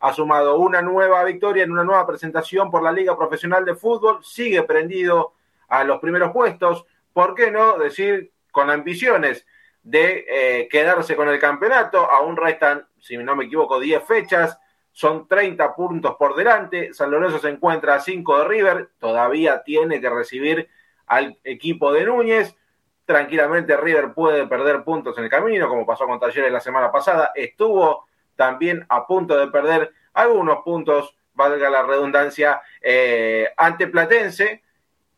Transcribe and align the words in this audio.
ha 0.00 0.12
sumado 0.12 0.58
una 0.58 0.82
nueva 0.82 1.24
victoria 1.24 1.64
en 1.64 1.72
una 1.72 1.84
nueva 1.84 2.06
presentación 2.06 2.70
por 2.70 2.82
la 2.82 2.92
Liga 2.92 3.16
Profesional 3.16 3.64
de 3.64 3.74
Fútbol, 3.74 4.24
sigue 4.24 4.62
prendido 4.62 5.34
a 5.68 5.84
los 5.84 6.00
primeros 6.00 6.32
puestos, 6.32 6.84
¿por 7.12 7.34
qué 7.34 7.50
no 7.50 7.78
decir 7.78 8.32
con 8.50 8.70
ambiciones 8.70 9.46
de 9.82 10.24
eh, 10.28 10.68
quedarse 10.68 11.16
con 11.16 11.28
el 11.28 11.38
campeonato? 11.38 12.10
Aún 12.10 12.36
restan, 12.36 12.86
si 13.00 13.16
no 13.16 13.36
me 13.36 13.44
equivoco, 13.44 13.80
10 13.80 14.04
fechas, 14.04 14.58
son 14.92 15.28
30 15.28 15.74
puntos 15.74 16.16
por 16.16 16.34
delante, 16.34 16.92
San 16.92 17.10
Lorenzo 17.10 17.38
se 17.38 17.50
encuentra 17.50 17.94
a 17.94 18.00
5 18.00 18.38
de 18.38 18.44
River, 18.48 18.90
todavía 18.98 19.62
tiene 19.62 20.00
que 20.00 20.10
recibir 20.10 20.68
al 21.06 21.38
equipo 21.44 21.92
de 21.92 22.04
Núñez, 22.04 22.56
tranquilamente 23.04 23.76
River 23.76 24.12
puede 24.12 24.46
perder 24.46 24.82
puntos 24.84 25.16
en 25.18 25.24
el 25.24 25.30
camino, 25.30 25.68
como 25.68 25.86
pasó 25.86 26.04
con 26.06 26.18
Talleres 26.18 26.52
la 26.52 26.60
semana 26.60 26.90
pasada, 26.90 27.32
estuvo 27.34 28.07
también 28.38 28.86
a 28.88 29.04
punto 29.04 29.36
de 29.36 29.48
perder 29.48 29.92
algunos 30.14 30.62
puntos, 30.62 31.16
valga 31.34 31.68
la 31.68 31.82
redundancia, 31.82 32.62
eh, 32.80 33.48
ante 33.56 33.88
Platense, 33.88 34.62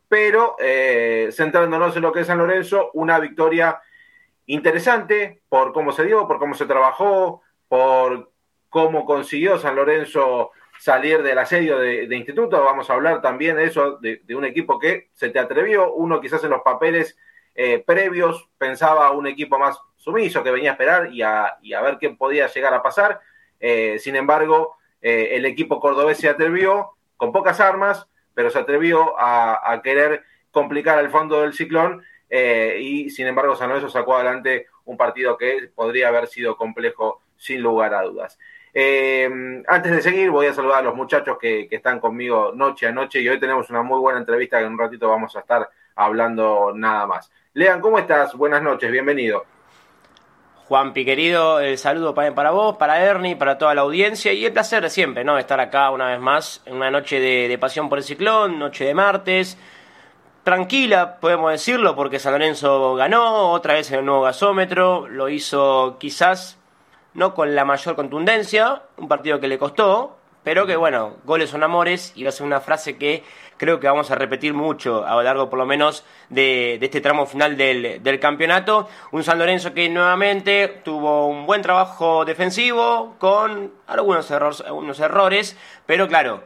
pero 0.09 0.57
eh, 0.59 1.29
centrándonos 1.33 1.95
en 1.95 2.03
lo 2.03 2.13
que 2.13 2.21
es 2.21 2.27
San 2.27 2.39
Lorenzo, 2.39 2.91
una 2.95 3.19
victoria 3.21 3.79
interesante 4.47 5.43
por 5.51 5.75
cómo 5.75 5.93
se 5.93 6.07
dio, 6.07 6.27
por 6.27 6.39
cómo 6.39 6.55
se 6.55 6.65
trabajó, 6.65 7.43
por 7.69 8.33
cómo 8.71 9.05
consiguió 9.05 9.59
San 9.59 9.77
Lorenzo 9.77 10.51
salir 10.79 11.23
del 11.23 11.39
asedio 11.39 11.79
de, 11.79 12.17
instituto. 12.17 12.65
Vamos 12.65 12.89
a 12.89 12.95
hablar 12.95 13.21
también 13.21 13.57
de 13.57 13.65
eso, 13.65 13.99
de, 13.99 14.23
un 14.35 14.47
equipo 14.47 14.79
que 14.79 15.11
se 15.13 15.29
te 15.29 15.39
atrevió. 15.39 15.93
Uno 15.93 16.23
quizás 16.23 16.43
en 16.43 16.51
los 16.51 16.63
papeles 16.63 17.19
eh, 17.55 17.85
previos 17.87 18.49
pensaba 18.57 19.11
un 19.11 19.27
equipo 19.27 19.59
más 19.59 19.79
sumiso 20.01 20.43
que 20.43 20.51
venía 20.51 20.71
a 20.71 20.73
esperar 20.73 21.13
y 21.13 21.23
a, 21.23 21.59
ver 21.83 21.99
qué 21.99 22.11
podía 22.11 22.47
llegar 22.49 22.75
a 22.75 22.83
pasar. 22.83 23.21
Eh, 23.61 23.99
sin 24.01 24.17
embargo, 24.17 24.77
eh, 25.03 25.31
el 25.33 25.45
equipo 25.45 25.79
cordobés 25.79 26.19
se 26.19 26.29
atrevió 26.29 26.93
con 27.17 27.33
pocas 27.33 27.61
armas, 27.61 28.09
pero 28.35 28.51
se 28.51 28.59
atrevió 28.59 29.15
a, 29.19 29.81
querer 29.85 30.25
complicar 30.51 30.99
el 30.99 31.11
fondo 31.11 31.43
del 31.43 31.53
ciclón 31.53 32.03
eh, 32.29 32.79
y 32.81 33.11
sin 33.11 33.27
embargo 33.27 33.55
San 33.55 33.69
Lorenzo 33.69 33.89
sacó 33.89 34.17
adelante 34.17 34.67
un 34.85 34.97
partido 34.97 35.37
que 35.37 35.71
podría 35.75 36.09
haber 36.09 36.27
sido 36.27 36.57
complejo 36.57 37.23
sin 37.37 37.63
lugar 37.63 37.95
a 37.95 38.03
dudas. 38.03 38.39
Antes 38.73 39.93
de 39.93 40.03
seguir, 40.03 40.31
voy 40.31 40.47
a 40.47 40.55
saludar 40.55 40.79
a 40.79 40.83
los 40.83 40.95
muchachos 40.95 41.39
que, 41.39 41.69
que, 41.69 41.77
están 41.77 42.01
conmigo 42.01 42.53
noche 42.55 42.87
a 42.87 42.93
noche 42.93 43.21
y 43.21 43.29
hoy 43.29 43.39
tenemos 43.39 43.69
una 43.69 43.83
muy 43.83 43.99
buena 43.99 44.19
entrevista 44.19 44.59
que 44.59 44.65
en 44.65 44.73
un 44.73 44.79
ratito 44.79 45.09
vamos 45.09 45.37
a 45.37 45.41
estar 45.41 45.69
hablando 45.95 46.73
nada 46.75 47.07
más. 47.07 47.31
Lean, 47.53 47.81
¿cómo 47.81 47.99
estás? 47.99 48.35
Buenas 48.35 48.63
noches, 48.63 48.91
bienvenido. 48.91 49.45
Juanpi, 50.71 51.05
querido, 51.05 51.59
el 51.59 51.79
saludo 51.79 52.15
para, 52.15 52.53
vos, 52.53 52.77
para 52.77 53.05
Ernie, 53.05 53.35
para 53.35 53.59
toda 53.59 53.75
la 53.75 53.81
audiencia 53.81 54.33
y 54.33 54.47
el 54.47 54.53
placer 54.53 54.81
de 54.85 54.89
siempre, 54.89 55.25
¿no? 55.25 55.37
Estar 55.37 55.59
acá 55.59 55.91
una 55.91 56.11
vez 56.11 56.21
más 56.21 56.63
en 56.65 56.77
una 56.77 56.93
noche 56.93 57.19
de, 57.19 57.59
pasión 57.59 57.89
por 57.89 57.99
el 57.99 58.05
ciclón, 58.05 58.57
noche 58.61 58.85
de 58.85 58.95
martes. 58.95 59.59
Tranquila, 60.45 61.19
podemos 61.19 61.51
decirlo, 61.51 61.97
porque 61.97 62.21
San 62.21 62.35
Lorenzo 62.35 62.95
ganó 62.95 63.51
otra 63.51 63.75
vez 63.75 63.91
en 63.91 63.99
el 63.99 64.05
nuevo 64.05 64.23
gasómetro, 64.23 65.09
lo 65.09 65.29
hizo 65.29 65.97
quizás 65.99 66.57
no 67.15 67.35
con 67.35 67.57
la 67.57 67.65
mayor 67.65 67.97
contundencia, 67.97 68.83
un 68.97 69.09
partido 69.09 69.41
que 69.41 69.49
le 69.49 69.59
costó, 69.59 70.19
pero 70.45 70.69
que 70.69 70.77
bueno, 70.77 71.17
goles 71.25 71.51
son 71.51 71.65
amores 71.65 72.13
y 72.15 72.23
va 72.23 72.29
a 72.29 72.33
ser 72.33 72.47
una 72.47 72.61
frase 72.61 72.97
que 72.97 73.25
creo 73.61 73.79
que 73.79 73.87
vamos 73.87 74.11
a 74.11 74.15
repetir 74.15 74.55
mucho 74.55 75.07
a 75.07 75.17
lo 75.17 75.23
largo 75.23 75.51
por 75.51 75.59
lo 75.59 75.67
menos 75.67 76.03
de, 76.31 76.79
este 76.81 77.03
tramo 77.03 77.27
final 77.27 77.59
del, 77.59 78.19
campeonato. 78.19 78.89
Un 79.13 79.23
San 79.23 79.39
Lorenzo 79.39 79.75
que 79.75 79.87
nuevamente 79.91 80.81
tuvo 80.83 81.27
un 81.27 81.45
buen 81.45 81.61
trabajo 81.61 82.25
defensivo 82.25 83.17
con 83.19 83.71
algunos, 83.87 84.31
errores, 84.31 84.63
algunos 84.63 84.99
errores, 84.99 85.59
pero 85.85 86.09
claro, 86.09 86.43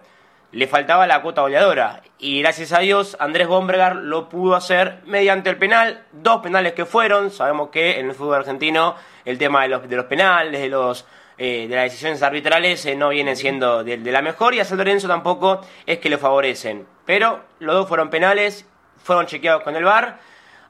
le 0.51 0.67
faltaba 0.67 1.07
la 1.07 1.23
cuota 1.23 1.43
goleadora. 1.43 2.03
Y 2.19 2.41
gracias 2.43 2.73
a 2.73 2.81
Dios 2.81 3.17
Andrés 3.21 3.47
Bombergar 3.47 3.95
lo 3.95 4.29
pudo 4.29 4.57
hacer 4.57 5.01
mediante 5.05 5.51
el 5.51 5.57
penal, 5.57 6.03
dos 6.11 6.43
penales 6.43 6.73
que 6.73 6.85
fueron, 6.85 7.31
sabemos 7.31 7.69
que 7.69 8.01
en 8.01 8.07
el 8.07 8.15
fútbol 8.17 8.39
argentino 8.39 8.97
el 9.25 9.39
tema 9.39 9.63
de 9.63 9.69
los, 9.69 9.89
de 9.89 9.95
los 9.95 10.07
penales, 10.07 10.61
de 10.61 10.69
los 10.69 11.07
eh, 11.37 11.67
de 11.69 11.75
las 11.75 11.85
decisiones 11.85 12.23
arbitrales 12.23 12.87
eh, 12.87 12.95
no 12.95 13.09
vienen 13.09 13.37
siendo 13.37 13.83
de, 13.83 13.97
la 13.99 14.23
mejor 14.23 14.55
y 14.55 14.61
a 14.61 14.65
San 14.65 14.79
Lorenzo 14.79 15.09
tampoco 15.09 15.61
es 15.85 15.99
que 15.99 16.09
le 16.09 16.19
favorecen. 16.19 16.87
Pero 17.05 17.41
los 17.59 17.75
dos 17.75 17.89
fueron 17.89 18.09
penales, 18.09 18.67
fueron 19.03 19.27
chequeados 19.27 19.63
con 19.63 19.75
el 19.75 19.85
VAR. 19.85 20.21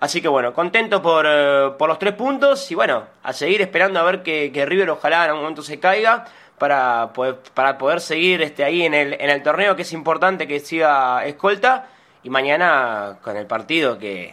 Así 0.01 0.23
que 0.23 0.29
bueno, 0.29 0.55
contento 0.55 1.03
por, 1.03 1.27
eh, 1.29 1.71
por 1.79 1.89
los 1.89 1.99
tres 1.99 2.15
puntos 2.15 2.71
y 2.71 2.75
bueno, 2.75 3.07
a 3.23 3.33
seguir 3.33 3.61
esperando 3.61 4.01
a 4.01 4.05
ver 4.05 4.23
que, 4.23 4.51
River 4.67 4.91
ojalá 4.91 5.25
en 5.25 5.31
algún 5.31 5.43
momento 5.43 5.63
se 5.63 5.79
caiga 5.79 6.25
para 6.59 7.13
poder, 7.13 7.37
para 7.53 7.77
poder 7.77 8.01
seguir 8.01 8.41
este, 8.41 8.65
ahí 8.65 8.83
en 8.83 8.95
el, 8.95 9.15
en 9.15 9.31
el 9.31 9.43
torneo 9.43 9.77
que 9.77 9.83
es 9.83 9.93
importante 9.93 10.47
que 10.47 10.61
siga 10.61 11.25
escolta 11.27 11.89
y 12.23 12.31
mañana 12.31 13.19
con 13.23 13.37
el 13.37 13.47
partido 13.47 13.99
que 13.99 14.33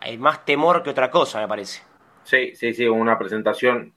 hay 0.00 0.16
más 0.16 0.44
temor 0.44 0.82
que 0.82 0.90
otra 0.90 1.10
cosa 1.10 1.40
me 1.40 1.48
parece. 1.48 1.82
Sí, 2.24 2.54
sí, 2.54 2.72
sí, 2.72 2.86
una 2.86 3.18
presentación 3.18 3.94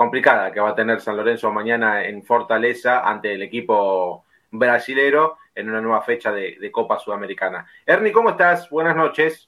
complicada 0.00 0.50
que 0.50 0.60
va 0.60 0.70
a 0.70 0.74
tener 0.74 0.98
San 1.02 1.14
Lorenzo 1.14 1.52
mañana 1.52 2.02
en 2.02 2.22
Fortaleza 2.22 3.00
ante 3.00 3.34
el 3.34 3.42
equipo 3.42 4.24
brasilero 4.50 5.36
en 5.54 5.68
una 5.68 5.82
nueva 5.82 6.00
fecha 6.00 6.32
de, 6.32 6.70
Copa 6.72 6.98
Sudamericana. 6.98 7.66
Ernie, 7.84 8.10
¿cómo 8.10 8.30
estás? 8.30 8.70
Buenas 8.70 8.96
noches. 8.96 9.46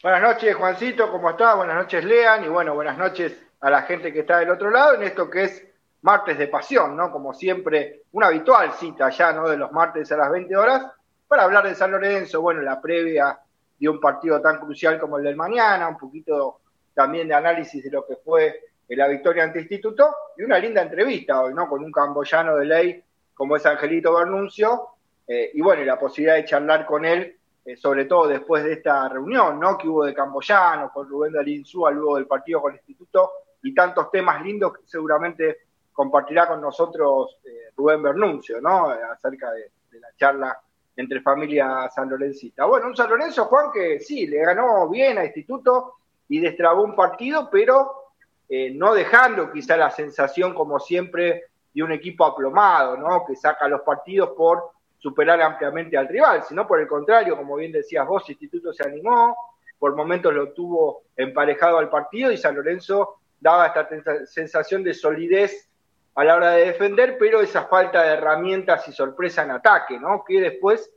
Buenas 0.00 0.22
noches, 0.22 0.54
Juancito, 0.54 1.10
¿cómo 1.10 1.30
estás? 1.30 1.56
Buenas 1.56 1.74
noches, 1.74 2.04
Lean, 2.04 2.44
y 2.44 2.48
bueno, 2.48 2.76
buenas 2.76 2.96
noches 2.96 3.36
a 3.60 3.68
la 3.68 3.82
gente 3.82 4.12
que 4.12 4.20
está 4.20 4.38
del 4.38 4.50
otro 4.50 4.70
lado 4.70 4.94
en 4.94 5.02
esto 5.02 5.28
que 5.28 5.42
es 5.42 5.66
martes 6.02 6.38
de 6.38 6.46
pasión, 6.46 6.96
¿no? 6.96 7.10
Como 7.10 7.34
siempre, 7.34 8.02
una 8.12 8.28
habitual 8.28 8.70
cita 8.74 9.10
ya, 9.10 9.32
¿no? 9.32 9.48
De 9.48 9.56
los 9.56 9.72
martes 9.72 10.12
a 10.12 10.16
las 10.16 10.30
20 10.30 10.56
horas 10.56 10.86
para 11.26 11.42
hablar 11.42 11.66
de 11.66 11.74
San 11.74 11.90
Lorenzo, 11.90 12.40
bueno, 12.40 12.62
la 12.62 12.80
previa 12.80 13.36
de 13.80 13.88
un 13.88 13.98
partido 13.98 14.40
tan 14.40 14.60
crucial 14.60 15.00
como 15.00 15.18
el 15.18 15.24
del 15.24 15.34
mañana, 15.34 15.88
un 15.88 15.98
poquito 15.98 16.60
también 16.94 17.26
de 17.26 17.34
análisis 17.34 17.82
de 17.82 17.90
lo 17.90 18.06
que 18.06 18.14
fue 18.14 18.60
la 18.88 19.08
victoria 19.08 19.44
ante 19.44 19.60
Instituto 19.60 20.14
y 20.36 20.42
una 20.44 20.58
linda 20.58 20.82
entrevista 20.82 21.42
hoy, 21.42 21.54
¿no? 21.54 21.68
Con 21.68 21.82
un 21.82 21.90
camboyano 21.90 22.56
de 22.56 22.64
ley 22.64 23.02
como 23.34 23.56
es 23.56 23.66
Angelito 23.66 24.14
Bernuncio, 24.14 24.88
eh, 25.26 25.50
y 25.52 25.60
bueno, 25.60 25.82
y 25.82 25.84
la 25.84 25.98
posibilidad 25.98 26.36
de 26.36 26.44
charlar 26.44 26.86
con 26.86 27.04
él, 27.04 27.36
eh, 27.64 27.76
sobre 27.76 28.04
todo 28.06 28.28
después 28.28 28.64
de 28.64 28.74
esta 28.74 29.08
reunión, 29.08 29.58
¿no? 29.60 29.76
Que 29.76 29.88
hubo 29.88 30.04
de 30.04 30.14
Camboyano, 30.14 30.90
con 30.92 31.08
Rubén 31.08 31.32
Dalinzúa, 31.32 31.90
luego 31.90 32.16
del 32.16 32.26
partido 32.26 32.62
con 32.62 32.72
el 32.72 32.78
Instituto, 32.78 33.30
y 33.62 33.74
tantos 33.74 34.10
temas 34.10 34.42
lindos 34.42 34.72
que 34.72 34.86
seguramente 34.86 35.58
compartirá 35.92 36.46
con 36.46 36.60
nosotros 36.60 37.38
eh, 37.44 37.72
Rubén 37.76 38.02
Bernuncio, 38.02 38.60
¿no? 38.60 38.88
Acerca 38.88 39.50
de, 39.52 39.70
la 39.98 40.08
charla 40.14 40.60
entre 40.94 41.22
familia 41.22 41.88
San 41.94 42.08
Lorencita. 42.08 42.66
Bueno, 42.66 42.86
un 42.86 42.96
San 42.96 43.08
Lorenzo, 43.08 43.46
Juan, 43.46 43.70
que 43.72 43.98
sí, 43.98 44.26
le 44.26 44.38
ganó 44.38 44.88
bien 44.90 45.18
a 45.18 45.24
Instituto 45.24 45.94
y 46.28 46.38
destrabó 46.38 46.82
un 46.82 46.94
partido, 46.94 47.48
pero 47.50 48.05
eh, 48.48 48.70
no 48.70 48.94
dejando 48.94 49.50
quizá 49.50 49.76
la 49.76 49.90
sensación, 49.90 50.54
como 50.54 50.78
siempre, 50.78 51.44
de 51.74 51.82
un 51.82 51.92
equipo 51.92 52.24
aplomado, 52.24 52.96
¿no? 52.96 53.24
Que 53.26 53.36
saca 53.36 53.68
los 53.68 53.82
partidos 53.82 54.30
por 54.30 54.70
superar 54.98 55.40
ampliamente 55.42 55.96
al 55.96 56.08
rival, 56.08 56.42
sino 56.44 56.66
por 56.66 56.80
el 56.80 56.86
contrario, 56.86 57.36
como 57.36 57.56
bien 57.56 57.72
decías 57.72 58.06
vos, 58.06 58.28
Instituto 58.30 58.72
se 58.72 58.84
animó, 58.84 59.36
por 59.78 59.94
momentos 59.94 60.32
lo 60.32 60.52
tuvo 60.52 61.02
emparejado 61.16 61.78
al 61.78 61.90
partido 61.90 62.32
y 62.32 62.36
San 62.36 62.54
Lorenzo 62.54 63.16
daba 63.38 63.66
esta 63.66 63.88
sensación 64.26 64.82
de 64.82 64.94
solidez 64.94 65.68
a 66.14 66.24
la 66.24 66.36
hora 66.36 66.52
de 66.52 66.66
defender, 66.66 67.18
pero 67.18 67.42
esa 67.42 67.64
falta 67.64 68.02
de 68.02 68.14
herramientas 68.14 68.88
y 68.88 68.92
sorpresa 68.92 69.42
en 69.42 69.50
ataque, 69.50 70.00
¿no? 70.00 70.24
Que 70.26 70.40
después 70.40 70.90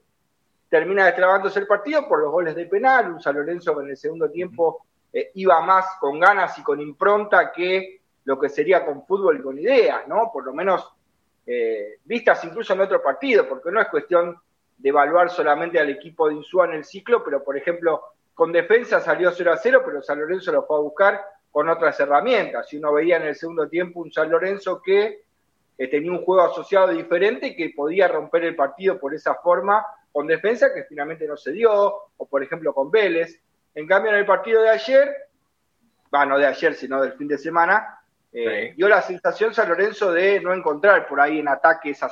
termina 0.70 1.06
destrabándose 1.06 1.60
el 1.60 1.68
partido 1.68 2.08
por 2.08 2.22
los 2.22 2.32
goles 2.32 2.56
de 2.56 2.68
penal, 2.68 3.12
un 3.12 3.22
San 3.22 3.36
Lorenzo 3.36 3.80
en 3.82 3.90
el 3.90 3.98
segundo 3.98 4.30
tiempo 4.32 4.86
eh, 5.14 5.32
iba 5.36 5.62
más 5.62 5.86
con 6.00 6.20
ganas 6.20 6.58
y 6.58 6.64
con 6.64 6.80
impronta 6.80 7.52
que 7.52 8.02
lo 8.26 8.40
que 8.40 8.50
sería 8.50 8.86
con 8.86 9.06
fútbol 9.06 9.40
y 9.40 9.42
con 9.42 9.58
ideas, 9.58 10.08
¿no? 10.08 10.30
Por 10.32 10.46
lo 10.46 10.54
menos 10.54 10.88
eh, 11.46 11.98
vistas 12.06 12.44
incluso 12.44 12.74
en 12.74 12.82
otro 12.82 13.02
partido, 13.02 13.48
porque 13.48 13.72
no 13.72 13.82
es 13.82 13.88
cuestión 13.88 14.38
de 14.78 14.90
evaluar 14.90 15.30
solamente 15.30 15.80
al 15.80 15.90
equipo 15.90 16.28
de 16.28 16.36
Insúa 16.36 16.66
en 16.66 16.74
el 16.74 16.86
ciclo, 16.86 17.24
pero 17.24 17.44
por 17.44 17.58
ejemplo, 17.58 18.04
con 18.34 18.52
defensa 18.52 19.02
salió 19.02 19.32
0 19.32 19.52
a 19.52 19.58
0, 19.58 19.82
pero 19.86 20.02
San 20.02 20.20
Lorenzo 20.20 20.52
lo 20.52 20.66
fue 20.66 20.78
a 20.78 20.82
buscar 20.82 21.22
con 21.52 21.68
otras 21.70 22.00
herramientas. 22.00 22.72
Y 22.72 22.78
uno 22.78 22.94
veía 22.94 23.18
en 23.18 23.24
el 23.24 23.36
segundo 23.36 23.68
tiempo 23.68 24.00
un 24.00 24.12
San 24.12 24.30
Lorenzo 24.30 24.82
que 24.82 25.24
eh, 25.78 25.88
tenía 25.88 26.12
un 26.12 26.24
juego 26.24 26.44
asociado 26.44 26.90
diferente 26.90 27.56
que 27.56 27.72
podía 27.76 28.08
romper 28.08 28.46
el 28.46 28.56
partido 28.56 29.00
por 29.00 29.14
esa 29.14 29.36
forma 29.36 29.86
con 30.12 30.28
defensa 30.28 30.74
que 30.74 30.84
finalmente 30.84 31.28
no 31.28 31.38
se 31.38 31.52
dio, 31.52 31.72
o 32.18 32.26
por 32.28 32.44
ejemplo 32.44 32.74
con 32.74 32.92
Vélez. 32.92 33.42
En 33.76 33.88
cambio, 33.88 34.12
en 34.12 34.18
el 34.18 34.26
partido 34.26 34.62
de 34.62 34.70
ayer, 34.70 35.16
bueno, 36.12 36.34
no 36.34 36.38
de 36.38 36.48
ayer, 36.48 36.74
sino 36.74 37.02
del 37.02 37.14
fin 37.14 37.28
de 37.28 37.38
semana, 37.38 38.00
eh, 38.32 38.74
dio 38.76 38.88
la 38.88 39.02
sensación 39.02 39.54
San 39.54 39.70
Lorenzo 39.70 40.12
de 40.12 40.40
no 40.40 40.54
encontrar 40.54 41.08
por 41.08 41.20
ahí 41.20 41.40
en 41.40 41.48
ataque 41.48 41.92
esa, 41.92 42.12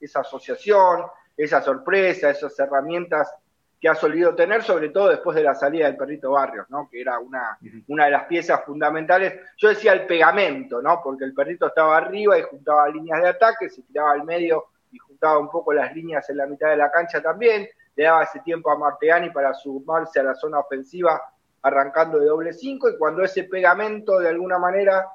esa 0.00 0.20
asociación, 0.20 1.02
esa 1.36 1.60
sorpresa, 1.62 2.30
esas 2.30 2.58
herramientas 2.58 3.32
que 3.80 3.88
ha 3.88 3.94
solido 3.94 4.34
tener, 4.34 4.62
sobre 4.62 4.88
todo 4.88 5.08
después 5.08 5.36
de 5.36 5.44
la 5.44 5.54
salida 5.54 5.86
del 5.86 5.96
perrito 5.96 6.32
Barrios, 6.32 6.68
¿no? 6.68 6.88
que 6.90 7.00
era 7.00 7.18
una, 7.20 7.58
una 7.86 8.06
de 8.06 8.10
las 8.10 8.24
piezas 8.24 8.64
fundamentales. 8.64 9.34
Yo 9.56 9.68
decía 9.68 9.92
el 9.92 10.06
pegamento, 10.06 10.82
¿no? 10.82 11.00
porque 11.02 11.24
el 11.24 11.32
perrito 11.32 11.68
estaba 11.68 11.96
arriba 11.96 12.36
y 12.38 12.42
juntaba 12.42 12.88
líneas 12.88 13.22
de 13.22 13.28
ataque, 13.28 13.68
se 13.68 13.82
tiraba 13.82 14.12
al 14.12 14.24
medio 14.24 14.66
y 14.90 14.98
juntaba 14.98 15.38
un 15.38 15.50
poco 15.50 15.72
las 15.72 15.94
líneas 15.94 16.28
en 16.28 16.38
la 16.38 16.46
mitad 16.46 16.70
de 16.70 16.76
la 16.76 16.90
cancha 16.90 17.22
también, 17.22 17.68
le 17.98 18.04
daba 18.04 18.22
ese 18.22 18.38
tiempo 18.40 18.70
a 18.70 18.78
Marteani 18.78 19.30
para 19.30 19.52
sumarse 19.52 20.20
a 20.20 20.22
la 20.22 20.34
zona 20.36 20.60
ofensiva 20.60 21.20
arrancando 21.62 22.20
de 22.20 22.26
doble 22.26 22.52
cinco, 22.52 22.88
y 22.88 22.96
cuando 22.96 23.24
ese 23.24 23.42
pegamento 23.42 24.20
de 24.20 24.28
alguna 24.28 24.56
manera 24.56 25.08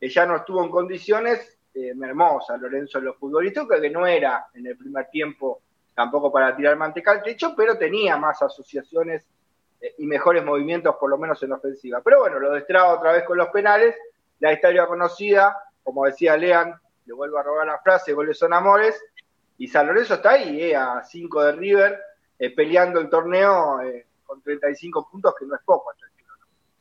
eh, 0.00 0.08
ya 0.08 0.24
no 0.24 0.36
estuvo 0.36 0.64
en 0.64 0.70
condiciones, 0.70 1.58
eh, 1.74 1.92
mermó 1.94 2.40
a 2.48 2.56
Lorenzo 2.56 2.96
en 2.96 3.04
los 3.04 3.18
futbolísticos, 3.18 3.78
que 3.78 3.90
no 3.90 4.06
era 4.06 4.46
en 4.54 4.66
el 4.66 4.78
primer 4.78 5.10
tiempo 5.10 5.60
tampoco 5.94 6.32
para 6.32 6.56
tirar 6.56 6.76
manteca 6.76 7.10
al 7.10 7.22
techo, 7.22 7.52
pero 7.54 7.76
tenía 7.76 8.16
más 8.16 8.40
asociaciones 8.40 9.26
eh, 9.82 9.96
y 9.98 10.06
mejores 10.06 10.42
movimientos, 10.42 10.96
por 10.98 11.10
lo 11.10 11.18
menos 11.18 11.42
en 11.42 11.52
ofensiva. 11.52 12.00
Pero 12.02 12.20
bueno, 12.20 12.38
lo 12.38 12.52
destraba 12.52 12.94
otra 12.94 13.12
vez 13.12 13.24
con 13.24 13.36
los 13.36 13.48
penales, 13.48 13.94
la 14.38 14.54
historia 14.54 14.86
conocida, 14.86 15.58
como 15.82 16.06
decía 16.06 16.38
Lean, 16.38 16.74
le 17.04 17.12
vuelvo 17.12 17.36
a 17.36 17.42
robar 17.42 17.66
la 17.66 17.78
frase, 17.80 18.14
goles 18.14 18.38
son 18.38 18.54
amores, 18.54 18.98
y 19.58 19.68
San 19.68 19.86
Lorenzo 19.86 20.14
está 20.14 20.30
ahí, 20.30 20.62
eh, 20.62 20.74
a 20.74 21.02
5 21.04 21.44
de 21.44 21.52
River, 21.52 22.00
eh, 22.40 22.50
peleando 22.50 22.98
el 22.98 23.08
torneo 23.08 23.78
con 24.24 24.42
35 24.42 25.08
puntos, 25.08 25.34
que 25.38 25.46
no 25.46 25.54
es 25.54 25.62
poco. 25.64 25.92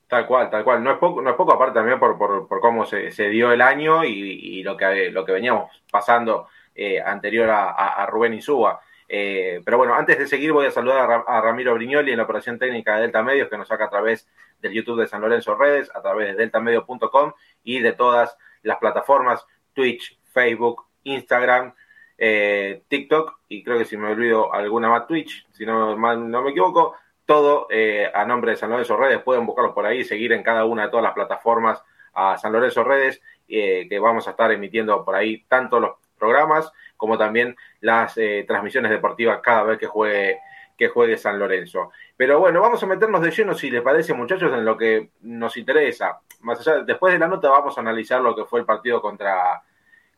Tal 0.08 0.26
cual, 0.26 0.50
tal 0.50 0.64
cual. 0.64 0.84
No 0.84 0.92
es 0.92 0.98
poco, 0.98 1.22
no 1.22 1.30
es 1.30 1.36
poco 1.36 1.54
aparte 1.54 1.76
también 1.76 2.00
por, 2.00 2.18
por, 2.18 2.60
cómo 2.60 2.88
se, 2.88 3.12
se, 3.12 3.30
dio 3.30 3.52
el 3.52 3.62
año 3.62 4.04
y, 4.04 4.64
lo, 4.64 4.76
que, 4.76 5.12
lo 5.12 5.24
que 5.24 5.34
veníamos 5.34 5.84
pasando 5.92 6.48
anterior 7.06 7.50
a, 7.52 7.70
a, 7.70 8.06
Rubén 8.08 8.34
Insúa. 8.34 8.82
Eh, 9.12 9.62
pero 9.66 9.80
bueno, 9.80 9.96
antes 9.96 10.20
de 10.20 10.28
seguir 10.28 10.52
voy 10.52 10.68
a 10.68 10.72
saludar 10.72 11.24
a, 11.26 11.42
Ramiro 11.42 11.74
Brignoli 11.74 12.12
en 12.12 12.18
la 12.18 12.24
operación 12.24 12.60
técnica 12.60 12.96
de 12.96 13.02
Delta 13.02 13.24
Medios 13.24 13.50
que 13.50 13.58
nos 13.58 13.68
saca 13.68 13.86
a 13.86 13.90
través 13.90 14.30
del 14.60 14.72
YouTube 14.72 15.00
de 15.00 15.08
San 15.08 15.22
Lorenzo 15.22 15.56
Redes, 15.56 15.90
a 15.96 16.02
través 16.04 16.28
de 16.28 16.36
deltamedio.com 16.36 17.34
y 17.64 17.80
de 17.80 17.94
todas 17.94 18.38
las 18.62 18.78
plataformas 18.78 19.48
Twitch, 19.74 20.20
Facebook, 20.26 20.86
Instagram, 21.04 21.74
eh, 22.20 22.84
TikTok 22.88 23.40
y 23.48 23.64
creo 23.64 23.78
que 23.78 23.86
si 23.86 23.98
me 23.98 24.10
olvido 24.10 24.54
alguna 24.54 24.90
más 24.90 25.08
Twitch, 25.08 25.48
si 25.52 25.66
no, 25.66 25.96
no 25.96 26.42
me 26.42 26.52
equivoco, 26.52 26.96
todo 27.26 27.68
eh, 27.70 28.12
a 28.14 28.26
nombre 28.26 28.52
de 28.52 28.58
San 28.58 28.70
Lorenzo 28.70 28.98
Redes, 28.98 29.22
pueden 29.24 29.46
buscarlos 29.46 29.74
por 29.74 29.86
ahí, 29.86 30.04
seguir 30.04 30.34
en 30.34 30.44
cada 30.44 30.66
una 30.66 30.84
de 30.84 30.90
todas 30.90 31.04
las 31.04 31.14
plataformas 31.14 31.84
a 32.14 32.38
San 32.38 32.52
Lorenzo 32.52 32.84
Redes, 32.84 33.22
que 33.48 34.00
vamos 34.00 34.28
a 34.28 34.32
estar 34.32 34.52
emitiendo 34.52 35.04
por 35.04 35.16
ahí 35.16 35.44
tanto 35.48 35.80
los 35.80 35.94
programas 36.20 36.72
como 37.00 37.18
también 37.18 37.56
las 37.80 38.18
eh, 38.18 38.44
transmisiones 38.46 38.92
deportivas 38.92 39.40
cada 39.42 39.64
vez 39.64 39.80
que 39.80 39.88
juegue, 39.88 40.40
que 40.78 40.90
juegue 40.90 41.18
San 41.18 41.40
Lorenzo. 41.40 41.92
Pero 42.18 42.40
bueno, 42.40 42.60
vamos 42.62 42.84
a 42.84 42.88
meternos 42.88 43.22
de 43.22 43.32
lleno, 43.32 43.56
si 43.56 43.72
les 43.72 43.82
parece, 43.82 44.14
muchachos, 44.14 44.52
en 44.52 44.66
lo 44.66 44.76
que 44.76 45.12
nos 45.22 45.56
interesa. 45.56 46.20
Más 46.42 46.60
allá, 46.60 46.84
después 46.84 47.14
de 47.14 47.20
la 47.20 47.30
nota 47.30 47.50
vamos 47.50 47.78
a 47.78 47.82
analizar 47.82 48.20
lo 48.20 48.36
que 48.36 48.44
fue 48.44 48.60
el 48.60 48.66
partido 48.66 49.02
contra, 49.02 49.64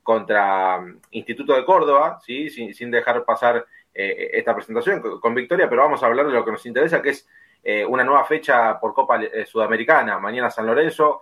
contra 0.04 0.80
mm, 0.80 1.00
Instituto 1.12 1.54
de 1.56 1.66
Córdoba, 1.66 2.20
¿sí? 2.26 2.50
sin, 2.50 2.92
dejar 2.92 3.24
pasar 3.26 3.66
eh, 3.94 4.32
esta 4.34 4.56
presentación 4.56 5.02
con, 5.20 5.36
victoria, 5.36 5.70
pero 5.70 5.84
vamos 5.84 6.02
a 6.04 6.08
hablar 6.08 6.28
de 6.28 6.34
lo 6.34 6.46
que 6.46 6.52
nos 6.52 6.66
interesa, 6.66 7.02
que 7.02 7.10
es 7.10 7.28
eh, 7.64 7.86
una 7.86 8.04
nueva 8.04 8.24
fecha 8.26 8.80
por 8.80 8.94
Copa 8.94 9.20
Sudamericana. 9.46 10.20
Mañana 10.20 10.50
San 10.50 10.66
Lorenzo 10.66 11.22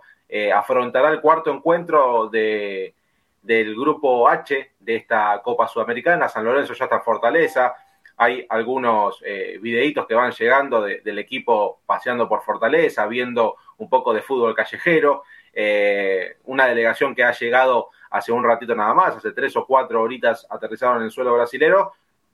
afrontará 0.54 1.10
el 1.10 1.20
cuarto 1.20 1.52
encuentro 1.52 2.28
de, 2.28 2.94
del 3.42 3.74
grupo 3.74 4.28
H 4.28 4.72
de 4.78 4.96
esta 4.96 5.40
Copa 5.42 5.66
Sudamericana. 5.66 6.28
San 6.28 6.44
Lorenzo 6.44 6.74
ya 6.74 6.84
está 6.84 6.96
en 6.96 7.02
Fortaleza. 7.02 7.74
Hay 8.16 8.44
algunos 8.48 9.22
eh, 9.24 9.58
videitos 9.60 10.06
que 10.06 10.14
van 10.14 10.32
llegando 10.32 10.82
del 10.82 11.18
equipo 11.18 11.80
paseando 11.86 12.28
por 12.28 12.42
Fortaleza, 12.42 13.06
viendo 13.06 13.56
un 13.78 13.88
poco 13.88 14.12
de 14.12 14.20
fútbol 14.20 14.54
callejero. 14.54 15.22
Eh, 15.52 16.36
una 16.44 16.66
delegación 16.66 17.14
que 17.14 17.24
ha 17.24 17.32
llegado 17.32 17.90
hace 18.10 18.32
un 18.32 18.44
ratito 18.44 18.74
nada 18.74 18.92
más, 18.94 19.16
hace 19.16 19.32
tres 19.32 19.56
o 19.56 19.64
cuatro 19.66 20.02
horitas 20.02 20.46
aterrizaron 20.50 20.98
en 20.98 21.04
el 21.04 21.10
suelo 21.10 21.34
brasilero, 21.34 21.92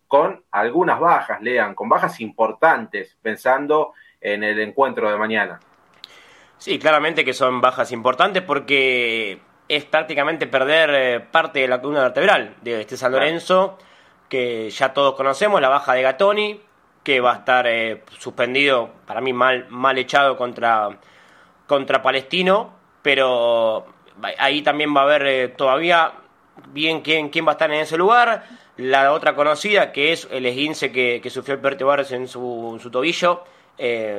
con 0.08 0.42
algunas 0.52 1.00
bajas, 1.00 1.40
lean, 1.42 1.74
con 1.74 1.88
bajas 1.88 2.20
importantes, 2.20 3.16
pensando 3.20 3.92
en 4.20 4.42
el 4.42 4.58
encuentro 4.60 5.10
de 5.10 5.16
mañana. 5.16 5.60
Sí, 6.58 6.78
claramente 6.78 7.24
que 7.24 7.34
son 7.34 7.60
bajas 7.60 7.92
importantes 7.92 8.42
porque 8.42 9.40
es 9.68 9.84
prácticamente 9.84 10.46
perder 10.46 10.90
eh, 10.94 11.20
parte 11.20 11.60
de 11.60 11.68
la 11.68 11.80
columna 11.80 12.02
vertebral 12.02 12.54
de 12.62 12.80
este 12.80 12.96
San 12.96 13.12
Lorenzo, 13.12 13.78
que 14.28 14.70
ya 14.70 14.92
todos 14.92 15.14
conocemos, 15.14 15.60
la 15.60 15.68
baja 15.68 15.92
de 15.94 16.02
Gatoni, 16.02 16.60
que 17.02 17.20
va 17.20 17.32
a 17.32 17.36
estar 17.36 17.66
eh, 17.66 18.02
suspendido, 18.18 18.90
para 19.06 19.20
mí 19.20 19.32
mal, 19.32 19.66
mal 19.68 19.98
echado 19.98 20.36
contra, 20.36 20.88
contra 21.66 22.02
Palestino, 22.02 22.72
pero 23.02 23.86
ahí 24.38 24.62
también 24.62 24.94
va 24.94 25.00
a 25.00 25.04
haber 25.04 25.26
eh, 25.26 25.48
todavía 25.48 26.12
bien 26.68 27.00
quién, 27.00 27.28
quién 27.28 27.46
va 27.46 27.50
a 27.50 27.52
estar 27.52 27.70
en 27.70 27.80
ese 27.80 27.96
lugar. 27.96 28.44
La 28.76 29.12
otra 29.12 29.34
conocida, 29.34 29.92
que 29.92 30.12
es 30.12 30.28
el 30.30 30.46
esguince 30.46 30.92
que, 30.92 31.30
sufrió 31.30 31.54
el 31.54 31.60
Bertebares 31.60 32.12
en 32.12 32.28
su, 32.28 32.72
en 32.74 32.80
su 32.80 32.90
tobillo, 32.90 33.44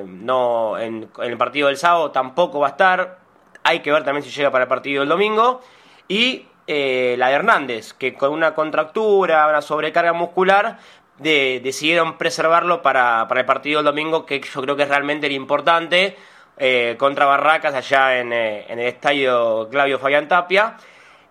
no 0.06 0.78
en, 0.78 1.10
el 1.22 1.38
partido 1.38 1.68
del 1.68 1.78
sábado 1.78 2.12
tampoco 2.12 2.60
va 2.60 2.68
a 2.68 2.72
estar 2.72 3.28
hay 3.68 3.82
que 3.82 3.92
ver 3.92 4.06
también 4.06 4.24
si 4.24 4.32
llega 4.32 4.50
para 4.50 4.64
el 4.64 4.70
partido 4.70 5.02
del 5.02 5.10
domingo. 5.10 5.62
Y 6.08 6.46
eh, 6.68 7.16
la 7.18 7.28
de 7.28 7.34
Hernández, 7.34 7.94
que 7.94 8.14
con 8.14 8.32
una 8.32 8.56
contractura, 8.56 9.46
una 9.46 9.62
sobrecarga 9.62 10.14
muscular, 10.14 10.80
decidieron 11.20 12.18
preservarlo 12.18 12.82
para, 12.82 13.28
el 13.30 13.46
partido 13.46 13.80
del 13.80 13.86
domingo, 13.86 14.26
que 14.26 14.40
yo 14.40 14.62
creo 14.62 14.78
que 14.78 14.84
es 14.84 14.90
realmente 14.90 15.28
el 15.28 15.34
importante, 15.34 16.16
eh, 16.57 16.95
contra 16.98 17.25
Barracas 17.25 17.74
allá 17.74 18.19
en, 18.19 18.33
eh, 18.33 18.65
en, 18.69 18.80
el 18.80 18.88
estadio 18.88 19.68
Clavio 19.69 20.00
Fabián 20.00 20.27
Tapia. 20.27 20.77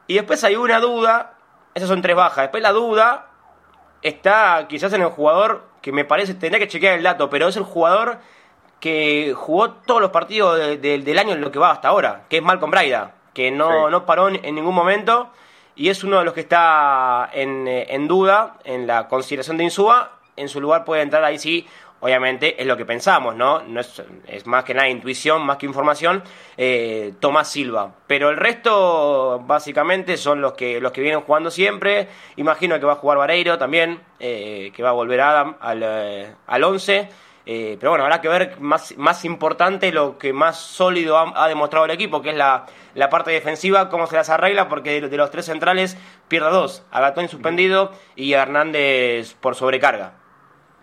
Y 0.06 0.14
después 0.14 0.42
hay 0.44 0.56
una 0.56 0.80
duda, 0.80 1.34
esas 1.74 1.88
son 1.88 2.02
tres 2.02 2.16
bajas. 2.16 2.44
Después 2.44 2.62
la 2.62 2.72
duda 2.72 3.28
está 4.02 4.66
quizás 4.68 4.92
en 4.92 5.02
el 5.02 5.08
jugador 5.08 5.64
que 5.82 5.92
me 5.92 6.04
parece, 6.04 6.34
tendría 6.34 6.58
que 6.58 6.68
chequear 6.68 6.96
el 6.98 7.02
dato, 7.02 7.30
pero 7.30 7.48
es 7.48 7.56
el 7.56 7.64
jugador 7.64 8.18
que 8.80 9.34
jugó 9.36 9.70
todos 9.70 10.00
los 10.00 10.10
partidos 10.10 10.58
del 10.80 11.18
año 11.18 11.32
en 11.32 11.40
lo 11.40 11.50
que 11.50 11.58
va 11.58 11.70
hasta 11.70 11.88
ahora, 11.88 12.24
que 12.28 12.36
es 12.38 12.42
Malcolm 12.42 12.70
Braida, 12.70 13.14
que 13.32 13.50
no, 13.50 13.88
no 13.90 14.04
paró 14.04 14.28
en 14.28 14.54
ningún 14.54 14.74
momento 14.74 15.30
y 15.76 15.90
es 15.90 16.02
uno 16.02 16.18
de 16.18 16.24
los 16.24 16.32
que 16.32 16.40
está 16.40 17.28
en, 17.32 17.68
eh, 17.68 17.86
en 17.90 18.08
duda 18.08 18.56
en 18.64 18.86
la 18.86 19.08
consideración 19.08 19.58
de 19.58 19.64
Insúa. 19.64 20.12
En 20.34 20.48
su 20.48 20.60
lugar 20.60 20.84
puede 20.84 21.02
entrar 21.02 21.22
ahí 21.22 21.38
sí, 21.38 21.66
obviamente 22.00 22.60
es 22.60 22.66
lo 22.66 22.76
que 22.76 22.84
pensamos, 22.84 23.34
¿no? 23.34 23.62
no 23.62 23.80
es, 23.80 24.02
es 24.26 24.46
más 24.46 24.64
que 24.64 24.74
nada 24.74 24.88
intuición, 24.88 25.44
más 25.44 25.56
que 25.56 25.66
información, 25.66 26.22
eh, 26.56 27.14
Tomás 27.20 27.48
Silva. 27.48 27.94
Pero 28.06 28.30
el 28.30 28.36
resto, 28.36 29.42
básicamente, 29.44 30.16
son 30.16 30.40
los 30.40 30.52
que, 30.52 30.80
los 30.80 30.92
que 30.92 31.00
vienen 31.00 31.20
jugando 31.20 31.50
siempre. 31.50 32.08
Imagino 32.36 32.78
que 32.78 32.86
va 32.86 32.92
a 32.92 32.96
jugar 32.96 33.18
Vareiro 33.18 33.58
también, 33.58 34.00
eh, 34.20 34.72
que 34.74 34.82
va 34.82 34.90
a 34.90 34.92
volver 34.92 35.20
Adam 35.20 35.56
al, 35.60 36.36
al 36.46 36.64
11. 36.64 37.08
Eh, 37.48 37.76
pero 37.78 37.92
bueno, 37.92 38.04
habrá 38.04 38.20
que 38.20 38.28
ver 38.28 38.58
más, 38.58 38.96
más 38.96 39.24
importante 39.24 39.92
lo 39.92 40.18
que 40.18 40.32
más 40.32 40.58
sólido 40.58 41.16
ha, 41.16 41.46
demostrado 41.46 41.84
el 41.84 41.92
equipo, 41.92 42.20
que 42.20 42.30
es 42.30 42.36
la, 42.36 42.66
la, 42.94 43.08
parte 43.08 43.30
defensiva, 43.30 43.88
cómo 43.88 44.08
se 44.08 44.16
las 44.16 44.30
arregla, 44.30 44.68
porque 44.68 45.00
de, 45.00 45.16
los 45.16 45.30
tres 45.30 45.46
centrales 45.46 45.96
pierde 46.26 46.50
dos, 46.50 46.84
a 46.90 47.00
Gatón 47.00 47.28
suspendido 47.28 47.92
y 48.16 48.34
a 48.34 48.42
Hernández 48.42 49.34
por 49.34 49.54
sobrecarga. 49.54 50.14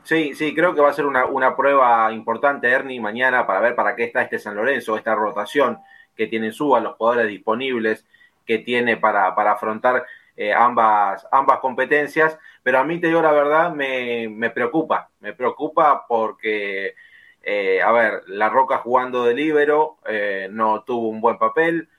Sí, 0.04 0.36
sí, 0.36 0.54
creo 0.54 0.76
que 0.76 0.82
va 0.82 0.90
a 0.90 0.94
ser 0.94 1.06
una, 1.06 1.26
una 1.26 1.56
prueba 1.56 2.12
importante, 2.12 2.70
Ernie, 2.70 3.00
mañana 3.00 3.48
para 3.48 3.62
ver 3.62 3.74
para 3.76 3.96
qué 3.96 4.04
está 4.04 4.22
este 4.22 4.38
San 4.38 4.56
Lorenzo, 4.56 4.98
esta 4.98 5.16
rotación 5.16 5.80
que 6.16 6.28
tiene 6.28 6.52
Suba, 6.52 6.82
los 6.82 6.96
jugadores 6.98 7.30
disponibles 7.30 8.06
que 8.46 8.60
tiene 8.60 8.98
para, 8.98 9.34
para 9.34 9.54
afrontar 9.54 10.06
eh, 10.36 10.52
ambas, 10.54 11.26
ambas 11.32 11.60
competencias, 11.60 12.38
pero 12.64 12.80
a 12.80 12.84
mí 12.84 13.00
te 13.00 13.08
digo 13.08 13.22
la 13.22 13.32
verdad, 13.32 13.72
me, 13.74 14.28
me 14.30 14.50
preocupa, 14.50 15.10
me 15.22 15.34
preocupa 15.34 16.06
porque, 16.06 16.96
eh, 17.42 17.82
a 17.82 17.92
ver, 17.94 18.24
La 18.28 18.50
Roca 18.50 18.80
jugando 18.80 19.24
de 19.24 19.34
libero 19.36 20.00
eh, 20.06 20.50
no 20.52 20.84
tuvo 20.84 21.08
un 21.10 21.22
buen 21.22 21.38
papel, 21.38 21.90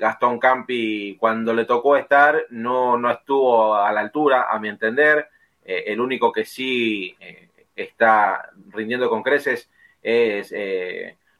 Gastón 0.00 0.38
Campi 0.38 1.16
cuando 1.20 1.52
le 1.52 1.66
tocó 1.66 1.98
estar 1.98 2.46
no, 2.48 2.96
no 2.96 3.10
estuvo 3.10 3.74
a 3.74 3.92
la 3.92 4.00
altura, 4.00 4.46
a 4.50 4.58
mi 4.58 4.70
entender, 4.70 5.28
el 5.68 6.00
único 6.00 6.32
que 6.32 6.44
sí 6.44 7.16
está 7.76 8.50
rindiendo 8.70 9.10
con 9.10 9.22
creces 9.22 9.70
es 10.02 10.54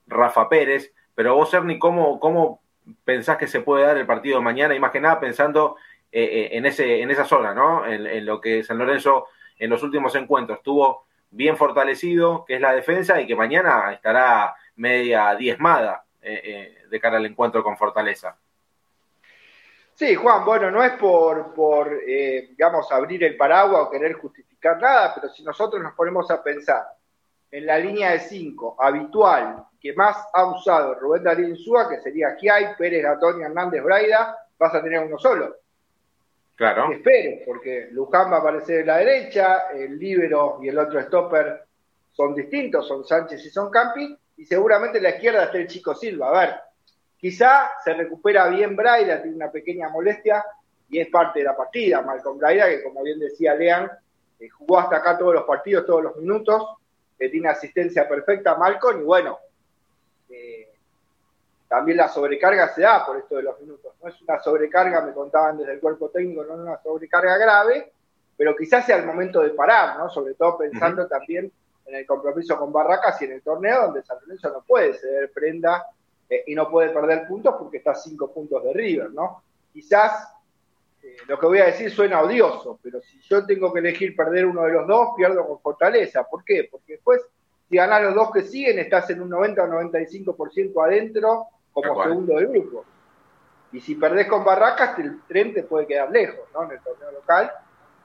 Rafa 0.07 0.47
Pérez, 0.47 0.93
pero 1.19 1.35
vos, 1.35 1.53
Ernie, 1.53 1.79
¿cómo, 1.79 2.17
¿cómo 2.17 2.61
pensás 3.03 3.37
que 3.37 3.47
se 3.47 3.59
puede 3.59 3.85
dar 3.85 3.97
el 3.97 4.05
partido 4.05 4.37
de 4.37 4.43
mañana? 4.43 4.73
Y 4.73 4.79
más 4.79 4.91
que 4.91 5.01
nada 5.01 5.19
pensando 5.19 5.75
eh, 6.11 6.23
eh, 6.23 6.49
en, 6.53 6.65
ese, 6.65 7.01
en 7.01 7.11
esa 7.11 7.25
zona, 7.25 7.53
¿no? 7.53 7.85
En, 7.85 8.25
lo 8.25 8.39
que 8.39 8.63
San 8.63 8.77
Lorenzo 8.77 9.25
en 9.57 9.69
los 9.69 9.83
últimos 9.83 10.15
encuentros 10.15 10.59
estuvo 10.59 11.05
bien 11.29 11.57
fortalecido, 11.57 12.45
que 12.45 12.55
es 12.55 12.61
la 12.61 12.73
defensa, 12.73 13.19
y 13.19 13.27
que 13.27 13.35
mañana 13.35 13.91
estará 13.91 14.55
media 14.77 15.35
diezmada 15.35 16.05
eh, 16.21 16.83
de 16.89 16.99
cara 16.99 17.17
al 17.17 17.25
encuentro 17.25 17.63
con 17.63 17.77
Fortaleza. 17.77 18.37
Sí, 19.99 20.15
Juan, 20.15 20.45
bueno, 20.45 20.71
no 20.71 20.81
es 20.81 20.93
por, 20.93 21.53
por 21.53 22.05
digamos, 22.05 22.89
abrir 22.89 23.21
el 23.25 23.35
paraguas 23.35 23.81
o 23.81 23.89
querer 23.91 24.13
justificar 24.13 24.79
nada, 24.81 25.13
pero 25.13 25.27
si 25.27 25.43
nosotros 25.43 25.83
nos 25.83 25.93
ponemos 25.93 26.31
a 26.31 26.41
pensar 26.41 26.83
en 27.51 27.65
la 27.65 27.77
línea 27.77 28.11
de 28.11 28.19
5 28.19 28.77
habitual 28.79 29.61
que 29.77 29.91
más 29.91 30.15
ha 30.33 30.45
usado 30.45 30.95
Rubén 30.95 31.23
Darío 31.23 31.49
Insúa, 31.49 31.89
que 31.89 31.99
sería 31.99 32.37
Giai, 32.37 32.77
Pérez, 32.77 33.03
Gatón 33.03 33.41
y 33.41 33.43
Hernández 33.43 33.83
Braida, 33.83 34.37
vas 34.57 34.73
a 34.73 34.81
tener 34.81 35.01
uno 35.01 35.19
solo. 35.19 35.57
Claro. 36.55 36.93
Espero, 36.93 37.43
porque 37.45 37.89
Luján 37.91 38.31
va 38.31 38.37
a 38.37 38.39
aparecer 38.39 38.79
en 38.79 38.87
la 38.87 38.99
derecha, 38.99 39.67
el 39.73 39.99
Libero 39.99 40.59
y 40.61 40.69
el 40.69 40.79
otro 40.79 41.01
stopper 41.01 41.65
son 42.13 42.33
distintos, 42.33 42.87
son 42.87 43.03
Sánchez 43.03 43.45
y 43.45 43.49
son 43.49 43.69
Campi, 43.69 44.17
y 44.37 44.45
seguramente 44.45 44.99
en 44.99 45.03
la 45.03 45.09
izquierda 45.09 45.43
está 45.43 45.57
el 45.57 45.67
Chico 45.67 45.93
Silva. 45.93 46.29
A 46.29 46.39
ver, 46.39 46.55
quizá 47.19 47.69
se 47.83 47.93
recupera 47.93 48.47
bien 48.47 48.75
Braida, 48.75 49.21
tiene 49.21 49.35
una 49.35 49.51
pequeña 49.51 49.89
molestia 49.89 50.43
y 50.89 50.99
es 50.99 51.09
parte 51.09 51.39
de 51.39 51.45
la 51.45 51.55
partida. 51.55 52.01
Malcolm 52.01 52.37
Braida, 52.37 52.67
que 52.69 52.81
como 52.81 53.03
bien 53.03 53.19
decía 53.19 53.53
Lean, 53.53 53.91
eh, 54.39 54.49
jugó 54.49 54.79
hasta 54.79 54.97
acá 54.97 55.17
todos 55.17 55.33
los 55.33 55.43
partidos, 55.43 55.85
todos 55.85 56.03
los 56.03 56.15
minutos, 56.15 56.63
que 57.17 57.29
tiene 57.29 57.49
asistencia 57.49 58.07
perfecta 58.07 58.55
Malcolm, 58.55 59.01
y 59.01 59.03
bueno, 59.03 59.37
eh, 60.29 60.69
también 61.67 61.97
la 61.97 62.07
sobrecarga 62.07 62.69
se 62.73 62.81
da 62.81 63.05
por 63.05 63.17
esto 63.17 63.35
de 63.35 63.43
los 63.43 63.59
minutos. 63.59 63.93
No 64.01 64.09
es 64.09 64.21
una 64.21 64.41
sobrecarga, 64.41 65.01
me 65.01 65.13
contaban 65.13 65.57
desde 65.57 65.73
el 65.73 65.79
cuerpo 65.79 66.09
técnico, 66.09 66.45
no 66.45 66.53
es 66.53 66.59
una 66.61 66.81
sobrecarga 66.81 67.37
grave, 67.37 67.91
pero 68.37 68.55
quizás 68.55 68.85
sea 68.85 68.95
el 68.95 69.05
momento 69.05 69.41
de 69.41 69.49
parar, 69.49 69.97
¿no? 69.97 70.09
Sobre 70.09 70.33
todo 70.35 70.57
pensando 70.57 71.05
también 71.07 71.51
en 71.85 71.95
el 71.95 72.05
compromiso 72.05 72.57
con 72.57 72.71
Barracas 72.71 73.21
y 73.21 73.25
en 73.25 73.33
el 73.33 73.41
torneo, 73.41 73.87
donde 73.87 74.03
San 74.03 74.17
Lorenzo 74.21 74.49
no 74.49 74.61
puede 74.61 74.93
ceder 74.93 75.31
prenda 75.31 75.85
eh, 76.29 76.43
y 76.47 76.55
no 76.55 76.69
puede 76.69 76.89
perder 76.89 77.27
puntos 77.27 77.55
porque 77.57 77.77
está 77.77 77.91
a 77.91 77.95
cinco 77.95 78.31
puntos 78.31 78.63
de 78.63 78.73
River, 78.73 79.11
¿no? 79.11 79.43
Quizás 79.73 80.31
eh, 81.01 81.17
lo 81.27 81.39
que 81.39 81.45
voy 81.45 81.59
a 81.59 81.65
decir 81.65 81.89
suena 81.91 82.21
odioso, 82.21 82.79
pero 82.83 83.01
si 83.01 83.19
yo 83.21 83.45
tengo 83.45 83.73
que 83.73 83.79
elegir 83.79 84.15
perder 84.15 84.45
uno 84.45 84.63
de 84.63 84.73
los 84.73 84.87
dos, 84.87 85.09
pierdo 85.15 85.47
con 85.47 85.59
fortaleza. 85.59 86.23
¿Por 86.23 86.43
qué? 86.43 86.67
Porque 86.69 86.93
después, 86.93 87.21
si 87.67 87.77
ganas 87.77 88.03
los 88.03 88.15
dos 88.15 88.31
que 88.31 88.43
siguen, 88.43 88.79
estás 88.79 89.09
en 89.09 89.21
un 89.21 89.29
90 89.29 89.63
o 89.63 89.67
95% 89.67 90.85
adentro 90.85 91.47
como 91.71 92.03
segundo 92.03 92.35
del 92.35 92.47
grupo. 92.47 92.85
Y 93.71 93.79
si 93.79 93.95
perdés 93.95 94.27
con 94.27 94.43
Barracas, 94.43 94.97
el 94.99 95.21
tren 95.27 95.53
te 95.53 95.63
puede 95.63 95.85
quedar 95.85 96.11
lejos, 96.11 96.47
¿no? 96.53 96.63
En 96.63 96.71
el 96.71 96.79
torneo 96.81 97.11
local. 97.11 97.51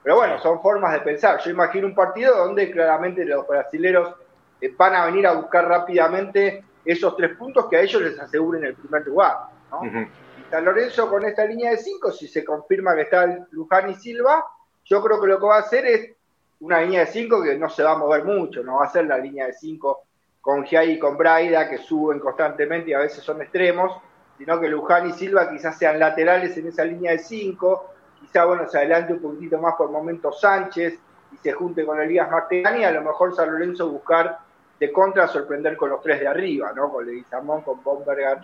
Pero 0.03 0.17
bueno, 0.17 0.39
son 0.39 0.61
formas 0.61 0.93
de 0.93 0.99
pensar. 0.99 1.39
Yo 1.43 1.49
imagino 1.49 1.87
un 1.87 1.95
partido 1.95 2.37
donde 2.37 2.69
claramente 2.69 3.25
los 3.25 3.47
brasileros 3.47 4.15
eh, 4.61 4.71
van 4.77 4.93
a 4.93 5.05
venir 5.07 5.25
a 5.25 5.33
buscar 5.33 5.67
rápidamente 5.67 6.63
esos 6.85 7.17
tres 7.17 7.35
puntos 7.35 7.67
que 7.67 7.77
a 7.77 7.81
ellos 7.81 8.01
les 8.01 8.19
aseguren 8.19 8.63
el 8.63 8.75
primer 8.75 9.05
lugar, 9.05 9.37
¿no? 9.71 9.85
Y 9.85 10.51
San 10.51 10.63
Lorenzo 10.63 11.09
con 11.09 11.25
esta 11.25 11.45
línea 11.45 11.71
de 11.71 11.77
cinco, 11.77 12.11
si 12.11 12.27
se 12.27 12.45
confirma 12.45 12.95
que 12.95 13.01
está 13.01 13.47
Luján 13.51 13.89
y 13.89 13.95
Silva, 13.95 14.45
yo 14.85 15.01
creo 15.03 15.19
que 15.19 15.27
lo 15.27 15.39
que 15.39 15.45
va 15.45 15.57
a 15.57 15.61
hacer 15.61 15.85
es 15.85 16.11
una 16.59 16.81
línea 16.81 17.01
de 17.01 17.07
cinco 17.07 17.41
que 17.43 17.57
no 17.57 17.69
se 17.69 17.83
va 17.83 17.93
a 17.93 17.97
mover 17.97 18.23
mucho, 18.23 18.63
no 18.63 18.77
va 18.77 18.85
a 18.85 18.89
ser 18.89 19.07
la 19.07 19.17
línea 19.17 19.47
de 19.47 19.53
cinco 19.53 20.03
con 20.41 20.63
Giai 20.63 20.91
y 20.91 20.99
con 20.99 21.17
Braida, 21.17 21.67
que 21.67 21.79
suben 21.79 22.19
constantemente 22.19 22.91
y 22.91 22.93
a 22.93 22.99
veces 22.99 23.23
son 23.23 23.41
extremos, 23.41 23.91
sino 24.37 24.59
que 24.59 24.69
Luján 24.69 25.09
y 25.09 25.13
Silva 25.13 25.49
quizás 25.49 25.77
sean 25.77 25.99
laterales 25.99 26.55
en 26.57 26.67
esa 26.67 26.85
línea 26.85 27.13
de 27.13 27.19
cinco, 27.19 27.93
quizá 28.21 28.45
bueno, 28.45 28.69
se 28.69 28.77
adelante 28.77 29.13
un 29.13 29.21
poquitito 29.21 29.57
más 29.57 29.73
por 29.75 29.89
momentos 29.89 30.39
Sánchez 30.39 30.99
y 31.33 31.37
se 31.37 31.51
junte 31.51 31.83
con 31.83 31.99
Elías 31.99 32.29
Martegani, 32.29 32.83
a 32.83 32.91
lo 32.91 33.01
mejor 33.01 33.35
San 33.35 33.51
Lorenzo 33.51 33.89
buscar 33.89 34.44
de 34.79 34.91
contra 34.91 35.27
sorprender 35.27 35.77
con 35.77 35.89
los 35.89 36.01
tres 36.01 36.19
de 36.19 36.27
arriba, 36.27 36.73
¿no? 36.73 36.91
Con 36.91 37.05
Leguizamón, 37.05 37.61
con 37.61 37.81
Bomberger 37.83 38.39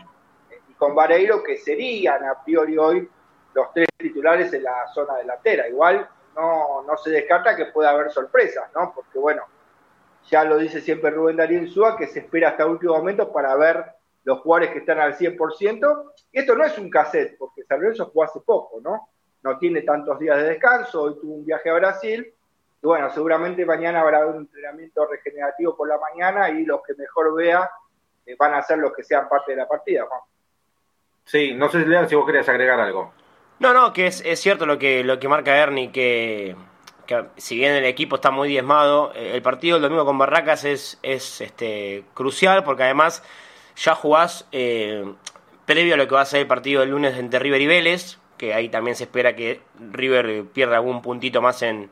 eh, 0.49 0.61
y 0.69 0.73
con 0.73 0.95
Vareiro, 0.95 1.43
que 1.43 1.57
serían 1.57 2.23
a 2.25 2.43
priori 2.43 2.77
hoy 2.77 3.09
los 3.53 3.73
tres 3.73 3.87
titulares 3.97 4.53
en 4.53 4.63
la 4.63 4.87
zona 4.93 5.15
delantera. 5.17 5.67
Igual 5.67 6.07
no, 6.35 6.83
no 6.83 6.97
se 6.97 7.11
descarta 7.11 7.55
que 7.55 7.65
pueda 7.65 7.89
haber 7.89 8.11
sorpresas, 8.11 8.69
¿no? 8.73 8.93
Porque 8.95 9.19
bueno, 9.19 9.43
ya 10.29 10.43
lo 10.43 10.57
dice 10.57 10.81
siempre 10.81 11.11
Rubén 11.11 11.37
Darío 11.37 11.59
Insúa, 11.59 11.97
que 11.97 12.07
se 12.07 12.19
espera 12.19 12.49
hasta 12.49 12.65
último 12.65 12.95
momento 12.95 13.31
para 13.31 13.55
ver 13.55 13.85
los 14.23 14.39
jugadores 14.39 14.71
que 14.71 14.79
están 14.79 14.99
al 14.99 15.15
100%. 15.15 16.11
Y 16.31 16.39
esto 16.39 16.55
no 16.55 16.63
es 16.63 16.77
un 16.77 16.89
cassette, 16.89 17.37
porque 17.37 17.63
San 17.63 17.81
Lorenzo 17.81 18.05
jugó 18.05 18.23
hace 18.23 18.39
poco, 18.41 18.79
¿no? 18.81 19.09
No 19.43 19.57
tiene 19.57 19.81
tantos 19.81 20.19
días 20.19 20.37
de 20.37 20.43
descanso, 20.43 21.01
hoy 21.01 21.19
tuvo 21.19 21.33
un 21.33 21.45
viaje 21.45 21.69
a 21.69 21.73
Brasil. 21.73 22.33
Y 22.81 22.87
bueno, 22.87 23.09
seguramente 23.11 23.65
mañana 23.65 24.01
habrá 24.01 24.25
un 24.25 24.37
entrenamiento 24.37 25.05
regenerativo 25.05 25.75
por 25.75 25.87
la 25.87 25.97
mañana 25.99 26.49
y 26.49 26.65
los 26.65 26.81
que 26.81 26.93
mejor 26.95 27.35
vea 27.35 27.69
eh, 28.25 28.35
van 28.37 28.53
a 28.55 28.61
ser 28.63 28.79
los 28.79 28.93
que 28.93 29.03
sean 29.03 29.29
parte 29.29 29.51
de 29.51 29.57
la 29.57 29.67
partida, 29.67 30.05
Juan. 30.07 30.21
Sí, 31.25 31.53
no 31.53 31.69
sé, 31.69 31.85
Lean, 31.85 32.09
si 32.09 32.15
vos 32.15 32.25
querías 32.25 32.49
agregar 32.49 32.79
algo. 32.79 33.13
No, 33.59 33.73
no, 33.73 33.93
que 33.93 34.07
es, 34.07 34.23
es 34.25 34.39
cierto 34.39 34.65
lo 34.65 34.79
que, 34.79 35.03
lo 35.03 35.19
que 35.19 35.27
marca 35.27 35.55
Ernie, 35.55 35.91
que 35.91 36.55
si 37.37 37.55
bien 37.55 37.73
el 37.73 37.85
equipo 37.85 38.15
está 38.15 38.31
muy 38.31 38.49
diezmado, 38.49 39.11
eh, 39.15 39.31
el 39.33 39.41
partido 39.41 39.77
el 39.77 39.83
domingo 39.83 40.05
con 40.05 40.17
Barracas 40.17 40.63
es, 40.65 40.99
es 41.03 41.41
este, 41.41 42.03
crucial 42.13 42.63
porque 42.63 42.83
además 42.83 43.23
ya 43.75 43.95
jugás 43.95 44.47
eh, 44.51 45.05
previo 45.65 45.95
a 45.95 45.97
lo 45.97 46.07
que 46.07 46.15
va 46.15 46.21
a 46.21 46.25
ser 46.25 46.41
el 46.41 46.47
partido 46.47 46.81
del 46.81 46.91
lunes 46.91 47.17
entre 47.17 47.39
River 47.39 47.61
y 47.61 47.67
Vélez, 47.67 48.17
que 48.37 48.53
ahí 48.53 48.69
también 48.69 48.95
se 48.95 49.03
espera 49.03 49.35
que 49.35 49.61
River 49.79 50.45
pierda 50.53 50.77
algún 50.77 51.01
puntito 51.01 51.41
más 51.41 51.61
en, 51.61 51.89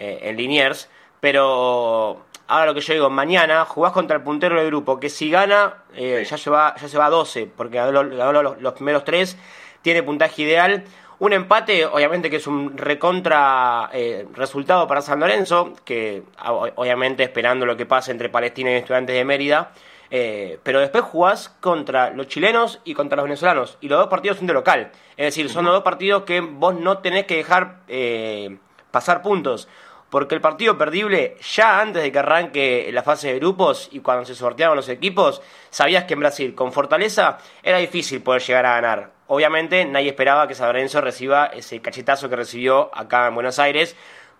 eh, 0.00 0.18
en 0.22 0.36
Liniers, 0.36 0.88
pero 1.20 2.24
ahora 2.48 2.66
lo 2.66 2.74
que 2.74 2.80
yo 2.80 2.94
digo, 2.94 3.10
mañana 3.10 3.64
jugás 3.64 3.92
contra 3.92 4.16
el 4.16 4.22
puntero 4.24 4.56
del 4.56 4.66
grupo, 4.66 4.98
que 4.98 5.08
si 5.08 5.30
gana 5.30 5.84
ya, 5.94 6.36
se 6.36 6.50
va, 6.50 6.74
ya 6.80 6.88
se 6.88 6.98
va 6.98 7.06
a 7.06 7.10
12, 7.10 7.46
porque 7.56 7.76
ganó 7.76 8.42
los, 8.42 8.60
los 8.60 8.72
primeros 8.72 9.04
tres, 9.04 9.36
tiene 9.82 10.02
puntaje 10.02 10.42
ideal 10.42 10.84
un 11.20 11.34
empate, 11.34 11.84
obviamente 11.84 12.30
que 12.30 12.36
es 12.36 12.46
un 12.46 12.78
recontra 12.78 13.90
eh, 13.92 14.26
resultado 14.32 14.86
para 14.86 15.02
San 15.02 15.20
Lorenzo, 15.20 15.74
que 15.84 16.22
obviamente 16.42 17.22
esperando 17.22 17.66
lo 17.66 17.76
que 17.76 17.84
pase 17.84 18.10
entre 18.10 18.30
Palestina 18.30 18.72
y 18.72 18.76
Estudiantes 18.76 19.14
de 19.14 19.24
Mérida. 19.24 19.70
Eh, 20.10 20.58
pero 20.62 20.80
después 20.80 21.04
jugás 21.04 21.50
contra 21.60 22.10
los 22.10 22.26
chilenos 22.26 22.80
y 22.84 22.94
contra 22.94 23.16
los 23.16 23.24
venezolanos. 23.24 23.76
Y 23.82 23.88
los 23.88 23.98
dos 23.98 24.08
partidos 24.08 24.38
son 24.38 24.46
de 24.46 24.54
local. 24.54 24.90
Es 25.18 25.26
decir, 25.26 25.50
son 25.50 25.66
los 25.66 25.74
dos 25.74 25.82
partidos 25.82 26.22
que 26.22 26.40
vos 26.40 26.74
no 26.74 26.98
tenés 26.98 27.26
que 27.26 27.36
dejar 27.36 27.80
eh, 27.86 28.56
pasar 28.90 29.20
puntos. 29.20 29.68
Porque 30.10 30.34
el 30.34 30.40
partido 30.40 30.76
perdible, 30.76 31.36
ya 31.54 31.80
antes 31.80 32.02
de 32.02 32.10
que 32.10 32.18
arranque 32.18 32.90
la 32.92 33.04
fase 33.04 33.32
de 33.32 33.38
grupos 33.38 33.88
y 33.92 34.00
cuando 34.00 34.24
se 34.24 34.34
sorteaban 34.34 34.76
los 34.76 34.88
equipos, 34.88 35.40
sabías 35.70 36.04
que 36.04 36.14
en 36.14 36.20
Brasil, 36.20 36.54
con 36.54 36.72
fortaleza, 36.72 37.38
era 37.62 37.78
difícil 37.78 38.20
poder 38.20 38.42
llegar 38.42 38.66
a 38.66 38.74
ganar. 38.74 39.10
Obviamente 39.28 39.84
nadie 39.84 40.08
esperaba 40.08 40.48
que 40.48 40.56
San 40.56 40.66
Lorenzo 40.66 41.00
reciba 41.00 41.46
ese 41.46 41.80
cachetazo 41.80 42.28
que 42.28 42.34
recibió 42.34 42.90
acá 42.92 43.28
en 43.28 43.34
Buenos 43.34 43.60
Aires, 43.60 43.94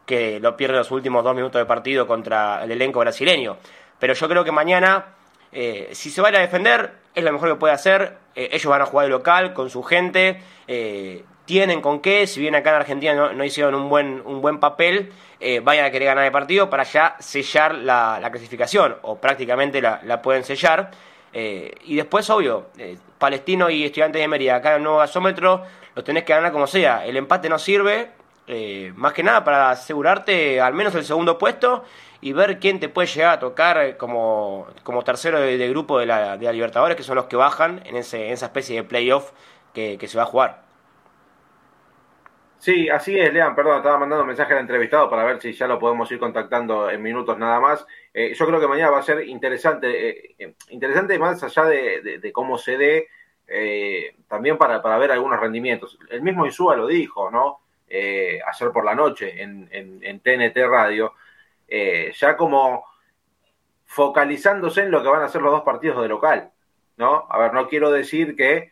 que 0.04 0.40
lo 0.40 0.56
pierde 0.56 0.76
los 0.76 0.90
últimos 0.90 1.22
dos 1.22 1.36
minutos 1.36 1.60
de 1.60 1.66
partido 1.66 2.04
contra 2.04 2.64
el 2.64 2.72
elenco 2.72 2.98
brasileño. 2.98 3.56
Pero 4.00 4.14
yo 4.14 4.28
creo 4.28 4.42
que 4.42 4.50
mañana, 4.50 5.14
eh, 5.52 5.90
si 5.92 6.10
se 6.10 6.20
va 6.20 6.30
a 6.30 6.32
defender, 6.32 6.94
es 7.14 7.22
lo 7.22 7.32
mejor 7.32 7.50
que 7.50 7.54
puede 7.54 7.74
hacer. 7.74 8.16
Eh, 8.34 8.48
ellos 8.50 8.66
van 8.66 8.82
a 8.82 8.86
jugar 8.86 9.06
de 9.06 9.10
local 9.10 9.52
con 9.52 9.70
su 9.70 9.84
gente. 9.84 10.40
Eh, 10.66 11.24
tienen 11.50 11.80
con 11.80 11.98
qué, 11.98 12.28
si 12.28 12.38
bien 12.38 12.54
acá 12.54 12.70
en 12.70 12.76
Argentina 12.76 13.32
no, 13.32 13.44
hicieron 13.44 13.74
un 13.74 13.88
buen, 13.88 14.22
un 14.24 14.40
buen 14.40 14.60
papel, 14.60 15.12
vayan 15.64 15.84
a 15.84 15.90
querer 15.90 16.06
ganar 16.06 16.24
el 16.24 16.30
partido 16.30 16.70
para 16.70 16.84
ya 16.84 17.16
sellar 17.18 17.74
la, 17.74 18.20
clasificación, 18.30 18.98
o 19.02 19.16
prácticamente 19.16 19.82
la, 19.82 20.22
pueden 20.22 20.44
sellar. 20.44 20.92
Eh, 21.32 21.74
y 21.86 21.96
después, 21.96 22.30
obvio, 22.30 22.68
eh, 22.78 22.96
Palestino 23.18 23.68
y 23.68 23.84
Estudiantes 23.84 24.20
de 24.20 24.28
Mérida, 24.28 24.54
acá 24.54 24.70
en 24.70 24.76
el 24.76 24.82
nuevo 24.84 24.98
gasómetro, 24.98 25.64
lo 25.96 26.04
tenés 26.04 26.22
que 26.22 26.34
ganar 26.34 26.52
como 26.52 26.68
sea. 26.68 27.04
El 27.04 27.16
empate 27.16 27.48
no 27.48 27.58
sirve, 27.58 28.12
eh, 28.46 28.92
más 28.94 29.12
que 29.12 29.24
nada 29.24 29.42
para 29.42 29.70
asegurarte 29.70 30.60
al 30.60 30.74
menos 30.74 30.94
el 30.94 31.04
segundo 31.04 31.36
puesto 31.36 31.84
y 32.20 32.32
ver 32.32 32.60
quién 32.60 32.78
te 32.78 32.88
puede 32.88 33.08
llegar 33.08 33.34
a 33.34 33.40
tocar 33.40 33.96
como, 33.96 34.68
como 34.84 35.02
tercero 35.02 35.40
de, 35.40 35.68
grupo 35.68 35.98
de 35.98 36.06
la, 36.06 36.36
de 36.36 36.44
la, 36.44 36.52
Libertadores, 36.52 36.96
que 36.96 37.02
son 37.02 37.16
los 37.16 37.26
que 37.26 37.34
bajan 37.34 37.82
en, 37.86 37.96
ese, 37.96 38.28
en 38.28 38.34
esa 38.34 38.46
especie 38.46 38.76
de 38.76 38.84
playoff 38.84 39.32
que 39.74 39.98
se 40.06 40.16
va 40.16 40.22
a 40.24 40.26
jugar. 40.26 40.69
Sí, 42.60 42.90
así 42.90 43.18
es, 43.18 43.32
Lean, 43.32 43.54
perdón, 43.54 43.78
estaba 43.78 43.96
mandando 43.96 44.22
un 44.22 44.28
mensaje 44.28 44.52
al 44.52 44.60
entrevistado 44.60 45.08
para 45.08 45.24
ver 45.24 45.40
si 45.40 45.54
ya 45.54 45.66
lo 45.66 45.78
podemos 45.78 46.12
ir 46.12 46.18
contactando 46.18 46.90
en 46.90 47.00
minutos 47.00 47.38
nada 47.38 47.58
más. 47.58 47.86
Eh, 48.12 48.34
yo 48.34 48.46
creo 48.46 48.60
que 48.60 48.66
mañana 48.66 48.90
va 48.90 48.98
a 48.98 49.02
ser 49.02 49.26
interesante, 49.26 50.10
eh, 50.10 50.34
eh, 50.38 50.54
interesante 50.68 51.18
más 51.18 51.42
allá 51.42 51.64
de, 51.64 52.30
cómo 52.34 52.58
se 52.58 52.76
dé, 52.76 53.08
también 54.28 54.58
para, 54.58 54.98
ver 54.98 55.10
algunos 55.10 55.40
rendimientos. 55.40 55.98
El 56.10 56.20
mismo 56.20 56.44
Isúa 56.44 56.76
lo 56.76 56.86
dijo, 56.86 57.30
¿no? 57.30 57.60
ayer 57.88 58.70
por 58.72 58.84
la 58.84 58.94
noche 58.94 59.42
en, 59.42 59.66
en 59.72 60.20
TNT 60.20 60.58
Radio, 60.68 61.14
ya 61.66 62.36
como 62.36 62.84
focalizándose 63.86 64.82
en 64.82 64.90
lo 64.90 65.02
que 65.02 65.08
van 65.08 65.22
a 65.22 65.30
ser 65.30 65.40
los 65.40 65.52
dos 65.52 65.62
partidos 65.62 66.02
de 66.02 66.08
local, 66.08 66.52
¿no? 66.98 67.26
A 67.30 67.38
ver, 67.38 67.54
no 67.54 67.68
quiero 67.68 67.90
decir 67.90 68.36
que 68.36 68.70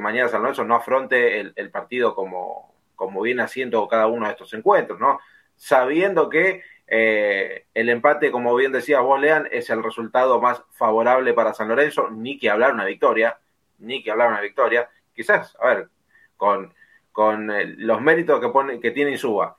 mañana 0.00 0.28
San 0.28 0.42
Lorenzo 0.42 0.64
no 0.64 0.74
afronte 0.74 1.38
el 1.38 1.70
partido 1.70 2.14
como 2.16 2.69
como 3.00 3.22
viene 3.22 3.42
haciendo 3.42 3.88
cada 3.88 4.08
uno 4.08 4.26
de 4.26 4.32
estos 4.32 4.52
encuentros, 4.52 5.00
¿no? 5.00 5.20
Sabiendo 5.56 6.28
que 6.28 6.62
eh, 6.86 7.64
el 7.72 7.88
empate, 7.88 8.30
como 8.30 8.54
bien 8.54 8.72
decía 8.72 9.00
vos, 9.00 9.18
Lean, 9.18 9.48
es 9.50 9.70
el 9.70 9.82
resultado 9.82 10.38
más 10.38 10.62
favorable 10.72 11.32
para 11.32 11.54
San 11.54 11.68
Lorenzo, 11.68 12.10
ni 12.10 12.38
que 12.38 12.50
hablar 12.50 12.74
una 12.74 12.84
victoria, 12.84 13.38
ni 13.78 14.02
que 14.02 14.10
hablar 14.10 14.28
una 14.28 14.42
victoria. 14.42 14.90
Quizás, 15.14 15.56
a 15.62 15.68
ver, 15.68 15.88
con, 16.36 16.74
con 17.10 17.50
eh, 17.50 17.74
los 17.78 18.02
méritos 18.02 18.38
que, 18.38 18.48
pone, 18.50 18.78
que 18.80 18.90
tiene 18.90 19.12
Insúa, 19.12 19.56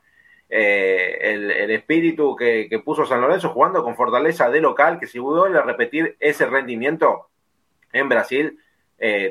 el, 0.48 1.72
espíritu 1.72 2.36
que, 2.36 2.80
puso 2.86 3.08
San 3.08 3.22
Lorenzo 3.22 3.50
jugando 3.50 3.84
con 3.84 3.96
fortaleza 3.96 4.52
de 4.52 4.62
local, 4.62 5.00
que 5.00 5.08
si 5.08 5.18
vuelve 5.18 5.58
a 5.58 5.64
repetir 5.64 6.16
ese 6.20 6.46
rendimiento 6.46 7.30
en 7.92 8.08
Brasil, 8.08 8.60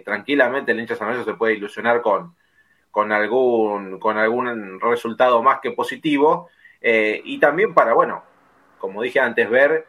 tranquilamente 0.04 0.72
el 0.72 0.80
hincha 0.80 0.96
San 0.96 1.08
Lorenzo 1.08 1.30
se 1.30 1.36
puede 1.36 1.54
ilusionar 1.54 2.00
con, 2.00 2.34
con, 2.90 3.12
algún, 3.12 3.98
con 3.98 4.18
algún 4.18 4.80
resultado 4.80 5.42
más 5.42 5.60
que 5.60 5.72
positivo. 5.72 6.48
y 6.82 7.38
también 7.38 7.74
para, 7.74 7.92
bueno, 7.94 8.22
como 8.78 9.02
dije 9.02 9.20
antes, 9.20 9.48
ver 9.48 9.86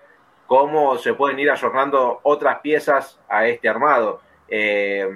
cómo 0.51 0.97
se 0.97 1.13
pueden 1.13 1.39
ir 1.39 1.49
ayornando 1.49 2.19
otras 2.23 2.59
piezas 2.59 3.17
a 3.29 3.47
este 3.47 3.69
armado. 3.69 4.19
Eh, 4.49 5.09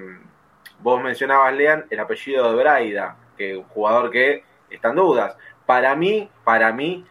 vos 0.80 1.04
mencionabas, 1.04 1.54
Lean, 1.54 1.86
el 1.90 2.00
apellido 2.00 2.50
de 2.50 2.64
Braida, 2.64 3.18
que 3.38 3.58
un 3.58 3.66
jugador 3.66 4.10
que 4.10 4.46
está 4.70 4.90
en 4.90 4.96
dudas. 4.96 5.36
Para 5.66 5.94
mí, 5.94 6.30
para 6.46 6.72
mí, 6.72 7.06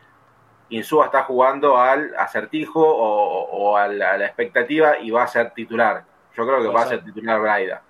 Insúa 0.70 1.04
está 1.04 1.24
jugando 1.24 1.76
al 1.76 2.14
acertijo 2.16 2.80
o, 2.82 3.76
a, 3.76 3.88
la, 3.88 4.24
expectativa 4.24 4.98
y 4.98 5.10
va 5.10 5.24
a 5.24 5.28
ser 5.28 5.50
titular. 5.50 6.04
Yo 6.34 6.46
creo 6.46 6.62
que 6.62 6.68
va 6.68 6.80
a 6.80 6.86
ser 6.86 7.04
titular 7.04 7.38
Braida. 7.38 7.82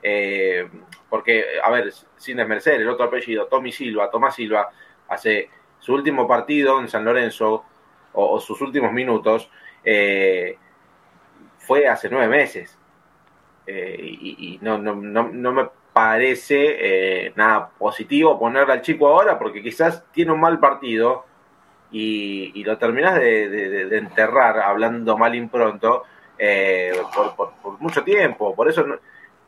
Eh, 0.00 0.70
porque, 1.12 1.44
a 1.62 1.70
ver, 1.70 1.92
sin 2.16 2.38
desmerecer, 2.38 2.80
el 2.80 2.88
otro 2.88 3.04
apellido, 3.04 3.44
Tommy 3.44 3.70
Silva, 3.70 4.10
Tomás 4.10 4.34
Silva, 4.34 4.70
hace 5.08 5.50
su 5.78 5.92
último 5.92 6.26
partido 6.26 6.80
en 6.80 6.88
San 6.88 7.04
Lorenzo, 7.04 7.66
o 8.14 8.40
sus 8.40 8.58
últimos 8.62 8.94
minutos, 8.94 9.50
eh, 9.84 10.56
fue 11.58 11.86
hace 11.86 12.08
nueve 12.08 12.28
meses. 12.28 12.78
Eh, 13.66 13.94
y, 14.00 14.58
no, 14.62 14.78
no, 14.78 14.94
no, 14.94 15.52
me 15.52 15.68
parece 15.92 17.26
eh, 17.26 17.32
nada 17.36 17.68
positivo 17.78 18.38
ponerle 18.38 18.72
al 18.72 18.80
chico 18.80 19.06
ahora 19.06 19.38
porque 19.38 19.62
quizás 19.62 20.02
tiene 20.12 20.32
un 20.32 20.40
mal 20.40 20.58
partido 20.60 21.26
y, 21.90 22.64
lo 22.64 22.78
terminas 22.78 23.16
de, 23.16 23.98
enterrar 23.98 24.60
hablando 24.60 25.18
mal 25.18 25.34
impronto 25.34 26.04
por, 27.14 27.52
por, 27.62 27.80
mucho 27.80 28.02
tiempo. 28.02 28.54
Por 28.56 28.70
eso 28.70 28.86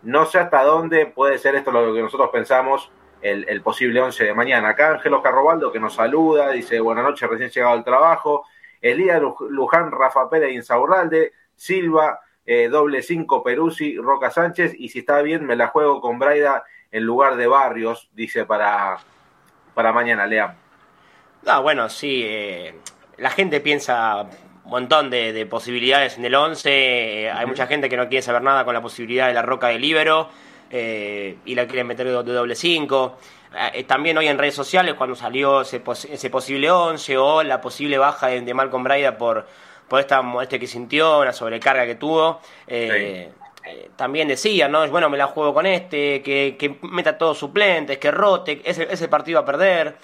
no, 0.05 0.27
sé 0.27 0.39
hasta 0.39 0.63
dónde 0.63 1.07
puede 1.07 1.39
ser 1.39 1.55
esto 1.55 1.71
lo 1.71 1.95
que 1.95 2.03
nosotros 2.03 2.31
pensamos 2.33 2.91
el, 3.25 3.63
posible 3.63 4.01
11 4.01 4.25
de 4.25 4.35
mañana. 4.35 4.71
Acá 4.71 4.93
Ángelo 4.93 5.23
Carrobaldo 5.23 5.73
que 5.73 5.81
nos 5.81 5.95
saluda, 5.95 6.51
dice 6.51 6.81
buenas 6.81 7.05
noches, 7.05 7.29
recién 7.29 7.51
llegado 7.51 7.73
al 7.73 7.85
trabajo. 7.85 8.45
Elías 8.81 9.21
Luján, 9.49 9.91
Rafa 9.91 10.29
Pérez 10.29 10.53
Insaurralde, 10.55 11.33
Silva, 11.57 12.21
eh, 12.45 12.69
doble 12.69 13.03
cinco 13.03 13.43
Peruzzi, 13.43 13.97
Roca 13.97 14.31
Sánchez, 14.31 14.75
y 14.79 14.91
si 14.91 14.99
está 14.99 15.23
bien, 15.23 15.47
me 15.47 15.57
la 15.57 15.69
juego 15.69 16.03
con 16.03 16.19
Braida 16.19 16.65
en 16.93 17.05
lugar 17.05 17.37
de 17.37 17.47
Barrios, 17.47 18.11
dice 18.13 18.45
para, 18.45 18.99
para 19.73 19.93
mañana, 19.93 20.27
Lea. 20.27 20.55
Ah, 21.47 21.61
bueno, 21.61 21.89
sí, 21.89 22.23
eh, 22.25 22.75
la 23.17 23.31
gente 23.31 23.61
piensa 23.61 24.29
montón 24.71 25.11
de, 25.11 25.47
posibilidades 25.47 26.17
en 26.19 26.25
el 26.25 26.35
11, 26.35 26.71
eh, 27.25 27.31
hay 27.31 27.47
mucha 27.47 27.67
gente 27.67 27.89
que 27.89 27.97
no 27.97 28.09
quiere 28.09 28.23
saber 28.23 28.43
nada 28.43 28.65
con 28.65 28.75
la 28.75 28.81
posibilidad 28.81 29.29
de 29.29 29.35
la 29.35 29.43
Roca 29.43 29.69
de 29.69 29.79
Libero, 29.79 30.29
y 30.71 31.55
la 31.55 31.67
quieren 31.69 31.87
meter 31.87 32.07
de 32.07 32.33
doble 32.33 32.57
cinco. 32.57 33.19
Eh, 33.73 33.85
también 33.85 34.19
hoy 34.19 34.27
en 34.27 34.39
redes 34.39 34.55
sociales 34.55 34.95
cuando 34.95 35.15
salió 35.15 35.61
ese, 35.61 35.83
ese 36.11 36.31
posible 36.31 36.71
11 36.71 37.17
o 37.19 37.43
la 37.43 37.61
posible 37.61 37.99
baja 37.99 38.29
de, 38.29 38.41
de 38.41 38.55
Malcolm 38.55 38.83
Brida 38.83 39.17
por, 39.17 39.47
por 39.87 40.01
esta 40.01 40.23
molestia 40.23 40.59
que 40.59 40.67
sintió, 40.67 41.25
la 41.25 41.33
sobrecarga 41.33 41.87
que 41.87 41.95
tuvo. 41.95 42.41
Eh, 42.67 43.31
eh, 43.65 43.91
también 43.97 44.29
decía, 44.29 44.69
¿no? 44.69 44.87
Bueno, 44.89 45.09
me 45.09 45.17
la 45.17 45.29
juego 45.29 45.55
con 45.55 45.67
este, 45.67 46.21
que, 46.23 46.57
que 46.59 46.79
meta 46.83 47.17
todos 47.17 47.39
suplentes, 47.39 47.99
que 47.99 48.11
rote, 48.11 48.61
ese, 48.65 48.89
ese 48.91 49.09
partido 49.09 49.39
a 49.39 49.45
perder. 49.45 49.97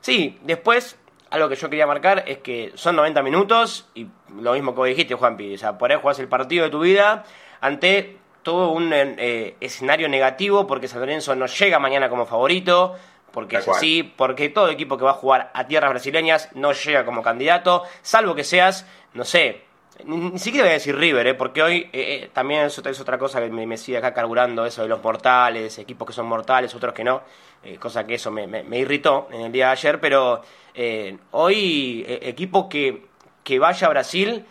Sí, 0.00 0.38
después, 0.42 0.98
algo 1.30 1.48
que 1.48 1.56
yo 1.56 1.68
quería 1.68 1.86
marcar 1.86 2.24
es 2.26 2.38
que 2.38 2.72
son 2.74 2.96
90 2.96 3.22
minutos 3.22 3.88
y 3.94 4.06
lo 4.40 4.52
mismo 4.52 4.72
que 4.72 4.78
vos 4.78 4.88
dijiste, 4.88 5.14
Juanpi, 5.14 5.54
o 5.54 5.58
sea, 5.58 5.78
por 5.78 5.90
ahí 5.90 5.98
jugás 6.00 6.18
el 6.18 6.28
partido 6.28 6.64
de 6.64 6.70
tu 6.70 6.80
vida 6.80 7.24
ante 7.60 8.16
todo 8.42 8.70
un 8.70 8.92
eh, 8.92 9.56
escenario 9.60 10.08
negativo 10.08 10.66
porque 10.66 10.88
San 10.88 11.00
Lorenzo 11.00 11.34
no 11.36 11.46
llega 11.46 11.78
mañana 11.78 12.08
como 12.08 12.24
favorito, 12.24 12.94
porque 13.32 13.56
es 13.56 13.68
así, 13.68 14.02
porque 14.02 14.48
todo 14.48 14.70
equipo 14.70 14.96
que 14.96 15.04
va 15.04 15.10
a 15.10 15.14
jugar 15.14 15.50
a 15.52 15.66
tierras 15.66 15.90
brasileñas 15.90 16.48
no 16.54 16.72
llega 16.72 17.04
como 17.04 17.22
candidato, 17.22 17.82
salvo 18.00 18.34
que 18.34 18.44
seas, 18.44 18.86
no 19.12 19.24
sé, 19.24 19.64
ni, 20.04 20.38
siquiera 20.38 20.64
voy 20.64 20.70
a 20.70 20.74
decir 20.74 20.96
River, 20.96 21.26
¿eh? 21.26 21.34
porque 21.34 21.62
hoy 21.62 21.90
eh, 21.92 22.30
también 22.32 22.62
es, 22.62 22.78
es, 22.78 23.00
otra 23.00 23.18
cosa 23.18 23.40
que 23.40 23.50
me, 23.50 23.76
sigue 23.76 23.98
acá 23.98 24.14
carburando, 24.14 24.64
eso 24.64 24.82
de 24.82 24.88
los 24.88 25.02
mortales, 25.02 25.78
equipos 25.78 26.06
que 26.06 26.14
son 26.14 26.26
mortales, 26.26 26.74
otros 26.74 26.94
que 26.94 27.04
no, 27.04 27.22
cosa 27.78 28.06
que 28.06 28.14
eso 28.14 28.30
me, 28.30 28.46
me, 28.46 28.78
irritó 28.78 29.28
en 29.30 29.42
el 29.42 29.52
día 29.52 29.66
de 29.66 29.72
ayer, 29.72 30.00
pero 30.00 30.40
hoy 31.32 32.04
equipo 32.06 32.68
que, 32.68 33.06
que 33.42 33.58
vaya 33.58 33.86
a 33.86 33.90
Brasil 33.90 34.44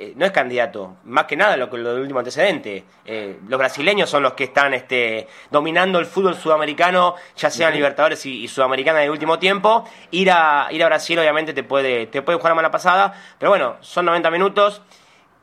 eh, 0.00 0.12
no 0.14 0.24
es 0.24 0.30
candidato, 0.30 0.98
más 1.06 1.24
que 1.24 1.36
nada 1.36 1.56
lo, 1.56 1.66
lo 1.76 1.92
del 1.92 2.02
último 2.02 2.20
antecedente. 2.20 2.84
Eh, 3.04 3.40
los 3.48 3.58
brasileños 3.58 4.08
son 4.08 4.22
los 4.22 4.34
que 4.34 4.44
están 4.44 4.72
este, 4.72 5.26
dominando 5.50 5.98
el 5.98 6.06
fútbol 6.06 6.36
sudamericano, 6.36 7.16
ya 7.36 7.50
sean 7.50 7.74
Libertadores 7.74 8.24
y, 8.24 8.46
Sudamericana 8.46 9.00
en 9.00 9.06
el 9.06 9.10
último 9.10 9.40
tiempo. 9.40 9.88
Ir 10.12 10.30
a, 10.30 10.68
ir 10.70 10.84
a 10.84 10.86
Brasil 10.86 11.18
obviamente 11.18 11.52
te 11.52 11.64
puede, 11.64 12.06
te 12.06 12.22
puede 12.22 12.38
jugar 12.38 12.52
a 12.52 12.54
mala 12.54 12.70
pasada, 12.70 13.12
pero 13.40 13.50
bueno, 13.50 13.76
son 13.80 14.04
90 14.04 14.30
minutos 14.30 14.82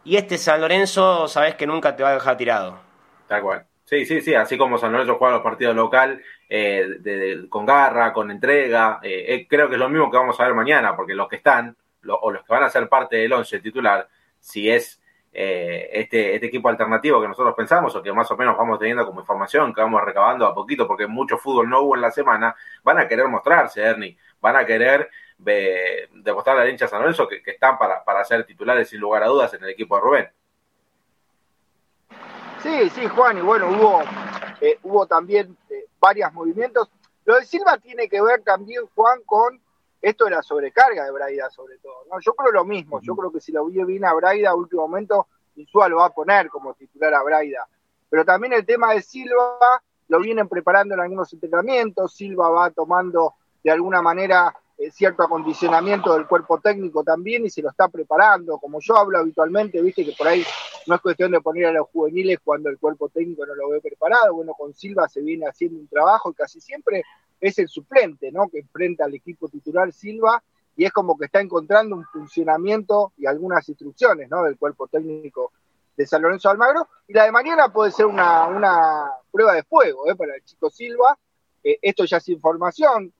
y 0.05 0.15
este 0.15 0.37
San 0.37 0.61
Lorenzo 0.61 1.27
sabes 1.27 1.55
que 1.55 1.67
nunca 1.67 1.97
te 1.97 2.03
va 2.03 2.11
a 2.11 2.13
dejar 2.13 2.37
tirado. 2.37 2.79
Tal 3.27 3.41
cual. 3.41 3.65
Sí, 3.83 4.05
sí, 4.05 4.21
sí, 4.21 4.35
así 4.35 4.57
como 4.57 4.77
San 4.77 4.93
Lorenzo 4.93 5.15
juega 5.15 5.33
los 5.33 5.43
partidos 5.43 5.75
local 5.75 6.23
eh, 6.49 7.45
con 7.49 7.65
garra, 7.65 8.13
con 8.13 8.31
entrega, 8.31 8.99
creo 9.01 9.67
que 9.67 9.75
es 9.75 9.79
lo 9.79 9.89
mismo 9.89 10.11
que 10.11 10.17
vamos 10.17 10.39
a 10.39 10.43
ver 10.45 10.53
mañana, 10.53 10.95
porque 10.95 11.13
los 11.13 11.27
que 11.27 11.37
están, 11.37 11.75
o 12.07 12.31
los 12.31 12.43
que 12.43 12.53
van 12.53 12.63
a 12.63 12.69
ser 12.69 12.87
parte 12.87 13.17
del 13.17 13.33
once 13.33 13.59
titular, 13.59 14.07
si 14.39 14.69
es 14.69 15.01
eh, 15.37 15.89
este, 15.91 16.33
este 16.33 16.47
equipo 16.47 16.69
alternativo 16.69 17.19
que 17.19 17.27
nosotros 17.27 17.53
pensamos 17.57 17.93
o 17.93 18.01
que 18.01 18.13
más 18.13 18.31
o 18.31 18.37
menos 18.37 18.55
vamos 18.57 18.79
teniendo 18.79 19.05
como 19.05 19.19
información, 19.19 19.73
que 19.73 19.81
vamos 19.81 20.01
recabando 20.01 20.45
a 20.45 20.55
poquito 20.55 20.87
porque 20.87 21.07
mucho 21.07 21.37
fútbol 21.37 21.69
no 21.69 21.81
hubo 21.81 21.95
en 21.95 22.01
la 22.01 22.09
semana, 22.09 22.55
van 22.83 22.99
a 22.99 23.07
querer 23.09 23.27
mostrarse, 23.27 23.81
Ernie, 23.81 24.17
van 24.39 24.55
a 24.55 24.65
querer 24.65 25.09
eh, 25.45 26.07
demostrar 26.13 26.57
a 26.57 26.63
la 26.63 26.69
hincha 26.69 26.87
San 26.87 27.01
Lorenzo 27.01 27.27
que, 27.27 27.41
están 27.45 27.77
para, 27.77 28.01
para 28.05 28.23
ser 28.23 28.45
titulares 28.45 28.87
sin 28.87 29.01
lugar 29.01 29.23
a 29.23 29.27
dudas 29.27 29.53
en 29.53 29.65
el 29.65 29.71
equipo 29.71 29.97
de 29.97 30.01
Rubén. 30.01 30.29
Sí, 32.63 32.89
sí, 32.91 33.05
Juan, 33.05 33.37
y 33.37 33.41
bueno, 33.41 33.67
hubo, 33.71 34.03
eh, 34.61 34.79
hubo 34.83 35.05
también 35.05 35.57
varios 35.99 36.31
movimientos. 36.33 36.89
Lo 37.25 37.35
de 37.35 37.45
Silva 37.45 37.77
tiene 37.77 38.07
que 38.07 38.21
ver 38.21 38.43
también, 38.43 38.85
Juan, 38.93 39.21
con 39.25 39.59
esto 40.01 40.27
era 40.27 40.43
sobrecarga 40.43 41.05
de 41.05 41.11
Braida 41.11 41.49
sobre 41.49 41.77
todo. 41.79 42.05
¿no? 42.11 42.19
Yo 42.19 42.33
creo 42.33 42.51
lo 42.51 42.65
mismo, 42.65 43.01
yo 43.01 43.15
creo 43.15 43.31
que 43.31 43.41
si 43.41 43.51
lo 43.51 43.65
vi 43.65 43.83
bien 43.83 44.05
a 44.05 44.13
Braida 44.13 44.51
a 44.51 44.55
último 44.55 44.83
momento, 44.83 45.27
Insúa 45.55 45.87
lo 45.87 45.97
va 45.97 46.07
a 46.07 46.13
poner 46.13 46.49
como 46.49 46.73
titular 46.73 47.13
a 47.13 47.23
Braida. 47.23 47.67
Pero 48.09 48.23
también 48.23 48.53
el 48.53 48.65
tema 48.65 48.93
de 48.93 49.01
Silva 49.01 49.81
lo 50.07 50.19
vienen 50.19 50.47
preparando 50.47 50.93
en 50.93 50.99
algunos 50.99 51.33
entrenamientos, 51.33 52.13
Silva 52.13 52.49
va 52.49 52.69
tomando 52.69 53.33
de 53.63 53.71
alguna 53.71 54.01
manera 54.01 54.53
cierto 54.91 55.23
acondicionamiento 55.23 56.13
del 56.13 56.27
cuerpo 56.27 56.59
técnico 56.59 57.03
también 57.03 57.45
y 57.45 57.49
se 57.49 57.61
lo 57.61 57.69
está 57.69 57.87
preparando. 57.87 58.57
Como 58.57 58.79
yo 58.81 58.97
hablo 58.97 59.17
habitualmente, 59.17 59.81
viste 59.81 60.05
que 60.05 60.13
por 60.13 60.27
ahí 60.27 60.43
no 60.87 60.95
es 60.95 61.01
cuestión 61.01 61.31
de 61.31 61.41
poner 61.41 61.67
a 61.67 61.71
los 61.71 61.87
juveniles 61.89 62.39
cuando 62.43 62.69
el 62.69 62.77
cuerpo 62.77 63.09
técnico 63.09 63.45
no 63.45 63.55
lo 63.55 63.69
ve 63.69 63.81
preparado. 63.81 64.35
Bueno, 64.35 64.53
con 64.53 64.73
Silva 64.73 65.07
se 65.07 65.21
viene 65.21 65.45
haciendo 65.47 65.79
un 65.79 65.87
trabajo 65.87 66.31
y 66.31 66.33
casi 66.33 66.59
siempre 66.59 67.03
es 67.39 67.57
el 67.59 67.67
suplente, 67.67 68.31
¿no? 68.31 68.49
Que 68.49 68.59
enfrenta 68.59 69.05
al 69.05 69.13
equipo 69.13 69.47
titular 69.47 69.91
Silva 69.91 70.43
y 70.75 70.85
es 70.85 70.91
como 70.91 71.17
que 71.17 71.25
está 71.25 71.39
encontrando 71.39 71.95
un 71.95 72.05
funcionamiento 72.05 73.13
y 73.17 73.25
algunas 73.25 73.67
instrucciones, 73.69 74.29
¿no? 74.29 74.43
Del 74.43 74.57
cuerpo 74.57 74.87
técnico 74.87 75.51
de 75.95 76.05
San 76.05 76.21
Lorenzo 76.21 76.49
Almagro. 76.49 76.87
Y 77.07 77.13
la 77.13 77.23
de 77.23 77.31
mañana 77.31 77.71
puede 77.71 77.91
ser 77.91 78.05
una, 78.05 78.47
una 78.47 79.09
prueba 79.31 79.53
de 79.53 79.63
fuego, 79.63 80.09
¿eh? 80.09 80.15
Para 80.15 80.35
el 80.35 80.43
chico 80.43 80.69
Silva. 80.69 81.17
Eh, 81.63 81.79
esto 81.81 82.05
ya 82.05 82.17
es 82.17 82.29
información, 82.29 83.11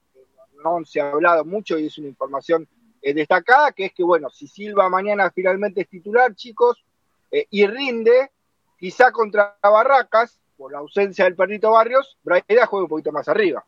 se 0.85 1.01
ha 1.01 1.11
hablado 1.11 1.45
mucho 1.45 1.77
y 1.77 1.87
es 1.87 1.97
una 1.97 2.07
información 2.07 2.67
eh, 3.01 3.13
destacada, 3.13 3.71
que 3.71 3.85
es 3.85 3.93
que, 3.93 4.03
bueno, 4.03 4.29
si 4.29 4.47
Silva 4.47 4.89
mañana 4.89 5.29
finalmente 5.29 5.81
es 5.81 5.89
titular, 5.89 6.33
chicos, 6.35 6.83
eh, 7.31 7.45
y 7.51 7.67
rinde, 7.67 8.31
quizá 8.79 9.11
contra 9.11 9.57
Barracas, 9.61 10.39
por 10.57 10.71
la 10.71 10.79
ausencia 10.79 11.25
del 11.25 11.35
perrito 11.35 11.71
Barrios, 11.71 12.17
Braida 12.23 12.65
juega 12.65 12.85
un 12.85 12.89
poquito 12.89 13.11
más 13.11 13.27
arriba. 13.27 13.65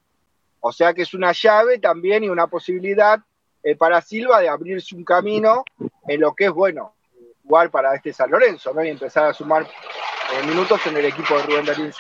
O 0.59 0.71
sea 0.71 0.93
que 0.93 1.03
es 1.03 1.13
una 1.13 1.33
llave 1.33 1.77
también 1.79 2.23
y 2.23 2.29
una 2.29 2.47
posibilidad 2.47 3.19
eh, 3.61 3.75
para 3.75 4.01
Silva 4.01 4.39
de 4.39 4.49
abrirse 4.49 4.95
un 4.95 5.03
camino 5.03 5.63
en 6.07 6.21
lo 6.21 6.33
que 6.33 6.45
es, 6.45 6.51
bueno, 6.51 6.95
jugar 7.43 7.69
para 7.69 7.93
este 7.93 8.13
San 8.13 8.31
Lorenzo, 8.31 8.73
¿no? 8.73 8.83
Y 8.83 8.89
empezar 8.89 9.25
a 9.25 9.33
sumar 9.33 9.67
minutos 10.45 10.85
en 10.87 10.97
el 10.97 11.05
equipo 11.05 11.35
de 11.37 11.43
Rubén 11.43 11.65
Darín 11.65 11.93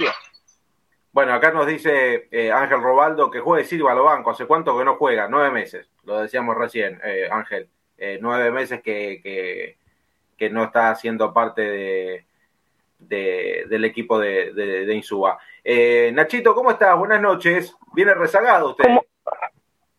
Bueno, 1.17 1.33
acá 1.33 1.49
nos 1.49 1.65
dice 1.65 2.27
eh, 2.29 2.51
Ángel 2.51 2.79
Robaldo 2.79 3.31
que 3.31 3.39
juegue 3.39 3.65
Silva 3.65 3.95
lo 3.95 4.03
banco. 4.03 4.29
¿Hace 4.29 4.45
cuánto 4.45 4.77
que 4.77 4.85
no 4.85 4.97
juega? 4.97 5.27
Nueve 5.27 5.49
meses, 5.49 5.89
lo 6.03 6.21
decíamos 6.21 6.55
recién, 6.55 7.01
Ángel. 7.31 7.69
nueve 8.21 8.51
meses 8.51 8.83
que, 8.83 9.75
que, 10.37 10.49
no 10.51 10.65
está 10.65 10.93
siendo 10.93 11.33
parte 11.33 12.23
de, 12.99 13.65
del 13.67 13.85
equipo 13.85 14.19
de, 14.19 14.53
de, 14.53 14.93
Insúa. 14.93 15.39
Nachito, 16.13 16.53
¿cómo 16.53 16.69
estás? 16.69 16.95
Buenas 16.95 17.19
noches. 17.19 17.75
Viene 17.95 18.13
rezagado 18.13 18.69
usted. 18.69 18.85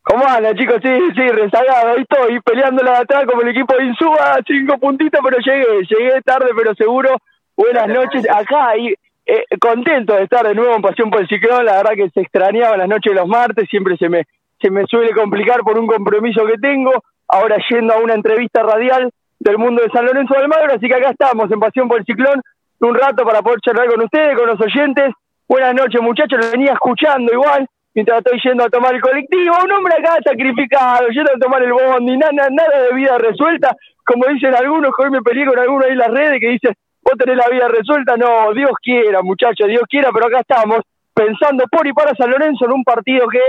¿Cómo 0.02 0.24
anda, 0.24 0.54
chicos? 0.54 0.76
Sí, 0.81 0.98
sí, 1.16 1.28
rezagado. 1.31 1.96
Ahí 1.96 2.02
estoy, 2.09 2.40
peleando 2.42 2.85
la 2.85 2.92
de 2.92 2.98
atrás 2.98 3.26
como 3.26 3.42
el 3.42 3.48
equipo 3.48 3.76
de 3.76 3.87
Insúa, 3.87 4.38
cinco 4.46 4.78
puntitos, 4.78 5.20
pero 5.24 5.38
llegué, 5.38 5.83
llegué 5.83 6.22
tarde, 6.22 6.50
pero 6.57 6.76
seguro. 6.76 7.16
Buenas 7.57 7.88
noches. 7.88 8.24
Acá, 8.31 8.76
y, 8.76 8.94
eh, 9.29 9.45
contento 9.61 10.14
de 10.14 10.23
estar 10.23 10.47
de 10.47 10.55
nuevo 10.55 10.75
en 10.75 10.81
Pasión 10.81 11.11
por 11.11 11.21
el 11.21 11.29
Ciclón. 11.29 11.67
La 11.67 11.77
verdad 11.77 11.93
que 11.95 12.09
se 12.09 12.23
extrañaba 12.23 12.79
las 12.79 12.88
noches 12.88 13.12
de 13.12 13.21
los 13.21 13.29
martes, 13.29 13.69
siempre 13.69 13.99
se 13.99 14.09
me, 14.09 14.25
se 14.59 14.71
me 14.71 14.85
suele 14.87 15.12
complicar 15.12 15.61
por 15.61 15.79
un 15.79 15.87
compromiso 15.87 16.47
que 16.47 16.57
tengo. 16.57 16.93
Ahora 17.29 17.59
yendo 17.69 17.93
a 17.93 17.99
una 17.99 18.14
entrevista 18.14 18.62
radial 18.62 19.11
del 19.38 19.59
mundo 19.59 19.83
de 19.83 19.91
San 19.91 20.07
Lorenzo 20.07 20.33
de 20.33 20.41
Almagro, 20.41 20.75
así 20.75 20.88
que 20.88 20.95
acá 20.95 21.11
estamos 21.11 21.51
en 21.53 21.61
Pasión 21.61 21.88
por 21.88 21.99
el 21.99 22.07
Ciclón, 22.07 22.41
un 22.81 22.95
rato 22.95 23.23
para 23.23 23.43
poder 23.43 23.61
charlar 23.61 23.87
con 23.88 24.03
ustedes, 24.03 24.35
con 24.35 24.47
los 24.47 24.59
oyentes. 24.59 25.12
Buenas 25.47 25.75
noches, 25.75 26.01
muchachos, 26.01 26.38
lo 26.43 26.51
venía 26.51 26.73
escuchando 26.73 27.31
igual 27.31 27.69
mientras 27.95 28.19
estoy 28.19 28.41
yendo 28.43 28.64
a 28.64 28.71
tomar 28.71 28.95
el 28.95 29.03
colectivo. 29.03 29.57
Un 29.62 29.73
hombre 29.73 29.95
acá 29.99 30.17
sacrificado, 30.25 31.07
yendo 31.09 31.33
a 31.37 31.38
tomar 31.38 31.62
el 31.62 31.73
bondi, 31.73 32.17
nada, 32.17 32.49
nada 32.51 32.83
de 32.88 32.95
vida 32.95 33.19
resuelta. 33.19 33.77
Como 34.07 34.25
dicen 34.33 34.55
algunos, 34.55 34.91
hoy 34.99 35.11
me 35.11 35.21
peleé 35.21 35.45
con 35.45 35.59
algunos 35.59 35.85
ahí 35.85 35.93
en 35.93 35.99
las 35.99 36.11
redes 36.11 36.41
que 36.41 36.49
dicen, 36.49 36.75
vos 37.09 37.18
tenés 37.18 37.37
la 37.37 37.49
vida 37.49 37.68
resuelta. 37.68 38.16
No, 38.16 38.53
Dios 38.53 38.73
quiera, 38.83 39.23
muchachos, 39.23 39.66
Dios 39.68 39.83
quiera, 39.88 40.11
pero 40.12 40.27
acá 40.27 40.40
estamos 40.40 40.81
pensando 41.14 41.64
por 41.71 41.87
y 41.87 41.92
para 41.92 42.14
San 42.14 42.31
Lorenzo 42.31 42.66
en 42.66 42.73
un 42.73 42.85
partido 42.85 43.27
que 43.29 43.40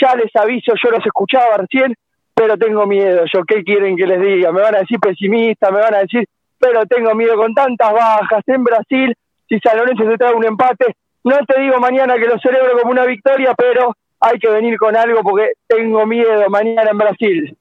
ya 0.00 0.14
les 0.14 0.34
aviso, 0.36 0.72
yo 0.82 0.90
los 0.90 1.04
escuchaba 1.04 1.56
recién, 1.56 1.94
pero 2.34 2.56
tengo 2.56 2.86
miedo. 2.86 3.24
Yo, 3.32 3.42
¿qué 3.44 3.64
quieren 3.64 3.96
que 3.96 4.06
les 4.06 4.20
diga? 4.20 4.52
Me 4.52 4.60
van 4.60 4.76
a 4.76 4.80
decir 4.80 5.00
pesimista, 5.00 5.70
me 5.70 5.80
van 5.80 5.94
a 5.94 5.98
decir, 5.98 6.24
pero 6.58 6.86
tengo 6.86 7.14
miedo 7.14 7.36
con 7.36 7.54
tantas 7.54 7.92
bajas 7.92 8.42
en 8.46 8.62
Brasil. 8.62 9.14
Si 9.48 9.58
San 9.60 9.78
Lorenzo 9.78 10.08
se 10.08 10.18
trae 10.18 10.34
un 10.34 10.44
empate, 10.44 10.94
no 11.24 11.36
te 11.46 11.60
digo 11.60 11.78
mañana 11.78 12.16
que 12.16 12.26
lo 12.26 12.38
celebro 12.38 12.78
como 12.78 12.92
una 12.92 13.06
victoria, 13.06 13.54
pero 13.54 13.96
hay 14.20 14.38
que 14.38 14.50
venir 14.50 14.76
con 14.78 14.96
algo 14.96 15.22
porque 15.22 15.52
tengo 15.66 16.06
miedo 16.06 16.48
mañana 16.50 16.90
en 16.90 16.98
Brasil. 16.98 17.56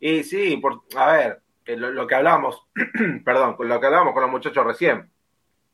Y 0.00 0.22
sí, 0.22 0.56
por, 0.58 0.82
a 0.96 1.12
ver, 1.12 1.38
lo, 1.76 2.06
que 2.06 2.14
hablamos, 2.14 2.66
perdón, 3.24 3.56
lo 3.58 3.80
que 3.80 3.86
hablamos 3.86 4.12
con 4.12 4.22
los 4.22 4.30
muchachos 4.30 4.64
recién, 4.64 5.10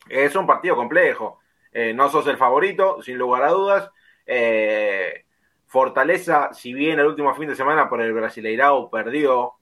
es 0.09 0.35
un 0.37 0.47
partido 0.47 0.77
complejo. 0.77 1.41
Eh, 1.73 1.93
no 1.93 2.09
sos 2.09 2.27
el 2.27 2.37
favorito, 2.37 3.03
sin 3.03 3.19
lugar 3.19 3.43
a 3.43 3.51
dudas. 3.51 3.91
Eh, 4.27 5.25
Fortaleza, 5.67 6.53
si 6.53 6.73
bien 6.73 7.01
el 7.01 7.07
último 7.07 7.35
fin 7.35 7.49
de 7.49 7.57
semana 7.57 7.89
por 7.89 8.01
el 8.01 8.13
Brasileirao 8.13 8.91
perdió, 8.91 9.55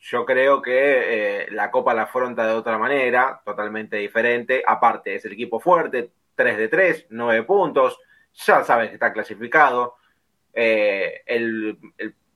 yo 0.00 0.24
creo 0.24 0.62
que 0.62 1.42
eh, 1.42 1.46
la 1.50 1.70
Copa 1.70 1.92
la 1.92 2.02
afronta 2.02 2.46
de 2.46 2.54
otra 2.54 2.78
manera, 2.78 3.42
totalmente 3.44 3.96
diferente. 3.96 4.62
Aparte, 4.66 5.14
es 5.14 5.24
el 5.24 5.32
equipo 5.32 5.60
fuerte, 5.60 6.12
3 6.34 6.56
de 6.56 6.68
3, 6.68 7.06
9 7.10 7.42
puntos, 7.42 7.98
ya 8.32 8.64
sabes 8.64 8.88
que 8.88 8.94
está 8.94 9.12
clasificado. 9.12 9.96
Eh, 10.52 11.22
el, 11.26 11.78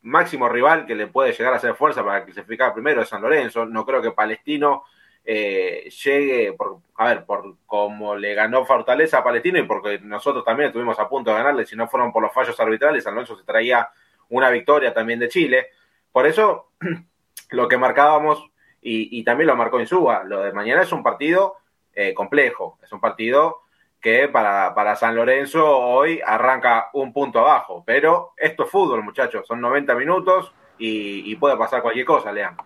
máximo 0.03 0.49
rival 0.49 0.87
que 0.87 0.95
le 0.95 1.07
puede 1.07 1.33
llegar 1.33 1.53
a 1.53 1.57
hacer 1.57 1.75
fuerza 1.75 2.05
para 2.05 2.25
clasificar 2.25 2.75
primero 2.75 3.03
es 3.03 3.09
San 3.09 3.23
Lorenzo. 3.23 3.67
No 3.67 3.85
creo 3.87 4.03
que 4.03 4.11
Palestino 4.11 4.85
eh, 5.25 5.89
llegue, 6.05 6.57
a 6.97 7.05
ver, 7.07 7.25
por 7.25 7.57
como 7.67 8.17
le 8.17 8.35
ganó 8.35 8.65
Fortaleza 8.65 9.19
a 9.19 9.25
Palestino 9.25 9.59
y 9.59 9.63
porque 9.63 10.01
nosotros 10.01 10.45
también 10.45 10.69
estuvimos 10.69 10.99
a 10.99 11.09
punto 11.09 11.31
de 11.31 11.37
ganarle, 11.37 11.65
si 11.65 11.77
no 11.77 11.87
fueron 11.89 12.13
por 12.13 12.23
los 12.23 12.33
fallos 12.33 12.59
arbitrales, 12.59 13.05
San 13.05 13.15
Lorenzo 13.15 13.39
se 13.39 13.45
traía 13.45 13.89
una 14.31 14.51
victoria 14.51 14.93
también 14.93 15.19
de 15.21 15.29
Chile. 15.29 15.69
Por 16.11 16.27
eso 16.27 16.71
lo 17.51 17.69
que 17.69 17.79
marcábamos, 17.79 18.51
y, 18.85 19.23
también 19.23 19.47
lo 19.47 19.55
marcó 19.55 19.79
Insúa, 19.79 20.25
lo 20.25 20.43
de 20.43 20.53
mañana 20.53 20.83
es 20.83 20.91
un 20.91 21.05
partido 21.05 21.59
eh, 21.95 22.13
complejo, 22.15 22.79
es 22.83 22.91
un 22.91 23.01
partido 23.01 23.62
que 24.03 24.29
para, 24.29 24.75
para 24.75 24.97
San 24.97 25.15
Lorenzo 25.15 25.65
hoy 25.65 26.21
arranca 26.27 26.91
un 26.93 27.13
punto 27.13 27.39
abajo, 27.39 27.85
pero 27.87 28.33
esto 28.37 28.65
es 28.65 28.71
fútbol, 28.71 29.05
muchachos, 29.05 29.47
son 29.47 29.61
90 29.61 29.95
minutos 29.95 30.53
y, 30.77 31.31
y 31.31 31.37
puede 31.37 31.57
pasar 31.57 31.81
cualquier 31.83 32.05
cosa, 32.05 32.33
Lean. 32.33 32.57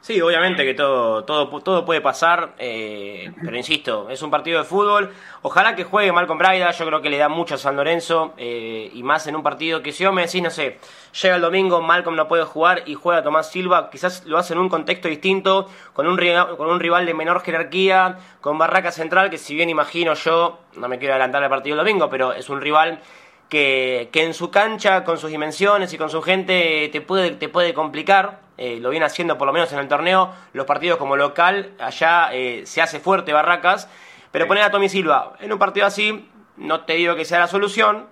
Sí, 0.00 0.20
obviamente 0.20 0.64
que 0.64 0.74
todo, 0.74 1.24
todo, 1.24 1.48
todo 1.60 1.84
puede 1.84 2.00
pasar, 2.00 2.54
eh, 2.58 3.32
pero 3.42 3.56
insisto, 3.56 4.08
es 4.08 4.22
un 4.22 4.30
partido 4.30 4.60
de 4.60 4.64
fútbol. 4.64 5.12
Ojalá 5.42 5.74
que 5.74 5.84
juegue 5.84 6.12
Malcolm 6.12 6.38
Braida, 6.38 6.70
yo 6.70 6.86
creo 6.86 7.02
que 7.02 7.10
le 7.10 7.18
da 7.18 7.28
mucho 7.28 7.56
a 7.56 7.58
San 7.58 7.76
Lorenzo, 7.76 8.32
eh, 8.38 8.90
y 8.94 9.02
más 9.02 9.26
en 9.26 9.34
un 9.34 9.42
partido 9.42 9.82
que 9.82 9.92
si 9.92 10.04
yo 10.04 10.12
me 10.12 10.22
decís, 10.22 10.40
no 10.40 10.50
sé, 10.50 10.78
llega 11.20 11.34
el 11.34 11.42
domingo, 11.42 11.82
Malcolm 11.82 12.16
no 12.16 12.28
puede 12.28 12.44
jugar 12.44 12.84
y 12.86 12.94
juega 12.94 13.22
Tomás 13.24 13.50
Silva, 13.50 13.90
quizás 13.90 14.24
lo 14.24 14.38
hace 14.38 14.54
en 14.54 14.60
un 14.60 14.68
contexto 14.68 15.08
distinto, 15.08 15.68
con 15.92 16.06
un, 16.06 16.16
con 16.56 16.70
un 16.70 16.78
rival 16.78 17.04
de 17.04 17.14
menor 17.14 17.42
jerarquía, 17.42 18.18
con 18.40 18.56
Barraca 18.56 18.92
Central, 18.92 19.30
que 19.30 19.36
si 19.36 19.56
bien 19.56 19.68
imagino 19.68 20.14
yo, 20.14 20.60
no 20.76 20.88
me 20.88 20.98
quiero 20.98 21.14
adelantar 21.14 21.42
el 21.42 21.50
partido 21.50 21.76
del 21.76 21.84
domingo, 21.84 22.08
pero 22.08 22.32
es 22.32 22.48
un 22.48 22.60
rival 22.60 23.00
que, 23.48 24.10
que 24.12 24.24
en 24.24 24.34
su 24.34 24.50
cancha, 24.50 25.04
con 25.04 25.18
sus 25.18 25.30
dimensiones 25.30 25.92
y 25.92 25.98
con 25.98 26.10
su 26.10 26.22
gente, 26.22 26.88
te 26.92 27.00
puede, 27.00 27.32
te 27.32 27.48
puede 27.48 27.74
complicar. 27.74 28.40
Eh, 28.58 28.78
lo 28.80 28.90
viene 28.90 29.06
haciendo 29.06 29.38
por 29.38 29.46
lo 29.46 29.52
menos 29.52 29.72
en 29.72 29.78
el 29.78 29.88
torneo. 29.88 30.32
Los 30.52 30.66
partidos 30.66 30.98
como 30.98 31.16
local, 31.16 31.72
allá 31.78 32.30
eh, 32.32 32.62
se 32.66 32.82
hace 32.82 33.00
fuerte 33.00 33.32
Barracas. 33.32 33.88
Pero 34.30 34.46
poner 34.46 34.64
a 34.64 34.70
Tommy 34.70 34.88
Silva 34.88 35.34
en 35.40 35.52
un 35.52 35.58
partido 35.58 35.86
así, 35.86 36.28
no 36.56 36.84
te 36.84 36.94
digo 36.94 37.14
que 37.16 37.24
sea 37.24 37.38
la 37.38 37.46
solución, 37.46 38.06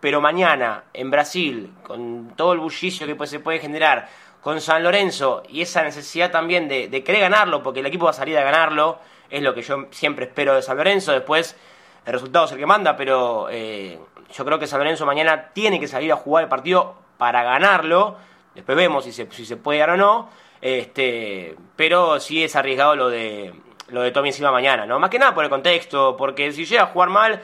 pero 0.00 0.20
mañana 0.20 0.84
en 0.92 1.10
Brasil, 1.10 1.72
con 1.82 2.34
todo 2.36 2.52
el 2.52 2.58
bullicio 2.58 3.06
que 3.06 3.14
pues, 3.14 3.30
se 3.30 3.40
puede 3.40 3.58
generar, 3.58 4.08
con 4.42 4.60
San 4.60 4.82
Lorenzo 4.82 5.44
y 5.48 5.62
esa 5.62 5.82
necesidad 5.82 6.30
también 6.30 6.68
de, 6.68 6.88
de, 6.88 7.04
querer 7.04 7.22
ganarlo, 7.22 7.62
porque 7.62 7.80
el 7.80 7.86
equipo 7.86 8.06
va 8.06 8.10
a 8.10 8.14
salir 8.14 8.36
a 8.36 8.42
ganarlo, 8.42 8.98
es 9.30 9.40
lo 9.40 9.54
que 9.54 9.62
yo 9.62 9.86
siempre 9.92 10.26
espero 10.26 10.54
de 10.54 10.62
San 10.62 10.76
Lorenzo. 10.76 11.12
Después, 11.12 11.56
el 12.04 12.12
resultado 12.12 12.46
es 12.46 12.52
el 12.52 12.58
que 12.58 12.66
manda, 12.66 12.96
pero 12.96 13.48
eh, 13.48 13.98
yo 14.32 14.44
creo 14.44 14.58
que 14.58 14.66
San 14.66 14.78
Lorenzo 14.78 15.06
mañana 15.06 15.50
tiene 15.52 15.78
que 15.78 15.88
salir 15.88 16.12
a 16.12 16.16
jugar 16.16 16.44
el 16.44 16.48
partido 16.48 16.94
para 17.18 17.42
ganarlo. 17.42 18.16
Después 18.54 18.76
vemos 18.76 19.04
si 19.04 19.12
se, 19.12 19.30
si 19.30 19.44
se 19.44 19.56
puede 19.56 19.78
ganar 19.78 19.96
o 19.96 19.98
no. 19.98 20.28
Este, 20.60 21.56
pero 21.76 22.20
sí 22.20 22.44
es 22.44 22.54
arriesgado 22.54 22.94
lo 22.94 23.08
de 23.08 23.52
lo 23.92 24.02
de 24.02 24.10
Tommy 24.10 24.32
Silva 24.32 24.50
mañana, 24.50 24.86
¿no? 24.86 24.98
Más 24.98 25.10
que 25.10 25.18
nada 25.18 25.34
por 25.34 25.44
el 25.44 25.50
contexto, 25.50 26.16
porque 26.16 26.50
si 26.52 26.64
llega 26.64 26.84
a 26.84 26.86
jugar 26.86 27.10
mal, 27.10 27.40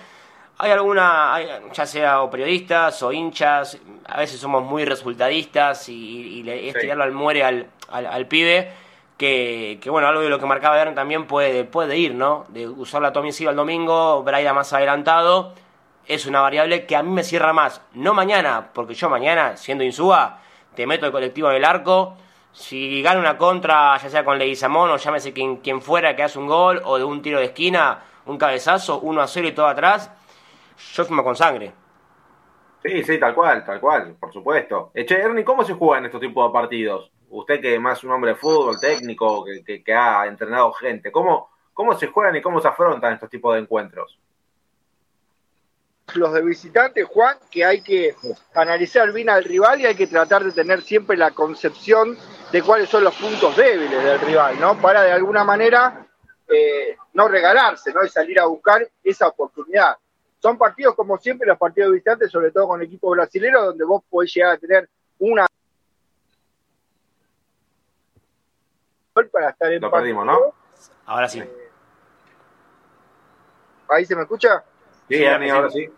hay 0.56 0.70
alguna, 0.70 1.38
ya 1.72 1.86
sea 1.86 2.22
o 2.22 2.30
periodistas 2.30 3.02
o 3.02 3.12
hinchas, 3.12 3.78
a 4.06 4.18
veces 4.18 4.40
somos 4.40 4.64
muy 4.64 4.84
resultadistas 4.84 5.88
y, 5.88 6.38
y 6.38 6.42
le, 6.42 6.68
es 6.68 6.74
tirarlo 6.74 7.04
al 7.04 7.12
muere 7.12 7.44
al, 7.44 7.68
al, 7.90 8.26
pibe, 8.26 8.72
que, 9.16 9.78
que, 9.80 9.90
bueno, 9.90 10.08
algo 10.08 10.22
de 10.22 10.30
lo 10.30 10.40
que 10.40 10.46
marcaba 10.46 10.80
Aaron 10.80 10.94
también 10.94 11.26
puede, 11.26 11.64
puede 11.64 11.96
ir, 11.96 12.14
¿no? 12.14 12.46
De 12.48 12.66
usar 12.66 13.02
la 13.02 13.12
Tommy 13.12 13.30
Silva 13.30 13.50
el 13.50 13.56
domingo, 13.56 14.22
Braida 14.22 14.52
más 14.52 14.72
adelantado, 14.72 15.54
es 16.08 16.24
una 16.24 16.40
variable 16.40 16.86
que 16.86 16.96
a 16.96 17.02
mí 17.02 17.10
me 17.10 17.22
cierra 17.22 17.52
más. 17.52 17.82
No 17.92 18.14
mañana, 18.14 18.70
porque 18.72 18.94
yo 18.94 19.10
mañana, 19.10 19.56
siendo 19.58 19.84
Insúa, 19.84 20.40
te 20.74 20.86
meto 20.86 21.04
el 21.04 21.12
colectivo 21.12 21.50
en 21.50 21.56
el 21.56 21.64
arco. 21.64 22.16
Si 22.52 23.02
gana 23.02 23.20
una 23.20 23.36
contra, 23.36 23.96
ya 23.98 24.08
sea 24.08 24.24
con 24.24 24.38
Leguizamón 24.38 24.90
o 24.90 24.96
llámese 24.96 25.34
quien, 25.34 25.82
fuera 25.82 26.16
que 26.16 26.22
hace 26.22 26.38
un 26.38 26.46
gol 26.46 26.80
o 26.84 26.96
de 26.96 27.04
un 27.04 27.20
tiro 27.20 27.38
de 27.38 27.46
esquina, 27.46 28.02
un 28.24 28.38
cabezazo, 28.38 29.00
uno 29.00 29.20
a 29.20 29.28
cero 29.28 29.48
y 29.48 29.52
todo 29.52 29.66
atrás, 29.66 30.10
yo 30.94 31.04
fumo 31.04 31.22
con 31.22 31.36
sangre. 31.36 31.72
Sí, 32.82 33.02
sí, 33.04 33.20
tal 33.20 33.34
cual, 33.34 33.64
tal 33.64 33.78
cual, 33.78 34.16
por 34.18 34.32
supuesto. 34.32 34.90
Eche, 34.94 35.20
Ernie, 35.20 35.44
¿cómo 35.44 35.62
se 35.62 35.74
juega 35.74 35.98
en 35.98 36.06
estos 36.06 36.20
tipos 36.20 36.48
de 36.48 36.52
partidos? 36.52 37.10
Usted 37.28 37.60
que 37.60 37.78
más 37.78 38.02
un 38.02 38.12
hombre 38.12 38.30
de 38.30 38.36
fútbol, 38.36 38.80
técnico, 38.80 39.44
que, 39.44 39.62
que, 39.62 39.84
que 39.84 39.92
ha 39.92 40.26
entrenado 40.26 40.72
gente, 40.72 41.12
¿cómo, 41.12 41.50
¿cómo 41.74 41.92
se 41.98 42.06
juegan 42.06 42.34
y 42.36 42.40
cómo 42.40 42.60
se 42.60 42.68
afrontan 42.68 43.12
estos 43.12 43.28
tipos 43.28 43.54
de 43.54 43.60
encuentros? 43.60 44.18
Los 46.14 46.32
de 46.32 46.42
visitante, 46.42 47.04
Juan, 47.04 47.36
que 47.50 47.64
hay 47.64 47.82
que 47.82 48.14
analizar 48.54 49.12
bien 49.12 49.30
al 49.30 49.44
rival 49.44 49.80
y 49.80 49.86
hay 49.86 49.94
que 49.94 50.06
tratar 50.06 50.44
de 50.44 50.52
tener 50.52 50.82
siempre 50.82 51.16
la 51.16 51.30
concepción 51.32 52.16
de 52.52 52.62
cuáles 52.62 52.88
son 52.88 53.04
los 53.04 53.14
puntos 53.14 53.56
débiles 53.56 54.02
del 54.02 54.20
rival, 54.20 54.58
¿no? 54.58 54.80
Para 54.80 55.02
de 55.02 55.12
alguna 55.12 55.44
manera 55.44 56.06
eh, 56.48 56.96
no 57.12 57.28
regalarse, 57.28 57.92
¿no? 57.92 58.04
Y 58.04 58.08
salir 58.08 58.40
a 58.40 58.46
buscar 58.46 58.88
esa 59.04 59.28
oportunidad. 59.28 59.96
Son 60.40 60.56
partidos, 60.56 60.94
como 60.94 61.18
siempre, 61.18 61.48
los 61.48 61.58
partidos 61.58 61.90
de 61.90 61.94
visitante, 61.94 62.28
sobre 62.28 62.50
todo 62.52 62.68
con 62.68 62.82
equipos 62.82 63.10
brasileños, 63.16 63.66
donde 63.66 63.84
vos 63.84 64.02
podés 64.08 64.32
llegar 64.34 64.54
a 64.54 64.58
tener 64.58 64.88
una. 65.18 65.46
para 69.32 69.50
estar 69.50 69.72
en 69.72 69.82
Lo 69.82 69.90
perdimos, 69.90 70.24
¿no? 70.24 70.54
Ahora 71.06 71.28
sí. 71.28 71.42
¿Ahí 73.88 74.04
se 74.04 74.14
me 74.14 74.22
escucha? 74.22 74.62
Sí, 75.08 75.26
ahora 75.26 75.70
sí. 75.70 75.90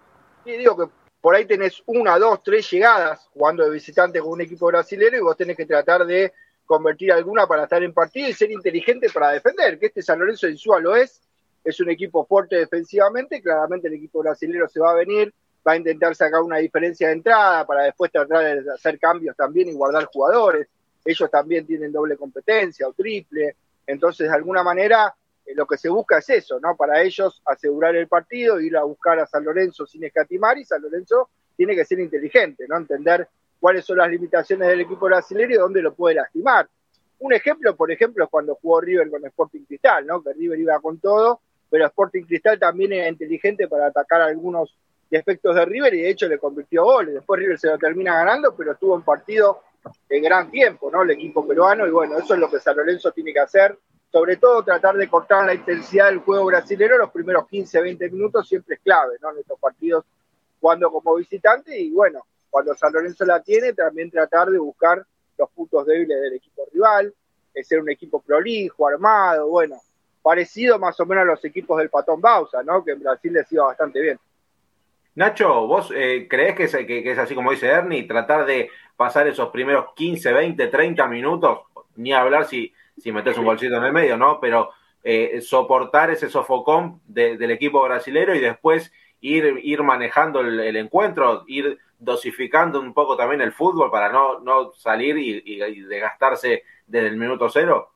Y 0.44 0.52
digo 0.52 0.76
que 0.76 0.92
por 1.20 1.34
ahí 1.34 1.44
tenés 1.44 1.82
una, 1.86 2.18
dos, 2.18 2.42
tres 2.42 2.70
llegadas 2.70 3.28
jugando 3.32 3.64
de 3.64 3.70
visitante 3.70 4.20
con 4.20 4.30
un 4.30 4.40
equipo 4.40 4.66
brasileño 4.66 5.18
y 5.18 5.20
vos 5.20 5.36
tenés 5.36 5.56
que 5.56 5.66
tratar 5.66 6.06
de 6.06 6.32
convertir 6.64 7.12
alguna 7.12 7.46
para 7.46 7.64
estar 7.64 7.82
en 7.82 7.92
partido 7.92 8.28
y 8.28 8.32
ser 8.32 8.50
inteligente 8.50 9.08
para 9.12 9.32
defender, 9.32 9.78
que 9.78 9.86
este 9.86 10.02
San 10.02 10.18
Lorenzo 10.18 10.46
de 10.46 10.52
Insúa 10.52 10.80
lo 10.80 10.94
es, 10.94 11.20
es 11.64 11.80
un 11.80 11.90
equipo 11.90 12.24
fuerte 12.24 12.56
defensivamente, 12.56 13.42
claramente 13.42 13.88
el 13.88 13.94
equipo 13.94 14.20
brasileño 14.20 14.68
se 14.68 14.80
va 14.80 14.92
a 14.92 14.94
venir, 14.94 15.34
va 15.66 15.72
a 15.72 15.76
intentar 15.76 16.14
sacar 16.14 16.40
una 16.40 16.58
diferencia 16.58 17.08
de 17.08 17.14
entrada 17.14 17.66
para 17.66 17.82
después 17.82 18.10
tratar 18.10 18.62
de 18.62 18.72
hacer 18.72 18.98
cambios 18.98 19.36
también 19.36 19.68
y 19.68 19.72
guardar 19.72 20.04
jugadores, 20.06 20.68
ellos 21.04 21.30
también 21.30 21.66
tienen 21.66 21.92
doble 21.92 22.16
competencia 22.16 22.86
o 22.88 22.92
triple, 22.92 23.56
entonces 23.86 24.28
de 24.28 24.34
alguna 24.34 24.62
manera 24.62 25.14
lo 25.54 25.66
que 25.66 25.76
se 25.76 25.88
busca 25.88 26.18
es 26.18 26.30
eso, 26.30 26.60
¿no? 26.60 26.76
Para 26.76 27.02
ellos 27.02 27.42
asegurar 27.46 27.96
el 27.96 28.08
partido, 28.08 28.60
ir 28.60 28.76
a 28.76 28.84
buscar 28.84 29.18
a 29.18 29.26
San 29.26 29.44
Lorenzo 29.44 29.86
sin 29.86 30.04
escatimar 30.04 30.58
y 30.58 30.64
San 30.64 30.82
Lorenzo 30.82 31.30
tiene 31.56 31.74
que 31.74 31.84
ser 31.84 32.00
inteligente, 32.00 32.66
¿no? 32.68 32.76
Entender 32.76 33.28
cuáles 33.58 33.84
son 33.84 33.98
las 33.98 34.10
limitaciones 34.10 34.68
del 34.68 34.80
equipo 34.80 35.06
brasileño 35.06 35.54
y 35.54 35.58
dónde 35.58 35.82
lo 35.82 35.94
puede 35.94 36.16
lastimar. 36.16 36.68
Un 37.18 37.34
ejemplo, 37.34 37.76
por 37.76 37.90
ejemplo, 37.90 38.24
es 38.24 38.30
cuando 38.30 38.54
jugó 38.54 38.80
River 38.80 39.10
con 39.10 39.24
Sporting 39.26 39.64
Cristal, 39.64 40.06
¿no? 40.06 40.22
Que 40.22 40.32
River 40.32 40.58
iba 40.58 40.80
con 40.80 40.98
todo, 40.98 41.40
pero 41.68 41.86
Sporting 41.86 42.22
Cristal 42.22 42.58
también 42.58 42.92
era 42.92 43.08
inteligente 43.08 43.68
para 43.68 43.86
atacar 43.86 44.22
algunos 44.22 44.74
defectos 45.10 45.54
de 45.54 45.64
River 45.64 45.94
y 45.94 46.02
de 46.02 46.10
hecho 46.10 46.28
le 46.28 46.38
convirtió 46.38 46.84
goles. 46.84 47.14
Después 47.14 47.40
River 47.40 47.58
se 47.58 47.68
lo 47.68 47.78
termina 47.78 48.14
ganando, 48.14 48.54
pero 48.56 48.74
tuvo 48.76 48.94
un 48.94 49.02
partido 49.02 49.62
en 50.08 50.22
gran 50.22 50.50
tiempo, 50.50 50.90
¿no? 50.90 51.02
El 51.02 51.10
equipo 51.10 51.46
peruano, 51.46 51.86
y 51.86 51.90
bueno, 51.90 52.18
eso 52.18 52.34
es 52.34 52.40
lo 52.40 52.50
que 52.50 52.60
San 52.60 52.76
Lorenzo 52.76 53.12
tiene 53.12 53.32
que 53.32 53.40
hacer. 53.40 53.76
Sobre 54.10 54.36
todo 54.36 54.64
tratar 54.64 54.96
de 54.96 55.08
cortar 55.08 55.46
la 55.46 55.54
intensidad 55.54 56.06
del 56.06 56.18
juego 56.18 56.46
brasileño 56.46 56.98
los 56.98 57.10
primeros 57.10 57.46
15, 57.48 57.80
20 57.80 58.10
minutos 58.10 58.48
siempre 58.48 58.74
es 58.74 58.80
clave, 58.80 59.16
¿no? 59.20 59.30
En 59.30 59.38
estos 59.38 59.58
partidos 59.58 60.04
jugando 60.60 60.90
como 60.90 61.14
visitante 61.14 61.78
y 61.78 61.90
bueno, 61.90 62.26
cuando 62.50 62.74
San 62.74 62.92
Lorenzo 62.92 63.24
la 63.24 63.40
tiene, 63.40 63.72
también 63.72 64.10
tratar 64.10 64.48
de 64.50 64.58
buscar 64.58 65.04
los 65.38 65.50
puntos 65.50 65.86
débiles 65.86 66.20
del 66.20 66.34
equipo 66.34 66.66
rival, 66.72 67.14
de 67.54 67.64
ser 67.64 67.80
un 67.80 67.90
equipo 67.90 68.20
prolijo, 68.20 68.86
armado, 68.86 69.48
bueno, 69.48 69.76
parecido 70.22 70.78
más 70.78 70.98
o 71.00 71.06
menos 71.06 71.22
a 71.22 71.26
los 71.26 71.44
equipos 71.44 71.78
del 71.78 71.88
Patón 71.88 72.20
Bausa, 72.20 72.62
¿no? 72.62 72.84
Que 72.84 72.92
en 72.92 73.00
Brasil 73.00 73.32
les 73.32 73.50
iba 73.52 73.64
bastante 73.64 74.00
bien. 74.00 74.18
Nacho, 75.14 75.66
¿vos 75.66 75.92
eh, 75.94 76.26
crees 76.28 76.54
que 76.54 76.64
es, 76.64 76.72
que, 76.72 77.10
es, 77.10 77.18
así 77.18 77.34
como 77.34 77.50
dice 77.50 77.66
Ernie, 77.66 78.04
tratar 78.04 78.44
de 78.44 78.70
pasar 78.96 79.26
esos 79.26 79.50
primeros 79.50 79.86
15, 79.94 80.32
20, 80.32 80.66
30 80.68 81.06
minutos, 81.08 81.60
ni 81.96 82.12
hablar 82.12 82.46
si, 82.46 82.72
si 83.00 83.12
metes 83.12 83.36
un 83.38 83.44
bolsito 83.44 83.76
en 83.76 83.84
el 83.84 83.92
medio, 83.92 84.16
¿no? 84.16 84.38
Pero 84.40 84.70
eh, 85.02 85.40
soportar 85.40 86.10
ese 86.10 86.28
sofocón 86.28 87.00
del 87.06 87.50
equipo 87.50 87.82
brasilero 87.82 88.34
y 88.34 88.40
después 88.40 88.92
ir, 89.20 89.60
ir 89.62 89.82
manejando 89.82 90.40
el, 90.40 90.76
encuentro, 90.76 91.44
ir 91.46 91.78
dosificando 91.98 92.80
un 92.80 92.94
poco 92.94 93.16
también 93.16 93.40
el 93.40 93.52
fútbol 93.52 93.90
para 93.90 94.10
no, 94.10 94.40
no 94.40 94.72
salir 94.72 95.18
y, 95.18 95.42
y, 95.44 95.80
desgastarse 95.82 96.64
desde 96.86 97.08
el 97.08 97.16
minuto 97.16 97.48
cero? 97.48 97.90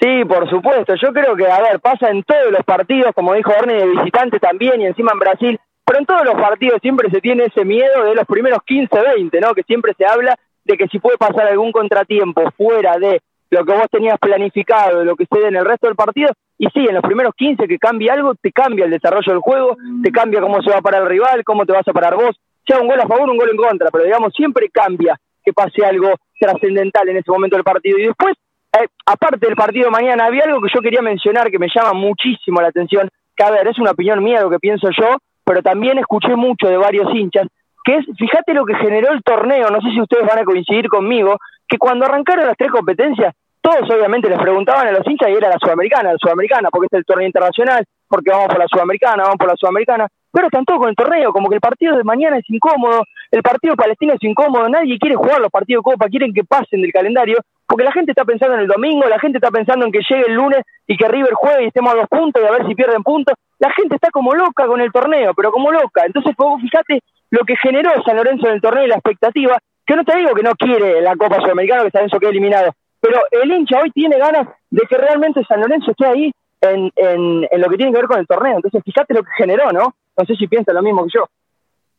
Sí, 0.00 0.24
por 0.24 0.48
supuesto. 0.50 0.94
Yo 0.96 1.12
creo 1.12 1.36
que, 1.36 1.46
a 1.46 1.60
ver, 1.60 1.80
pasa 1.80 2.10
en 2.10 2.22
todos 2.24 2.50
los 2.50 2.64
partidos, 2.64 3.12
como 3.14 3.34
dijo 3.34 3.52
Ernie, 3.52 3.76
de 3.76 3.86
visitante 3.86 4.40
también, 4.40 4.80
y 4.80 4.86
encima 4.86 5.12
en 5.12 5.18
Brasil, 5.18 5.60
pero 5.84 5.98
en 5.98 6.06
todos 6.06 6.24
los 6.24 6.34
partidos 6.34 6.80
siempre 6.80 7.10
se 7.10 7.20
tiene 7.20 7.44
ese 7.44 7.64
miedo 7.64 8.04
de 8.04 8.14
los 8.14 8.26
primeros 8.26 8.60
15, 8.64 8.88
20, 9.16 9.40
¿no? 9.40 9.54
Que 9.54 9.62
siempre 9.62 9.92
se 9.96 10.04
habla 10.04 10.36
de 10.64 10.76
que 10.76 10.88
si 10.88 10.98
puede 10.98 11.18
pasar 11.18 11.46
algún 11.46 11.72
contratiempo 11.72 12.50
fuera 12.56 12.98
de 12.98 13.20
lo 13.54 13.64
que 13.64 13.72
vos 13.72 13.86
tenías 13.90 14.18
planificado, 14.18 15.04
lo 15.04 15.14
que 15.16 15.26
se 15.26 15.38
dé 15.38 15.48
en 15.48 15.56
el 15.56 15.64
resto 15.64 15.86
del 15.86 15.96
partido, 15.96 16.30
y 16.58 16.66
sí, 16.68 16.86
en 16.86 16.94
los 16.94 17.02
primeros 17.02 17.34
15 17.36 17.66
que 17.68 17.78
cambie 17.78 18.10
algo, 18.10 18.34
te 18.34 18.52
cambia 18.52 18.84
el 18.84 18.90
desarrollo 18.90 19.32
del 19.32 19.40
juego, 19.40 19.76
te 20.02 20.10
cambia 20.10 20.40
cómo 20.40 20.60
se 20.62 20.70
va 20.70 20.78
a 20.78 20.82
parar 20.82 21.02
el 21.02 21.08
rival, 21.08 21.44
cómo 21.44 21.64
te 21.64 21.72
vas 21.72 21.86
a 21.86 21.92
parar 21.92 22.16
vos, 22.16 22.36
sea 22.66 22.80
un 22.80 22.88
gol 22.88 23.00
a 23.00 23.06
favor, 23.06 23.30
un 23.30 23.36
gol 23.36 23.50
en 23.50 23.56
contra, 23.56 23.90
pero 23.90 24.04
digamos, 24.04 24.32
siempre 24.34 24.68
cambia 24.70 25.18
que 25.44 25.52
pase 25.52 25.84
algo 25.84 26.14
trascendental 26.38 27.08
en 27.08 27.18
ese 27.18 27.30
momento 27.30 27.56
del 27.56 27.64
partido. 27.64 27.98
Y 27.98 28.06
después, 28.06 28.34
eh, 28.72 28.88
aparte 29.06 29.46
del 29.46 29.56
partido 29.56 29.86
de 29.86 29.90
mañana, 29.90 30.26
había 30.26 30.44
algo 30.44 30.60
que 30.60 30.72
yo 30.74 30.80
quería 30.80 31.02
mencionar 31.02 31.50
que 31.50 31.58
me 31.58 31.68
llama 31.74 31.92
muchísimo 31.92 32.60
la 32.60 32.68
atención, 32.68 33.08
que 33.36 33.44
a 33.44 33.50
ver, 33.50 33.68
es 33.68 33.78
una 33.78 33.92
opinión 33.92 34.22
mía 34.22 34.40
lo 34.40 34.50
que 34.50 34.58
pienso 34.58 34.88
yo, 34.90 35.18
pero 35.44 35.62
también 35.62 35.98
escuché 35.98 36.34
mucho 36.34 36.68
de 36.68 36.76
varios 36.76 37.14
hinchas, 37.14 37.46
que 37.84 37.96
es, 37.96 38.06
fíjate 38.16 38.54
lo 38.54 38.64
que 38.64 38.74
generó 38.76 39.12
el 39.12 39.22
torneo, 39.22 39.68
no 39.68 39.80
sé 39.80 39.90
si 39.90 40.00
ustedes 40.00 40.26
van 40.26 40.38
a 40.38 40.44
coincidir 40.44 40.88
conmigo, 40.88 41.38
que 41.68 41.76
cuando 41.78 42.06
arrancaron 42.06 42.46
las 42.46 42.56
tres 42.56 42.70
competencias, 42.70 43.34
todos 43.64 43.88
obviamente 43.90 44.28
les 44.28 44.38
preguntaban 44.38 44.86
a 44.88 44.92
los 44.92 45.06
hinchas 45.06 45.30
y 45.30 45.32
era 45.32 45.48
la 45.48 45.58
sudamericana, 45.58 46.12
la 46.12 46.18
sudamericana, 46.18 46.68
porque 46.70 46.88
es 46.92 46.98
el 46.98 47.04
torneo 47.06 47.26
internacional, 47.26 47.82
porque 48.06 48.30
vamos 48.30 48.48
por 48.48 48.58
la 48.58 48.68
sudamericana, 48.68 49.22
vamos 49.22 49.38
por 49.38 49.48
la 49.48 49.56
sudamericana, 49.56 50.06
pero 50.30 50.48
están 50.48 50.66
todos 50.66 50.80
con 50.80 50.90
el 50.90 50.94
torneo, 50.94 51.32
como 51.32 51.48
que 51.48 51.54
el 51.54 51.62
partido 51.62 51.96
de 51.96 52.04
mañana 52.04 52.36
es 52.36 52.44
incómodo, 52.50 53.04
el 53.30 53.42
partido 53.42 53.74
palestino 53.74 54.12
es 54.12 54.22
incómodo, 54.22 54.68
nadie 54.68 54.98
quiere 54.98 55.16
jugar 55.16 55.40
los 55.40 55.50
partidos 55.50 55.82
de 55.82 55.92
Copa, 55.92 56.10
quieren 56.10 56.34
que 56.34 56.44
pasen 56.44 56.82
del 56.82 56.92
calendario, 56.92 57.38
porque 57.66 57.84
la 57.84 57.92
gente 57.92 58.12
está 58.12 58.26
pensando 58.26 58.54
en 58.56 58.60
el 58.60 58.68
domingo, 58.68 59.08
la 59.08 59.18
gente 59.18 59.38
está 59.38 59.50
pensando 59.50 59.86
en 59.86 59.92
que 59.92 60.00
llegue 60.06 60.26
el 60.28 60.34
lunes 60.34 60.60
y 60.86 60.98
que 60.98 61.08
River 61.08 61.32
juegue 61.32 61.64
y 61.64 61.66
estemos 61.68 61.94
a 61.94 61.96
dos 61.96 62.08
puntos 62.10 62.42
y 62.42 62.46
a 62.46 62.50
ver 62.50 62.66
si 62.66 62.74
pierden 62.74 63.02
puntos, 63.02 63.34
la 63.58 63.70
gente 63.72 63.94
está 63.94 64.10
como 64.10 64.34
loca 64.34 64.66
con 64.66 64.82
el 64.82 64.92
torneo, 64.92 65.32
pero 65.34 65.50
como 65.50 65.72
loca. 65.72 66.04
Entonces, 66.04 66.34
fíjate 66.60 67.00
lo 67.30 67.46
que 67.46 67.56
generó 67.56 67.90
San 68.04 68.16
Lorenzo 68.16 68.46
en 68.46 68.56
el 68.56 68.60
torneo 68.60 68.84
y 68.84 68.88
la 68.88 68.96
expectativa, 68.96 69.56
que 69.86 69.96
no 69.96 70.04
te 70.04 70.18
digo 70.18 70.34
que 70.34 70.42
no 70.42 70.52
quiere 70.54 71.00
la 71.00 71.16
Copa 71.16 71.40
Sudamericana, 71.40 71.84
que 71.84 71.90
San 71.90 72.00
Lorenzo 72.02 72.20
quede 72.20 72.30
eliminado, 72.30 72.74
pero 73.04 73.20
el 73.30 73.52
hincha 73.52 73.82
hoy 73.82 73.90
tiene 73.90 74.16
ganas 74.16 74.48
de 74.70 74.80
que 74.88 74.96
realmente 74.96 75.44
San 75.44 75.60
Lorenzo 75.60 75.90
esté 75.90 76.06
ahí 76.06 76.32
en, 76.62 76.90
en, 76.96 77.60
lo 77.60 77.68
que 77.68 77.76
tiene 77.76 77.92
que 77.92 77.98
ver 77.98 78.06
con 78.06 78.18
el 78.18 78.26
torneo. 78.26 78.56
Entonces, 78.56 78.82
fíjate 78.82 79.12
lo 79.12 79.22
que 79.22 79.30
generó, 79.36 79.70
¿no? 79.72 79.94
No 80.16 80.24
sé 80.24 80.34
si 80.36 80.48
piensa 80.48 80.72
lo 80.72 80.80
mismo 80.80 81.04
que 81.04 81.10
yo. 81.18 81.28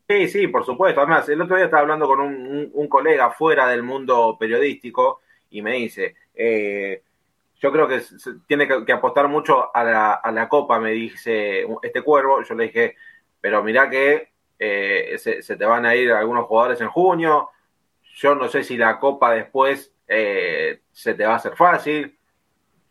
Sí, 0.10 0.28
sí, 0.30 0.48
por 0.48 0.66
supuesto. 0.66 1.02
Además, 1.02 1.30
el 1.30 1.40
otro 1.40 1.58
día 1.58 1.66
estaba 1.66 1.84
hablando 1.84 2.08
con 2.08 2.22
un, 2.22 2.72
un, 2.74 2.88
colega 2.88 3.30
fuera 3.30 3.68
del 3.68 3.84
mundo 3.84 4.36
periodístico 4.40 5.22
y 5.52 5.62
me 5.62 5.74
dice, 5.74 6.16
eh, 6.34 7.04
yo 7.60 7.72
creo 7.72 7.88
que 7.88 8.00
se 8.00 8.40
tiene 8.48 8.68
que, 8.68 8.92
apostar 8.92 9.28
mucho 9.28 9.76
a 9.76 9.84
la, 9.84 10.14
a 10.14 10.32
la, 10.32 10.50
Copa, 10.50 10.80
me 10.80 10.90
dice 10.90 11.68
este 11.84 12.02
cuervo. 12.02 12.42
Yo 12.42 12.56
le 12.56 12.64
dije, 12.64 12.96
pero 13.40 13.62
mirá 13.64 13.92
que 13.92 14.30
eh, 14.58 15.20
se, 15.20 15.56
te 15.56 15.66
van 15.66 15.86
a 15.86 15.96
ir 15.96 16.12
algunos 16.12 16.48
jugadores 16.48 16.82
en 16.82 16.90
junio. 16.90 17.50
Yo 18.16 18.34
no 18.34 18.48
sé 18.48 18.64
si 18.64 18.76
la 18.76 18.98
Copa 18.98 19.32
después 19.36 19.95
eh, 20.08 20.82
se 20.92 21.14
te 21.14 21.26
va 21.26 21.34
a 21.34 21.38
hacer 21.38 21.56
fácil. 21.56 22.18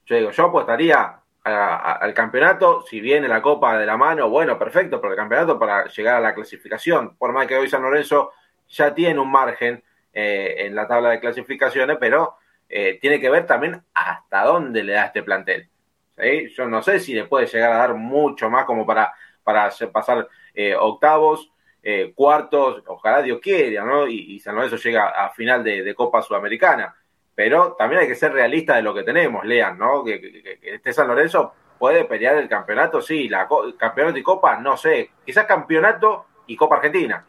Yo 0.07 0.17
digo, 0.17 0.31
yo 0.31 0.45
apostaría 0.45 1.21
al 1.45 2.15
campeonato, 2.15 2.83
si 2.89 3.01
viene 3.01 3.29
la 3.29 3.43
Copa 3.43 3.77
de 3.77 3.85
la 3.85 3.99
mano, 3.99 4.31
bueno, 4.31 4.59
perfecto, 4.59 4.99
pero 4.99 5.13
el 5.13 5.19
campeonato 5.19 5.59
para 5.59 5.87
llegar 5.89 6.17
a 6.17 6.21
la 6.21 6.35
clasificación. 6.35 7.17
Por 7.17 7.33
más 7.33 7.47
que 7.47 7.57
hoy 7.57 7.69
San 7.69 7.83
Lorenzo 7.83 8.33
ya 8.69 8.95
tiene 8.95 9.21
un 9.21 9.31
margen 9.31 9.83
en 10.13 10.75
la 10.75 10.89
tabla 10.89 11.11
de 11.11 11.21
clasificaciones, 11.21 11.99
pero 12.01 12.39
eh, 12.69 12.99
tiene 13.01 13.21
que 13.21 13.31
ver 13.31 13.47
también 13.47 13.83
hasta 13.95 14.45
dónde 14.45 14.83
le 14.83 14.95
da 14.95 15.07
este 15.07 15.23
plantel. 15.23 15.69
Yo 16.57 16.67
no 16.67 16.83
sé 16.83 17.01
si 17.01 17.13
le 17.15 17.25
puede 17.25 17.47
llegar 17.47 17.73
a 17.73 17.79
dar 17.79 17.95
mucho 17.95 18.49
más 18.49 18.65
como 18.65 18.87
para, 18.87 19.13
para 19.43 19.71
pasar 19.93 20.29
eh, 20.55 20.75
octavos, 20.77 21.51
eh, 21.83 22.13
cuartos, 22.15 22.83
ojalá 22.87 23.21
Dios 23.23 23.41
quiera, 23.41 23.85
¿no? 23.85 24.07
Y, 24.07 24.39
San 24.41 24.55
Lorenzo 24.55 24.77
llega 24.77 25.09
a 25.09 25.31
final 25.31 25.63
de, 25.63 25.95
Copa 25.95 26.23
Sudamericana. 26.23 26.95
Pero 27.35 27.75
también 27.79 28.03
hay 28.03 28.09
que 28.09 28.15
ser 28.15 28.33
realista 28.33 28.77
de 28.77 28.83
lo 28.83 28.95
que 28.95 29.03
tenemos, 29.03 29.45
lean, 29.45 29.79
¿no? 29.79 30.05
Que, 30.05 30.59
este 30.63 30.93
San 30.93 31.09
Lorenzo 31.09 31.53
puede 31.79 32.05
pelear 32.05 32.37
el 32.37 32.49
campeonato, 32.49 33.01
sí, 33.01 33.29
la 33.29 33.49
campeonato 33.77 34.19
y 34.19 34.23
Copa, 34.23 34.59
no 34.59 34.77
sé, 34.77 35.11
quizás 35.27 35.45
campeonato 35.45 36.27
y 36.47 36.57
Copa 36.57 36.77
Argentina. 36.77 37.25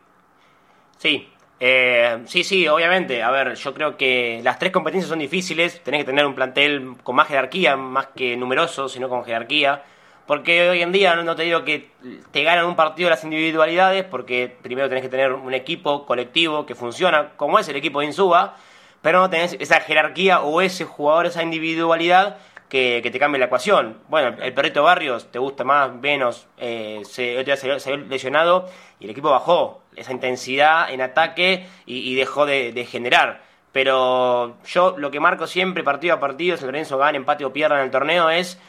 Sí, 0.98 1.30
eh, 1.60 2.22
sí, 2.26 2.44
sí, 2.44 2.68
obviamente. 2.68 3.24
A 3.24 3.32
ver, 3.32 3.56
yo 3.56 3.74
creo 3.74 3.98
que 3.98 4.42
las 4.44 4.60
tres 4.60 4.72
competencias 4.72 5.10
son 5.10 5.20
difíciles. 5.20 5.82
Tenés 5.84 6.02
que 6.02 6.06
tener 6.06 6.26
un 6.26 6.36
plantel 6.36 6.96
con 7.04 7.16
más 7.16 7.28
jerarquía, 7.28 7.76
más 7.76 8.08
que 8.08 8.38
numeroso, 8.38 8.90
sino 8.90 9.10
con 9.10 9.24
jerarquía. 9.24 9.84
Porque 10.26 10.70
hoy 10.70 10.82
en 10.82 10.92
día 10.92 11.16
no 11.16 11.36
te 11.36 11.44
digo 11.44 11.64
que 11.64 11.92
te 12.32 12.44
ganan 12.44 12.66
un 12.66 12.76
partido 12.76 13.10
las 13.10 13.24
individualidades, 13.24 14.06
porque 14.06 14.56
primero 14.62 14.90
tenés 14.90 15.04
que 15.04 15.10
tener 15.10 15.34
un 15.34 15.54
equipo 15.54 16.06
colectivo 16.06 16.66
que 16.66 16.74
funciona, 16.74 17.34
como 17.36 17.60
es 17.60 17.70
el 17.70 17.76
equipo 17.76 18.00
de 18.00 18.08
Insuba, 18.08 18.58
pero 19.06 19.20
no 19.20 19.30
tenés 19.30 19.56
esa 19.60 19.82
jerarquía 19.82 20.42
o 20.42 20.62
ese 20.62 20.84
jugador, 20.84 21.28
esa 21.28 21.44
individualidad 21.44 22.38
que, 22.68 23.08
te 23.12 23.20
cambie 23.20 23.38
la 23.38 23.46
ecuación. 23.46 24.00
Bueno, 24.10 24.36
el 24.42 24.52
perrito 24.52 24.82
Barrios 24.82 25.32
te 25.32 25.38
gusta 25.38 25.64
más, 25.64 25.94
menos, 25.94 26.48
eh, 26.58 27.04
se, 27.06 27.46
se, 27.56 27.98
lesionado 27.98 28.68
y 29.00 29.04
el 29.04 29.12
equipo 29.12 29.30
bajó 29.30 29.84
esa 29.96 30.12
intensidad 30.12 30.92
en 30.92 31.02
ataque 31.02 31.68
y, 31.86 32.16
dejó 32.16 32.48
de, 32.48 32.88
generar. 32.90 33.44
Pero 33.72 34.58
yo 34.66 34.96
lo 34.98 35.12
que 35.12 35.20
marco 35.20 35.46
siempre, 35.46 35.84
partido 35.84 36.16
a 36.16 36.20
partido, 36.20 36.58
si 36.58 36.66
Lorenzo 36.66 36.98
gane, 36.98 37.20
empate 37.20 37.46
o 37.46 37.54
pierda 37.54 37.78
en 37.78 37.84
el 37.84 37.92
torneo, 37.92 38.32
es 38.32 38.60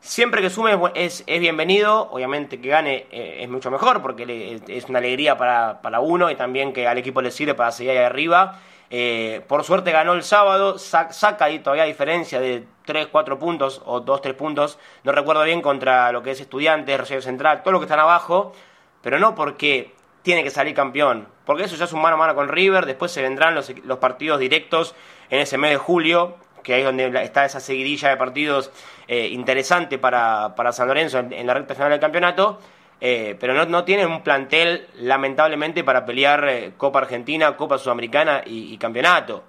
siempre 0.00 0.40
que 0.40 0.48
sume 0.48 0.72
es, 0.94 1.22
es 1.26 1.38
bienvenido. 1.38 2.08
Obviamente 2.10 2.58
que 2.62 2.68
gane 2.70 3.08
eh, 3.10 3.40
es 3.42 3.48
mucho 3.50 3.70
mejor 3.70 4.00
porque 4.00 4.58
es 4.68 4.86
una 4.86 5.00
alegría 5.00 5.36
para, 5.36 5.82
para 5.82 6.00
uno 6.00 6.30
y 6.30 6.34
también 6.34 6.72
que 6.72 6.88
al 6.88 6.96
equipo 6.96 7.20
le 7.20 7.30
sirve 7.30 7.52
para 7.52 7.72
seguir 7.72 7.90
ahí 7.90 7.98
arriba. 7.98 8.58
Eh, 8.94 9.40
por 9.48 9.64
suerte 9.64 9.90
ganó 9.90 10.12
el 10.12 10.22
sábado, 10.22 10.78
saca 10.78 11.46
ahí 11.46 11.60
todavía 11.60 11.84
diferencia 11.84 12.38
de 12.40 12.66
3, 12.84 13.06
4 13.06 13.38
puntos 13.38 13.80
o 13.86 14.00
2, 14.00 14.20
3 14.20 14.34
puntos, 14.34 14.78
no 15.02 15.12
recuerdo 15.12 15.42
bien, 15.44 15.62
contra 15.62 16.12
lo 16.12 16.22
que 16.22 16.32
es 16.32 16.40
Estudiantes, 16.42 17.00
Rosario 17.00 17.22
Central, 17.22 17.62
todo 17.62 17.72
lo 17.72 17.80
que 17.80 17.86
están 17.86 18.00
abajo, 18.00 18.52
pero 19.00 19.18
no 19.18 19.34
porque 19.34 19.94
tiene 20.20 20.44
que 20.44 20.50
salir 20.50 20.74
campeón, 20.74 21.26
porque 21.46 21.64
eso 21.64 21.74
ya 21.76 21.86
es 21.86 21.92
un 21.94 22.02
mano 22.02 22.16
a 22.16 22.18
mano 22.18 22.34
con 22.34 22.50
River, 22.50 22.84
después 22.84 23.10
se 23.10 23.22
vendrán 23.22 23.54
los, 23.54 23.72
los 23.82 23.96
partidos 23.96 24.38
directos 24.38 24.94
en 25.30 25.40
ese 25.40 25.56
mes 25.56 25.70
de 25.70 25.78
julio, 25.78 26.36
que 26.62 26.74
ahí 26.74 26.80
es 26.80 26.86
donde 26.86 27.22
está 27.22 27.46
esa 27.46 27.60
seguidilla 27.60 28.10
de 28.10 28.18
partidos 28.18 28.70
eh, 29.08 29.28
interesante 29.28 29.96
para, 29.96 30.54
para, 30.54 30.70
San 30.70 30.86
Lorenzo 30.88 31.18
en, 31.18 31.46
la 31.46 31.54
recta 31.54 31.74
final 31.74 31.90
del 31.90 31.98
campeonato, 31.98 32.58
eh, 33.04 33.36
pero 33.40 33.52
no, 33.52 33.64
no 33.64 33.82
tienen 33.82 34.06
un 34.06 34.22
plantel, 34.22 34.86
lamentablemente, 35.00 35.82
para 35.82 36.06
pelear 36.06 36.48
eh, 36.48 36.72
Copa 36.76 37.00
Argentina, 37.00 37.56
Copa 37.56 37.76
Sudamericana 37.76 38.42
y, 38.46 38.78
campeonato, 38.78 39.42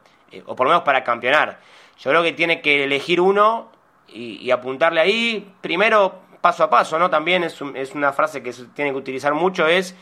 o 0.48 0.56
por 0.56 0.66
lo 0.66 0.72
menos 0.72 0.84
para 0.84 1.04
campeonar. 1.04 1.60
Yo 2.00 2.10
creo 2.10 2.24
que 2.24 2.32
tiene 2.32 2.62
que 2.62 2.86
elegir 2.86 3.22
uno 3.22 3.72
y, 4.08 4.50
apuntarle 4.50 5.02
ahí, 5.02 5.54
primero 5.62 6.22
paso 6.42 6.64
a 6.64 6.70
paso, 6.72 6.98
¿no? 6.98 7.12
También 7.12 7.44
es, 7.44 7.60
es 7.76 7.94
una 7.94 8.12
frase 8.12 8.42
que 8.42 8.52
se 8.52 8.66
tiene 8.66 8.90
que 8.90 8.98
utilizar 8.98 9.36
mucho, 9.36 9.68
es 9.68 9.96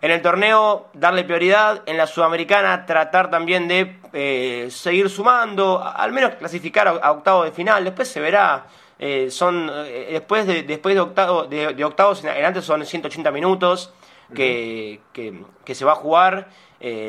en 0.00 0.10
el 0.10 0.20
torneo 0.20 0.88
darle 0.92 1.22
prioridad, 1.22 1.82
en 1.86 1.96
la 1.96 2.08
Sudamericana 2.08 2.84
tratar 2.84 3.30
también 3.30 3.68
de 3.68 3.98
eh, 4.12 4.68
seguir 4.70 5.08
sumando, 5.08 5.80
al 5.82 6.10
menos 6.10 6.34
clasificar 6.34 6.88
a, 6.88 7.12
octavos 7.12 7.44
de 7.44 7.52
final, 7.52 7.84
después 7.84 8.08
se 8.08 8.20
verá. 8.20 8.66
Eh, 8.98 9.30
son 9.30 9.70
eh, 9.72 10.08
después 10.10 10.46
de 10.46 10.64
después 10.64 10.94
de, 10.94 11.00
octavo, 11.00 11.44
de, 11.44 11.84
octavos 11.84 12.22
en 12.24 12.30
adelante 12.30 12.62
son 12.62 12.84
180 12.84 13.30
minutos 13.30 13.92
que, 14.34 15.00
que, 15.12 15.74
se 15.74 15.84
va 15.84 15.92
a 15.92 15.94
jugar, 15.94 16.48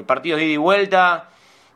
partidos 0.06 0.40
de 0.40 0.46
ida 0.46 0.54
y 0.54 0.58
vuelta, 0.58 1.30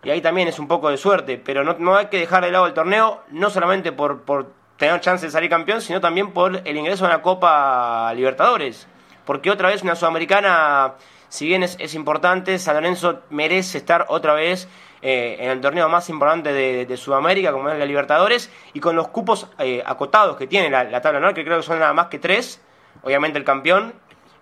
y 0.04 0.10
ahí 0.10 0.21
también 0.21 0.47
es 0.47 0.58
un 0.58 0.69
poco 0.69 0.89
de 0.89 0.97
suerte, 0.97 1.38
pero 1.38 1.65
no, 1.65 1.76
no 1.80 1.97
hay 1.97 2.06
que 2.06 2.19
dejar 2.19 2.45
de 2.45 2.52
lado 2.52 2.65
el 2.67 2.73
torneo, 2.73 3.23
no 3.30 3.49
solamente 3.49 3.91
por, 3.91 4.21
por 4.21 4.54
tener 4.78 5.02
chance 5.02 5.26
de 5.26 5.32
salir 5.32 5.49
campeón, 5.49 5.82
sino 5.82 5.99
también 5.99 6.32
por 6.32 6.62
el 6.63 6.78
ingreso 6.78 7.04
a 7.04 7.10
una 7.10 7.21
Copa 7.21 8.13
Libertadores 8.13 8.88
porque 9.26 9.52
otra 9.52 9.69
vez 9.69 9.84
una 9.84 9.95
sudamericana, 9.95 10.95
si 11.30 11.47
bien 11.47 11.63
es, 11.63 11.95
importante, 11.95 12.60
San 12.60 12.76
Lorenzo 12.76 13.21
merece 13.30 13.78
estar 13.78 14.06
otra 14.10 14.34
vez 14.34 14.67
eh, 15.06 15.36
en 15.38 15.50
el 15.50 15.60
torneo 15.60 15.89
más 15.89 16.10
importante 16.10 16.54
de, 16.54 16.98
Sudamérica, 16.98 17.52
como 17.52 17.70
es 17.70 17.78
la 17.78 17.86
Libertadores, 17.86 18.50
y 18.72 18.80
con 18.80 18.96
los 18.96 19.10
cupos 19.10 19.50
eh, 19.60 19.84
acotados 19.86 20.38
que 20.38 20.48
tiene 20.48 20.70
la, 20.70 21.02
tabla 21.02 21.18
anual, 21.18 21.34
que 21.34 21.44
creo 21.44 21.58
que 21.58 21.63
son 21.63 21.80
nada 21.80 21.92
más 21.92 22.08
que 22.08 22.20
tres, 22.20 22.62
obviamente 23.02 23.38
el 23.38 23.44
campeón, 23.44 23.94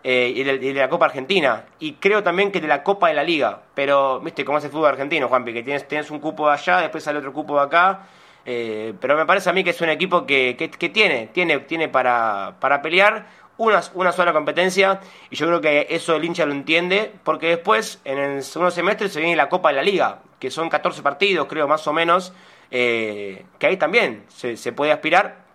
eh, 0.03 0.31
y, 0.35 0.43
de, 0.43 0.73
la 0.75 0.87
Copa 0.87 1.05
Argentina. 1.05 1.65
Y 1.79 1.93
creo 1.93 2.21
también 2.21 2.51
que 2.51 2.61
de 2.61 2.67
la 2.67 2.83
Copa 2.83 3.07
de 3.07 3.15
la 3.15 3.23
Liga. 3.23 3.63
Pero, 3.73 4.19
viste, 4.19 4.45
cómo 4.45 4.59
es 4.59 4.63
el 4.63 4.69
fútbol 4.69 4.89
argentino, 4.89 5.27
Juanpi, 5.27 5.51
que 5.51 5.63
tienes, 5.63 5.87
tienes 5.87 6.11
un 6.11 6.19
cupo 6.19 6.45
de 6.45 6.53
allá, 6.53 6.77
después 6.77 7.03
sale 7.03 7.17
otro 7.17 7.33
cupo 7.33 7.55
de 7.55 7.63
acá. 7.63 8.01
pero 8.45 9.17
me 9.17 9.25
parece 9.25 9.49
a 9.49 9.53
mí 9.53 9.63
que 9.63 9.71
es 9.71 9.81
un 9.81 9.89
equipo 9.89 10.27
que, 10.27 10.55
que, 10.57 10.89
tiene, 10.89 11.29
tiene, 11.33 11.57
tiene 11.61 11.89
para, 11.89 12.57
para 12.59 12.83
pelear 12.83 13.25
una, 13.57 13.81
una 13.95 14.11
sola 14.11 14.31
competencia 14.31 14.99
y 15.31 15.35
yo 15.35 15.47
creo 15.47 15.61
que 15.61 15.87
eso 15.89 16.15
el 16.15 16.23
hincha 16.23 16.45
lo 16.45 16.51
entiende 16.51 17.11
porque 17.23 17.47
después 17.47 17.99
en 18.05 18.19
el 18.19 18.43
segundo 18.43 18.69
semestre 18.71 19.09
se 19.09 19.19
viene 19.19 19.35
la 19.35 19.49
Copa 19.49 19.69
de 19.69 19.75
la 19.75 19.83
Liga, 19.83 20.19
que 20.41 20.49
son 20.49 20.69
14 20.69 21.03
partidos 21.03 21.47
creo 21.47 21.67
más 21.67 21.87
o 21.87 21.93
menos, 21.93 22.33
eh, 22.71 23.45
que 23.59 23.67
ahí 23.67 23.77
también 23.77 24.25
se, 24.27 24.73
puede 24.73 24.91
aspirar, 24.91 25.45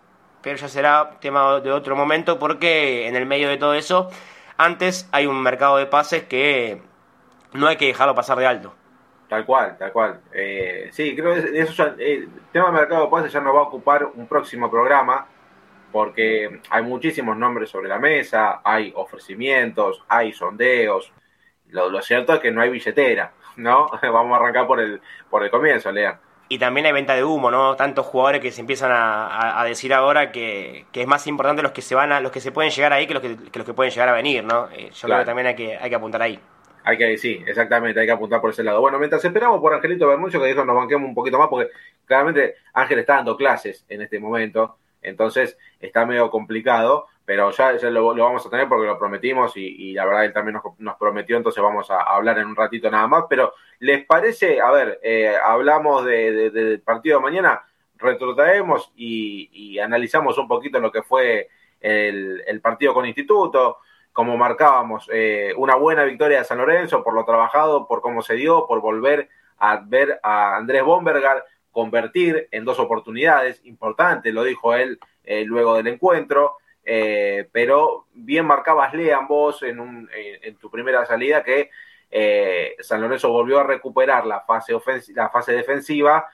pero 0.40 0.57
ya 0.57 0.68
será 0.68 1.18
tema 1.20 1.61
de 1.61 1.72
otro 1.72 1.96
momento 1.96 2.38
porque 2.38 3.09
en 3.09 3.16
el 3.16 3.27
medio 3.27 3.49
de 3.49 3.57
todo 3.57 3.75
eso, 3.75 4.09
antes 4.57 5.09
hay 5.11 5.27
un 5.27 5.42
mercado 5.42 5.77
de 5.77 5.87
pases 5.87 6.22
que 6.22 6.81
no 7.53 7.66
hay 7.66 7.77
que 7.77 7.87
dejarlo 7.88 8.14
pasar 8.14 8.38
de 8.38 8.46
alto. 8.46 8.75
Tal 9.29 9.44
cual, 9.44 9.77
tal 9.77 9.90
cual. 9.90 10.20
Eh, 10.33 10.88
sí, 10.92 11.16
creo 11.16 11.35
que 11.35 11.59
eso 11.59 11.72
ya, 11.72 11.96
eh, 11.99 12.18
el 12.18 12.31
tema 12.53 12.66
del 12.66 12.75
mercado 12.75 13.07
de 13.07 13.11
pases 13.11 13.33
ya 13.33 13.40
nos 13.40 13.57
va 13.57 13.59
a 13.59 13.62
ocupar 13.64 14.07
un 14.14 14.29
próximo 14.29 14.70
programa 14.70 15.27
porque 15.90 16.61
hay 16.70 16.83
muchísimos 16.85 17.37
nombres 17.37 17.70
sobre 17.70 17.88
la 17.88 17.99
mesa, 17.99 18.61
hay 18.62 18.92
ofrecimientos, 18.94 20.05
hay 20.07 20.33
sondeos. 20.33 21.12
Lo, 21.70 22.01
cierto 22.03 22.35
es 22.35 22.40
que 22.40 22.53
no 22.53 22.61
hay 22.61 22.70
billetera, 22.70 23.33
¿no? 23.57 23.88
Vamos 24.03 24.33
a 24.33 24.42
arrancar 24.42 24.66
por 24.66 24.81
el, 24.81 25.01
por 25.31 25.42
el 25.45 25.51
comienzo, 25.51 25.90
Lea. 25.92 26.19
Y 26.49 26.59
también 26.59 26.87
hay 26.87 26.92
venta 26.92 27.14
de 27.14 27.25
humo, 27.25 27.51
¿no? 27.51 27.75
Tantos 27.75 28.07
jugadores 28.07 28.40
que 28.40 28.53
se 28.53 28.61
empiezan 28.61 28.92
a, 28.95 29.64
decir 29.64 29.92
ahora 29.92 30.31
que, 30.31 30.87
es 30.92 31.07
más 31.07 31.27
importante 31.27 31.61
los 31.61 31.73
que 31.73 31.83
se 31.83 31.97
van 31.97 32.12
a, 32.12 32.21
los 32.21 32.31
que 32.31 32.40
se 32.40 32.53
pueden 32.53 32.71
llegar 32.71 32.92
ahí 32.92 33.09
que 33.09 33.14
los 33.14 33.23
que, 33.23 33.37
los 33.53 33.66
que 33.66 33.75
pueden 33.75 33.92
llegar 33.92 34.09
a 34.09 34.12
venir, 34.12 34.45
¿no? 34.45 34.69
Eh, 34.71 34.90
yo 34.92 35.09
creo 35.09 35.19
que 35.19 35.25
también 35.25 35.49
hay 35.49 35.57
que, 35.57 35.77
hay 35.77 35.90
que 35.90 35.97
apuntar 35.97 36.23
ahí. 36.23 36.38
Hay 36.85 36.97
que, 36.97 37.19
sí, 37.19 37.42
exactamente, 37.45 37.99
hay 37.99 38.07
que 38.07 38.12
apuntar 38.12 38.40
por 38.40 38.51
ese 38.51 38.62
lado. 38.62 38.81
Bueno, 38.81 38.97
mientras 39.01 39.25
esperamos 39.25 39.61
por 39.61 39.75
Angelito 39.75 40.07
Bermucho, 40.07 40.40
que 40.40 40.47
dijo 40.47 40.64
nos 40.64 40.77
banquemos 40.77 41.09
un 41.09 41.16
poquito 41.16 41.37
más, 41.37 41.49
porque 41.49 41.73
claramente 42.05 42.55
Ángel 42.75 43.01
está 43.01 43.16
dando 43.16 43.37
clases 43.37 43.85
en 43.88 44.03
este 44.03 44.21
momento. 44.21 44.77
Entonces 45.03 45.59
está 45.81 46.07
medio 46.07 46.31
complicado, 46.31 47.09
pero 47.27 47.51
ya, 47.51 47.73
lo, 47.91 48.15
vamos 48.15 48.47
a 48.47 48.51
tener 48.51 48.69
porque 48.69 48.87
lo 48.87 48.97
prometimos 48.97 49.57
y, 49.57 49.93
la 49.93 50.07
verdad 50.07 50.27
él 50.27 50.33
también 50.33 50.61
nos, 50.79 50.97
prometió, 50.97 51.37
entonces 51.37 51.61
vamos 51.61 51.91
a 51.91 52.01
hablar 52.01 52.39
en 52.39 52.47
un 52.47 52.55
ratito 52.55 52.89
nada 52.89 53.09
más. 53.09 53.25
Pero 53.29 53.53
¿les 53.81 54.07
parece? 54.07 54.61
A 54.61 54.71
ver, 54.71 55.01
eh, 55.03 55.35
hablamos 55.45 56.05
del 56.05 56.81
partido 56.85 57.19
de 57.19 57.25
mañana, 57.25 57.65
retrotraemos 57.97 58.93
y, 58.95 59.77
analizamos 59.81 60.39
un 60.39 60.47
poquito 60.47 60.79
lo 60.79 60.93
que 60.93 61.03
fue 61.03 61.49
el, 61.81 62.61
partido 62.62 62.95
con 62.95 63.05
Instituto, 63.07 63.79
como 64.12 64.37
marcábamos, 64.37 65.11
eh, 65.12 65.53
una 65.57 65.75
buena 65.75 66.05
victoria 66.05 66.39
de 66.39 66.45
San 66.45 66.59
Lorenzo 66.59 67.03
por 67.03 67.12
lo 67.12 67.25
trabajado, 67.25 67.89
por 67.89 68.01
cómo 68.03 68.23
se 68.23 68.35
dio, 68.35 68.67
por 68.69 68.81
volver 68.81 69.29
a 69.59 69.83
ver 69.85 70.21
a 70.23 70.57
Andrés 70.57 70.85
Bombergar 70.85 71.45
convertir 71.73 72.49
en 72.53 72.65
dos 72.65 72.79
oportunidades, 72.79 73.61
importante, 73.65 74.33
lo 74.33 74.45
dijo 74.45 74.75
él 74.75 74.99
eh, 75.25 75.45
luego 75.45 75.75
del 75.75 75.89
encuentro, 75.89 76.57
eh, 76.87 77.49
pero 77.53 78.07
bien 78.14 78.46
marcabas, 78.46 78.94
Lean, 78.94 79.27
vos 79.27 79.62
en, 79.62 80.09
tu 80.59 80.70
primera 80.70 81.05
salida 81.05 81.42
que 81.44 81.70
eh, 82.11 82.77
San 82.79 83.01
Lorenzo 83.01 83.31
volvió 83.31 83.59
a 83.59 83.64
recuperar 83.64 84.25
la 84.25 84.40
fase, 84.40 84.72
la 85.14 85.29
fase 85.29 85.53
defensiva, 85.53 86.27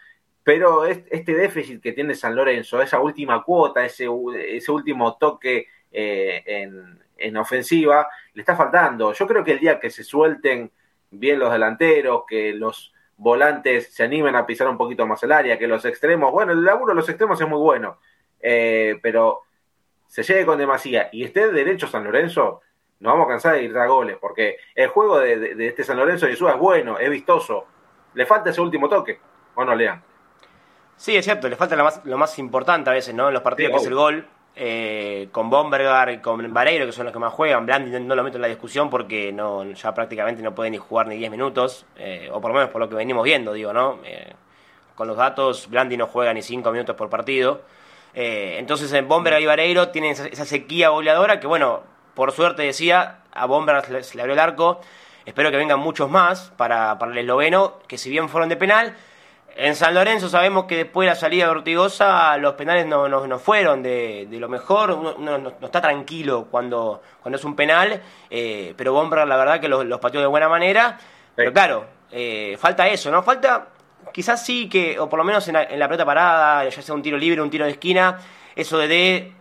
pero 0.44 0.84
este 0.84 1.34
déficit 1.34 1.82
que 1.82 1.92
tiene 1.92 2.14
San 2.14 2.36
Lorenzo, 2.36 2.82
esa 2.82 3.00
última 3.00 3.42
cuota, 3.42 3.84
ese, 3.84 4.08
ese 4.46 4.70
último 4.70 5.16
toque 5.16 5.66
en, 5.90 7.00
en 7.16 7.36
ofensiva, 7.36 8.08
le 8.34 8.42
está 8.42 8.56
faltando. 8.56 9.12
Yo 9.12 9.26
creo 9.26 9.42
que 9.42 9.52
el 9.52 9.60
día 9.60 9.80
que 9.80 9.90
se 9.90 10.04
suelten 10.04 10.70
bien 11.10 11.38
los 11.38 11.52
delanteros, 11.52 12.24
que 12.26 12.52
los 12.52 12.92
volantes 13.16 13.94
se 13.94 14.02
animen 14.02 14.34
a 14.34 14.46
pisar 14.46 14.68
un 14.68 14.76
poquito 14.76 15.06
más 15.06 15.22
el 15.22 15.32
área, 15.32 15.58
que 15.58 15.68
los 15.68 15.84
extremos, 15.84 16.32
bueno, 16.32 16.52
el 16.52 16.64
laburo 16.64 16.92
de 16.92 16.96
los 16.96 17.08
extremos 17.08 17.40
es 17.40 17.48
muy 17.48 17.58
bueno, 17.58 17.98
eh, 18.40 18.98
pero 19.00 19.42
se 20.12 20.22
llegue 20.22 20.44
con 20.44 20.58
demasía 20.58 21.08
y 21.10 21.24
esté 21.24 21.50
derecho 21.50 21.86
San 21.86 22.04
Lorenzo, 22.04 22.60
nos 23.00 23.14
vamos 23.14 23.24
a 23.24 23.30
cansar 23.30 23.54
de 23.54 23.62
ir 23.62 23.78
a 23.78 23.86
goles, 23.86 24.18
porque 24.20 24.58
el 24.74 24.88
juego 24.88 25.18
de, 25.18 25.54
este 25.66 25.84
San 25.84 25.96
Lorenzo 25.96 26.26
de 26.26 26.32
Yeshua 26.32 26.52
es 26.52 26.58
bueno, 26.58 26.98
es 26.98 27.08
vistoso, 27.08 27.64
le 28.12 28.26
falta 28.26 28.50
ese 28.50 28.60
último 28.60 28.90
toque, 28.90 29.18
¿o 29.54 29.64
no, 29.64 29.74
Lean? 29.74 30.02
Sí, 30.98 31.16
es 31.16 31.24
cierto, 31.24 31.48
le 31.48 31.56
falta 31.56 31.76
lo 31.76 31.84
más, 31.84 32.04
lo 32.04 32.18
más 32.18 32.38
importante 32.38 32.90
a 32.90 32.92
veces, 32.92 33.14
¿no? 33.14 33.28
En 33.28 33.32
los 33.32 33.42
partidos, 33.42 33.72
que 33.72 33.78
es 33.78 33.86
el 33.86 33.94
gol. 33.94 34.26
Eh, 34.54 35.30
con 35.32 35.48
Bombergar, 35.48 36.20
con 36.20 36.52
Vareiro, 36.52 36.84
que 36.84 36.92
son 36.92 37.04
los 37.04 37.12
que 37.14 37.18
más 37.18 37.32
juegan. 37.32 37.64
Blandi 37.64 37.98
no, 38.00 38.14
lo 38.14 38.22
meto 38.22 38.36
en 38.36 38.42
la 38.42 38.48
discusión 38.48 38.90
porque 38.90 39.32
no 39.32 39.64
ya 39.72 39.94
prácticamente 39.94 40.42
no 40.42 40.54
puede 40.54 40.68
ni 40.68 40.76
jugar 40.76 41.06
ni 41.06 41.16
10 41.16 41.30
minutos, 41.30 41.86
eh, 41.96 42.28
o 42.30 42.38
por 42.38 42.50
lo 42.50 42.56
menos 42.56 42.68
por 42.68 42.82
lo 42.82 42.88
que 42.90 42.94
venimos 42.94 43.24
viendo, 43.24 43.54
digo, 43.54 43.72
¿no? 43.72 44.00
Eh, 44.04 44.30
con 44.94 45.08
los 45.08 45.16
datos, 45.16 45.70
Blandi 45.70 45.96
no 45.96 46.06
juega 46.06 46.34
ni 46.34 46.42
5 46.42 46.70
minutos 46.70 46.94
por 46.96 47.08
partido. 47.08 47.62
Entonces, 48.14 48.92
en 48.92 49.08
Bombergar 49.08 49.40
y 49.40 49.46
Vareiro 49.46 49.88
tienen 49.88 50.12
esa, 50.12 50.44
sequía 50.44 50.90
goleadora 50.90 51.40
que, 51.40 51.46
bueno, 51.46 51.82
por 52.14 52.32
suerte 52.32 52.62
decía, 52.62 53.20
a 53.32 53.46
Bombergar 53.46 53.88
le, 53.90 54.20
abrió 54.20 54.34
el 54.34 54.38
arco. 54.38 54.80
Espero 55.24 55.50
que 55.50 55.56
vengan 55.56 55.78
muchos 55.78 56.10
más 56.10 56.52
para, 56.56 56.98
para 56.98 57.12
el 57.12 57.18
esloveno, 57.18 57.78
que 57.86 57.96
si 57.96 58.10
bien 58.10 58.28
fueron 58.28 58.48
de 58.48 58.56
penal, 58.56 58.96
en 59.56 59.76
San 59.76 59.94
Lorenzo 59.94 60.28
sabemos 60.28 60.64
que 60.64 60.76
después 60.76 61.06
de 61.06 61.10
la 61.10 61.14
salida 61.14 61.44
de 61.44 61.50
Ortigosa 61.50 62.36
los 62.38 62.54
penales 62.54 62.86
no, 62.86 63.08
no, 63.08 63.38
fueron 63.38 63.82
de, 63.82 64.26
lo 64.30 64.48
mejor, 64.48 64.92
uno, 64.92 65.38
no, 65.38 65.52
está 65.60 65.80
tranquilo 65.80 66.46
cuando, 66.50 67.02
cuando 67.20 67.36
es 67.36 67.44
un 67.44 67.54
penal, 67.54 68.00
eh, 68.30 68.72
pero 68.76 68.94
Bomber 68.94 69.26
la 69.26 69.36
verdad 69.36 69.60
que 69.60 69.68
los, 69.68 69.84
los 69.84 70.00
pateó 70.00 70.20
de 70.20 70.26
buena 70.26 70.48
manera, 70.48 70.98
pero 71.34 71.52
claro, 71.52 71.84
eh, 72.10 72.56
falta 72.58 72.88
eso, 72.88 73.10
¿no? 73.10 73.22
Falta 73.22 73.68
quizás 74.12 74.44
sí 74.44 74.68
que, 74.68 74.98
o 74.98 75.08
por 75.08 75.18
lo 75.18 75.24
menos 75.24 75.46
en 75.48 75.54
la, 75.54 75.88
pelota 75.88 76.04
parada, 76.04 76.68
ya 76.68 76.82
sea 76.82 76.94
un 76.94 77.02
tiro 77.02 77.16
libre, 77.16 77.40
un 77.40 77.50
tiro 77.50 77.64
de 77.64 77.72
esquina, 77.72 78.18
eso 78.54 78.78
de, 78.78 78.88
de 78.88 79.32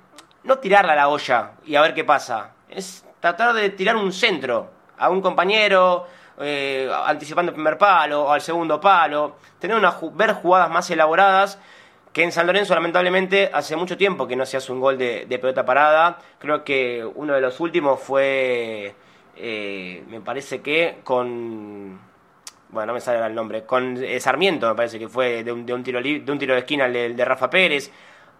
no 0.43 0.57
tirarla 0.59 0.93
a 0.93 0.95
la 0.95 1.09
olla 1.09 1.51
y 1.65 1.75
a 1.75 1.81
ver 1.81 1.93
qué 1.93 2.03
pasa, 2.03 2.51
es 2.69 3.05
tratar 3.19 3.53
de 3.53 3.69
tirar 3.69 3.95
un 3.95 4.11
centro 4.11 4.71
a 4.97 5.09
un 5.09 5.21
compañero 5.21 6.07
eh, 6.39 6.89
anticipando 7.05 7.51
el 7.51 7.55
primer 7.55 7.77
palo 7.77 8.23
o 8.23 8.31
al 8.31 8.41
segundo 8.41 8.79
palo, 8.79 9.35
tener 9.59 9.77
una, 9.77 9.95
ver 10.13 10.33
jugadas 10.33 10.69
más 10.69 10.89
elaboradas 10.89 11.59
que 12.13 12.23
en 12.23 12.31
San 12.31 12.47
Lorenzo 12.47 12.75
lamentablemente 12.75 13.49
hace 13.53 13.75
mucho 13.75 13.97
tiempo 13.97 14.27
que 14.27 14.35
no 14.35 14.45
se 14.45 14.57
hace 14.57 14.71
un 14.71 14.79
gol 14.79 14.97
de, 14.97 15.25
pelota 15.39 15.65
parada. 15.65 16.17
Creo 16.39 16.63
que 16.63 17.05
uno 17.15 17.33
de 17.33 17.41
los 17.41 17.59
últimos 17.59 17.99
fue, 17.99 18.93
eh, 19.37 20.03
me 20.07 20.19
parece 20.19 20.61
que 20.61 20.99
con, 21.03 21.99
bueno, 22.71 22.87
no 22.87 22.93
me 22.93 23.01
sale 23.01 23.25
el 23.25 23.35
nombre, 23.35 23.63
con 23.65 24.01
eh, 24.03 24.19
Sarmiento 24.19 24.67
me 24.69 24.75
parece 24.75 24.97
que 24.97 25.09
fue 25.09 25.43
de 25.43 25.51
un, 25.51 25.65
de 25.65 25.73
un, 25.73 25.83
tiro, 25.83 26.01
de 26.01 26.31
un 26.31 26.39
tiro 26.39 26.53
de 26.53 26.59
esquina 26.59 26.85
el 26.85 27.15
de 27.15 27.25
Rafa 27.25 27.49
Pérez 27.49 27.91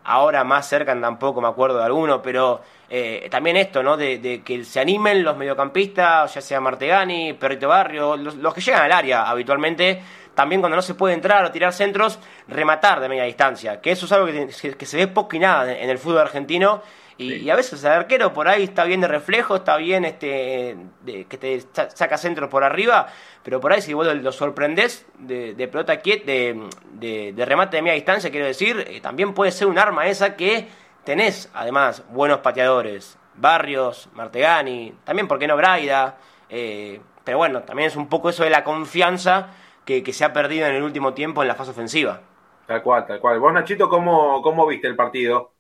ahora 0.03 0.43
más 0.43 0.67
cerca 0.67 0.99
tampoco 0.99 1.41
me 1.41 1.47
acuerdo 1.47 1.77
de 1.77 1.85
alguno, 1.85 2.21
pero 2.21 2.61
eh, 2.89 3.27
también 3.29 3.57
esto, 3.57 3.83
¿no? 3.83 3.97
De, 3.97 4.41
que 4.43 4.63
se 4.63 4.79
animen 4.79 5.23
los 5.23 5.37
mediocampistas, 5.37 6.33
ya 6.33 6.41
sea 6.41 6.59
Martegani, 6.59 7.33
Perrito 7.33 7.67
Barrio, 7.67 8.17
los, 8.17 8.53
que 8.53 8.61
llegan 8.61 8.83
al 8.83 8.91
área 8.91 9.29
habitualmente, 9.29 10.01
también 10.33 10.61
cuando 10.61 10.75
no 10.75 10.81
se 10.81 10.95
puede 10.95 11.13
entrar 11.13 11.43
o 11.45 11.51
tirar 11.51 11.73
centros, 11.73 12.19
rematar 12.47 12.99
de 12.99 13.09
media 13.09 13.23
distancia, 13.23 13.81
que 13.81 13.91
eso 13.91 14.05
es 14.05 14.11
algo 14.11 14.27
que, 14.27 14.75
que 14.75 14.85
se 14.85 14.97
ve 14.97 15.07
poco 15.07 15.35
y 15.35 15.39
nada 15.39 15.71
en 15.71 15.89
el 15.89 15.97
fútbol 15.97 16.19
argentino 16.19 16.81
y, 17.21 17.49
a 17.49 17.55
veces 17.55 17.83
el 17.83 17.91
arquero 17.91 18.33
por 18.33 18.47
ahí 18.47 18.63
está 18.63 18.83
bien 18.85 19.01
de 19.01 19.07
reflejo, 19.07 19.57
está 19.57 19.77
bien 19.77 20.05
este 20.05 20.77
que 21.05 21.37
te 21.37 21.61
saca 21.73 22.17
centros 22.17 22.49
por 22.49 22.63
arriba, 22.63 23.07
pero 23.43 23.59
por 23.59 23.73
ahí 23.73 23.81
si 23.81 23.93
vos 23.93 24.07
lo 24.13 24.31
sorprendés 24.31 25.05
de, 25.17 25.55
pelota 25.67 25.97
quieta, 25.97 26.25
de, 26.25 27.33
de, 27.33 27.45
remate 27.45 27.77
de 27.77 27.83
media 27.83 27.95
distancia, 27.95 28.31
quiero 28.31 28.45
decir, 28.45 28.85
eh, 28.87 29.01
también 29.01 29.33
puede 29.33 29.51
ser 29.51 29.67
un 29.67 29.77
arma 29.77 30.07
esa 30.07 30.35
que 30.35 30.67
tenés 31.03 31.49
además 31.53 32.03
buenos 32.09 32.39
pateadores. 32.39 33.17
Barrios, 33.35 34.09
Martegani, 34.13 34.93
también, 35.03 35.27
¿por 35.27 35.39
qué 35.39 35.47
no 35.47 35.55
Braida? 35.55 36.17
Eh, 36.49 36.99
pero 37.23 37.37
bueno, 37.37 37.63
también 37.63 37.87
es 37.87 37.95
un 37.95 38.07
poco 38.07 38.29
eso 38.29 38.43
de 38.43 38.49
la 38.49 38.63
confianza 38.63 39.49
que, 39.85 40.13
se 40.13 40.23
ha 40.23 40.33
perdido 40.33 40.67
en 40.67 40.75
el 40.75 40.83
último 40.83 41.13
tiempo 41.13 41.41
en 41.41 41.47
la 41.47 41.55
fase 41.55 41.71
ofensiva. 41.71 42.21
Tal 42.65 42.81
cual, 42.81 43.05
tal 43.05 43.19
cual. 43.19 43.39
Vos, 43.39 43.53
Nachito, 43.53 43.89
¿cómo, 43.89 44.41
cómo 44.41 44.65
viste 44.67 44.87
el 44.87 44.95
partido? 44.95 45.51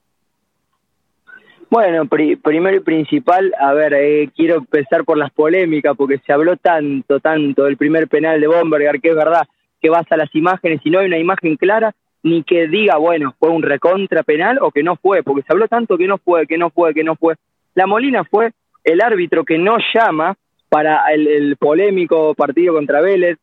Bueno, 1.71 2.05
primero 2.05 2.75
y 2.75 2.81
principal, 2.81 3.53
a 3.57 3.71
ver, 3.71 3.93
eh, 3.93 4.29
quiero 4.35 4.55
empezar 4.57 5.05
por 5.05 5.17
las 5.17 5.31
polémicas, 5.31 5.95
porque 5.95 6.17
se 6.17 6.33
habló 6.33 6.57
tanto, 6.57 7.21
tanto 7.21 7.63
del 7.63 7.77
primer 7.77 8.09
penal 8.09 8.41
de 8.41 8.47
Bomberger, 8.47 8.99
que 8.99 9.11
es 9.11 9.15
verdad 9.15 9.47
que 9.79 9.89
vas 9.89 10.05
a 10.11 10.17
las 10.17 10.35
imágenes 10.35 10.81
y 10.83 10.89
no 10.89 10.99
hay 10.99 11.05
una 11.05 11.17
imagen 11.17 11.55
clara, 11.55 11.93
ni 12.23 12.43
que 12.43 12.67
diga, 12.67 12.97
bueno, 12.97 13.33
fue 13.39 13.51
un 13.51 13.63
recontra 13.63 14.21
penal 14.23 14.59
o 14.61 14.69
que 14.71 14.83
no 14.83 14.97
fue, 14.97 15.23
porque 15.23 15.43
se 15.43 15.53
habló 15.53 15.69
tanto 15.69 15.97
que 15.97 16.07
no 16.07 16.17
fue, 16.17 16.45
que 16.45 16.57
no 16.57 16.71
fue, 16.71 16.93
que 16.93 17.05
no 17.05 17.15
fue. 17.15 17.35
La 17.73 17.87
Molina 17.87 18.25
fue 18.25 18.51
el 18.83 18.99
árbitro 18.99 19.45
que 19.45 19.57
no 19.57 19.77
llama 19.93 20.35
para 20.67 21.05
el, 21.13 21.55
polémico 21.55 22.35
partido 22.35 22.73
contra 22.73 22.99
Vélez, 22.99 23.37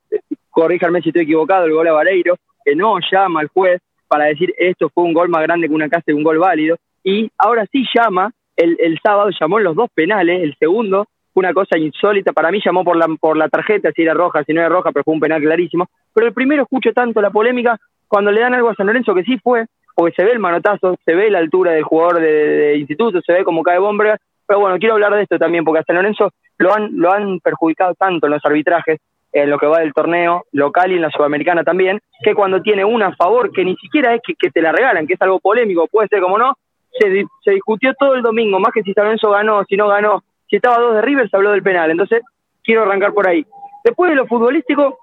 corríjanme 0.51 1.01
si 1.01 1.09
estoy 1.09 1.23
equivocado, 1.23 1.65
el 1.65 1.73
gol 1.73 1.89
a 1.89 1.93
Vareiro, 1.93 2.37
que 2.63 2.77
no 2.77 2.99
llama 3.11 3.41
al 3.41 3.49
juez 3.49 3.81
para 4.07 4.27
decir 4.27 4.53
esto 4.59 4.91
fue 4.91 5.05
un 5.05 5.15
gol 5.15 5.31
más 5.31 5.43
grande 5.45 5.67
que 5.67 5.75
una 5.75 5.89
casa 5.89 6.05
y 6.09 6.13
un 6.13 6.25
gol 6.25 6.39
válido, 6.39 6.77
y 7.09 7.31
ahora 7.39 7.65
sí 7.73 7.87
llama, 7.95 8.33
el, 8.55 8.77
el 8.81 8.99
sábado 9.03 9.31
llamó 9.41 9.57
en 9.57 9.65
los 9.65 9.75
dos 9.75 9.89
penales, 9.95 10.43
el 10.43 10.55
segundo, 10.59 11.07
una 11.33 11.55
cosa 11.55 11.79
insólita, 11.79 12.35
para 12.35 12.51
mí 12.51 12.61
llamó 12.63 12.85
por 12.85 12.99
la, 12.99 13.09
por 13.19 13.35
la 13.39 13.49
tarjeta, 13.49 13.93
si 13.93 14.03
era 14.03 14.13
roja, 14.13 14.45
si 14.45 14.53
no 14.53 14.61
era 14.61 14.69
roja, 14.69 14.93
pero 14.93 15.05
fue 15.05 15.15
un 15.15 15.21
penal 15.21 15.41
clarísimo, 15.41 15.87
pero 16.13 16.27
el 16.27 16.35
primero 16.35 16.65
escucho 16.65 16.93
tanto 16.93 17.23
la 17.23 17.31
polémica 17.31 17.79
cuando 18.09 18.31
le 18.31 18.43
dan 18.43 18.53
algo 18.53 18.69
a 18.69 18.75
San 18.75 18.89
Lorenzo 18.89 19.15
que 19.15 19.23
sí 19.23 19.39
fue, 19.39 19.65
porque 19.95 20.17
se 20.17 20.23
ve 20.23 20.33
el 20.33 20.39
manotazo, 20.39 20.97
se 21.03 21.15
ve 21.15 21.31
la 21.31 21.39
altura 21.39 21.73
del 21.73 21.83
jugador 21.83 22.21
de, 22.21 22.77
instituto, 22.77 23.23
se 23.23 23.33
ve 23.33 23.43
como 23.43 23.63
cae 23.63 23.79
Bomberga, 23.79 24.19
pero 24.47 24.61
bueno, 24.61 24.79
quiero 24.79 24.95
hablar 24.95 25.15
de 25.15 25.23
esto 25.23 25.39
también, 25.39 25.65
porque 25.65 25.81
a 25.81 25.85
San 25.85 25.97
Lorenzo 25.97 26.31
lo 26.59 26.75
han, 26.75 26.91
lo 26.93 27.11
han 27.11 27.41
perjudicado 27.41 27.95
tanto 27.95 28.27
en 28.27 28.33
los 28.35 28.45
arbitrajes, 28.45 28.99
en 29.33 29.49
lo 29.49 29.59
que 29.59 29.67
va 29.67 29.81
del 29.81 29.95
torneo 29.95 30.45
local 30.53 30.93
y 30.93 30.97
en 30.97 31.03
la 31.03 31.11
sudamericana 31.11 31.65
también, 31.65 32.01
que 32.23 32.35
cuando 32.35 32.61
tiene 32.61 32.85
una 32.85 33.07
a 33.07 33.17
favor, 33.17 33.51
que 33.51 33.65
ni 33.65 33.77
siquiera 33.77 34.15
es 34.15 34.21
que, 34.23 34.35
que 34.35 34.51
te 34.51 34.61
la 34.61 34.73
regalan, 34.73 35.07
que 35.07 35.15
es 35.15 35.23
algo 35.23 35.41
polémico, 35.41 35.87
puede 35.87 36.09
ser 36.09 36.21
como 36.21 36.37
no, 36.37 36.55
se, 36.99 37.25
se 37.45 37.51
discutió 37.53 37.95
todo 37.95 38.15
el 38.15 38.23
domingo, 38.23 38.59
más 38.61 38.73
que 38.73 38.83
si 38.83 38.93
San 38.93 39.05
Lorenzo 39.05 39.31
ganó, 39.31 39.65
si 39.65 39.77
no 39.77 39.89
ganó, 39.89 40.23
si 40.49 40.57
estaba 40.57 40.79
dos 40.79 40.95
de 40.95 41.03
River, 41.03 41.29
se 41.29 41.37
habló 41.37 41.53
del 41.53 41.63
penal, 41.63 41.91
entonces 41.91 42.23
quiero 42.63 42.83
arrancar 42.83 43.13
por 43.13 43.29
ahí. 43.29 43.45
Después 43.85 44.11
de 44.11 44.17
lo 44.17 44.27
futbolístico, 44.27 44.99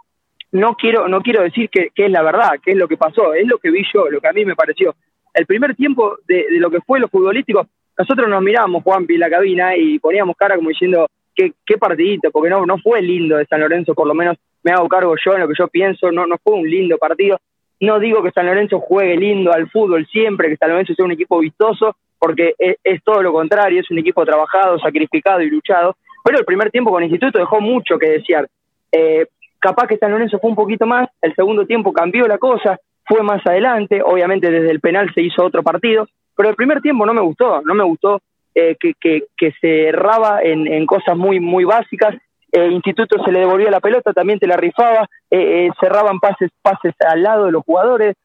no 0.52 0.76
quiero, 0.76 1.08
no 1.08 1.22
quiero 1.22 1.44
decir 1.44 1.70
que, 1.70 1.92
es 1.96 2.12
la 2.12 2.22
verdad, 2.22 2.54
que 2.64 2.72
es 2.72 2.78
lo 2.78 2.88
que 2.88 2.98
pasó, 2.98 3.34
es 3.34 3.48
lo 3.48 3.58
que 3.58 3.72
vi 3.72 3.84
yo, 3.94 4.10
lo 4.10 4.22
que 4.22 4.28
a 4.28 4.34
mí 4.34 4.46
me 4.46 4.56
pareció. 4.56 4.96
El 5.34 5.46
primer 5.46 5.76
tiempo 5.76 6.18
de, 6.28 6.46
lo 6.52 6.70
que 6.70 6.82
fue 6.82 7.00
lo 7.00 7.10
futbolístico, 7.10 7.68
nosotros 7.98 8.30
nos 8.30 8.42
mirábamos, 8.42 8.84
Juanpi, 8.84 9.16
en 9.16 9.20
la 9.20 9.30
cabina 9.30 9.76
y 9.76 10.00
poníamos 10.00 10.36
cara 10.38 10.56
como 10.56 10.70
diciendo, 10.70 11.08
qué, 11.36 11.54
qué 11.66 11.78
partidito, 11.78 12.32
porque 12.32 12.50
no, 12.50 12.66
no 12.66 12.78
fue 12.78 13.02
lindo 13.02 13.38
de 13.38 13.46
San 13.46 13.60
Lorenzo, 13.60 13.94
por 13.94 14.08
lo 14.08 14.14
menos 14.14 14.38
me 14.64 14.72
hago 14.72 14.88
cargo 14.88 15.16
yo 15.24 15.34
en 15.34 15.42
lo 15.42 15.48
que 15.48 15.54
yo 15.58 15.68
pienso, 15.68 16.12
no, 16.12 16.26
no 16.26 16.38
fue 16.44 16.54
un 16.54 16.70
lindo 16.70 16.98
partido. 16.98 17.40
No 17.80 18.00
digo 18.00 18.24
que 18.24 18.32
San 18.32 18.46
Lorenzo 18.46 18.80
juegue 18.80 19.18
lindo 19.18 19.52
al 19.54 19.70
fútbol 19.70 20.06
siempre, 20.08 20.50
que 20.50 20.58
San 20.58 20.70
Lorenzo 20.70 20.94
sea 20.94 21.06
un 21.06 21.12
equipo 21.12 21.40
vistoso, 21.40 21.96
porque 22.18 22.54
es, 22.58 22.78
es 22.84 23.04
todo 23.04 23.22
lo 23.22 23.34
contrario, 23.34 23.82
es 23.82 23.92
un 23.92 24.00
equipo 24.00 24.26
trabajado, 24.26 24.80
sacrificado 24.80 25.42
y 25.42 25.50
luchado, 25.50 25.96
pero 26.24 26.40
el 26.40 26.46
primer 26.46 26.72
tiempo 26.72 26.92
con 26.92 27.04
Instituto 27.04 27.38
dejó 27.38 27.60
mucho 27.62 27.98
que 28.00 28.10
desear. 28.10 28.48
Eh, 28.92 29.26
Capaz 29.66 29.88
que 29.88 29.98
San 29.98 30.12
Lorenzo 30.12 30.38
fue 30.38 30.52
un 30.52 30.56
poquito 30.56 30.86
más, 30.86 31.10
el 31.24 31.34
segundo 31.34 31.66
tiempo 31.66 31.92
cambió 31.92 32.28
la 32.28 32.38
cosa, 32.38 32.80
fue 33.04 33.24
más 33.24 33.44
adelante, 33.48 34.00
obviamente 34.06 34.52
desde 34.52 34.70
el 34.70 34.80
penal 34.80 35.12
se 35.16 35.24
hizo 35.24 35.44
otro 35.44 35.64
partido, 35.64 36.08
pero 36.38 36.50
el 36.50 36.56
primer 36.56 36.82
tiempo 36.82 37.04
no 37.04 37.16
me 37.16 37.22
gustó, 37.22 37.64
no 37.64 37.74
me 37.74 37.84
gustó 37.84 38.22
eh, 38.54 38.76
que, 38.80 38.94
que, 39.02 39.52
se 39.60 39.88
erraba 39.88 40.44
en, 40.44 40.68
en 40.68 40.86
cosas 40.86 41.18
muy, 41.18 41.40
muy 41.40 41.64
básicas, 41.64 42.16
el 42.64 42.72
instituto 42.72 43.24
se 43.24 43.32
le 43.32 43.40
devolvía 43.40 43.70
la 43.70 43.80
pelota, 43.80 44.14
también 44.14 44.40
te 44.40 44.48
la 44.48 44.58
rifaba, 44.58 45.08
eh, 45.30 45.68
eh, 45.68 45.70
cerraban 45.80 46.20
pases, 46.20 46.52
pases 46.62 46.94
al 47.06 47.24
lado 47.24 47.46
de 47.46 47.52
los 47.52 47.64
jugadores, 47.64 48.16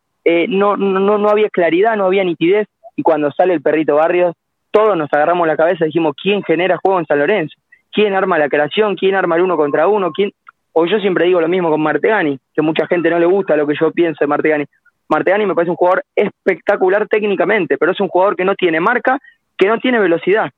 no, 0.49 0.77
no, 0.77 1.19
no 1.19 1.29
había 1.29 1.49
claridad, 1.49 1.97
no 1.97 2.05
había 2.05 2.23
nitidez, 2.23 2.69
y 2.95 3.03
cuando 3.03 3.33
sale 3.33 3.55
el 3.55 3.63
perrito 3.63 3.97
Barrios, 3.97 4.35
todos 4.71 4.97
nos 4.97 5.13
agarramos 5.13 5.47
la 5.47 5.57
cabeza 5.57 5.85
y 5.85 5.89
dijimos, 5.89 6.15
¿quién 6.21 6.43
genera 6.43 6.79
juego 6.81 7.01
en 7.01 7.07
San 7.07 7.19
Lorenzo? 7.19 7.57
¿Quién 7.91 8.15
arma 8.15 8.39
la 8.39 8.49
creación? 8.49 8.95
¿Quién 8.95 9.17
arma 9.17 9.37
el 9.37 9.43
uno 9.43 9.57
contra 9.57 9.89
uno? 9.89 10.13
¿Quién? 10.13 10.33
o 10.73 10.87
yo 10.87 10.99
siempre 10.99 11.27
digo 11.27 11.41
lo 11.41 11.49
mismo 11.49 11.71
con 11.71 11.81
Martegani, 11.81 12.39
que 12.55 12.63
mucha 12.63 12.87
gente 12.87 13.11
no 13.11 13.19
le 13.19 13.27
gusta 13.27 13.57
lo 13.57 13.67
que 13.67 13.75
yo 13.79 13.91
pienso 13.91 14.19
de 14.21 14.29
Martegani. 14.29 14.65
Martegani 15.09 15.47
me 15.47 15.55
parece 15.55 15.71
un 15.71 15.77
jugador 15.77 16.05
espectacular 16.15 17.09
técnicamente, 17.09 17.77
pero 17.77 17.93
es 17.93 18.01
un 18.01 18.09
jugador 18.09 18.37
que 18.37 18.45
no 18.45 18.55
tiene 18.55 18.79
marca, 18.79 19.19
que 19.59 19.67
no 19.67 19.79
tiene 19.79 19.99
velocidad. 19.99 20.51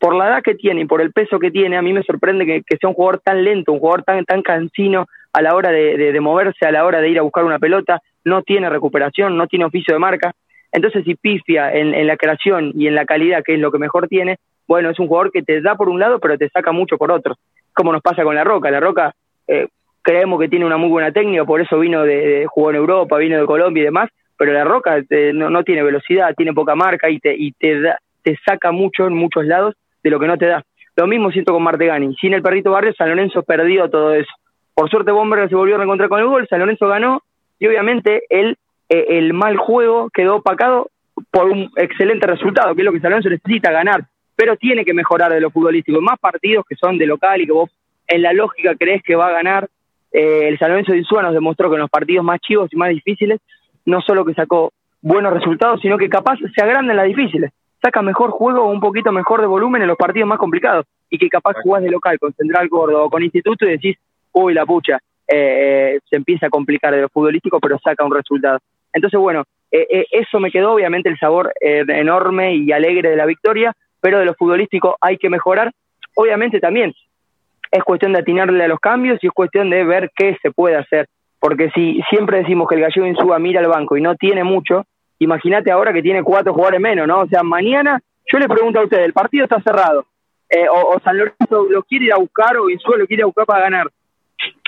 Por 0.00 0.14
la 0.16 0.28
edad 0.28 0.42
que 0.42 0.54
tiene 0.54 0.80
y 0.80 0.86
por 0.86 1.02
el 1.02 1.12
peso 1.12 1.38
que 1.38 1.50
tiene, 1.50 1.76
a 1.76 1.82
mí 1.82 1.92
me 1.92 2.02
sorprende 2.02 2.46
que, 2.46 2.76
sea 2.78 2.88
un 2.88 2.94
jugador 2.94 3.20
tan 3.20 3.44
lento, 3.44 3.70
un 3.70 3.80
jugador 3.80 4.02
tan, 4.02 4.42
cansino 4.42 5.04
a 5.30 5.42
la 5.42 5.54
hora 5.54 5.70
de, 5.70 6.18
moverse, 6.20 6.66
a 6.66 6.72
la 6.72 6.86
hora 6.86 7.02
de 7.02 7.10
ir 7.10 7.18
a 7.18 7.22
buscar 7.22 7.44
una 7.44 7.58
pelota, 7.58 8.00
no 8.24 8.42
tiene 8.42 8.70
recuperación, 8.70 9.36
no 9.36 9.46
tiene 9.46 9.66
oficio 9.66 9.92
de 9.92 10.00
marca. 10.00 10.32
Entonces, 10.72 11.04
si 11.04 11.16
pifia 11.16 11.70
en, 11.74 12.06
la 12.06 12.16
creación 12.16 12.72
y 12.74 12.86
en 12.86 12.94
la 12.94 13.04
calidad, 13.04 13.42
que 13.44 13.54
es 13.54 13.60
lo 13.60 13.70
que 13.70 13.78
mejor 13.78 14.08
tiene, 14.08 14.38
bueno, 14.66 14.88
es 14.88 14.98
un 14.98 15.06
jugador 15.06 15.32
que 15.32 15.42
te 15.42 15.60
da 15.60 15.74
por 15.74 15.90
un 15.90 16.00
lado, 16.00 16.18
pero 16.18 16.38
te 16.38 16.48
saca 16.48 16.72
mucho 16.72 16.96
por 16.96 17.12
otro. 17.12 17.36
Como 17.74 17.92
nos 17.92 18.00
pasa 18.00 18.22
con 18.22 18.34
La 18.34 18.44
Roca. 18.44 18.70
La 18.70 18.80
Roca 18.80 19.14
eh, 19.46 19.68
creemos 20.00 20.40
que 20.40 20.48
tiene 20.48 20.64
una 20.64 20.78
muy 20.78 20.88
buena 20.88 21.12
técnica, 21.12 21.44
por 21.44 21.60
eso 21.60 21.78
vino 21.78 22.04
de, 22.04 22.46
jugó 22.48 22.70
en 22.70 22.76
Europa, 22.76 23.18
vino 23.18 23.38
de 23.38 23.44
Colombia 23.44 23.82
y 23.82 23.84
demás, 23.84 24.08
pero 24.38 24.54
la 24.54 24.64
Roca 24.64 24.96
eh, 25.10 25.32
no, 25.34 25.62
tiene 25.62 25.82
velocidad, 25.82 26.34
tiene 26.34 26.54
poca 26.54 26.74
marca 26.74 27.10
y 27.10 27.18
te, 27.18 27.34
y 27.36 27.52
te, 27.52 27.82
te 28.22 28.38
saca 28.46 28.72
mucho 28.72 29.06
en 29.06 29.14
muchos 29.14 29.44
lados 29.44 29.74
de 30.02 30.10
lo 30.10 30.18
que 30.18 30.26
no 30.26 30.36
te 30.36 30.46
da. 30.46 30.64
Lo 30.96 31.06
mismo 31.06 31.30
siento 31.30 31.52
con 31.52 31.62
Martegani. 31.62 32.14
Sin 32.16 32.34
el 32.34 32.42
perrito 32.42 32.70
Barrio, 32.70 32.92
San 32.94 33.08
Lorenzo 33.08 33.42
perdió 33.42 33.88
todo 33.88 34.14
eso. 34.14 34.32
Por 34.74 34.90
suerte 34.90 35.12
Bomber 35.12 35.48
se 35.48 35.54
volvió 35.54 35.74
a 35.74 35.78
reencontrar 35.78 36.08
con 36.08 36.20
el 36.20 36.26
gol, 36.26 36.46
San 36.48 36.60
Lorenzo 36.60 36.88
ganó 36.88 37.22
y 37.58 37.66
obviamente 37.66 38.22
el, 38.30 38.56
eh, 38.88 39.06
el 39.10 39.34
mal 39.34 39.56
juego 39.56 40.08
quedó 40.10 40.36
opacado 40.36 40.90
por 41.30 41.46
un 41.46 41.70
excelente 41.76 42.26
resultado, 42.26 42.74
que 42.74 42.80
es 42.80 42.84
lo 42.84 42.92
que 42.92 43.00
San 43.00 43.10
Lorenzo 43.10 43.28
necesita 43.28 43.70
ganar, 43.70 44.04
pero 44.34 44.56
tiene 44.56 44.84
que 44.84 44.94
mejorar 44.94 45.32
de 45.32 45.40
lo 45.40 45.50
futbolístico. 45.50 46.00
Más 46.00 46.18
partidos 46.18 46.64
que 46.68 46.76
son 46.76 46.96
de 46.98 47.06
local 47.06 47.40
y 47.40 47.46
que 47.46 47.52
vos 47.52 47.70
en 48.06 48.22
la 48.22 48.32
lógica 48.32 48.74
crees 48.74 49.02
que 49.02 49.14
va 49.14 49.28
a 49.28 49.32
ganar. 49.32 49.68
Eh, 50.12 50.48
el 50.48 50.58
San 50.58 50.70
Lorenzo 50.70 50.92
de 50.92 50.98
Insúa 50.98 51.22
nos 51.22 51.34
demostró 51.34 51.68
que 51.68 51.76
en 51.76 51.82
los 51.82 51.90
partidos 51.90 52.24
más 52.24 52.40
chivos 52.40 52.72
y 52.72 52.76
más 52.76 52.88
difíciles, 52.90 53.40
no 53.84 54.00
solo 54.00 54.24
que 54.24 54.34
sacó 54.34 54.72
buenos 55.02 55.32
resultados, 55.32 55.80
sino 55.80 55.98
que 55.98 56.08
capaz 56.08 56.38
se 56.54 56.62
agranda 56.62 56.92
en 56.92 56.96
las 56.96 57.06
difíciles. 57.06 57.52
Saca 57.82 58.02
mejor 58.02 58.30
juego 58.30 58.62
o 58.62 58.70
un 58.70 58.80
poquito 58.80 59.12
mejor 59.12 59.40
de 59.40 59.46
volumen 59.46 59.82
en 59.82 59.88
los 59.88 59.96
partidos 59.96 60.28
más 60.28 60.38
complicados. 60.38 60.86
Y 61.08 61.18
que 61.18 61.28
capaz 61.28 61.54
jugás 61.62 61.82
de 61.82 61.90
local 61.90 62.18
con 62.18 62.32
Central 62.34 62.68
Córdoba 62.68 63.04
o 63.04 63.10
con 63.10 63.22
Instituto 63.22 63.64
y 63.64 63.70
decís, 63.70 63.96
uy, 64.32 64.54
la 64.54 64.66
pucha, 64.66 64.98
eh, 65.26 65.98
se 66.08 66.16
empieza 66.16 66.46
a 66.46 66.50
complicar 66.50 66.94
de 66.94 67.02
lo 67.02 67.08
futbolístico, 67.08 67.58
pero 67.60 67.78
saca 67.78 68.04
un 68.04 68.14
resultado. 68.14 68.58
Entonces, 68.92 69.18
bueno, 69.18 69.44
eh, 69.70 70.04
eso 70.10 70.40
me 70.40 70.50
quedó 70.50 70.72
obviamente 70.72 71.08
el 71.08 71.18
sabor 71.18 71.52
enorme 71.60 72.54
y 72.56 72.72
alegre 72.72 73.10
de 73.10 73.16
la 73.16 73.26
victoria, 73.26 73.72
pero 74.00 74.18
de 74.18 74.24
lo 74.24 74.34
futbolístico 74.34 74.96
hay 75.00 75.16
que 75.16 75.30
mejorar. 75.30 75.72
Obviamente 76.14 76.60
también 76.60 76.92
es 77.70 77.84
cuestión 77.84 78.12
de 78.12 78.20
atinarle 78.20 78.64
a 78.64 78.68
los 78.68 78.80
cambios 78.80 79.18
y 79.22 79.28
es 79.28 79.32
cuestión 79.32 79.70
de 79.70 79.84
ver 79.84 80.10
qué 80.16 80.36
se 80.42 80.50
puede 80.50 80.76
hacer. 80.76 81.06
Porque 81.38 81.70
si 81.70 82.00
siempre 82.10 82.38
decimos 82.38 82.68
que 82.68 82.74
el 82.74 82.82
gallego 82.82 83.06
Insúa 83.06 83.38
mira 83.38 83.60
al 83.60 83.68
banco 83.68 83.96
y 83.96 84.02
no 84.02 84.14
tiene 84.16 84.44
mucho, 84.44 84.84
imagínate 85.20 85.70
ahora 85.70 85.92
que 85.92 86.02
tiene 86.02 86.24
cuatro 86.24 86.52
jugadores 86.52 86.80
menos, 86.80 87.06
¿no? 87.06 87.20
O 87.20 87.26
sea, 87.28 87.42
mañana 87.42 88.00
yo 88.30 88.38
le 88.38 88.48
pregunto 88.48 88.80
a 88.80 88.84
usted, 88.84 88.98
el 88.98 89.12
partido 89.12 89.44
está 89.44 89.60
cerrado, 89.62 90.06
eh, 90.48 90.66
o, 90.68 90.98
San 91.00 91.16
Lorenzo 91.16 91.68
lo 91.70 91.82
quiere 91.84 92.06
ir 92.06 92.12
a 92.12 92.18
buscar 92.18 92.56
o 92.56 92.68
Insúa 92.68 92.96
lo 92.96 93.06
quiere 93.06 93.20
ir 93.20 93.24
a 93.24 93.26
buscar 93.26 93.46
para 93.46 93.64
ganar. 93.64 93.88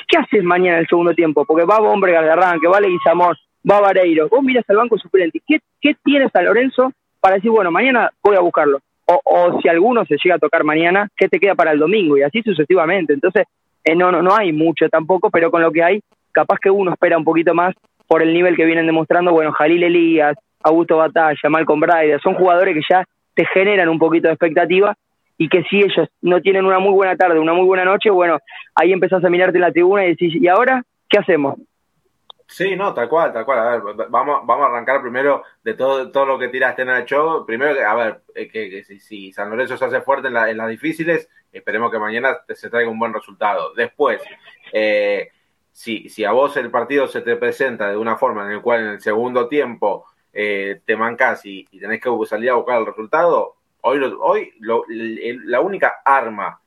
¿Qué 0.08 0.18
haces 0.18 0.44
mañana 0.44 0.76
en 0.76 0.82
el 0.82 0.88
segundo 0.88 1.14
tiempo? 1.14 1.44
Porque 1.44 1.64
va 1.64 1.80
Bombre 1.80 2.12
de 2.12 2.18
arranque, 2.18 2.68
va 2.68 2.80
Leguizamón, 2.80 3.34
va 3.68 3.80
Vareiro, 3.80 4.28
vos 4.28 4.42
miras 4.42 4.64
al 4.68 4.76
banco 4.76 4.98
suplente. 4.98 5.40
¿Qué, 5.46 5.58
¿Qué 5.80 5.96
tiene 6.04 6.28
San 6.28 6.44
Lorenzo 6.44 6.92
para 7.20 7.36
decir, 7.36 7.50
bueno, 7.50 7.70
mañana 7.70 8.10
voy 8.22 8.36
a 8.36 8.40
buscarlo? 8.40 8.78
o, 9.06 9.60
si 9.60 9.68
alguno 9.68 10.04
se 10.06 10.16
llega 10.22 10.36
a 10.36 10.38
tocar 10.38 10.64
mañana, 10.64 11.08
¿qué 11.16 11.28
te 11.28 11.38
queda 11.38 11.54
para 11.54 11.72
el 11.72 11.78
domingo? 11.78 12.16
Y 12.16 12.22
así 12.22 12.42
sucesivamente. 12.42 13.12
Entonces, 13.12 13.46
eh, 13.84 13.94
no, 13.94 14.12
no, 14.12 14.22
no 14.22 14.34
hay 14.34 14.52
mucho 14.52 14.88
tampoco, 14.88 15.30
pero 15.30 15.50
con 15.50 15.62
lo 15.62 15.72
que 15.72 15.82
hay, 15.82 16.00
capaz 16.30 16.58
que 16.60 16.70
uno 16.70 16.92
espera 16.92 17.18
un 17.18 17.24
poquito 17.24 17.54
más 17.54 17.74
por 18.12 18.22
el 18.22 18.34
nivel 18.34 18.56
que 18.56 18.66
vienen 18.66 18.84
demostrando, 18.84 19.32
bueno, 19.32 19.52
Jalil 19.52 19.84
Elías, 19.84 20.36
Augusto 20.62 20.98
Batalla, 20.98 21.48
Malcolm 21.48 21.80
Braider, 21.80 22.20
son 22.20 22.34
jugadores 22.34 22.74
que 22.74 22.82
ya 22.86 23.08
te 23.32 23.46
generan 23.46 23.88
un 23.88 23.98
poquito 23.98 24.28
de 24.28 24.34
expectativa 24.34 24.94
y 25.38 25.48
que 25.48 25.62
si 25.62 25.78
ellos 25.78 26.10
no 26.20 26.42
tienen 26.42 26.66
una 26.66 26.78
muy 26.78 26.92
buena 26.92 27.16
tarde, 27.16 27.38
una 27.38 27.54
muy 27.54 27.64
buena 27.64 27.86
noche, 27.86 28.10
bueno, 28.10 28.38
ahí 28.74 28.92
empezás 28.92 29.24
a 29.24 29.30
mirarte 29.30 29.56
en 29.56 29.62
la 29.62 29.72
tribuna 29.72 30.04
y 30.04 30.10
decís, 30.10 30.34
¿y 30.34 30.46
ahora 30.46 30.82
qué 31.08 31.20
hacemos? 31.20 31.54
Sí, 32.46 32.76
no, 32.76 32.92
tal 32.92 33.08
cual, 33.08 33.32
tal 33.32 33.46
cual. 33.46 33.58
A 33.60 33.70
ver, 33.78 34.06
vamos, 34.10 34.42
vamos 34.44 34.66
a 34.66 34.68
arrancar 34.68 35.00
primero 35.00 35.42
de 35.64 35.72
todo, 35.72 36.12
todo 36.12 36.26
lo 36.26 36.38
que 36.38 36.48
tiraste 36.48 36.82
en 36.82 36.90
el 36.90 37.06
show. 37.06 37.46
Primero, 37.46 37.80
a 37.88 37.94
ver, 37.94 38.20
eh, 38.34 38.46
que, 38.46 38.84
si, 38.84 39.32
San 39.32 39.48
Lorenzo 39.48 39.78
se 39.78 39.86
hace 39.86 40.02
fuerte 40.02 40.28
en, 40.28 40.34
las 40.34 40.68
difíciles, 40.68 41.30
esperemos 41.50 41.90
que 41.90 41.98
mañana 41.98 42.40
se 42.46 42.68
traiga 42.68 42.90
un 42.90 42.98
buen 42.98 43.14
resultado. 43.14 43.72
Después, 43.72 44.20
eh, 44.70 45.30
si, 45.72 46.08
si 46.08 46.24
a 46.24 46.32
vos 46.32 46.56
el 46.56 46.70
partido 46.70 47.08
se 47.08 47.22
te 47.22 47.36
presenta 47.36 47.90
de 47.90 47.96
una 47.96 48.16
forma 48.16 48.44
en 48.44 48.56
la 48.56 48.62
cual 48.62 48.80
en 48.82 48.88
el 48.88 49.00
segundo 49.00 49.48
tiempo 49.48 50.06
eh, 50.32 50.80
te 50.84 50.96
mancas 50.96 51.44
y, 51.44 51.64
tenés 51.64 52.00
que 52.00 52.10
salir 52.26 52.50
a 52.50 52.54
buscar 52.54 52.78
el 52.78 52.86
resultado, 52.86 53.56
hoy, 53.80 54.00
hoy 54.20 54.52
la 54.58 55.60
única 55.60 56.02
arma 56.04 56.60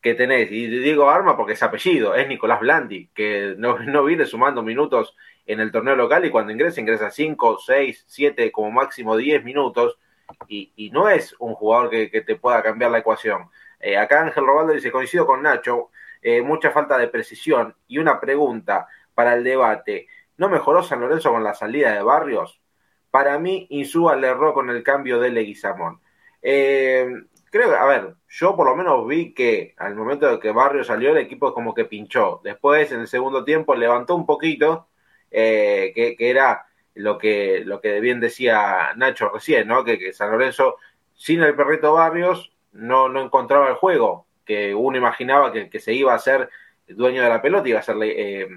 que 0.00 0.14
tenés, 0.14 0.50
y 0.52 0.66
digo 0.66 1.08
arma 1.08 1.34
porque 1.34 1.54
es 1.54 1.62
apellido, 1.62 2.14
es 2.14 2.28
Nicolás 2.28 2.60
Blandi, 2.60 3.08
que 3.14 3.54
no, 3.56 3.78
no 3.78 4.04
viene 4.04 4.26
sumando 4.26 4.62
minutos 4.62 5.16
en 5.46 5.60
el 5.60 5.72
torneo 5.72 5.96
local 5.96 6.24
y 6.24 6.30
cuando 6.30 6.52
ingresa, 6.52 6.80
ingresa 6.80 7.10
5, 7.10 7.58
6, 7.58 8.04
7, 8.06 8.52
como 8.52 8.70
máximo 8.70 9.16
10 9.16 9.44
minutos 9.44 9.98
y, 10.46 10.72
y 10.76 10.90
no 10.90 11.08
es 11.08 11.34
un 11.38 11.54
jugador 11.54 11.90
que, 11.90 12.10
que, 12.10 12.20
te 12.20 12.36
pueda 12.36 12.62
cambiar 12.62 12.90
la 12.90 12.98
ecuación. 12.98 13.48
Eh, 13.80 13.96
acá 13.96 14.22
Ángel 14.22 14.46
Robaldo 14.46 14.72
dice, 14.72 14.90
coincido 14.90 15.26
con 15.26 15.42
Nacho, 15.42 15.90
eh, 16.24 16.40
mucha 16.40 16.70
falta 16.70 16.96
de 16.96 17.08
precisión 17.08 17.76
y 17.86 17.98
una 17.98 18.18
pregunta 18.18 18.88
para 19.14 19.34
el 19.34 19.44
debate. 19.44 20.08
¿No 20.38 20.48
mejoró 20.48 20.82
San 20.82 21.00
Lorenzo 21.00 21.30
con 21.30 21.44
la 21.44 21.52
salida 21.52 21.92
de 21.92 22.02
Barrios? 22.02 22.62
Para 23.10 23.38
mí, 23.38 23.66
Insúa 23.70 24.16
le 24.16 24.28
erró 24.28 24.54
con 24.54 24.70
el 24.70 24.82
cambio 24.82 25.20
de 25.20 25.30
Leguizamón. 25.30 26.00
Eh, 26.40 27.06
creo, 27.50 27.76
a 27.76 27.84
ver, 27.84 28.14
yo 28.26 28.56
por 28.56 28.66
lo 28.66 28.74
menos 28.74 29.06
vi 29.06 29.34
que 29.34 29.74
al 29.76 29.94
momento 29.94 30.26
de 30.30 30.40
que 30.40 30.50
Barrios 30.50 30.86
salió, 30.86 31.10
el 31.10 31.18
equipo 31.18 31.52
como 31.52 31.74
que 31.74 31.84
pinchó. 31.84 32.40
Después, 32.42 32.90
en 32.90 33.00
el 33.00 33.06
segundo 33.06 33.44
tiempo, 33.44 33.74
levantó 33.74 34.16
un 34.16 34.24
poquito, 34.24 34.88
eh, 35.30 35.92
que, 35.94 36.16
que, 36.16 36.30
era 36.30 36.64
lo 36.94 37.18
que, 37.18 37.62
lo 37.66 37.82
que 37.82 38.00
bien 38.00 38.18
decía 38.18 38.94
Nacho 38.96 39.28
recién, 39.28 39.68
¿no? 39.68 39.84
Que, 39.84 39.98
que 39.98 40.14
San 40.14 40.30
Lorenzo, 40.30 40.78
sin 41.14 41.42
el 41.42 41.54
perrito 41.54 41.92
Barrios, 41.92 42.50
no, 42.72 43.10
no 43.10 43.20
encontraba 43.20 43.68
el 43.68 43.74
juego, 43.74 44.26
que 44.44 44.74
uno 44.74 44.98
imaginaba 44.98 45.52
que, 45.52 45.70
que 45.70 45.80
se 45.80 45.92
iba 45.92 46.14
a 46.14 46.18
ser 46.18 46.50
dueño 46.86 47.22
de 47.22 47.28
la 47.28 47.42
pelota, 47.42 47.68
iba 47.68 47.80
a 47.80 47.82
ser 47.82 47.96
eh, 48.02 48.48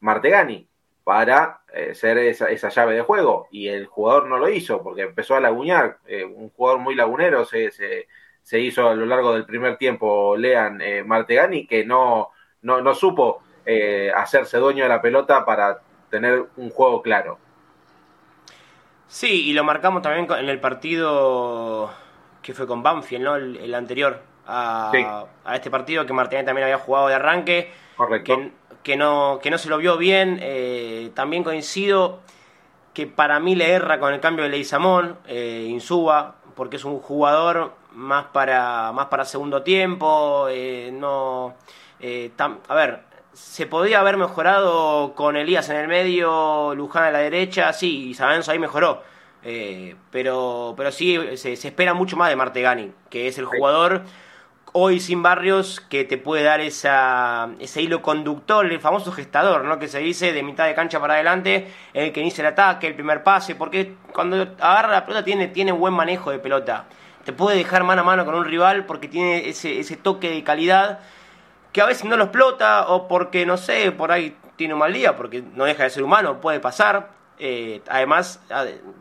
Martegani 0.00 0.68
para 1.04 1.60
eh, 1.72 1.94
ser 1.94 2.18
esa, 2.18 2.50
esa, 2.50 2.68
llave 2.68 2.96
de 2.96 3.02
juego 3.02 3.46
y 3.52 3.68
el 3.68 3.86
jugador 3.86 4.26
no 4.26 4.38
lo 4.38 4.48
hizo 4.48 4.82
porque 4.82 5.02
empezó 5.02 5.36
a 5.36 5.40
laguñar, 5.40 5.98
eh, 6.06 6.24
un 6.24 6.50
jugador 6.50 6.80
muy 6.80 6.96
lagunero 6.96 7.44
se, 7.44 7.70
se, 7.70 8.60
hizo 8.60 8.88
a 8.88 8.94
lo 8.94 9.06
largo 9.06 9.32
del 9.32 9.46
primer 9.46 9.76
tiempo 9.76 10.36
Lean 10.36 10.80
eh, 10.80 11.04
Martegani 11.04 11.66
que 11.66 11.84
no, 11.84 12.30
no, 12.62 12.80
no 12.80 12.94
supo 12.94 13.42
hacerse 14.14 14.58
dueño 14.58 14.84
de 14.84 14.88
la 14.88 15.02
pelota 15.02 15.44
para 15.44 15.80
tener 16.08 16.44
un 16.56 16.70
juego 16.70 17.02
claro. 17.02 17.38
Sí, 19.08 19.48
y 19.48 19.52
lo 19.54 19.64
marcamos 19.64 20.02
también 20.02 20.28
en 20.38 20.48
el 20.48 20.60
partido 20.60 21.92
que 22.42 22.54
fue 22.54 22.68
con 22.68 22.84
Banfield, 22.84 23.24
¿no? 23.24 23.34
El 23.34 23.74
anterior 23.74 24.22
a, 24.46 24.90
sí. 24.92 25.04
a, 25.44 25.56
este 25.56 25.70
partido 25.70 26.06
que 26.06 26.12
Martegani 26.12 26.46
también 26.46 26.64
había 26.64 26.78
jugado 26.78 27.08
de 27.08 27.14
arranque. 27.14 27.72
Correcto. 27.96 28.36
Que, 28.36 28.52
que 28.86 28.96
no, 28.96 29.40
que 29.42 29.50
no 29.50 29.58
se 29.58 29.68
lo 29.68 29.78
vio 29.78 29.96
bien. 29.96 30.38
Eh, 30.40 31.10
también 31.14 31.42
coincido 31.42 32.20
que 32.94 33.08
para 33.08 33.40
mí 33.40 33.56
le 33.56 33.72
erra 33.72 33.98
con 33.98 34.14
el 34.14 34.20
cambio 34.20 34.44
de 34.44 34.50
Leizamón, 34.50 35.18
eh, 35.26 35.66
Insúa, 35.68 36.36
porque 36.54 36.76
es 36.76 36.84
un 36.84 37.00
jugador 37.00 37.72
más 37.90 38.26
para, 38.26 38.92
más 38.92 39.06
para 39.06 39.24
segundo 39.24 39.62
tiempo. 39.62 40.46
Eh, 40.48 40.90
no, 40.92 41.56
tam, 42.36 42.60
a 42.68 42.74
ver, 42.76 43.00
se 43.32 43.66
podía 43.66 43.98
haber 43.98 44.16
mejorado 44.18 45.14
con 45.16 45.36
Elías 45.36 45.68
en 45.68 45.78
el 45.78 45.88
medio, 45.88 46.72
Luján 46.76 47.02
a 47.02 47.10
la 47.10 47.18
derecha, 47.18 47.72
sí, 47.72 48.10
y 48.10 48.14
Sabenzo 48.14 48.52
ahí 48.52 48.60
mejoró. 48.60 49.02
pero, 50.12 50.74
pero 50.76 50.92
sí, 50.92 51.18
se, 51.36 51.56
se, 51.56 51.68
espera 51.68 51.92
mucho 51.92 52.16
más 52.16 52.28
de 52.28 52.36
Martegani, 52.36 52.92
que 53.10 53.26
es 53.26 53.36
el 53.38 53.46
jugador 53.46 54.02
hoy 54.78 55.00
sin 55.00 55.22
Barrios 55.22 55.80
que 55.80 56.04
te 56.04 56.18
puede 56.18 56.42
dar 56.42 56.60
esa, 56.60 57.48
ese 57.60 57.80
hilo 57.80 58.02
conductor, 58.02 58.66
el 58.66 58.78
famoso 58.78 59.10
gestador, 59.10 59.64
¿no? 59.64 59.78
Que 59.78 59.88
se 59.88 60.00
dice 60.00 60.34
de 60.34 60.42
mitad 60.42 60.66
de 60.66 60.74
cancha 60.74 61.00
para 61.00 61.14
adelante, 61.14 61.72
el 61.94 62.12
que 62.12 62.20
inicia 62.20 62.42
el 62.42 62.48
ataque, 62.48 62.86
el 62.86 62.94
primer 62.94 63.22
pase, 63.22 63.54
porque 63.54 63.94
cuando 64.12 64.36
agarra 64.60 64.90
la 64.90 65.06
pelota 65.06 65.24
tiene, 65.24 65.48
tiene 65.48 65.72
buen 65.72 65.94
manejo 65.94 66.30
de 66.30 66.38
pelota. 66.38 66.84
Te 67.24 67.32
puede 67.32 67.56
dejar 67.56 67.84
mano 67.84 68.02
a 68.02 68.04
mano 68.04 68.26
con 68.26 68.34
un 68.34 68.44
rival 68.44 68.84
porque 68.84 69.08
tiene 69.08 69.48
ese, 69.48 69.80
ese 69.80 69.96
toque 69.96 70.28
de 70.28 70.44
calidad 70.44 71.00
que 71.72 71.80
a 71.80 71.86
veces 71.86 72.04
no 72.04 72.18
lo 72.18 72.24
explota 72.24 72.88
o 72.88 73.08
porque, 73.08 73.46
no 73.46 73.56
sé, 73.56 73.92
por 73.92 74.12
ahí 74.12 74.36
tiene 74.56 74.74
un 74.74 74.80
mal 74.80 74.92
día, 74.92 75.16
porque 75.16 75.42
no 75.54 75.64
deja 75.64 75.84
de 75.84 75.90
ser 75.90 76.02
humano, 76.02 76.38
puede 76.38 76.60
pasar. 76.60 77.08
Eh, 77.38 77.80
además, 77.88 78.42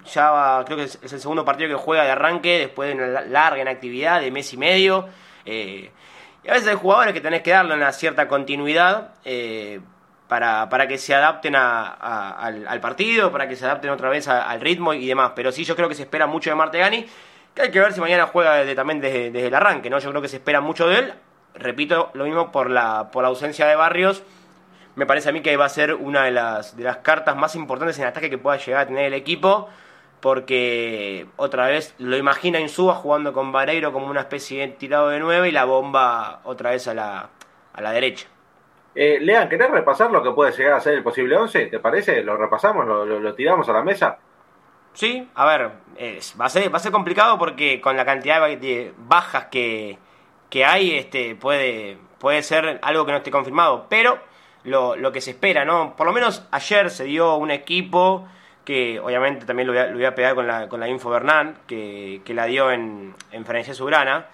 ya 0.06 0.64
creo 0.66 0.78
que 0.78 0.84
es, 0.86 1.00
es 1.02 1.12
el 1.12 1.20
segundo 1.20 1.44
partido 1.44 1.70
que 1.70 1.76
juega 1.76 2.06
de 2.06 2.12
arranque 2.12 2.60
después 2.60 2.90
de 2.90 3.04
una 3.04 3.22
larga 3.22 3.62
inactividad 3.62 4.22
de 4.22 4.32
mes 4.32 4.54
y 4.54 4.58
medio. 4.58 5.10
Eh, 5.46 5.92
y 6.44 6.50
a 6.50 6.54
veces 6.54 6.68
hay 6.68 6.76
jugadores 6.76 7.14
que 7.14 7.22
tenés 7.22 7.42
que 7.42 7.52
darle 7.52 7.74
una 7.74 7.92
cierta 7.92 8.28
continuidad 8.28 9.14
eh, 9.24 9.80
para, 10.28 10.70
para, 10.70 10.88
que 10.88 10.98
se 10.98 11.16
adapten 11.16 11.56
al, 11.56 12.80
partido, 12.82 13.32
para 13.32 13.48
que 13.48 13.56
se 13.56 13.66
adapten 13.66 13.90
otra 13.90 14.10
vez 14.10 14.28
al 14.28 14.62
ritmo 14.62 14.94
y 14.94 15.08
demás. 15.08 15.32
Pero 15.36 15.52
sí, 15.52 15.64
yo 15.64 15.76
creo 15.76 15.90
que 15.90 15.96
se 15.96 16.04
espera 16.04 16.28
mucho 16.28 16.52
de 16.52 16.56
Martegani, 16.56 17.06
que 17.54 17.62
hay 17.64 17.72
que 17.72 17.80
ver 17.80 17.94
si 17.94 18.00
mañana 18.00 18.28
juega 18.28 18.64
también 18.76 19.02
desde, 19.02 19.32
desde, 19.32 19.48
el 19.48 19.56
arranque, 19.56 19.90
¿no? 19.90 19.98
Yo 20.00 20.10
creo 20.12 20.22
que 20.22 20.28
se 20.28 20.38
espera 20.38 20.62
mucho 20.62 20.88
de 20.88 21.00
él. 21.00 21.14
Repito, 21.56 22.12
lo 22.14 22.26
mismo 22.26 22.52
por 22.52 22.70
la, 22.70 23.10
por 23.12 23.24
la 23.24 23.30
ausencia 23.30 23.66
de 23.66 23.76
Barrios. 23.76 24.24
Me 24.96 25.06
parece 25.06 25.30
a 25.30 25.32
mí 25.32 25.42
que 25.42 25.58
va 25.58 25.66
a 25.66 25.70
ser 25.70 25.94
una 25.96 26.26
de 26.26 26.32
las, 26.32 26.78
de 26.78 26.84
las 26.84 26.98
cartas 26.98 27.36
más 27.36 27.56
importantes 27.56 27.98
en 27.98 28.06
ataque 28.06 28.30
que 28.30 28.38
pueda 28.38 28.58
llegar 28.58 28.82
a 28.82 28.88
tener 28.88 29.06
el 29.06 29.14
equipo 29.14 29.70
porque 30.26 31.28
otra 31.36 31.68
vez 31.68 31.94
lo 32.00 32.18
imagina 32.18 32.60
Insúa 32.60 32.96
jugando 32.96 33.32
con 33.32 33.52
Vareiro 33.52 33.94
como 33.94 34.08
una 34.08 34.22
especie 34.22 34.62
de 34.62 34.70
tirado 34.70 35.10
de 35.10 35.20
nueve 35.20 35.50
y 35.50 35.52
la 35.52 35.66
bomba 35.66 36.40
otra 36.46 36.72
vez 36.72 36.88
a 36.88 36.96
la, 36.96 37.30
a 37.72 37.82
la 37.84 37.92
derecha. 37.92 38.26
Eh, 38.96 39.20
Lean, 39.22 39.48
¿querés 39.48 39.70
repasar 39.70 40.10
lo 40.10 40.24
que 40.24 40.32
puede 40.32 40.52
llegar 40.52 40.74
a 40.74 40.82
ser 40.82 40.96
el 40.96 41.04
posible 41.04 41.38
11? 41.38 41.68
¿Te 41.68 41.78
parece? 41.78 42.24
¿Lo 42.24 42.38
repasamos? 42.38 42.88
¿Lo, 42.88 43.06
lo, 43.06 43.20
lo 43.20 43.36
tiramos 43.36 43.70
a 43.70 43.74
la 43.74 43.84
mesa? 43.84 44.18
Sí, 44.94 45.30
a 45.36 45.46
ver, 45.46 45.72
es, 45.96 46.36
va, 46.42 46.46
a 46.46 46.50
ser, 46.50 46.74
va 46.74 46.78
a 46.78 46.82
ser 46.82 46.92
complicado 46.92 47.38
porque 47.38 47.80
con 47.80 47.96
la 47.96 48.04
cantidad 48.04 48.42
de 48.48 48.94
bajas 48.98 49.46
que, 49.52 50.00
que 50.50 50.66
hay 50.66 50.98
este, 50.98 51.36
puede, 51.36 52.00
puede 52.18 52.42
ser 52.42 52.80
algo 52.82 53.06
que 53.06 53.12
no 53.12 53.20
esté 53.20 53.30
confirmado, 53.30 53.86
pero 53.90 54.18
lo, 54.64 54.96
lo 54.96 55.12
que 55.12 55.22
se 55.22 55.30
espera, 55.30 55.66
¿no? 55.66 55.96
Por 55.96 56.08
lo 56.08 56.14
menos 56.14 56.48
ayer 56.50 56.90
se 56.90 57.04
dio 57.04 57.36
un 57.36 57.52
equipo 57.52 58.28
que 58.66 59.00
obviamente 59.00 59.46
también 59.46 59.68
lo 59.68 59.74
voy 59.74 59.82
a, 59.82 59.88
lo 59.88 60.16
pegar 60.16 60.36
con 60.36 60.48
la, 60.48 60.68
con 60.68 60.80
la 60.80 60.90
info 60.90 61.10
Bernán, 61.10 61.60
que, 61.68 62.22
que 62.26 62.34
la 62.34 62.46
dio 62.46 62.72
en, 62.72 63.16
en 63.32 63.46
Francia 63.46 63.74
Subrana, 63.74 64.26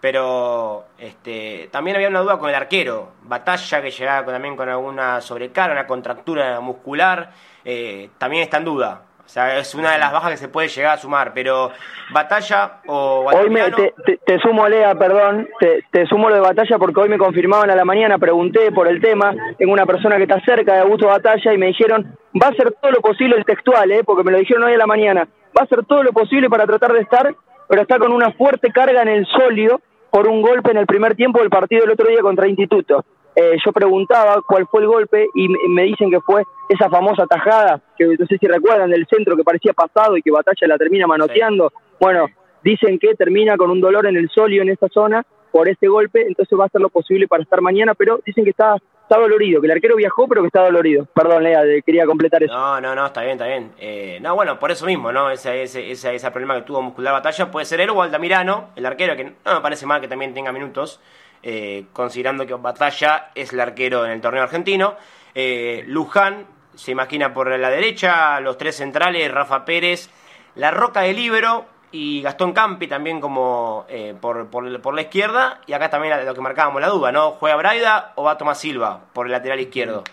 pero 0.00 0.86
este, 0.96 1.68
también 1.70 1.96
había 1.96 2.08
una 2.08 2.20
duda 2.20 2.38
con 2.38 2.48
el 2.48 2.54
arquero, 2.54 3.12
Batalla, 3.22 3.82
que 3.82 3.90
llegaba 3.90 4.32
también 4.32 4.56
con 4.56 4.68
alguna 4.68 5.20
sobrecarga, 5.20 5.72
una 5.72 5.86
contractura 5.86 6.60
muscular, 6.60 7.32
eh, 7.64 8.10
también 8.16 8.44
está 8.44 8.58
en 8.58 8.64
duda. 8.64 9.02
O 9.30 9.32
sea, 9.32 9.58
es 9.58 9.76
una 9.76 9.92
de 9.92 9.98
las 10.00 10.10
bajas 10.10 10.32
que 10.32 10.36
se 10.38 10.48
puede 10.48 10.66
llegar 10.66 10.94
a 10.94 10.98
sumar, 10.98 11.32
pero 11.32 11.70
Batalla 12.12 12.80
o 12.88 13.30
Hoy 13.32 13.48
me, 13.48 13.62
te, 13.70 13.94
te, 14.04 14.16
te, 14.16 14.40
sumo, 14.40 14.68
Lea, 14.68 14.96
perdón, 14.96 15.48
te, 15.60 15.84
te, 15.92 16.04
sumo 16.06 16.28
lo 16.28 16.34
de 16.34 16.40
Batalla 16.40 16.78
porque 16.78 16.98
hoy 16.98 17.08
me 17.08 17.16
confirmaban 17.16 17.70
a 17.70 17.76
la 17.76 17.84
mañana, 17.84 18.18
pregunté 18.18 18.72
por 18.72 18.88
el 18.88 19.00
tema, 19.00 19.32
tengo 19.56 19.72
una 19.72 19.86
persona 19.86 20.16
que 20.16 20.24
está 20.24 20.40
cerca 20.40 20.74
de 20.74 20.80
Augusto 20.80 21.06
Batalla 21.06 21.54
y 21.54 21.58
me 21.58 21.66
dijeron, 21.66 22.12
va 22.42 22.48
a 22.48 22.50
hacer 22.50 22.72
todo 22.82 22.90
lo 22.90 23.00
posible 23.00 23.36
el 23.36 23.44
textual, 23.44 23.92
¿eh? 23.92 24.02
porque 24.04 24.24
me 24.24 24.32
lo 24.32 24.38
dijeron 24.38 24.64
hoy 24.64 24.74
a 24.74 24.78
la 24.78 24.88
mañana, 24.88 25.28
va 25.56 25.60
a 25.60 25.64
hacer 25.64 25.84
todo 25.84 26.02
lo 26.02 26.12
posible 26.12 26.50
para 26.50 26.66
tratar 26.66 26.92
de 26.92 27.02
estar, 27.02 27.32
pero 27.68 27.82
está 27.82 28.00
con 28.00 28.10
una 28.10 28.32
fuerte 28.32 28.72
carga 28.72 29.02
en 29.02 29.10
el 29.10 29.26
sólido 29.26 29.80
por 30.10 30.26
un 30.26 30.42
golpe 30.42 30.72
en 30.72 30.78
el 30.78 30.86
primer 30.86 31.14
tiempo 31.14 31.38
del 31.38 31.50
partido 31.50 31.82
del 31.82 31.92
otro 31.92 32.08
día 32.08 32.20
contra 32.20 32.48
Instituto. 32.48 33.04
Eh, 33.36 33.56
yo 33.64 33.72
preguntaba 33.72 34.42
cuál 34.46 34.66
fue 34.66 34.80
el 34.82 34.88
golpe 34.88 35.26
y 35.34 35.48
me 35.48 35.84
dicen 35.84 36.10
que 36.10 36.20
fue 36.20 36.42
esa 36.68 36.88
famosa 36.88 37.26
tajada, 37.26 37.80
que 37.96 38.04
no 38.06 38.26
sé 38.26 38.38
si 38.38 38.46
recuerdan, 38.46 38.90
del 38.90 39.06
centro 39.06 39.36
que 39.36 39.44
parecía 39.44 39.72
pasado 39.72 40.16
y 40.16 40.22
que 40.22 40.30
Batalla 40.30 40.66
la 40.66 40.78
termina 40.78 41.06
manoteando. 41.06 41.72
Bueno, 42.00 42.26
dicen 42.62 42.98
que 42.98 43.14
termina 43.14 43.56
con 43.56 43.70
un 43.70 43.80
dolor 43.80 44.06
en 44.06 44.16
el 44.16 44.28
sólido 44.30 44.62
en 44.62 44.70
esa 44.70 44.88
zona 44.88 45.24
por 45.50 45.68
este 45.68 45.88
golpe, 45.88 46.22
entonces 46.26 46.58
va 46.58 46.64
a 46.64 46.66
hacer 46.66 46.80
lo 46.80 46.90
posible 46.90 47.26
para 47.26 47.42
estar 47.42 47.60
mañana, 47.60 47.94
pero 47.94 48.20
dicen 48.24 48.44
que 48.44 48.50
está, 48.50 48.76
está 49.02 49.18
dolorido, 49.18 49.60
que 49.60 49.66
el 49.66 49.72
arquero 49.72 49.96
viajó, 49.96 50.28
pero 50.28 50.42
que 50.42 50.46
está 50.46 50.62
dolorido. 50.62 51.06
Perdón, 51.12 51.42
Lea, 51.42 51.62
quería 51.84 52.06
completar 52.06 52.42
eso. 52.42 52.52
No, 52.52 52.80
no, 52.80 52.94
no, 52.94 53.06
está 53.06 53.22
bien, 53.22 53.32
está 53.32 53.46
bien. 53.46 53.72
Eh, 53.78 54.18
no, 54.20 54.36
bueno, 54.36 54.58
por 54.58 54.70
eso 54.70 54.86
mismo, 54.86 55.10
¿no? 55.10 55.30
Ese, 55.30 55.62
ese, 55.62 55.90
ese, 55.90 56.14
ese 56.14 56.30
problema 56.30 56.54
que 56.54 56.62
tuvo 56.62 56.82
muscular 56.82 57.12
batalla 57.12 57.50
puede 57.50 57.66
ser 57.66 57.80
él 57.80 57.90
o 57.90 58.02
Altamirano, 58.02 58.68
el 58.76 58.86
arquero, 58.86 59.16
que 59.16 59.24
no 59.24 59.54
me 59.54 59.60
parece 59.60 59.86
mal 59.86 60.00
que 60.00 60.08
también 60.08 60.34
tenga 60.34 60.52
minutos, 60.52 61.00
eh, 61.42 61.86
considerando 61.92 62.46
que 62.46 62.54
Batalla 62.54 63.30
es 63.34 63.52
el 63.52 63.60
arquero 63.60 64.04
en 64.04 64.12
el 64.12 64.20
torneo 64.20 64.42
argentino. 64.42 64.96
Eh, 65.34 65.84
Luján 65.86 66.46
se 66.74 66.90
imagina 66.90 67.32
por 67.32 67.58
la 67.58 67.70
derecha, 67.70 68.40
los 68.40 68.58
tres 68.58 68.76
centrales, 68.76 69.30
Rafa 69.30 69.64
Pérez, 69.64 70.10
La 70.54 70.70
Roca 70.70 71.02
de 71.02 71.12
Libero 71.14 71.66
y 71.92 72.22
Gastón 72.22 72.52
Campi 72.52 72.86
también 72.86 73.20
como 73.20 73.84
eh, 73.88 74.14
por, 74.20 74.48
por, 74.48 74.94
la 74.94 75.02
izquierda. 75.02 75.60
Y 75.66 75.72
acá 75.72 75.90
también 75.90 76.24
lo 76.24 76.34
que 76.34 76.40
marcábamos 76.40 76.80
la 76.80 76.88
duda, 76.88 77.12
¿no? 77.12 77.32
¿Juega 77.32 77.56
Braida 77.56 78.12
o 78.16 78.24
va 78.24 78.38
Tomás 78.38 78.58
Silva 78.58 79.00
por 79.12 79.26
el 79.26 79.32
lateral 79.32 79.60
izquierdo? 79.60 80.04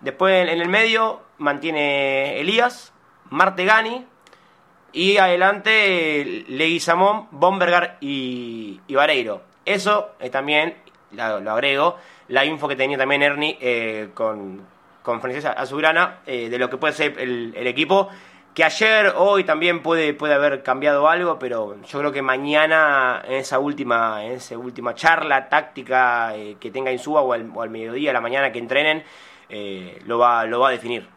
Después 0.00 0.48
en 0.48 0.60
el 0.60 0.68
medio 0.68 1.20
mantiene 1.38 2.40
Elías, 2.40 2.92
Martegani 3.30 4.04
y 4.92 5.16
adelante 5.16 6.44
Leguizamón, 6.48 7.28
Bombergar 7.30 7.98
y, 8.00 8.80
y 8.86 8.94
Vareiro. 8.94 9.51
Eso 9.64 10.10
eh, 10.20 10.30
también, 10.30 10.74
lo, 11.12 11.40
lo, 11.40 11.52
agrego, 11.52 11.96
la 12.28 12.44
info 12.44 12.68
que 12.68 12.76
tenía 12.76 12.98
también 12.98 13.22
Ernie 13.22 13.58
eh, 13.60 14.08
con, 14.14 14.66
con 15.02 15.20
Francesa 15.20 15.52
Azulgrana 15.52 16.20
eh, 16.26 16.48
de 16.48 16.58
lo 16.58 16.70
que 16.70 16.76
puede 16.76 16.92
ser 16.92 17.18
el, 17.18 17.52
el, 17.56 17.66
equipo, 17.66 18.08
que 18.54 18.64
ayer, 18.64 19.14
hoy 19.16 19.44
también 19.44 19.82
puede, 19.82 20.12
puede 20.14 20.34
haber 20.34 20.62
cambiado 20.62 21.08
algo, 21.08 21.38
pero 21.38 21.80
yo 21.82 21.98
creo 21.98 22.12
que 22.12 22.22
mañana 22.22 23.22
en 23.26 23.34
esa 23.34 23.58
última, 23.58 24.24
en 24.24 24.32
esa 24.32 24.58
última 24.58 24.94
charla 24.94 25.48
táctica 25.48 26.36
eh, 26.36 26.56
que 26.60 26.70
tenga 26.70 26.92
Insúa 26.92 27.22
o 27.22 27.32
al, 27.32 27.50
o 27.54 27.62
al 27.62 27.70
mediodía, 27.70 28.10
a 28.10 28.14
la 28.14 28.20
mañana 28.20 28.52
que 28.52 28.58
entrenen, 28.58 29.04
eh, 29.48 30.00
lo, 30.06 30.18
va, 30.18 30.44
lo 30.44 30.60
va 30.60 30.68
a 30.68 30.72
definir. 30.72 31.08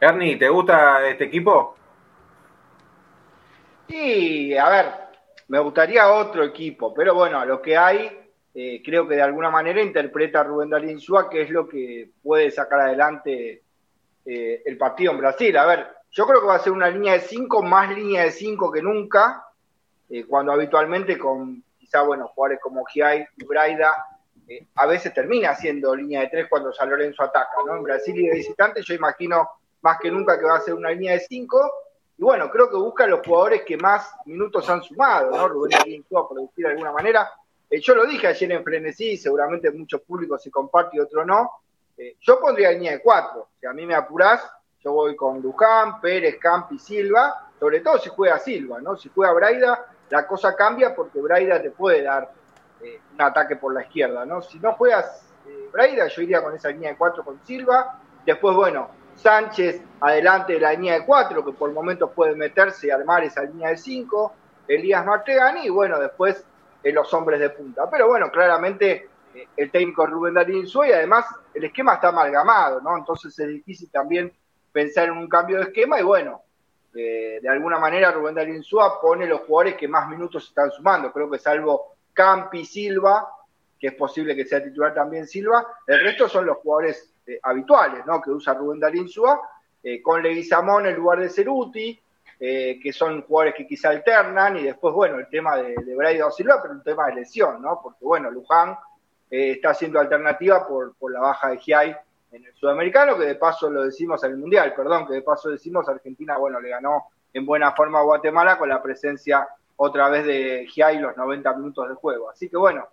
Ernie, 0.00 0.36
¿te 0.36 0.48
gusta 0.48 1.06
este 1.06 1.24
equipo? 1.24 1.76
Sí, 3.88 4.56
a 4.56 4.68
ver, 4.68 4.92
me 5.54 5.60
gustaría 5.60 6.12
otro 6.12 6.42
equipo, 6.42 6.92
pero 6.92 7.14
bueno, 7.14 7.44
lo 7.44 7.62
que 7.62 7.76
hay, 7.76 8.10
eh, 8.52 8.82
creo 8.84 9.06
que 9.06 9.14
de 9.14 9.22
alguna 9.22 9.50
manera 9.50 9.80
interpreta 9.80 10.42
Rubén 10.42 10.68
Darín 10.68 10.90
Insúa, 10.90 11.30
que 11.30 11.42
es 11.42 11.50
lo 11.50 11.68
que 11.68 12.10
puede 12.24 12.50
sacar 12.50 12.80
adelante 12.80 13.62
eh, 14.26 14.62
el 14.66 14.76
partido 14.76 15.12
en 15.12 15.18
Brasil. 15.18 15.56
A 15.56 15.64
ver, 15.64 15.86
yo 16.10 16.26
creo 16.26 16.40
que 16.40 16.48
va 16.48 16.56
a 16.56 16.58
ser 16.58 16.72
una 16.72 16.90
línea 16.90 17.12
de 17.12 17.20
5, 17.20 17.62
más 17.62 17.88
línea 17.94 18.24
de 18.24 18.32
5 18.32 18.72
que 18.72 18.82
nunca, 18.82 19.44
eh, 20.10 20.24
cuando 20.26 20.50
habitualmente 20.50 21.16
con 21.16 21.62
quizá, 21.78 22.02
bueno, 22.02 22.26
jugadores 22.34 22.58
como 22.60 22.84
Giai 22.86 23.24
y 23.36 23.44
Braida, 23.44 23.94
eh, 24.48 24.66
a 24.74 24.86
veces 24.86 25.14
termina 25.14 25.54
siendo 25.54 25.94
línea 25.94 26.22
de 26.22 26.30
3 26.30 26.48
cuando 26.50 26.72
San 26.72 26.90
Lorenzo 26.90 27.22
ataca, 27.22 27.58
¿no? 27.64 27.76
En 27.76 27.84
Brasil 27.84 28.18
y 28.18 28.26
de 28.26 28.34
visitante 28.34 28.82
yo 28.82 28.92
imagino 28.92 29.48
más 29.82 29.98
que 30.00 30.10
nunca 30.10 30.36
que 30.36 30.46
va 30.46 30.56
a 30.56 30.62
ser 30.62 30.74
una 30.74 30.90
línea 30.90 31.12
de 31.12 31.20
5, 31.20 31.83
y 32.16 32.22
bueno, 32.22 32.50
creo 32.50 32.70
que 32.70 32.76
busca 32.76 33.06
los 33.06 33.26
jugadores 33.26 33.62
que 33.62 33.76
más 33.76 34.14
minutos 34.26 34.68
han 34.70 34.82
sumado, 34.82 35.30
¿no? 35.30 35.48
Rubén 35.48 35.70
Darín 35.70 36.04
por 36.08 36.40
decir 36.40 36.64
de 36.64 36.70
alguna 36.70 36.92
manera. 36.92 37.30
Eh, 37.68 37.80
yo 37.80 37.94
lo 37.94 38.06
dije 38.06 38.28
ayer 38.28 38.52
en 38.52 38.62
Frenesí, 38.62 39.16
seguramente 39.16 39.70
muchos 39.72 40.00
públicos 40.02 40.42
se 40.42 40.50
comparte 40.50 40.96
y 40.96 41.00
otros 41.00 41.26
no. 41.26 41.50
Eh, 41.96 42.16
yo 42.20 42.40
pondría 42.40 42.70
línea 42.70 42.92
de 42.92 43.00
4, 43.00 43.48
si 43.60 43.66
a 43.66 43.72
mí 43.72 43.86
me 43.86 43.94
apurás, 43.94 44.48
yo 44.80 44.92
voy 44.92 45.16
con 45.16 45.40
Luján, 45.40 46.00
Pérez, 46.00 46.38
Campi, 46.38 46.78
Silva, 46.78 47.50
sobre 47.58 47.80
todo 47.80 47.98
si 47.98 48.10
juega 48.10 48.38
Silva, 48.38 48.80
¿no? 48.80 48.96
Si 48.96 49.10
juega 49.12 49.32
Braida, 49.32 49.86
la 50.10 50.26
cosa 50.26 50.54
cambia 50.54 50.94
porque 50.94 51.20
Braida 51.20 51.60
te 51.62 51.70
puede 51.70 52.02
dar 52.02 52.30
eh, 52.82 53.00
un 53.12 53.22
ataque 53.22 53.56
por 53.56 53.72
la 53.72 53.82
izquierda, 53.82 54.24
¿no? 54.26 54.42
Si 54.42 54.58
no 54.58 54.74
juegas 54.74 55.24
eh, 55.46 55.68
Braida, 55.72 56.06
yo 56.08 56.22
iría 56.22 56.42
con 56.42 56.54
esa 56.54 56.68
línea 56.68 56.90
de 56.90 56.96
4 56.96 57.24
con 57.24 57.40
Silva. 57.44 57.98
Después, 58.24 58.54
bueno, 58.54 58.90
Sánchez 59.16 59.82
adelante 60.00 60.54
de 60.54 60.60
la 60.60 60.72
línea 60.72 60.94
de 60.94 61.06
4, 61.06 61.44
que 61.44 61.52
por 61.52 61.72
momentos 61.72 62.10
puede 62.14 62.34
meterse 62.34 62.88
y 62.88 62.90
armar 62.90 63.24
esa 63.24 63.42
línea 63.42 63.70
de 63.70 63.76
5. 63.76 64.32
Elías 64.68 65.04
Martegani, 65.04 65.66
y 65.66 65.70
bueno, 65.70 65.98
después 65.98 66.44
eh, 66.84 66.92
los 66.92 67.12
hombres 67.14 67.40
de 67.40 67.50
punta. 67.50 67.88
Pero 67.90 68.08
bueno, 68.08 68.30
claramente 68.30 69.08
eh, 69.34 69.48
el 69.56 69.70
técnico 69.70 70.06
Rubén 70.06 70.34
Darín 70.34 70.66
y 70.66 70.92
además 70.92 71.24
el 71.54 71.64
esquema 71.64 71.94
está 71.94 72.08
amalgamado, 72.08 72.80
¿no? 72.82 72.96
Entonces 72.96 73.38
es 73.38 73.48
difícil 73.48 73.90
también 73.90 74.30
pensar 74.70 75.08
en 75.08 75.16
un 75.16 75.28
cambio 75.28 75.56
de 75.56 75.64
esquema 75.64 75.98
y 75.98 76.02
bueno, 76.02 76.42
eh, 76.94 77.38
de 77.40 77.48
alguna 77.48 77.78
manera 77.78 78.12
Rubén 78.12 78.34
Darín 78.34 78.56
Insúa 78.56 79.00
pone 79.00 79.26
los 79.26 79.40
jugadores 79.40 79.76
que 79.76 79.88
más 79.88 80.08
minutos 80.08 80.48
están 80.48 80.70
sumando. 80.70 81.10
Creo 81.10 81.30
que 81.30 81.38
salvo 81.38 81.94
Campi 82.12 82.66
Silva, 82.66 83.28
que 83.78 83.88
es 83.88 83.94
posible 83.94 84.36
que 84.36 84.44
sea 84.44 84.62
titular 84.62 84.92
también 84.92 85.26
Silva, 85.26 85.66
el 85.86 86.00
resto 86.00 86.28
son 86.28 86.44
los 86.44 86.58
jugadores 86.58 87.13
eh, 87.26 87.38
habituales, 87.42 88.04
¿no? 88.06 88.20
Que 88.20 88.30
usa 88.30 88.54
Rubén 88.54 88.80
Darín 88.80 89.08
eh, 89.82 90.02
con 90.02 90.22
Leguizamón 90.22 90.86
en 90.86 90.94
lugar 90.94 91.20
de 91.20 91.28
Ceruti, 91.28 92.00
eh, 92.40 92.78
que 92.82 92.92
son 92.92 93.22
jugadores 93.22 93.54
que 93.54 93.66
quizá 93.66 93.90
alternan, 93.90 94.56
y 94.56 94.64
después, 94.64 94.94
bueno, 94.94 95.18
el 95.18 95.28
tema 95.28 95.56
de, 95.56 95.74
de 95.74 95.94
Braida 95.94 96.26
o 96.26 96.30
Silva, 96.30 96.60
pero 96.60 96.74
un 96.74 96.82
tema 96.82 97.06
de 97.06 97.16
lesión, 97.16 97.62
¿no? 97.62 97.80
Porque, 97.82 98.04
bueno, 98.04 98.30
Luján 98.30 98.76
eh, 99.30 99.52
está 99.52 99.70
haciendo 99.70 99.98
alternativa 99.98 100.64
por, 100.64 100.94
la 101.10 101.18
baja 101.18 101.50
de 101.50 101.58
Giai 101.58 101.96
en 102.30 102.44
el 102.44 102.54
sudamericano, 102.54 103.18
que 103.18 103.24
de 103.24 103.34
paso 103.34 103.68
lo 103.68 103.84
decimos 103.84 104.22
en 104.22 104.30
el 104.30 104.36
mundial, 104.36 104.72
perdón, 104.74 105.08
que 105.08 105.14
de 105.14 105.22
paso 105.22 105.50
decimos 105.50 105.88
Argentina, 105.88 106.36
bueno, 106.36 106.60
le 106.60 106.68
ganó 106.68 107.08
en 107.32 107.44
buena 107.44 107.72
forma 107.72 107.98
a 107.98 108.02
Guatemala 108.02 108.58
con 108.58 108.68
la 108.68 108.80
presencia 108.80 109.48
otra 109.74 110.08
vez 110.08 110.24
de 110.24 110.66
Giai 110.68 111.00
los 111.00 111.16
90 111.16 111.52
minutos 111.54 111.88
de 111.88 111.94
juego. 111.96 112.30
Así 112.30 112.48
que 112.48 112.56
bueno, 112.56 112.86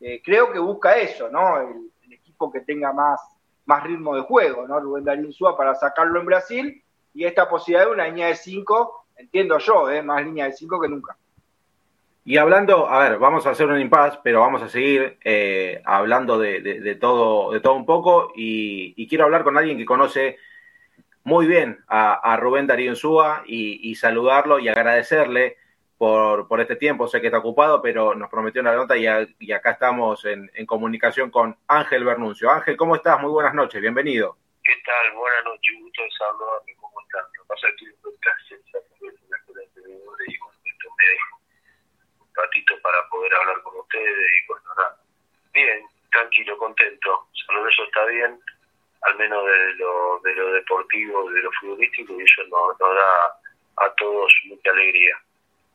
eh, 0.00 0.20
creo 0.24 0.50
que 0.52 0.58
busca 0.58 0.96
eso, 0.96 1.28
¿no? 1.28 1.60
El, 1.60 1.90
equipo 2.10 2.50
que 2.50 2.62
tenga 2.62 2.92
más, 2.92 3.20
más 3.66 3.82
ritmo 3.84 4.14
de 4.14 4.22
juego, 4.22 4.66
¿no? 4.66 4.78
Rubén 4.80 5.04
Darín 5.04 5.32
Súa 5.32 5.56
para 5.56 5.74
sacarlo 5.74 6.20
en 6.20 6.26
Brasil 6.26 6.84
y 7.14 7.24
esta 7.24 7.48
posibilidad 7.48 7.86
de 7.86 7.92
una 7.92 8.06
línea 8.06 8.26
de 8.26 8.34
5, 8.34 9.06
entiendo 9.16 9.58
yo, 9.58 9.90
¿eh? 9.90 10.02
más 10.02 10.24
línea 10.24 10.46
de 10.46 10.52
5 10.52 10.80
que 10.80 10.88
nunca. 10.88 11.16
Y 12.26 12.38
hablando, 12.38 12.88
a 12.88 12.98
ver, 13.00 13.18
vamos 13.18 13.46
a 13.46 13.50
hacer 13.50 13.66
un 13.66 13.78
impasse, 13.78 14.18
pero 14.22 14.40
vamos 14.40 14.62
a 14.62 14.68
seguir 14.68 15.18
eh, 15.22 15.82
hablando 15.84 16.38
de, 16.38 16.96
todo, 16.98 17.52
de 17.52 17.60
todo 17.60 17.74
un 17.74 17.84
poco 17.84 18.32
y, 18.34 19.06
quiero 19.08 19.24
hablar 19.24 19.44
con 19.44 19.58
alguien 19.58 19.76
que 19.76 19.84
conoce 19.84 20.38
muy 21.22 21.46
bien 21.46 21.84
a, 21.86 22.36
Rubén 22.38 22.66
Darío 22.66 22.90
Insúa 22.90 23.42
y, 23.46 23.94
saludarlo 23.96 24.58
y 24.58 24.68
agradecerle 24.68 25.58
por, 25.98 26.48
por, 26.48 26.60
este 26.60 26.76
tiempo. 26.76 27.06
Sé 27.06 27.20
que 27.20 27.28
está 27.28 27.38
ocupado, 27.38 27.80
pero 27.80 28.14
nos 28.14 28.30
prometió 28.30 28.60
una 28.60 28.74
nota 28.74 28.96
y, 28.96 29.06
a, 29.06 29.26
y 29.38 29.52
acá 29.52 29.72
estamos 29.72 30.24
en, 30.24 30.50
en, 30.54 30.66
comunicación 30.66 31.30
con 31.30 31.56
Ángel 31.68 32.04
Bernuncio. 32.04 32.50
Ángel, 32.50 32.76
¿cómo 32.76 32.96
estás? 32.96 33.20
Muy 33.20 33.30
buenas 33.30 33.54
noches, 33.54 33.80
bienvenido. 33.80 34.36
¿Qué 34.62 34.74
tal? 34.84 35.12
Buenas 35.14 35.44
noches, 35.44 35.74
gusto 35.80 36.02
de 36.02 36.10
saludarme. 36.18 36.74
¿Cómo 36.80 37.00
están? 37.00 37.24
Lo 37.38 37.44
pasa 37.46 37.68
que 37.78 37.84
estoy 37.86 38.12
casi 38.20 38.54
y 40.26 40.38
bueno, 40.38 40.94
me 40.98 41.06
dejo 41.08 41.40
ratito 42.34 42.74
para 42.82 43.08
poder 43.08 43.34
hablar 43.34 43.62
con 43.62 43.76
ustedes 43.78 44.30
y 44.42 44.46
bueno, 44.46 44.64
nada. 44.76 44.96
Bien, 45.52 45.86
tranquilo, 46.10 46.56
contento. 46.58 47.28
San 47.46 47.56
Lorenzo 47.56 47.84
está 47.84 48.04
bien, 48.06 48.40
al 49.02 49.16
menos 49.16 49.44
de 49.44 49.74
lo, 49.74 50.20
de 50.20 50.34
lo 50.34 50.52
deportivo, 50.52 51.30
de 51.30 51.42
lo 51.42 51.50
futbolístico, 51.60 52.18
y 52.18 52.22
eso 52.22 52.42
nos, 52.48 52.80
nos 52.80 52.94
da 52.94 53.86
a 53.86 53.94
todos 53.96 54.32
mucha 54.46 54.70
alegría. 54.70 55.16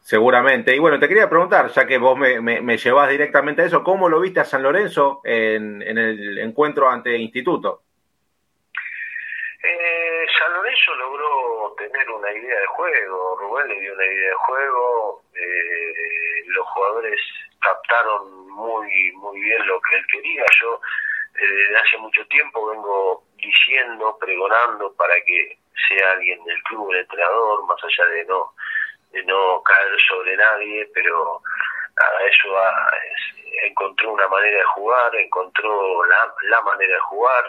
Seguramente. 0.09 0.75
Y 0.75 0.79
bueno, 0.79 0.99
te 0.99 1.07
quería 1.07 1.29
preguntar, 1.29 1.67
ya 1.67 1.85
que 1.85 1.99
vos 1.99 2.17
me, 2.17 2.41
me, 2.41 2.61
me 2.61 2.77
directamente 2.77 3.61
a 3.61 3.65
eso, 3.65 3.83
¿cómo 3.83 4.09
lo 4.09 4.19
viste 4.19 4.39
a 4.39 4.43
San 4.43 4.63
Lorenzo 4.63 5.21
en, 5.23 5.83
en 5.83 5.99
el 5.99 6.39
encuentro 6.39 6.89
ante 6.89 7.15
Instituto? 7.15 7.83
Eh, 9.63 10.25
San 10.39 10.51
Lorenzo 10.51 10.95
logró 10.95 11.75
tener 11.77 12.09
una 12.09 12.33
idea 12.33 12.59
de 12.59 12.65
juego, 12.65 13.37
Rubén 13.39 13.67
le 13.67 13.79
dio 13.81 13.93
una 13.93 14.05
idea 14.07 14.29
de 14.29 14.35
juego, 14.47 15.21
eh, 15.35 16.43
los 16.47 16.67
jugadores 16.69 17.19
captaron 17.61 18.49
muy 18.49 19.11
muy 19.11 19.39
bien 19.39 19.67
lo 19.67 19.79
que 19.79 19.95
él 19.95 20.05
quería. 20.11 20.43
Yo 20.59 20.81
eh, 21.35 21.45
desde 21.45 21.75
hace 21.75 21.97
mucho 21.99 22.25
tiempo 22.29 22.67
vengo 22.71 23.25
diciendo, 23.37 24.17
pregonando 24.19 24.91
para 24.95 25.13
que 25.23 25.59
sea 25.87 26.13
alguien 26.13 26.43
del 26.45 26.63
club, 26.63 26.93
el 26.93 27.01
entrenador, 27.01 27.63
más 27.67 27.77
allá 27.83 28.09
de 28.09 28.25
no 28.25 28.55
de 29.11 29.23
no 29.23 29.61
caer 29.63 29.99
sobre 30.07 30.35
nadie, 30.37 30.87
pero 30.93 31.41
nada, 31.95 32.27
eso 32.27 32.55
es, 33.11 33.65
encontró 33.65 34.13
una 34.13 34.27
manera 34.27 34.57
de 34.57 34.63
jugar, 34.63 35.15
encontró 35.15 36.05
la, 36.05 36.33
la 36.43 36.61
manera 36.61 36.93
de 36.93 36.99
jugar 37.01 37.45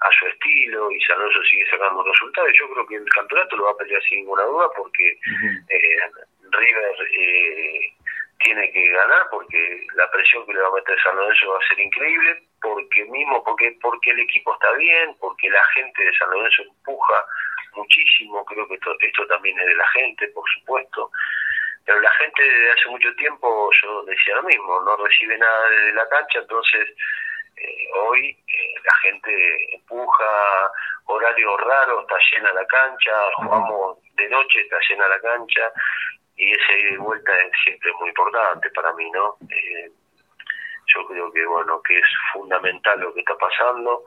a 0.00 0.10
su 0.12 0.26
estilo 0.26 0.90
y 0.92 1.00
San 1.00 1.18
Lorenzo 1.18 1.42
sigue 1.42 1.68
sacando 1.70 2.02
resultados. 2.04 2.50
Yo 2.58 2.70
creo 2.70 2.86
que 2.86 2.96
el 2.96 3.08
campeonato 3.10 3.56
lo 3.56 3.64
va 3.64 3.70
a 3.72 3.76
pelear 3.76 4.02
sin 4.02 4.18
ninguna 4.18 4.44
duda 4.44 4.68
porque 4.76 5.18
uh 5.26 5.30
-huh. 5.30 5.64
eh, 5.70 6.10
River 6.50 6.94
eh, 7.12 7.92
tiene 8.38 8.70
que 8.70 8.88
ganar 8.92 9.26
porque 9.30 9.86
la 9.94 10.08
presión 10.10 10.46
que 10.46 10.54
le 10.54 10.60
va 10.60 10.68
a 10.68 10.72
meter 10.72 10.96
San 11.02 11.16
Lorenzo 11.16 11.50
va 11.50 11.58
a 11.58 11.68
ser 11.68 11.80
increíble 11.80 12.42
porque 12.62 13.04
mismo 13.06 13.42
porque 13.42 13.76
porque 13.80 14.10
el 14.10 14.20
equipo 14.20 14.54
está 14.54 14.72
bien 14.72 15.16
porque 15.18 15.50
la 15.50 15.64
gente 15.74 16.04
de 16.04 16.12
San 16.14 16.30
Lorenzo 16.30 16.62
empuja 16.62 17.24
muchísimo 17.78 18.44
creo 18.44 18.66
que 18.68 18.74
esto, 18.74 18.94
esto 19.00 19.26
también 19.26 19.58
es 19.58 19.66
de 19.66 19.76
la 19.76 19.88
gente 19.88 20.28
por 20.28 20.44
supuesto 20.58 21.10
pero 21.84 22.00
la 22.00 22.10
gente 22.10 22.42
desde 22.42 22.70
hace 22.72 22.88
mucho 22.90 23.14
tiempo 23.14 23.70
yo 23.82 24.02
decía 24.04 24.34
lo 24.36 24.42
mismo 24.42 24.80
no 24.82 24.96
recibe 24.96 25.38
nada 25.38 25.70
desde 25.70 25.92
la 25.94 26.08
cancha 26.08 26.38
entonces 26.40 26.88
eh, 27.56 27.88
hoy 27.94 28.28
eh, 28.28 28.74
la 28.84 28.94
gente 29.02 29.74
empuja 29.74 30.70
horarios 31.06 31.60
raros 31.60 32.02
está 32.02 32.18
llena 32.30 32.52
la 32.52 32.66
cancha 32.66 33.12
jugamos 33.36 33.98
de 34.14 34.28
noche 34.28 34.60
está 34.60 34.78
llena 34.88 35.08
la 35.08 35.20
cancha 35.20 35.72
y 36.38 36.52
ese 36.52 36.80
ida 36.80 36.90
y 36.90 36.96
vuelta 36.96 37.32
es 37.36 37.52
siempre 37.64 37.92
muy 37.94 38.08
importante 38.08 38.70
para 38.70 38.92
mí, 38.92 39.10
¿no? 39.10 39.36
Eh, 39.50 39.90
yo 40.94 41.06
creo 41.06 41.30
que, 41.32 41.44
bueno, 41.44 41.82
que 41.82 41.98
es 41.98 42.06
fundamental 42.32 43.00
lo 43.00 43.12
que 43.12 43.20
está 43.20 43.36
pasando 43.36 44.04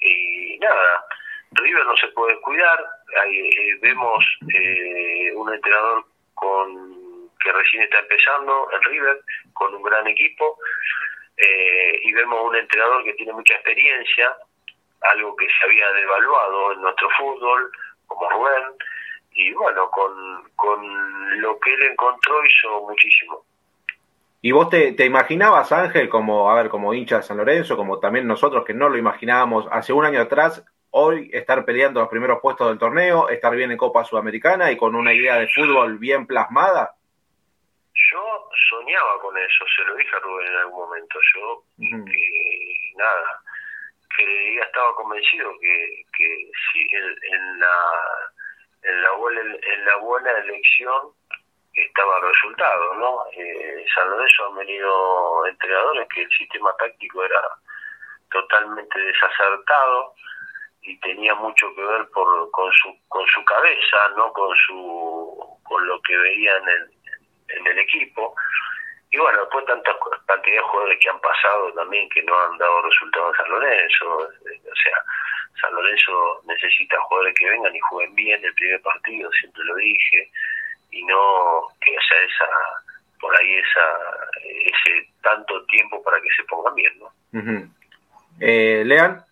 y 0.00 0.58
nada, 0.58 1.04
River 1.52 1.86
no 1.86 1.96
se 1.96 2.08
puede 2.08 2.38
cuidar, 2.40 2.84
Ahí, 3.16 3.48
eh, 3.48 3.78
vemos 3.80 4.24
eh, 4.54 5.32
un 5.34 5.52
entrenador 5.52 6.04
con 6.34 6.98
que 7.40 7.52
recién 7.52 7.82
está 7.82 7.98
empezando 8.00 8.68
en 8.72 8.82
River, 8.82 9.20
con 9.52 9.74
un 9.74 9.82
gran 9.82 10.06
equipo, 10.06 10.58
eh, 11.36 12.00
y 12.02 12.12
vemos 12.12 12.40
un 12.44 12.56
entrenador 12.56 13.04
que 13.04 13.14
tiene 13.14 13.32
mucha 13.32 13.54
experiencia, 13.54 14.36
algo 15.14 15.36
que 15.36 15.46
se 15.46 15.66
había 15.66 15.90
devaluado 15.92 16.72
en 16.72 16.82
nuestro 16.82 17.08
fútbol, 17.16 17.70
como 18.06 18.28
Rubén, 18.28 18.64
y 19.32 19.52
bueno, 19.52 19.88
con, 19.90 20.50
con 20.56 21.40
lo 21.40 21.58
que 21.60 21.74
él 21.74 21.82
encontró 21.84 22.44
hizo 22.44 22.80
muchísimo. 22.88 23.44
¿Y 24.40 24.52
vos 24.52 24.68
te, 24.68 24.92
te, 24.92 25.04
imaginabas, 25.04 25.70
Ángel, 25.72 26.08
como, 26.08 26.50
a 26.50 26.54
ver, 26.60 26.68
como 26.68 26.94
hincha 26.94 27.18
de 27.18 27.22
San 27.22 27.36
Lorenzo, 27.36 27.76
como 27.76 27.98
también 27.98 28.26
nosotros 28.26 28.64
que 28.64 28.74
no 28.74 28.88
lo 28.88 28.96
imaginábamos 28.96 29.66
hace 29.70 29.92
un 29.92 30.04
año 30.04 30.20
atrás, 30.20 30.64
hoy 30.90 31.30
estar 31.32 31.64
peleando 31.64 32.00
los 32.00 32.08
primeros 32.08 32.40
puestos 32.40 32.68
del 32.68 32.78
torneo, 32.78 33.28
estar 33.28 33.54
bien 33.54 33.70
en 33.70 33.76
Copa 33.76 34.04
Sudamericana 34.04 34.70
y 34.70 34.76
con 34.76 34.94
una 34.94 35.12
idea 35.12 35.36
de 35.36 35.48
fútbol 35.48 35.98
bien 35.98 36.26
plasmada? 36.26 36.94
Yo 38.10 38.48
soñaba 38.70 39.20
con 39.20 39.36
eso, 39.36 39.64
se 39.76 39.84
lo 39.84 39.96
dije 39.96 40.16
a 40.16 40.20
Rubén 40.20 40.46
en 40.46 40.56
algún 40.56 40.80
momento. 40.80 41.18
Yo, 41.34 41.62
nada, 42.96 43.42
que 44.16 44.56
ya 44.56 44.62
estaba 44.62 44.94
convencido 44.94 45.50
que, 45.60 46.02
que 46.16 46.50
si 46.72 46.88
en, 46.96 47.60
la 47.60 47.74
en 48.82 49.02
la 49.02 49.12
buena 49.12 49.40
en 49.40 49.84
la 49.84 49.96
buena 49.96 50.30
elección 50.30 51.12
estaba 51.74 52.16
el 52.18 52.32
resultado, 52.32 52.94
¿no? 52.94 53.24
Eh, 53.32 53.84
San 53.94 54.10
Lorenzo 54.10 54.46
han 54.46 54.56
venido 54.56 55.46
entrenadores 55.46 56.08
que 56.08 56.22
el 56.22 56.30
sistema 56.30 56.74
táctico 56.76 57.24
era 57.24 57.40
totalmente 58.30 58.98
desacertado 58.98 60.14
y 60.82 60.98
tenía 61.00 61.34
mucho 61.34 61.74
que 61.74 61.82
ver 61.82 62.08
por, 62.14 62.50
con 62.50 62.72
su 62.72 62.96
con 63.08 63.26
su 63.26 63.44
cabeza, 63.44 63.96
no 64.16 64.32
con 64.32 64.54
su 64.66 65.58
con 65.64 65.86
lo 65.86 66.00
que 66.02 66.16
veían 66.16 66.62
en, 66.68 67.58
en 67.58 67.66
el 67.66 67.78
equipo. 67.78 68.34
Y 69.10 69.16
bueno, 69.16 69.40
después 69.40 69.64
tanta 69.64 69.96
cantidad 70.26 70.56
de 70.56 70.62
jugadores 70.62 70.98
que 71.00 71.08
han 71.08 71.20
pasado 71.20 71.72
también 71.72 72.08
que 72.10 72.22
no 72.22 72.38
han 72.38 72.58
dado 72.58 72.82
resultados 72.82 73.34
en 73.34 73.42
San 73.42 73.50
Lorenzo. 73.50 74.30
Eh, 74.30 74.60
o 74.70 74.76
sea, 74.76 74.98
San 75.60 75.72
Lorenzo 75.74 76.42
necesita 76.46 77.00
jugadores 77.00 77.34
que 77.38 77.48
vengan 77.48 77.74
y 77.74 77.80
jueguen 77.80 78.14
bien 78.14 78.44
el 78.44 78.54
primer 78.54 78.82
partido, 78.82 79.30
siempre 79.32 79.64
lo 79.64 79.74
dije, 79.76 80.30
y 80.90 81.04
no 81.04 81.68
que 81.80 81.90
haya 81.90 82.22
esa, 82.26 82.48
por 83.20 83.34
ahí 83.38 83.56
esa, 83.56 83.98
ese 84.44 85.08
tanto 85.22 85.64
tiempo 85.66 86.02
para 86.02 86.20
que 86.20 86.28
se 86.36 86.44
pongan 86.44 86.74
bien, 86.74 86.98
¿no? 86.98 87.12
eh, 88.40 88.82
Lean. 88.84 89.24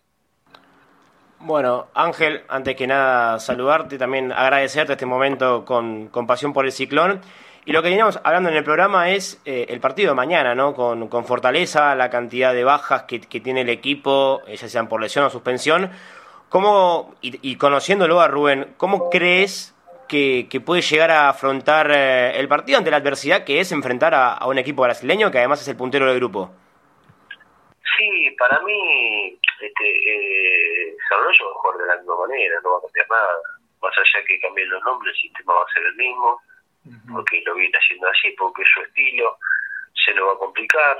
Bueno, 1.39 1.87
Ángel, 1.93 2.43
antes 2.49 2.75
que 2.75 2.87
nada 2.87 3.39
saludarte, 3.39 3.97
también 3.97 4.31
agradecerte 4.31 4.93
este 4.93 5.05
momento 5.05 5.65
con, 5.65 6.07
con 6.07 6.25
pasión 6.25 6.51
por 6.51 6.65
el 6.65 6.71
ciclón. 6.71 7.21
Y 7.67 7.73
lo 7.73 7.83
que 7.83 7.89
veníamos 7.89 8.17
hablando 8.23 8.49
en 8.49 8.55
el 8.55 8.63
programa 8.63 9.09
es 9.09 9.41
eh, 9.43 9.65
el 9.67 9.81
partido 9.81 10.11
de 10.11 10.15
mañana, 10.15 10.55
¿no? 10.55 10.73
Con, 10.73 11.09
con 11.09 11.25
Fortaleza, 11.25 11.93
la 11.95 12.09
cantidad 12.09 12.53
de 12.53 12.63
bajas 12.63 13.03
que, 13.03 13.19
tiene 13.19 13.61
el 13.61 13.69
equipo, 13.69 14.41
eh, 14.47 14.55
ya 14.55 14.69
sean 14.69 14.87
por 14.87 15.01
lesión 15.01 15.25
o 15.25 15.29
suspensión. 15.29 15.91
¿Cómo, 16.47 17.13
y, 17.19 17.57
conociéndolo 17.57 18.21
a 18.21 18.29
Rubén, 18.29 18.73
¿cómo 18.77 19.09
crees 19.09 19.75
que, 20.07 20.47
puede 20.65 20.81
llegar 20.81 21.11
a 21.11 21.27
afrontar 21.27 21.91
eh, 21.93 22.39
el 22.39 22.47
partido 22.47 22.77
ante 22.77 22.89
la 22.89 22.97
adversidad 22.97 23.43
que 23.43 23.59
es 23.59 23.69
enfrentar 23.73 24.15
a, 24.15 24.47
un 24.47 24.57
equipo 24.57 24.83
brasileño 24.83 25.29
que 25.29 25.39
además 25.39 25.61
es 25.61 25.67
el 25.67 25.75
puntero 25.75 26.07
del 26.07 26.15
grupo? 26.15 26.51
Sí, 27.95 28.31
para 28.37 28.59
mí, 28.61 29.39
este, 29.61 29.87
eh, 29.87 30.95
San 31.07 31.19
va 31.19 31.29
a 31.29 31.53
jugar 31.53 31.77
de 31.77 31.85
la 31.85 31.95
misma 31.97 32.17
manera, 32.17 32.59
no 32.63 32.71
va 32.71 32.77
a 32.79 32.81
cambiar 32.81 33.09
nada. 33.09 33.39
Más 33.81 33.97
allá 33.97 34.25
que 34.25 34.39
cambien 34.39 34.69
los 34.69 34.83
nombres, 34.83 35.13
el 35.15 35.21
sistema 35.21 35.53
va 35.53 35.63
a 35.63 35.73
ser 35.73 35.83
el 35.85 35.95
mismo 35.95 36.41
porque 37.11 37.41
lo 37.45 37.55
viene 37.55 37.77
haciendo 37.77 38.07
así, 38.07 38.31
porque 38.31 38.63
su 38.65 38.81
estilo, 38.81 39.37
se 40.05 40.13
lo 40.13 40.27
va 40.27 40.33
a 40.33 40.37
complicar. 40.37 40.97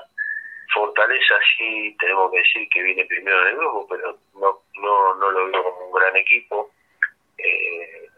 Fortaleza 0.74 1.36
sí, 1.58 1.96
tenemos 2.00 2.32
que 2.32 2.40
decir 2.40 2.70
que 2.70 2.84
viene 2.84 3.06
primero 3.06 3.42
en 3.42 3.48
el 3.48 3.58
grupo, 3.58 3.88
pero 3.88 4.18
no, 4.36 4.60
no, 4.82 5.16
no 5.16 5.32
lo 5.32 5.48
veo 5.48 5.64
como 5.64 5.86
un 5.88 5.94
gran 5.94 6.16
equipo. 6.16 6.72
Eh, 7.38 8.10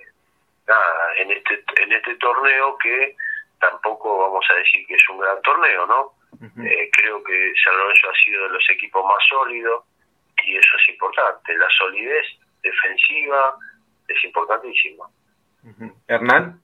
nada, 0.68 1.16
en 1.18 1.32
este, 1.32 1.64
en 1.78 1.94
este 1.94 2.16
torneo 2.16 2.78
que 2.78 3.16
tampoco 3.60 4.18
vamos 4.18 4.46
a 4.50 4.54
decir 4.56 4.86
que 4.88 4.96
es 4.96 5.10
un 5.10 5.20
gran 5.20 5.42
torneo, 5.42 5.86
¿no? 5.86 6.14
Eh, 6.42 6.90
creo 6.92 7.24
que 7.24 7.54
San 7.64 7.78
Lorenzo 7.78 8.08
ha 8.10 8.24
sido 8.24 8.44
de 8.44 8.50
los 8.50 8.70
equipos 8.70 9.04
más 9.04 9.18
sólidos 9.30 9.84
y 10.46 10.56
eso 10.56 10.70
es 10.82 10.90
importante. 10.90 11.58
La 11.58 11.68
solidez 11.78 12.26
defensiva 12.62 13.58
es 14.08 14.24
importantísima. 14.24 15.06
Hernán. 16.08 16.62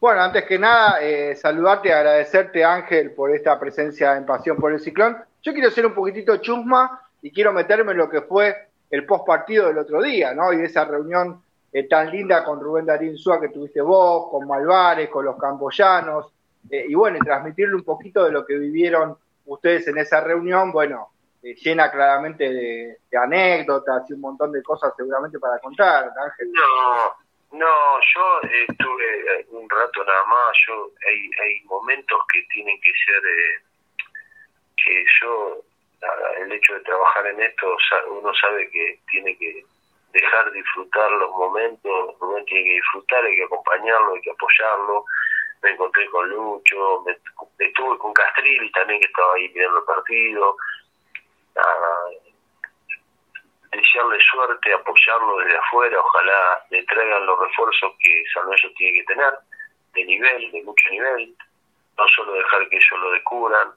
Bueno, 0.00 0.22
antes 0.22 0.44
que 0.44 0.58
nada, 0.58 1.00
eh, 1.02 1.34
saludarte 1.34 1.88
y 1.88 1.90
agradecerte, 1.90 2.64
Ángel, 2.64 3.12
por 3.12 3.34
esta 3.34 3.58
presencia 3.58 4.16
en 4.16 4.24
Pasión 4.24 4.56
por 4.56 4.72
el 4.72 4.78
Ciclón. 4.78 5.16
Yo 5.42 5.52
quiero 5.52 5.70
ser 5.70 5.86
un 5.86 5.94
poquitito 5.94 6.36
chusma 6.36 7.02
y 7.20 7.32
quiero 7.32 7.52
meterme 7.52 7.92
en 7.92 7.98
lo 7.98 8.08
que 8.08 8.22
fue 8.22 8.68
el 8.90 9.04
post 9.04 9.26
partido 9.26 9.66
del 9.66 9.78
otro 9.78 10.00
día, 10.00 10.32
¿no? 10.34 10.52
Y 10.52 10.62
esa 10.62 10.84
reunión 10.84 11.42
eh, 11.72 11.88
tan 11.88 12.10
linda 12.10 12.44
con 12.44 12.60
Rubén 12.60 12.86
Darín 12.86 13.18
Súa 13.18 13.40
que 13.40 13.48
tuviste 13.48 13.80
vos, 13.80 14.30
con 14.30 14.46
Malvares, 14.46 15.10
con 15.10 15.24
los 15.24 15.36
camboyanos, 15.36 16.32
eh, 16.70 16.86
y 16.88 16.94
bueno, 16.94 17.18
y 17.18 17.20
transmitirle 17.20 17.74
un 17.74 17.84
poquito 17.84 18.24
de 18.24 18.32
lo 18.32 18.44
que 18.44 18.56
vivieron 18.56 19.16
ustedes 19.46 19.88
en 19.88 19.98
esa 19.98 20.20
reunión, 20.20 20.72
bueno, 20.72 21.08
llena 21.42 21.90
claramente 21.90 22.48
de, 22.50 22.98
anécdotas 23.16 24.08
y 24.10 24.14
un 24.14 24.20
montón 24.20 24.52
de 24.52 24.62
cosas 24.62 24.92
seguramente 24.96 25.38
para 25.38 25.58
contar, 25.60 26.10
Ángel. 26.16 26.52
No 26.52 27.28
no, 27.52 28.00
yo 28.14 28.40
estuve 28.68 29.46
un 29.50 29.68
rato 29.70 30.04
nada 30.04 30.24
más, 30.24 30.56
yo 30.66 30.90
hay, 31.06 31.30
hay 31.42 31.64
momentos 31.64 32.20
que 32.30 32.42
tienen 32.52 32.78
que 32.80 32.92
ser, 33.06 33.22
eh, 33.24 33.62
que 34.76 35.04
yo, 35.22 35.62
el 36.40 36.52
hecho 36.52 36.74
de 36.74 36.80
trabajar 36.80 37.26
en 37.26 37.40
esto, 37.40 37.76
uno 38.10 38.32
sabe 38.34 38.70
que 38.70 39.00
tiene 39.10 39.36
que 39.38 39.64
dejar 40.12 40.52
disfrutar 40.52 41.10
los 41.12 41.30
momentos, 41.30 42.16
uno 42.20 42.44
tiene 42.44 42.64
que 42.64 42.74
disfrutar, 42.74 43.24
hay 43.24 43.36
que 43.36 43.44
acompañarlo, 43.44 44.14
hay 44.14 44.20
que 44.20 44.30
apoyarlo. 44.30 45.04
Me 45.62 45.70
encontré 45.70 46.08
con 46.10 46.28
Lucho, 46.28 47.02
me, 47.04 47.12
estuve 47.64 47.98
con 47.98 48.12
Castrilli 48.12 48.70
también 48.72 49.00
que 49.00 49.06
estaba 49.06 49.34
ahí 49.34 49.48
mirando 49.54 49.78
el 49.78 49.84
partido. 49.84 50.56
Desearle 53.72 54.18
suerte, 54.30 54.72
apoyarlo 54.72 55.38
desde 55.38 55.58
afuera, 55.58 56.00
ojalá 56.00 56.64
le 56.70 56.82
traigan 56.84 57.26
los 57.26 57.38
refuerzos 57.38 57.92
que 57.98 58.24
San 58.32 58.44
Lorenzo 58.44 58.68
tiene 58.76 58.98
que 58.98 59.04
tener, 59.04 59.32
de 59.94 60.04
nivel, 60.04 60.50
de 60.52 60.62
mucho 60.62 60.90
nivel, 60.90 61.34
no 61.96 62.04
solo 62.16 62.32
dejar 62.32 62.68
que 62.68 62.76
ellos 62.76 63.00
lo 63.00 63.10
descubran, 63.12 63.68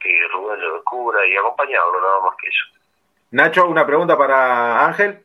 que 0.00 0.28
Rubén 0.32 0.60
lo 0.60 0.74
descubra 0.74 1.26
y 1.26 1.36
acompañarlo, 1.36 2.00
nada 2.00 2.20
más 2.20 2.36
que 2.36 2.48
eso. 2.48 2.64
Nacho, 3.30 3.66
una 3.66 3.86
pregunta 3.86 4.16
para 4.16 4.86
Ángel. 4.86 5.22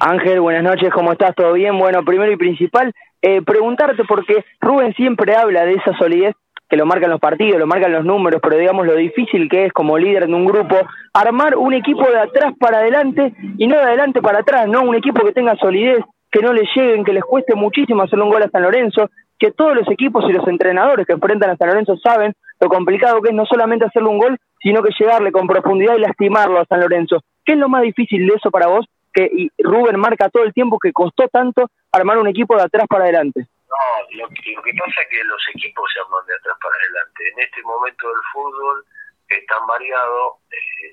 Ángel, 0.00 0.40
buenas 0.40 0.62
noches, 0.62 0.92
¿cómo 0.92 1.12
estás? 1.12 1.34
¿Todo 1.34 1.52
bien? 1.52 1.78
Bueno, 1.78 2.04
primero 2.04 2.32
y 2.32 2.36
principal, 2.36 2.94
eh, 3.26 3.40
preguntarte 3.40 4.04
porque 4.04 4.44
Rubén 4.60 4.92
siempre 4.92 5.34
habla 5.34 5.64
de 5.64 5.72
esa 5.72 5.96
solidez 5.96 6.34
que 6.68 6.76
lo 6.76 6.84
marcan 6.84 7.08
los 7.08 7.20
partidos, 7.20 7.58
lo 7.58 7.66
marcan 7.66 7.90
los 7.90 8.04
números, 8.04 8.38
pero 8.42 8.58
digamos 8.58 8.86
lo 8.86 8.94
difícil 8.96 9.48
que 9.48 9.64
es 9.64 9.72
como 9.72 9.96
líder 9.96 10.26
de 10.26 10.34
un 10.34 10.44
grupo 10.44 10.76
armar 11.14 11.56
un 11.56 11.72
equipo 11.72 12.02
de 12.02 12.18
atrás 12.18 12.52
para 12.60 12.80
adelante 12.80 13.32
y 13.56 13.66
no 13.66 13.76
de 13.76 13.82
adelante 13.82 14.20
para 14.20 14.40
atrás, 14.40 14.68
¿no? 14.68 14.82
Un 14.82 14.94
equipo 14.94 15.24
que 15.24 15.32
tenga 15.32 15.56
solidez, 15.56 16.00
que 16.30 16.42
no 16.42 16.52
le 16.52 16.68
lleguen, 16.76 17.02
que 17.02 17.14
les 17.14 17.24
cueste 17.24 17.54
muchísimo 17.54 18.02
hacerle 18.02 18.24
un 18.24 18.30
gol 18.30 18.42
a 18.42 18.50
San 18.50 18.62
Lorenzo, 18.62 19.08
que 19.38 19.52
todos 19.52 19.74
los 19.74 19.90
equipos 19.90 20.26
y 20.28 20.32
los 20.34 20.46
entrenadores 20.46 21.06
que 21.06 21.14
enfrentan 21.14 21.48
a 21.48 21.56
San 21.56 21.68
Lorenzo 21.68 21.96
saben 21.96 22.34
lo 22.60 22.68
complicado 22.68 23.22
que 23.22 23.30
es 23.30 23.34
no 23.34 23.46
solamente 23.46 23.86
hacerle 23.86 24.10
un 24.10 24.18
gol, 24.18 24.36
sino 24.60 24.82
que 24.82 24.92
llegarle 24.98 25.32
con 25.32 25.46
profundidad 25.46 25.96
y 25.96 26.00
lastimarlo 26.00 26.60
a 26.60 26.66
San 26.66 26.80
Lorenzo. 26.80 27.20
¿Qué 27.42 27.54
es 27.54 27.58
lo 27.58 27.70
más 27.70 27.80
difícil 27.80 28.26
de 28.26 28.34
eso 28.34 28.50
para 28.50 28.66
vos? 28.66 28.84
Que 29.14 29.48
Rubén 29.58 29.98
marca 29.98 30.28
todo 30.28 30.42
el 30.42 30.52
tiempo 30.52 30.78
que 30.78 30.92
costó 30.92 31.28
tanto 31.28 31.70
armar 31.92 32.18
un 32.18 32.28
equipo 32.28 32.56
de 32.56 32.64
atrás 32.64 32.86
para 32.88 33.04
adelante. 33.04 33.46
No, 33.68 34.18
lo, 34.18 34.28
que 34.28 34.72
pasa 34.78 35.02
es 35.02 35.08
que 35.08 35.24
los 35.24 35.42
equipos 35.54 35.90
se 35.92 36.00
arman 36.00 36.26
de 36.26 36.34
atrás 36.34 36.56
para 36.60 36.74
adelante. 36.76 37.28
En 37.28 37.40
este 37.40 37.62
momento 37.62 38.08
del 38.08 38.22
fútbol 38.32 38.84
es 39.28 39.46
tan 39.46 39.66
variado, 39.66 40.38
eh, 40.50 40.92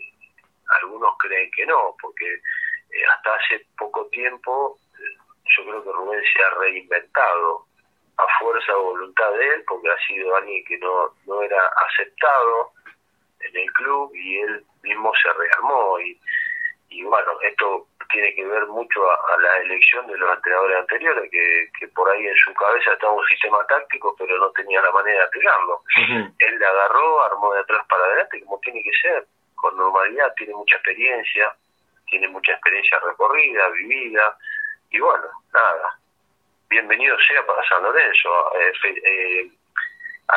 algunos 0.82 1.18
creen 1.20 1.50
que 1.56 1.66
no, 1.66 1.96
porque 2.02 2.34
eh, 2.34 3.06
hasta 3.16 3.36
hace 3.36 3.66
poco 3.78 4.06
tiempo 4.08 4.78
eh, 4.98 5.18
yo 5.58 5.64
creo 5.66 5.84
que 5.84 5.92
Rubén 5.92 6.24
se 6.34 6.44
ha 6.44 6.50
reinventado 6.60 7.66
a 8.18 8.26
fuerza 8.40 8.78
o 8.78 8.84
voluntad 8.84 9.32
de 9.34 9.48
él, 9.56 9.64
porque 9.68 9.90
ha 9.90 10.08
sido 10.08 10.36
alguien 10.36 10.64
que 10.66 10.78
no, 10.80 11.14
no 11.26 11.42
era 11.42 11.62
aceptado 11.88 12.72
en 13.40 13.58
el 13.58 13.72
club 13.74 14.12
y 14.16 14.40
él 14.40 14.66
mismo 14.84 15.12
se 15.22 15.34
rearmó 15.34 16.00
y, 16.00 16.20
y 16.92 17.04
bueno, 17.04 17.32
esto 17.42 17.88
tiene 18.12 18.36
que 18.36 18.46
ver 18.46 18.68
mucho 18.68 19.10
a, 19.10 19.38
la 19.40 19.58
elección 19.58 20.06
de 20.08 20.18
los 20.18 20.36
entrenadores 20.36 20.78
anteriores, 20.78 21.32
que, 21.32 21.70
que, 21.80 21.88
por 21.88 22.10
ahí 22.12 22.28
en 22.28 22.36
su 22.36 22.54
cabeza 22.54 22.92
estaba 22.92 23.14
un 23.14 23.26
sistema 23.26 23.66
táctico, 23.68 24.14
pero 24.20 24.38
no 24.38 24.52
tenía 24.52 24.82
la 24.82 24.92
manera 24.92 25.20
de 25.20 25.26
aplicarlo. 25.26 25.82
Él 26.38 26.60
le 26.60 26.66
agarró, 26.66 27.24
armó 27.24 27.54
de 27.54 27.62
atrás 27.62 27.86
para 27.88 28.04
adelante, 28.04 28.42
como 28.42 28.60
tiene 28.60 28.84
que 28.84 28.92
ser, 29.02 29.26
con 29.56 29.78
normalidad, 29.78 30.34
tiene 30.36 30.54
mucha 30.54 30.76
experiencia, 30.76 31.56
tiene 32.08 32.28
mucha 32.28 32.52
experiencia 32.52 33.00
recorrida, 33.00 33.70
vivida, 33.70 34.38
y 34.90 35.00
bueno, 35.00 35.28
nada, 35.54 35.98
bienvenido 36.70 37.18
sea 37.20 37.46
para 37.46 37.64
San 37.70 37.84
Lorenzo. 37.84 38.30
Eh, 38.60 38.74
eh, 39.06 39.52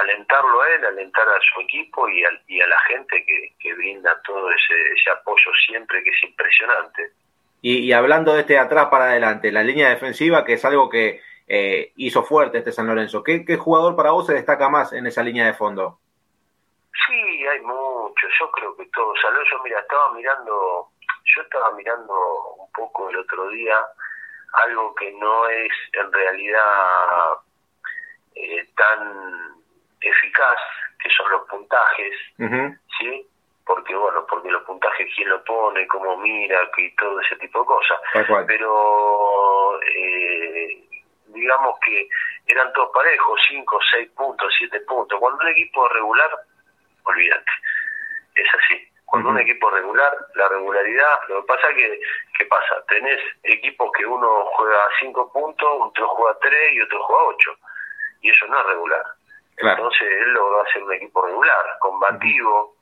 alentarlo 0.04 0.62
a 0.62 0.68
él, 0.70 0.84
alentar 0.84 1.28
a 1.28 1.40
su 1.40 1.60
equipo 1.62 2.08
y 2.08 2.24
a, 2.24 2.28
y 2.46 2.60
a 2.60 2.66
la 2.66 2.78
gente 2.88 3.24
que, 3.26 3.54
que 3.58 3.74
brinda 3.74 4.20
todo 4.22 4.50
ese, 4.50 4.74
ese 4.92 5.10
apoyo 5.10 5.50
siempre, 5.66 6.02
que 6.02 6.10
es 6.10 6.22
impresionante. 6.22 7.12
Y, 7.60 7.92
hablando 7.92 8.34
de 8.34 8.40
este 8.42 8.58
atrás 8.58 8.88
para 8.90 9.06
adelante, 9.06 9.50
la 9.50 9.62
línea 9.62 9.88
defensiva, 9.88 10.44
que 10.44 10.52
es 10.52 10.64
algo 10.66 10.90
que 10.90 11.22
eh, 11.48 11.92
hizo 11.96 12.22
fuerte 12.22 12.58
este 12.58 12.72
San 12.72 12.86
Lorenzo, 12.86 13.22
¿Qué, 13.24 13.56
jugador 13.56 13.96
para 13.96 14.10
vos 14.10 14.26
se 14.26 14.34
destaca 14.34 14.68
más 14.68 14.92
en 14.92 15.06
esa 15.06 15.22
línea 15.22 15.46
de 15.46 15.54
fondo? 15.54 15.98
Sí, 17.06 17.46
hay 17.46 17.60
muchos, 17.62 18.30
yo 18.38 18.50
creo 18.50 18.76
que 18.76 18.84
todos. 18.92 19.18
San 19.20 19.32
Lorenzo, 19.32 19.62
mira, 19.64 19.80
estaba 19.80 20.12
mirando 20.12 20.90
yo 21.34 21.42
estaba 21.42 21.70
mirando 21.72 22.12
un 22.58 22.70
poco 22.72 23.10
el 23.10 23.16
otro 23.16 23.48
día 23.48 23.78
algo 24.52 24.94
que 24.94 25.12
no 25.12 25.48
es 25.48 25.72
en 25.92 26.12
realidad 26.12 27.38
eh, 28.34 28.68
tan 28.76 29.63
eficaz, 30.08 30.60
que 31.02 31.10
son 31.10 31.30
los 31.30 31.42
puntajes, 31.48 32.14
¿sí? 32.98 33.26
Porque, 33.66 33.94
bueno, 33.94 34.26
porque 34.28 34.50
los 34.50 34.62
puntajes, 34.64 35.08
quién 35.14 35.28
lo 35.30 35.42
pone, 35.44 35.86
cómo 35.86 36.18
mira, 36.18 36.70
y 36.76 36.94
todo 36.96 37.20
ese 37.20 37.36
tipo 37.36 37.60
de 37.60 37.66
cosas. 37.66 37.98
Pero, 38.46 39.80
eh, 39.82 40.84
digamos 41.28 41.78
que 41.80 42.08
eran 42.46 42.72
todos 42.74 42.90
parejos, 42.92 43.40
5, 43.48 43.78
6 43.92 44.10
puntos, 44.10 44.54
7 44.58 44.80
puntos. 44.80 45.18
Cuando 45.18 45.40
un 45.42 45.48
equipo 45.48 45.88
regular, 45.88 46.30
olvídate, 47.04 47.52
es 48.34 48.48
así. 48.54 48.88
Cuando 49.06 49.30
un 49.30 49.38
equipo 49.38 49.70
regular, 49.70 50.12
la 50.34 50.48
regularidad, 50.48 51.20
lo 51.28 51.40
que 51.40 51.46
pasa 51.46 51.68
que, 51.74 52.00
¿qué 52.36 52.44
pasa? 52.46 52.84
Tenés 52.88 53.20
equipos 53.44 53.90
que 53.96 54.04
uno 54.04 54.44
juega 54.56 54.82
5 55.00 55.32
puntos, 55.32 55.68
otro 55.80 56.08
juega 56.08 56.38
3 56.40 56.72
y 56.72 56.80
otro 56.80 57.02
juega 57.04 57.22
8. 57.24 57.56
Y 58.22 58.30
eso 58.30 58.46
no 58.46 58.60
es 58.60 58.66
regular. 58.66 59.04
Entonces 59.56 60.02
él 60.02 60.32
logró 60.32 60.62
hacer 60.62 60.82
un 60.82 60.92
equipo 60.92 61.24
regular, 61.24 61.78
combativo, 61.80 62.74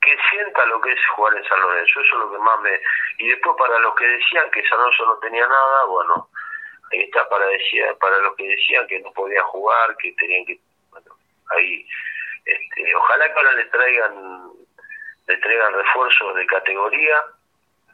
que 0.00 0.16
sienta 0.30 0.66
lo 0.66 0.80
que 0.80 0.92
es 0.92 1.00
jugar 1.14 1.36
en 1.36 1.44
San 1.44 1.60
Lorenzo. 1.60 2.00
Eso 2.00 2.14
es 2.14 2.24
lo 2.24 2.32
que 2.32 2.38
más 2.38 2.60
me... 2.60 2.80
Y 3.18 3.28
después 3.28 3.56
para 3.56 3.78
los 3.78 3.94
que 3.94 4.06
decían 4.06 4.50
que 4.50 4.66
San 4.66 4.78
Lorenzo 4.78 5.06
no 5.06 5.18
tenía 5.18 5.46
nada, 5.46 5.84
bueno, 5.84 6.28
ahí 6.90 7.02
está 7.02 7.28
para, 7.28 7.46
decía, 7.46 7.94
para 8.00 8.18
los 8.18 8.34
que 8.36 8.48
decían 8.48 8.86
que 8.88 9.00
no 9.00 9.12
podían 9.12 9.44
jugar, 9.44 9.96
que 9.98 10.12
tenían 10.12 10.44
que... 10.46 10.58
Bueno, 10.90 11.14
ahí... 11.50 11.86
Este, 12.44 12.94
ojalá 12.96 13.26
que 13.26 13.38
ahora 13.38 13.52
le 13.52 13.64
traigan 13.66 14.52
le 15.26 15.36
traigan 15.38 15.72
refuerzos 15.72 16.34
de 16.34 16.46
categoría, 16.46 17.22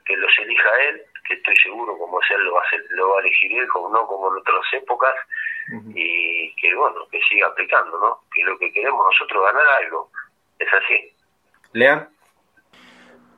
que 0.05 0.17
los 0.17 0.39
elija 0.39 0.71
él, 0.83 1.05
que 1.29 1.35
estoy 1.35 1.55
seguro 1.62 1.97
como 1.99 2.18
él 2.20 2.45
lo 2.45 2.55
va 2.55 2.61
a, 2.61 2.64
hacer, 2.64 2.85
lo 2.91 3.11
va 3.11 3.16
a 3.18 3.20
elegir 3.20 3.53
él, 3.53 3.68
como 3.68 3.91
no 3.91 4.07
como 4.07 4.33
en 4.33 4.41
otras 4.41 4.64
épocas, 4.72 5.14
y 5.95 6.55
que 6.55 6.74
bueno, 6.74 7.07
que 7.11 7.20
siga 7.29 7.47
aplicando, 7.49 7.99
¿no? 8.01 8.20
Que 8.33 8.43
lo 8.43 8.59
que 8.59 8.72
queremos 8.72 9.05
nosotros 9.05 9.45
ganar 9.45 9.66
algo, 9.85 10.11
es 10.59 10.68
así. 10.72 11.12
Lean. 11.74 12.09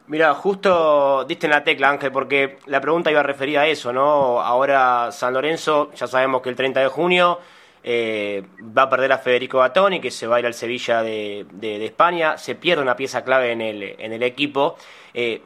Mira, 0.07 0.34
justo 0.34 1.24
diste 1.24 1.47
en 1.47 1.53
la 1.53 1.64
tecla, 1.64 1.91
Ángel, 1.91 2.12
porque 2.12 2.59
la 2.66 2.80
pregunta 2.80 3.11
iba 3.11 3.20
a 3.20 3.24
referir 3.24 3.59
a 3.59 3.66
eso, 3.66 3.93
¿no? 3.93 4.41
Ahora 4.41 5.11
San 5.11 5.34
Lorenzo, 5.34 5.93
ya 5.93 6.07
sabemos 6.07 6.43
que 6.43 6.49
el 6.49 6.57
30 6.57 6.80
de 6.80 6.88
junio 6.88 7.38
eh, 7.82 8.45
va 8.61 8.82
a 8.82 8.91
perder 8.91 9.12
a 9.12 9.18
Federico 9.18 9.59
Batoni, 9.59 10.01
que 10.01 10.11
se 10.11 10.26
va 10.26 10.36
a 10.36 10.41
ir 10.41 10.47
al 10.47 10.55
Sevilla 10.55 11.03
de, 11.03 11.47
de, 11.51 11.84
España, 11.84 12.38
se 12.38 12.55
pierde 12.55 12.82
una 12.82 12.97
pieza 12.97 13.24
clave 13.24 13.53
en 13.53 13.61
el, 13.61 13.82
en 13.82 14.12
el 14.12 14.22
equipo. 14.22 14.76
Eh, 15.14 15.43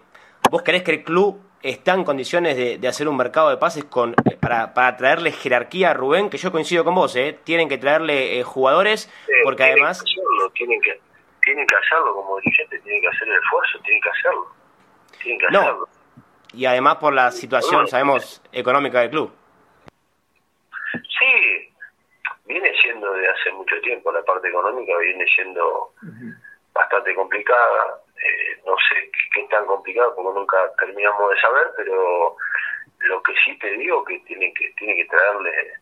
¿Vos 0.50 0.62
crees 0.62 0.82
que 0.82 0.92
el 0.92 1.04
club 1.04 1.40
está 1.64 1.94
en 1.94 2.04
condiciones 2.04 2.56
de, 2.80 2.86
hacer 2.86 3.08
un 3.08 3.16
mercado 3.16 3.48
de 3.48 3.56
pases 3.56 3.84
con 3.84 4.12
eh, 4.12 4.36
para, 4.40 4.74
para 4.74 4.96
traerle 4.96 5.32
jerarquía 5.32 5.90
a 5.90 5.94
Rubén? 5.94 6.28
Que 6.28 6.36
yo 6.36 6.52
coincido 6.52 6.84
con 6.84 6.94
vos, 6.94 7.16
¿eh? 7.16 7.38
tienen 7.42 7.68
que 7.68 7.78
traerle 7.78 8.42
jugadores, 8.44 9.10
porque 9.42 9.64
además... 9.64 10.02
Que 10.02 10.10
hacerlo, 10.10 10.50
tienen, 10.50 10.80
que, 10.82 11.00
tienen 11.42 11.66
que 11.66 11.74
hacerlo 11.74 12.14
como 12.14 12.38
dirigente, 12.40 12.78
tienen 12.80 13.00
que 13.00 13.08
hacer 13.08 13.28
el 13.28 13.42
esfuerzo, 13.42 13.78
tienen 13.82 14.02
que 14.02 14.10
hacerlo. 14.10 14.46
Tienen 15.22 15.38
que 15.38 15.46
hacerlo. 15.46 15.88
Y 16.52 16.66
además 16.66 16.96
por 16.96 17.14
la 17.14 17.30
situación, 17.30 17.88
sabemos, 17.88 18.42
económica 18.52 19.00
del 19.00 19.10
club. 19.10 19.32
Sí, 20.92 21.72
viene 22.44 22.72
siendo 22.82 23.10
de 23.14 23.26
hace 23.26 23.50
mucho 23.52 23.80
tiempo, 23.80 24.12
la 24.12 24.22
parte 24.22 24.48
económica 24.48 24.92
viene 24.98 25.24
siendo 25.34 25.92
bastante 26.74 27.14
complicada, 27.14 28.00
eh, 28.16 28.60
no 28.66 28.74
sé 28.76 29.10
qué, 29.34 29.42
tan 29.50 29.66
complicado 29.66 30.14
porque 30.14 30.38
nunca 30.38 30.56
terminamos 30.78 31.30
de 31.30 31.40
saber, 31.40 31.70
pero 31.76 32.36
lo 33.00 33.22
que 33.22 33.34
sí 33.44 33.58
te 33.58 33.70
digo 33.72 34.04
que 34.04 34.18
tiene 34.20 34.52
que 34.54 34.72
tiene 34.78 34.96
que 34.96 35.04
traerle 35.06 35.74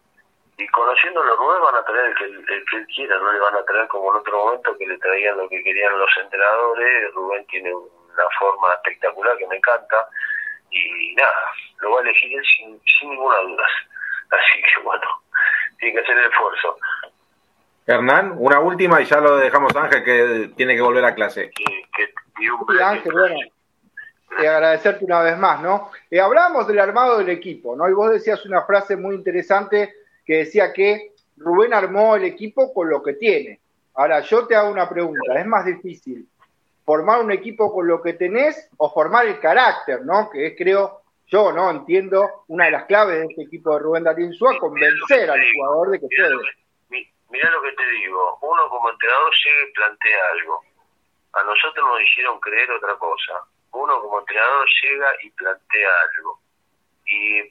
y 0.59 0.69
conociendo 0.69 1.23
los 1.25 1.39
nuevos 1.39 1.73
van 1.73 1.83
a 1.83 1.85
traer 1.85 2.07
el 2.07 2.15
que, 2.15 2.25
el 2.25 2.65
que 2.67 2.77
él 2.77 2.87
quiera, 2.95 3.19
no 3.19 3.33
le 3.33 3.41
van 3.41 3.57
a 3.57 3.65
traer 3.65 3.89
como 3.89 4.11
en 4.11 4.21
otro 4.21 4.45
momento 4.45 4.77
que 4.77 4.87
le 4.87 4.99
traían 4.99 5.39
lo 5.39 5.49
que 5.49 5.63
querían 5.63 5.99
los 5.99 6.11
entrenadores, 6.21 7.15
Rubén 7.15 7.47
tiene 7.47 7.75
una 7.75 8.25
forma 8.39 8.73
espectacular 8.75 9.37
que 9.39 9.47
me 9.47 9.57
encanta 9.57 10.07
y 10.71 11.15
nada, 11.15 11.53
lo 11.81 11.93
va 11.93 12.01
a 12.01 12.03
elegir 12.03 12.39
él 12.39 12.45
sin, 12.57 12.81
sin 12.99 13.11
ninguna 13.11 13.39
duda. 13.39 13.67
Así 14.31 14.63
que 14.63 14.83
bueno, 14.83 15.03
tiene 15.79 15.95
que 15.95 16.01
hacer 16.01 16.19
el 16.19 16.31
esfuerzo. 16.31 16.79
Hernán, 17.87 18.35
una 18.37 18.61
última 18.61 19.01
y 19.01 19.05
ya 19.05 19.21
lo 19.21 19.37
dejamos 19.37 19.75
a 19.75 19.85
Ángel 19.85 20.05
que 20.05 20.51
tiene 20.57 20.75
que 20.75 20.81
volver 20.81 21.05
a 21.05 21.15
clase. 21.15 21.51
Sí, 21.57 21.65
Ángel, 22.81 23.13
bueno, 23.13 23.37
eh, 24.41 24.49
agradecerte 24.49 25.05
una 25.05 25.21
vez 25.21 25.37
más, 25.39 25.61
¿no? 25.61 25.91
Eh, 26.11 26.21
hablamos 26.21 26.67
del 26.67 26.79
armado 26.79 27.19
del 27.19 27.29
equipo, 27.29 27.77
¿no? 27.77 27.89
Y 27.89 27.93
vos 27.93 28.11
decías 28.11 28.45
una 28.47 28.63
frase 28.63 28.97
muy 28.97 29.15
interesante 29.15 29.95
que 30.25 30.39
decía 30.39 30.73
que 30.73 31.13
Rubén 31.37 31.75
armó 31.75 32.17
el 32.17 32.25
equipo 32.25 32.73
con 32.73 32.89
lo 32.89 33.03
que 33.03 33.15
tiene. 33.15 33.61
Ahora, 33.95 34.21
yo 34.21 34.47
te 34.47 34.55
hago 34.55 34.71
una 34.71 34.89
pregunta, 34.89 35.39
¿es 35.39 35.47
más 35.47 35.67
difícil 35.67 36.27
formar 36.85 37.23
un 37.23 37.31
equipo 37.31 37.73
con 37.73 37.87
lo 37.87 38.01
que 38.03 38.15
tenés 38.15 38.69
o 38.77 38.91
formar 38.93 39.27
el 39.27 39.39
carácter, 39.39 40.05
¿no? 40.05 40.31
Que 40.31 40.49
es, 40.49 40.55
creo, 40.57 41.03
yo 41.27 41.53
no 41.53 41.71
entiendo 41.71 42.45
una 42.49 42.67
de 42.67 42.73
las 42.73 42.85
claves 42.85 43.19
de 43.19 43.27
este 43.27 43.43
equipo 43.43 43.75
de 43.75 43.81
Rubén 43.81 44.05
Darín 44.05 44.33
Suárez, 44.33 44.61
convencer 44.61 45.31
al 45.31 45.41
jugador 45.55 45.91
de 45.91 46.01
que 46.01 46.07
puede. 46.07 46.62
Mira 47.33 47.51
lo 47.51 47.63
que 47.63 47.73
te 47.73 47.87
digo, 47.87 48.39
uno 48.43 48.69
como 48.69 48.91
entrenador 48.91 49.33
llega 49.45 49.63
y 49.69 49.73
plantea 49.73 50.31
algo. 50.33 50.63
A 51.33 51.43
nosotros 51.45 51.89
nos 51.89 52.01
hicieron 52.03 52.39
creer 52.41 52.71
otra 52.71 52.95
cosa. 52.97 53.43
Uno 53.73 54.01
como 54.03 54.21
entrenador 54.21 54.69
llega 54.83 55.13
y 55.23 55.31
plantea 55.31 55.91
algo. 56.09 56.39
Y 57.07 57.51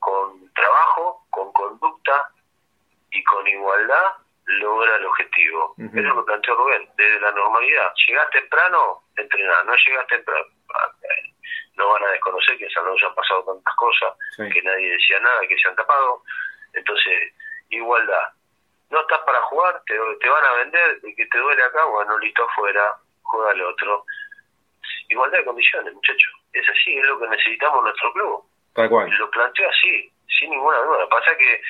con, 0.00 0.52
trabajo, 0.54 1.26
con 1.30 1.52
conducta 1.52 2.30
y 3.10 3.22
con 3.24 3.46
igualdad 3.46 4.14
logra 4.46 4.96
el 4.96 5.04
objetivo. 5.04 5.74
Eso 5.76 5.98
es 5.98 6.04
lo 6.04 6.16
que 6.16 6.26
planteó 6.26 6.54
Rubén, 6.56 6.88
desde 6.96 7.20
la 7.20 7.30
normalidad. 7.32 7.92
Llegás 8.06 8.30
temprano, 8.30 9.02
entrenar, 9.14 9.64
no 9.66 9.74
llegas 9.76 10.06
temprano 10.06 10.46
no 11.78 11.88
van 11.88 12.02
a 12.04 12.10
desconocer 12.10 12.58
que 12.58 12.64
en 12.64 12.70
San 12.70 12.84
Lorenzo 12.84 13.06
han 13.06 13.14
pasado 13.14 13.44
tantas 13.44 13.74
cosas, 13.76 14.12
que 14.36 14.62
nadie 14.62 14.90
decía 14.90 15.20
nada, 15.20 15.46
que 15.48 15.56
se 15.56 15.68
han 15.68 15.76
tapado. 15.76 16.22
Entonces, 16.74 17.32
igualdad. 17.70 18.32
No 18.90 19.00
estás 19.00 19.20
para 19.20 19.40
jugar, 19.42 19.82
te, 19.86 19.94
te 20.20 20.28
van 20.28 20.44
a 20.44 20.52
vender, 20.54 21.00
y 21.02 21.14
que 21.14 21.26
te 21.26 21.38
duele 21.38 21.62
acá, 21.62 21.84
bueno, 21.84 22.18
listo 22.18 22.44
afuera, 22.44 22.96
juega 23.22 23.50
al 23.50 23.60
otro. 23.62 24.04
Igualdad 25.08 25.38
de 25.38 25.44
condiciones, 25.44 25.94
muchachos. 25.94 26.32
Es 26.52 26.68
así, 26.68 26.96
es 26.96 27.04
lo 27.04 27.18
que 27.18 27.28
necesitamos 27.28 27.82
nuestro 27.82 28.12
club. 28.12 28.44
Tal 28.74 28.88
cual. 28.88 29.10
Lo 29.10 29.30
planteo 29.30 29.68
así, 29.68 30.10
sin 30.38 30.50
ninguna 30.50 30.78
duda. 30.78 31.08
Pasa 31.08 31.36
que 31.36 31.60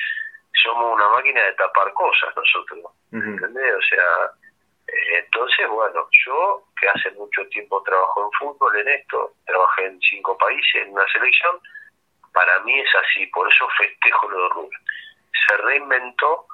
somos 0.63 0.93
una 0.93 1.09
máquina 1.09 1.43
de 1.43 1.53
tapar 1.53 1.93
cosas 1.93 2.35
nosotros. 2.35 2.91
¿Entendés? 3.11 3.75
O 3.75 3.81
sea, 3.81 4.31
entonces, 5.17 5.67
bueno, 5.69 6.07
yo 6.25 6.63
que 6.79 6.87
hace 6.89 7.11
mucho 7.11 7.45
tiempo 7.49 7.81
trabajo 7.83 8.25
en 8.25 8.31
fútbol, 8.39 8.77
en 8.77 8.87
esto, 8.87 9.33
trabajé 9.45 9.85
en 9.85 9.99
cinco 10.01 10.37
países, 10.37 10.83
en 10.83 10.93
una 10.93 11.05
selección, 11.11 11.59
para 12.33 12.59
mí 12.61 12.79
es 12.79 12.89
así, 12.95 13.25
por 13.27 13.51
eso 13.51 13.67
festejo 13.77 14.29
lo 14.29 14.43
de 14.43 14.49
Rubén. 14.49 14.79
Se 15.47 15.57
reinventó 15.57 16.45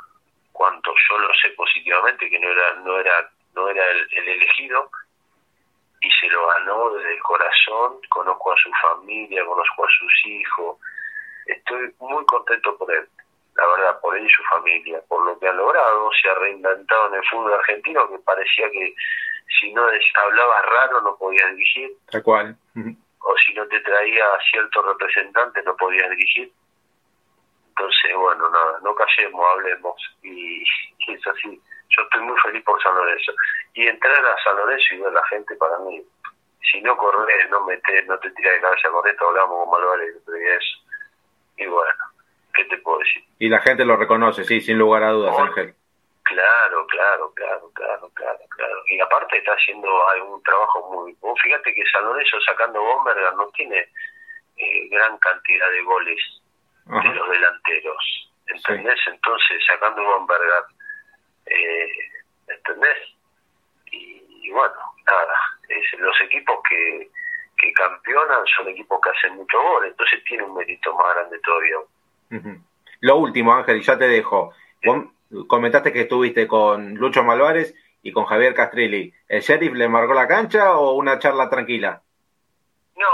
cuanto 0.55 0.93
yo 1.09 1.17
lo 1.19 1.29
sé 1.41 1.49
positivamente, 1.51 2.29
que 2.29 2.39
no 2.39 2.49
era, 2.49 2.73
no 2.75 2.99
era, 2.99 3.29
no 3.53 3.69
era 3.69 3.91
el, 3.91 4.07
el 4.11 4.27
elegido, 4.29 4.89
y 6.01 6.09
se 6.11 6.27
lo 6.27 6.47
ganó 6.47 6.91
desde 6.91 7.13
el 7.13 7.21
corazón, 7.21 7.99
conozco 8.09 8.53
a 8.53 8.57
su 8.57 8.71
familia, 8.81 9.45
conozco 9.45 9.85
a 9.85 9.89
sus 9.99 10.25
hijos, 10.25 10.77
estoy 11.45 11.93
muy 11.99 12.25
contento 12.25 12.77
por 12.77 12.93
él 12.93 13.07
la 13.55 13.67
verdad, 13.67 13.99
por 14.01 14.15
él 14.17 14.25
y 14.25 14.29
su 14.29 14.43
familia, 14.43 15.01
por 15.07 15.25
lo 15.25 15.39
que 15.39 15.47
ha 15.47 15.53
logrado, 15.53 16.09
se 16.21 16.29
ha 16.29 16.35
reinventado 16.35 17.07
en 17.07 17.15
el 17.15 17.23
fútbol 17.29 17.53
argentino, 17.53 18.09
que 18.09 18.19
parecía 18.19 18.69
que 18.69 18.93
si 19.59 19.73
no 19.73 19.81
hablabas 19.83 20.65
raro 20.65 21.01
no 21.01 21.17
podías 21.17 21.49
dirigir. 21.51 21.91
Tal 22.11 22.23
cual. 22.23 22.57
O 23.19 23.35
si 23.37 23.53
no 23.53 23.65
te 23.67 23.79
traía 23.79 24.25
cierto 24.51 24.81
representante 24.81 25.63
no 25.63 25.75
podías 25.77 26.09
dirigir. 26.09 26.51
Entonces, 27.77 28.15
bueno, 28.15 28.49
nada, 28.49 28.79
no 28.83 28.95
callemos, 28.95 29.45
hablemos. 29.53 29.95
Y, 30.23 30.63
es 31.07 31.27
así. 31.27 31.61
Yo 31.89 32.01
estoy 32.03 32.21
muy 32.21 32.39
feliz 32.39 32.63
por 32.63 32.81
San 32.81 32.95
Lorenzo. 32.95 33.33
Y 33.73 33.85
entrar 33.87 34.25
a 34.25 34.43
San 34.43 34.55
Lorenzo 34.55 34.95
y 34.95 34.99
ver 34.99 35.09
a 35.09 35.11
la 35.11 35.27
gente 35.27 35.55
para 35.55 35.77
mí, 35.79 36.01
si 36.71 36.81
no 36.81 36.95
corres, 36.95 37.49
no 37.49 37.65
metes, 37.65 38.07
no 38.07 38.17
te 38.19 38.31
tiras 38.31 38.53
de 38.53 38.61
cabeza 38.61 38.89
con 38.89 39.07
esto, 39.07 39.27
hablamos 39.27 39.59
con 39.59 39.71
Malvares 39.71 40.15
y. 41.57 41.63
Y 41.63 41.67
bueno, 41.67 42.03
¿qué 42.53 42.65
te 42.65 42.77
puedo 42.79 42.99
decir? 42.99 43.23
Y 43.39 43.49
la 43.49 43.59
gente 43.59 43.85
lo 43.85 43.95
reconoce, 43.95 44.43
sí, 44.43 44.61
sin 44.61 44.77
lugar 44.77 45.03
a 45.03 45.11
dudas, 45.11 45.37
Ángel. 45.37 45.73
Claro, 46.23 46.85
claro, 46.87 47.31
claro, 47.35 47.71
claro, 47.73 48.09
claro, 48.13 48.39
claro. 48.49 48.75
Y 48.89 48.99
aparte 48.99 49.37
está 49.37 49.51
haciendo 49.51 49.87
un 50.27 50.41
trabajo 50.43 50.91
muy... 50.91 51.15
fíjate 51.43 51.73
que 51.73 51.85
San 51.91 52.03
Lorenzo 52.03 52.39
sacando 52.41 52.81
Bomberga 52.81 53.31
no 53.31 53.47
tiene 53.49 53.87
eh, 54.57 54.89
gran 54.89 55.17
cantidad 55.19 55.69
de 55.69 55.81
goles 55.83 56.19
de 56.85 57.15
los 57.15 57.29
delanteros, 57.29 58.29
¿entendés? 58.47 58.99
Entonces 59.07 59.63
sacando 59.67 60.03
Bomberga, 60.03 60.67
eh, 61.47 61.89
¿entendés? 62.47 62.97
Y, 63.91 64.51
bueno, 64.51 64.75
nada, 65.05 65.35
es 65.67 65.99
los 65.99 66.15
equipos 66.21 66.57
que, 66.69 67.09
que 67.57 67.73
campeonan 67.73 68.45
son 68.55 68.67
equipos 68.69 68.99
que 69.01 69.09
hacen 69.09 69.35
mucho 69.35 69.59
gol, 69.61 69.85
entonces 69.85 70.23
tiene 70.25 70.43
un 70.43 70.55
mérito 70.55 70.93
más 70.95 71.15
grande 71.15 71.39
todavía. 71.39 71.77
Lo 73.01 73.17
último, 73.17 73.53
Ángel, 73.53 73.77
y 73.77 73.81
ya 73.81 73.97
te 73.97 74.07
dejo. 74.07 74.53
comentaste 75.47 75.91
que 75.91 76.01
estuviste 76.01 76.47
con 76.47 76.95
Lucho 76.95 77.23
Malvares 77.23 77.75
y 78.03 78.11
con 78.11 78.25
Javier 78.25 78.53
Castrilli. 78.53 79.13
¿El 79.27 79.41
sheriff 79.41 79.73
le 79.73 79.89
marcó 79.89 80.13
la 80.13 80.27
cancha 80.27 80.75
o 80.75 80.93
una 80.93 81.17
charla 81.17 81.49
tranquila? 81.49 82.01
No, 82.95 83.07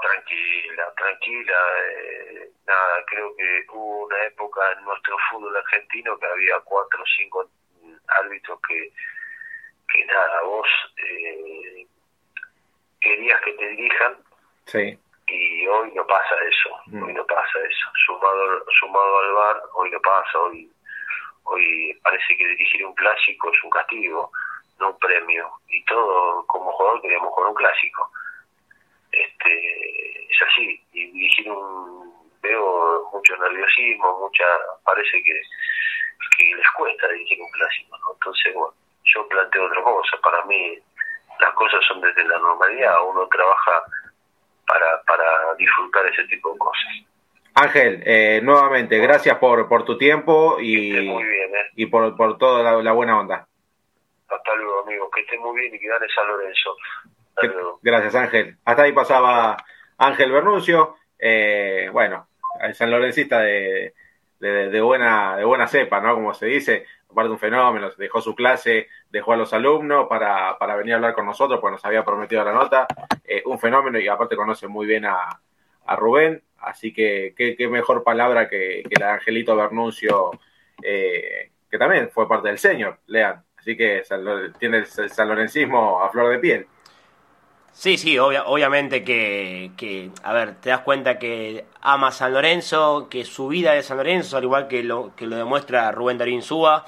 tranquila, 0.00 0.84
tranquila. 0.96 1.58
Eh, 1.80 2.51
nada, 2.72 3.04
creo 3.06 3.34
que 3.36 3.64
hubo 3.70 4.06
una 4.06 4.24
época 4.24 4.60
en 4.72 4.84
nuestro 4.84 5.16
fútbol 5.30 5.56
argentino 5.56 6.18
que 6.18 6.26
había 6.26 6.60
cuatro 6.60 7.02
o 7.02 7.06
cinco 7.16 7.48
árbitros 8.08 8.58
que, 8.66 8.92
que 9.92 10.04
nada, 10.06 10.42
vos 10.42 10.68
eh, 10.96 11.86
querías 13.00 13.40
que 13.42 13.52
te 13.52 13.68
dirijan. 13.68 14.16
Sí. 14.66 14.98
Y 15.26 15.66
hoy 15.66 15.92
no 15.94 16.06
pasa 16.06 16.34
eso, 16.48 16.70
mm. 16.86 17.02
hoy 17.02 17.12
no 17.14 17.26
pasa 17.26 17.58
eso. 17.58 17.86
Sumado, 18.06 18.64
sumado 18.80 19.18
al 19.20 19.32
bar, 19.32 19.62
hoy 19.74 19.90
no 19.90 20.00
pasa, 20.00 20.38
hoy, 20.38 20.70
hoy 21.44 22.00
parece 22.02 22.36
que 22.36 22.46
dirigir 22.46 22.84
un 22.84 22.94
clásico 22.94 23.52
es 23.52 23.64
un 23.64 23.70
castigo, 23.70 24.30
no 24.78 24.90
un 24.90 24.98
premio. 24.98 25.50
Y 25.68 25.84
todo, 25.84 26.46
como 26.46 26.72
jugador, 26.72 27.00
queríamos 27.02 27.32
jugar 27.32 27.50
un 27.50 27.56
clásico. 27.56 28.10
Este, 29.12 30.24
es 30.30 30.42
así, 30.42 30.82
y 30.92 31.10
dirigir 31.12 31.50
un, 31.50 32.11
veo 32.42 33.08
mucho 33.12 33.36
nerviosismo, 33.36 34.18
mucha, 34.20 34.44
parece 34.84 35.22
que, 35.22 35.40
que 36.36 36.54
les 36.56 36.70
cuesta 36.76 37.08
dirigir 37.08 37.40
un 37.40 37.50
clásico, 37.50 37.96
Entonces, 38.14 38.54
bueno, 38.54 38.74
yo 39.04 39.28
planteo 39.28 39.66
otra 39.66 39.82
cosa, 39.82 40.16
para 40.22 40.44
mí 40.44 40.78
las 41.40 41.54
cosas 41.54 41.80
son 41.86 42.00
desde 42.00 42.24
la 42.24 42.38
normalidad, 42.38 43.04
uno 43.08 43.26
trabaja 43.28 43.82
para, 44.66 45.02
para 45.02 45.54
disfrutar 45.56 46.06
ese 46.06 46.24
tipo 46.24 46.52
de 46.52 46.58
cosas. 46.58 46.92
Ángel, 47.54 48.02
eh, 48.06 48.40
nuevamente, 48.42 48.98
gracias 48.98 49.36
por, 49.38 49.68
por 49.68 49.84
tu 49.84 49.98
tiempo 49.98 50.56
y, 50.58 51.10
¿eh? 51.10 51.70
y 51.76 51.86
por, 51.86 52.16
por 52.16 52.38
toda 52.38 52.82
la, 52.82 52.92
buena 52.92 53.20
onda. 53.20 53.46
Hasta 54.28 54.54
luego, 54.54 54.80
amigos, 54.80 55.10
que 55.14 55.20
esté 55.20 55.38
muy 55.38 55.60
bien 55.60 55.74
y 55.74 55.78
que 55.78 55.86
gane 55.86 56.06
San 56.14 56.26
Lorenzo. 56.26 56.76
Gracias, 57.82 58.14
Ángel. 58.14 58.56
Hasta 58.64 58.82
ahí 58.82 58.92
pasaba 58.92 59.56
Ángel 59.98 60.32
Bernuncio, 60.32 60.96
eh, 61.18 61.90
bueno, 61.92 62.26
el 62.62 62.74
San 62.74 62.90
Lorencista 62.90 63.40
de, 63.40 63.94
de, 64.38 64.80
buena, 64.80 65.36
de 65.36 65.44
buena 65.44 65.68
cepa, 65.68 66.00
¿no? 66.00 66.14
Como 66.14 66.34
se 66.34 66.46
dice, 66.46 66.84
aparte 67.08 67.30
un 67.30 67.38
fenómeno, 67.38 67.90
dejó 67.96 68.20
su 68.20 68.34
clase, 68.34 68.88
dejó 69.10 69.32
a 69.32 69.36
los 69.36 69.52
alumnos 69.52 70.08
para, 70.08 70.58
para 70.58 70.74
venir 70.76 70.94
a 70.94 70.96
hablar 70.96 71.14
con 71.14 71.26
nosotros, 71.26 71.60
pues 71.60 71.72
nos 71.72 71.84
había 71.84 72.04
prometido 72.04 72.44
la 72.44 72.52
nota, 72.52 72.86
eh, 73.24 73.42
un 73.46 73.58
fenómeno 73.58 73.98
y 73.98 74.08
aparte 74.08 74.34
conoce 74.34 74.66
muy 74.66 74.86
bien 74.86 75.04
a, 75.04 75.40
a 75.86 75.96
Rubén, 75.96 76.42
así 76.58 76.92
que 76.92 77.34
qué, 77.36 77.68
mejor 77.68 78.02
palabra 78.02 78.48
que, 78.48 78.82
que, 78.88 79.00
la 79.00 79.14
Angelito 79.14 79.54
Bernuncio, 79.54 80.30
eh, 80.82 81.50
que 81.70 81.78
también 81.78 82.10
fue 82.10 82.28
parte 82.28 82.48
del 82.48 82.58
señor, 82.58 82.98
lean, 83.06 83.44
así 83.56 83.76
que 83.76 84.02
tiene 84.58 84.78
el 84.78 85.28
Lorencismo 85.28 86.02
a 86.02 86.10
flor 86.10 86.30
de 86.30 86.38
piel. 86.38 86.66
Sí, 87.74 87.96
sí, 87.96 88.18
obviamente 88.18 89.02
que, 89.02 89.72
que, 89.78 90.10
a 90.22 90.32
ver, 90.34 90.56
te 90.60 90.68
das 90.68 90.80
cuenta 90.80 91.18
que 91.18 91.64
ama 91.80 92.12
San 92.12 92.34
Lorenzo, 92.34 93.08
que 93.08 93.24
su 93.24 93.48
vida 93.48 93.74
es 93.76 93.86
San 93.86 93.96
Lorenzo, 93.96 94.36
al 94.36 94.44
igual 94.44 94.68
que 94.68 94.82
lo, 94.82 95.16
que 95.16 95.26
lo 95.26 95.36
demuestra 95.36 95.90
Rubén 95.90 96.18
Darín 96.18 96.42
Súa, 96.42 96.84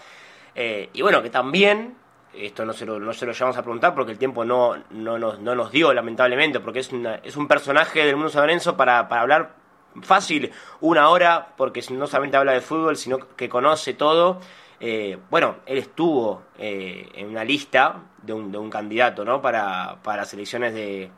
eh, 0.55 0.91
y 0.93 1.01
bueno, 1.01 1.23
que 1.23 1.31
también, 1.31 1.97
esto 2.35 2.67
no 2.67 2.75
se, 2.75 2.85
lo, 2.85 3.01
no 3.01 3.15
se 3.15 3.25
lo 3.25 3.33
llevamos 3.33 3.57
a 3.57 3.63
preguntar 3.63 3.95
porque 3.95 4.13
el 4.13 4.19
tiempo 4.19 4.45
no, 4.45 4.77
no, 4.91 5.19
nos, 5.19 5.41
no 5.41 5.55
nos 5.55 5.73
dio, 5.73 5.93
lamentablemente, 5.95 6.61
porque 6.61 6.81
es, 6.81 6.93
una, 6.93 7.15
es 7.17 7.37
un 7.37 7.49
personaje 7.49 8.05
del 8.05 8.17
mundo 8.17 8.31
San 8.31 8.43
Lorenzo 8.43 8.77
para, 8.77 9.09
para 9.09 9.23
hablar 9.23 9.55
fácil 10.03 10.53
una 10.81 11.09
hora, 11.09 11.55
porque 11.57 11.83
no 11.91 12.07
solamente 12.07 12.37
habla 12.37 12.53
de 12.53 12.61
fútbol, 12.61 12.97
sino 12.97 13.19
que 13.37 13.49
conoce 13.49 13.95
todo 13.95 14.41
eh, 14.81 15.19
bueno, 15.31 15.57
él 15.67 15.79
estuvo 15.79 16.43
eh, 16.59 17.09
en 17.15 17.29
una 17.29 17.45
lista 17.45 18.03
de 18.23 18.33
un, 18.33 18.51
de 18.51 18.59
un 18.59 18.71
candidato 18.71 19.25
¿no? 19.25 19.41
para, 19.41 19.97
para 20.03 20.19
las 20.19 20.35
elecciones 20.35 20.75
de, 20.75 21.11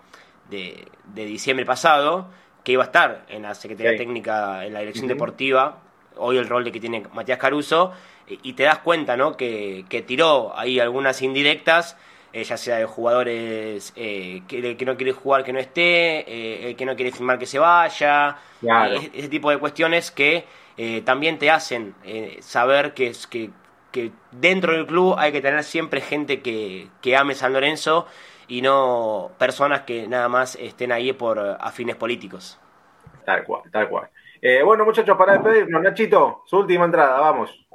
de, 0.51 1.25
diciembre 1.27 1.65
pasado, 1.65 2.29
que 2.63 2.73
iba 2.73 2.83
a 2.83 2.87
estar 2.87 3.25
en 3.29 3.43
la 3.43 3.55
Secretaría 3.55 3.97
Técnica, 3.97 4.65
en 4.65 4.73
la 4.73 4.81
dirección 4.81 5.09
deportiva, 5.09 5.79
hoy 6.17 6.39
el 6.39 6.49
rol 6.49 6.65
de 6.65 6.73
que 6.73 6.81
tiene 6.81 7.05
Matías 7.13 7.39
Caruso, 7.39 7.93
y, 8.29 8.55
te 8.55 8.65
das 8.65 8.79
cuenta 8.79 9.17
¿no? 9.17 9.37
que, 9.37 9.85
que 9.89 10.03
tiró 10.03 10.57
ahí 10.57 10.81
algunas 10.81 11.23
indirectas. 11.23 11.97
Eh, 12.33 12.43
ya 12.45 12.57
sea 12.59 12.77
de 12.77 12.85
jugadores 12.85 13.93
que, 13.93 14.43
que, 14.47 14.85
no 14.85 14.97
quiere 14.97 15.13
jugar 15.13 15.43
que 15.43 15.55
no 15.55 15.59
esté, 15.59 16.69
el 16.69 16.77
que 16.77 16.85
no 16.85 16.95
quiere 16.95 17.11
firmar 17.11 17.39
que 17.39 17.47
se 17.47 17.59
vaya, 17.59 18.37
ese 19.15 19.29
tipo 19.29 19.49
de 19.49 19.57
cuestiones 19.57 20.11
que 20.11 20.45
eh, 20.77 21.03
también 21.03 21.39
te 21.39 21.51
hacen 21.51 21.95
eh, 22.05 22.37
saber 22.41 22.93
que, 22.95 23.13
que, 23.31 23.51
que, 23.93 24.11
dentro 24.33 24.73
del 24.73 24.87
club 24.87 25.15
hay 25.19 25.33
que 25.33 25.41
tener 25.41 25.63
siempre 25.65 26.01
gente 26.01 26.43
que, 26.43 26.89
que 27.01 27.17
ame 27.17 27.35
San 27.35 27.53
Lorenzo 27.53 28.07
y 28.49 28.63
no 28.63 29.31
personas 29.39 29.83
que 29.83 30.07
nada 30.07 30.29
más 30.29 30.57
estén 30.57 30.93
ahí 30.93 31.13
por 31.13 31.39
afines 31.39 31.97
políticos. 31.97 32.61
Tal 33.25 33.45
cual, 33.45 33.63
tal 33.73 33.89
cual. 33.89 34.09
Eh, 34.41 34.63
bueno, 34.63 34.85
muchachos, 34.85 35.17
para 35.17 35.33
despedirnos, 35.33 35.83
Nachito, 35.83 36.43
su 36.47 36.59
última 36.59 36.85
entrada, 36.85 37.19
vamos. 37.19 37.67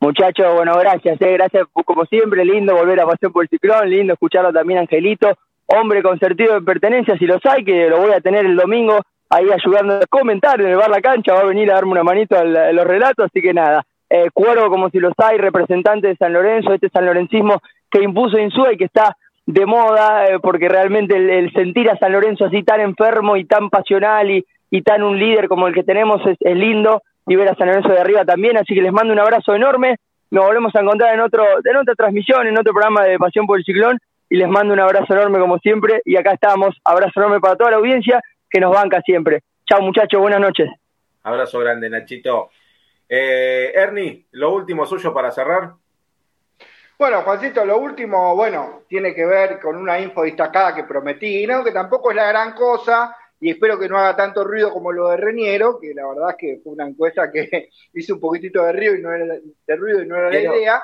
Muchachos, 0.00 0.52
bueno, 0.54 0.76
gracias, 0.78 1.16
gracias 1.18 1.64
como 1.84 2.04
siempre, 2.06 2.44
lindo 2.44 2.74
volver 2.74 3.00
a 3.00 3.06
pasar 3.06 3.30
por 3.30 3.44
el 3.44 3.48
ciclón, 3.48 3.88
lindo 3.88 4.14
escucharlo 4.14 4.52
también, 4.52 4.80
Angelito, 4.80 5.32
hombre 5.66 6.02
con 6.02 6.18
sentido 6.18 6.54
de 6.54 6.62
pertenencia, 6.62 7.16
si 7.16 7.24
los 7.24 7.40
hay, 7.46 7.64
que 7.64 7.88
lo 7.88 8.00
voy 8.00 8.12
a 8.12 8.20
tener 8.20 8.44
el 8.44 8.56
domingo 8.56 9.00
ahí 9.32 9.46
ayudando 9.50 9.94
a 9.94 10.06
comentar 10.08 10.60
en 10.60 10.68
el 10.68 10.76
bar 10.76 10.90
La 10.90 11.00
Cancha, 11.00 11.32
va 11.32 11.40
a 11.40 11.44
venir 11.44 11.70
a 11.70 11.74
darme 11.74 11.92
una 11.92 12.02
manito 12.02 12.36
a 12.36 12.44
los 12.44 12.86
relatos, 12.86 13.26
así 13.26 13.40
que 13.40 13.54
nada, 13.54 13.82
eh, 14.10 14.28
cuervo 14.32 14.68
como 14.68 14.90
si 14.90 14.98
los 14.98 15.14
hay, 15.16 15.38
representante 15.38 16.08
de 16.08 16.16
San 16.16 16.34
Lorenzo, 16.34 16.74
este 16.74 16.90
San 16.90 17.06
Lorencismo 17.06 17.62
que 17.90 18.02
impuso 18.02 18.38
Insúa 18.38 18.72
y 18.72 18.76
que 18.76 18.84
está 18.84 19.16
de 19.46 19.64
moda, 19.64 20.26
eh, 20.26 20.38
porque 20.38 20.68
realmente 20.68 21.16
el, 21.16 21.50
sentir 21.54 21.88
a 21.88 21.96
San 21.96 22.12
Lorenzo 22.12 22.44
así 22.44 22.62
tan 22.62 22.80
enfermo 22.80 23.38
y 23.38 23.46
tan 23.46 23.70
pasional 23.70 24.30
y, 24.30 24.44
y 24.70 24.82
tan 24.82 25.02
un 25.02 25.18
líder 25.18 25.48
como 25.48 25.66
el 25.66 25.74
que 25.74 25.82
tenemos 25.82 26.20
es, 26.26 26.38
lindo, 26.54 27.02
y 27.26 27.36
ver 27.36 27.48
a 27.48 27.54
San 27.54 27.68
Lorenzo 27.68 27.88
de 27.88 28.00
arriba 28.00 28.26
también, 28.26 28.58
así 28.58 28.74
que 28.74 28.82
les 28.82 28.92
mando 28.92 29.14
un 29.14 29.20
abrazo 29.20 29.54
enorme, 29.54 29.96
nos 30.30 30.44
volvemos 30.44 30.74
a 30.76 30.80
encontrar 30.80 31.14
en, 31.14 31.20
otro, 31.20 31.44
en 31.64 31.76
otra 31.76 31.94
transmisión, 31.94 32.46
en 32.46 32.58
otro 32.58 32.74
programa 32.74 33.04
de 33.04 33.18
Pasión 33.18 33.46
por 33.46 33.58
el 33.58 33.64
Ciclón, 33.64 33.98
y 34.28 34.36
les 34.36 34.48
mando 34.48 34.74
un 34.74 34.80
abrazo 34.80 35.14
enorme 35.14 35.38
como 35.38 35.58
siempre, 35.58 36.02
y 36.04 36.16
acá 36.16 36.32
estamos, 36.32 36.76
abrazo 36.84 37.12
enorme 37.16 37.40
para 37.40 37.56
toda 37.56 37.70
la 37.70 37.76
audiencia, 37.78 38.20
que 38.52 38.60
nos 38.60 38.72
banca 38.72 39.00
siempre. 39.00 39.42
Chao 39.64 39.80
muchachos, 39.80 40.20
buenas 40.20 40.40
noches. 40.40 40.68
Abrazo 41.22 41.58
grande, 41.60 41.88
Nachito. 41.88 42.50
Eh, 43.08 43.72
Ernie, 43.74 44.26
lo 44.32 44.52
último 44.52 44.84
suyo 44.84 45.14
para 45.14 45.30
cerrar. 45.30 45.72
Bueno, 46.98 47.22
Juancito, 47.22 47.64
lo 47.64 47.78
último, 47.78 48.36
bueno, 48.36 48.82
tiene 48.88 49.14
que 49.14 49.24
ver 49.24 49.58
con 49.58 49.76
una 49.76 49.98
info 49.98 50.22
destacada 50.22 50.74
que 50.74 50.84
prometí, 50.84 51.46
¿no? 51.46 51.64
Que 51.64 51.72
tampoco 51.72 52.10
es 52.10 52.16
la 52.16 52.28
gran 52.28 52.52
cosa, 52.52 53.16
y 53.40 53.50
espero 53.50 53.78
que 53.78 53.88
no 53.88 53.98
haga 53.98 54.14
tanto 54.14 54.44
ruido 54.44 54.70
como 54.70 54.92
lo 54.92 55.08
de 55.08 55.16
Reñero, 55.16 55.80
que 55.80 55.94
la 55.94 56.06
verdad 56.06 56.30
es 56.30 56.36
que 56.36 56.60
fue 56.62 56.74
una 56.74 56.86
encuesta 56.86 57.30
que 57.32 57.70
hizo 57.94 58.14
un 58.14 58.20
poquitito 58.20 58.62
de 58.64 58.72
ruido 58.72 58.94
y 58.94 59.02
no 59.02 59.12
era, 59.12 59.34
de 59.66 59.76
ruido 59.76 60.02
y 60.02 60.06
no 60.06 60.16
era 60.16 60.30
la 60.30 60.40
idea. 60.40 60.82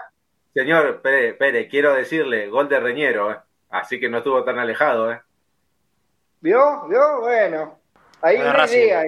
Señor 0.55 1.01
Pérez, 1.03 1.69
quiero 1.71 1.95
decirle, 1.95 2.49
gol 2.49 2.69
de 2.69 2.81
Reñero, 2.81 3.31
¿eh? 3.31 3.37
así 3.71 4.01
que 4.01 4.09
no 4.09 4.19
estuvo 4.19 4.43
tan 4.43 4.59
alejado, 4.59 5.13
¿eh? 5.13 5.21
¿Vio? 6.41 6.87
¿Vio? 6.89 7.21
Bueno, 7.21 7.79
ahí 8.23 8.37
una 8.37 8.67
idea. 8.67 9.05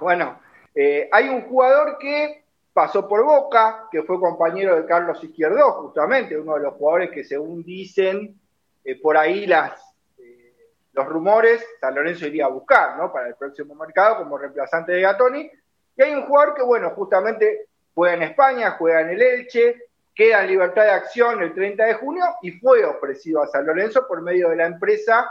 Bueno, 0.00 0.40
eh, 0.74 1.08
hay 1.12 1.28
un 1.28 1.42
jugador 1.42 1.98
que 1.98 2.44
pasó 2.72 3.06
por 3.06 3.22
Boca, 3.24 3.88
que 3.90 4.02
fue 4.02 4.18
compañero 4.18 4.76
de 4.76 4.86
Carlos 4.86 5.22
Izquierdo, 5.22 5.72
justamente, 5.82 6.38
uno 6.38 6.54
de 6.54 6.62
los 6.62 6.74
jugadores 6.74 7.10
que 7.10 7.24
según 7.24 7.62
dicen 7.62 8.40
eh, 8.84 9.00
por 9.00 9.18
ahí 9.18 9.46
las, 9.46 9.78
eh, 10.18 10.54
los 10.92 11.06
rumores, 11.06 11.62
San 11.80 11.94
Lorenzo 11.94 12.26
iría 12.26 12.46
a 12.46 12.50
buscar, 12.50 12.96
¿no? 12.96 13.12
Para 13.12 13.28
el 13.28 13.34
próximo 13.34 13.74
mercado 13.74 14.16
como 14.16 14.38
reemplazante 14.38 14.92
de 14.92 15.02
Gatoni. 15.02 15.50
Y 15.96 16.02
hay 16.02 16.14
un 16.14 16.22
jugador 16.22 16.54
que, 16.54 16.62
bueno, 16.62 16.90
justamente 16.90 17.66
juega 17.94 18.14
en 18.14 18.22
España, 18.22 18.76
juega 18.78 19.02
en 19.02 19.10
el 19.10 19.20
Elche, 19.20 19.88
queda 20.14 20.42
en 20.42 20.48
libertad 20.48 20.84
de 20.84 20.90
acción 20.92 21.42
el 21.42 21.52
30 21.52 21.84
de 21.84 21.94
junio 21.94 22.24
y 22.40 22.52
fue 22.52 22.84
ofrecido 22.84 23.42
a 23.42 23.48
San 23.48 23.66
Lorenzo 23.66 24.06
por 24.06 24.22
medio 24.22 24.48
de 24.48 24.56
la 24.56 24.66
empresa 24.66 25.30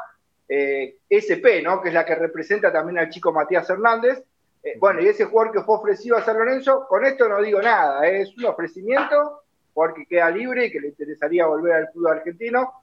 eh, 0.50 0.98
SP, 1.08 1.62
¿no? 1.62 1.82
que 1.82 1.90
es 1.90 1.94
la 1.94 2.06
que 2.06 2.16
representa 2.16 2.74
también 2.74 2.98
al 2.98 3.10
chico 3.10 3.32
Matías 3.32 3.70
Hernández. 3.70 4.24
Eh, 4.64 4.78
bueno, 4.80 5.00
y 5.00 5.08
ese 5.08 5.26
jugador 5.26 5.54
que 5.54 5.62
fue 5.62 5.76
ofrecido 5.76 6.18
a 6.18 6.22
San 6.22 6.38
Lorenzo, 6.38 6.86
con 6.90 7.06
esto 7.06 7.30
no 7.30 7.42
digo 7.42 7.62
nada, 7.62 8.06
¿eh? 8.08 8.22
es 8.22 8.36
un 8.38 8.46
ofrecimiento, 8.46 9.44
jugador 9.74 9.96
que 9.96 10.06
queda 10.06 10.30
libre 10.30 10.66
y 10.66 10.72
que 10.72 10.82
le 10.82 10.90
interesaría 10.90 11.46
volver 11.46 11.74
al 11.74 11.90
fútbol 11.94 12.18
argentino, 12.18 12.74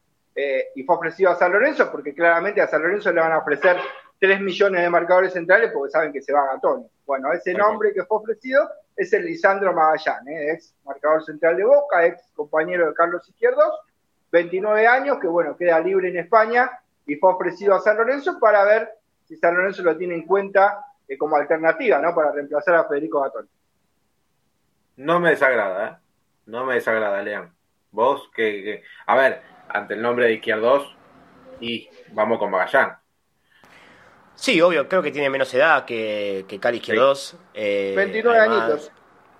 y 0.74 0.82
fue 0.82 0.96
ofrecido 0.96 1.30
a 1.30 1.34
San 1.34 1.50
Lorenzo 1.50 1.90
porque 1.90 2.12
claramente 2.12 2.60
a 2.60 2.68
San 2.68 2.82
Lorenzo 2.82 3.10
le 3.10 3.22
van 3.22 3.32
a 3.32 3.38
ofrecer 3.38 3.78
3 4.20 4.40
millones 4.42 4.82
de 4.82 4.90
marcadores 4.90 5.32
centrales 5.32 5.70
porque 5.72 5.90
saben 5.90 6.12
que 6.12 6.20
se 6.20 6.32
va 6.32 6.42
a 6.42 6.54
Gatoni. 6.54 6.86
Bueno, 7.06 7.32
ese 7.32 7.54
nombre 7.54 7.94
que 7.94 8.04
fue 8.04 8.18
ofrecido 8.18 8.68
es 8.96 9.12
el 9.14 9.24
Lisandro 9.24 9.72
Magallanes, 9.72 10.54
ex 10.54 10.74
marcador 10.84 11.24
central 11.24 11.56
de 11.56 11.64
Boca, 11.64 12.04
ex 12.04 12.22
compañero 12.34 12.86
de 12.86 12.94
Carlos 12.94 13.26
Izquierdos, 13.28 13.80
29 14.32 14.86
años, 14.86 15.18
que 15.20 15.26
bueno, 15.26 15.56
queda 15.56 15.80
libre 15.80 16.08
en 16.08 16.18
España 16.18 16.70
y 17.06 17.16
fue 17.16 17.32
ofrecido 17.32 17.74
a 17.74 17.80
San 17.80 17.96
Lorenzo 17.96 18.38
para 18.40 18.64
ver 18.64 18.90
si 19.26 19.36
San 19.36 19.54
Lorenzo 19.54 19.82
lo 19.82 19.96
tiene 19.96 20.14
en 20.14 20.26
cuenta 20.26 20.84
eh, 21.08 21.16
como 21.16 21.36
alternativa, 21.36 21.98
¿no? 21.98 22.14
Para 22.14 22.32
reemplazar 22.32 22.74
a 22.74 22.84
Federico 22.84 23.20
Gatón. 23.20 23.48
No 24.96 25.20
me 25.20 25.30
desagrada, 25.30 25.88
¿eh? 25.88 25.96
No 26.46 26.64
me 26.64 26.74
desagrada, 26.74 27.22
Lean. 27.22 27.52
Vos, 27.90 28.30
que, 28.34 28.82
a 29.06 29.16
ver, 29.16 29.42
ante 29.68 29.94
el 29.94 30.02
nombre 30.02 30.26
de 30.26 30.34
Izquierdos, 30.34 30.96
y 31.60 31.88
vamos 32.12 32.38
con 32.38 32.50
Magallán. 32.50 32.96
Sí, 34.34 34.60
obvio, 34.60 34.88
creo 34.88 35.02
que 35.02 35.10
tiene 35.10 35.30
menos 35.30 35.52
edad 35.54 35.84
que, 35.84 36.44
que 36.46 36.60
Cali 36.60 36.78
Izquierdos. 36.78 37.36
29 37.54 38.38
eh, 38.38 38.40
añitos. 38.40 38.92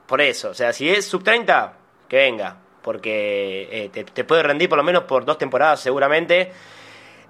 Por 0.07 0.21
eso, 0.21 0.51
o 0.51 0.55
sea, 0.55 0.73
si 0.73 0.89
es 0.89 1.05
sub 1.07 1.23
30, 1.23 1.75
que 2.09 2.17
venga, 2.17 2.57
porque 2.83 3.69
eh, 3.71 3.89
te, 3.91 4.05
te, 4.05 4.25
puede 4.25 4.43
rendir 4.43 4.69
por 4.69 4.79
lo 4.79 4.85
menos 4.85 5.03
por 5.05 5.25
dos 5.25 5.37
temporadas 5.37 5.81
seguramente. 5.81 6.53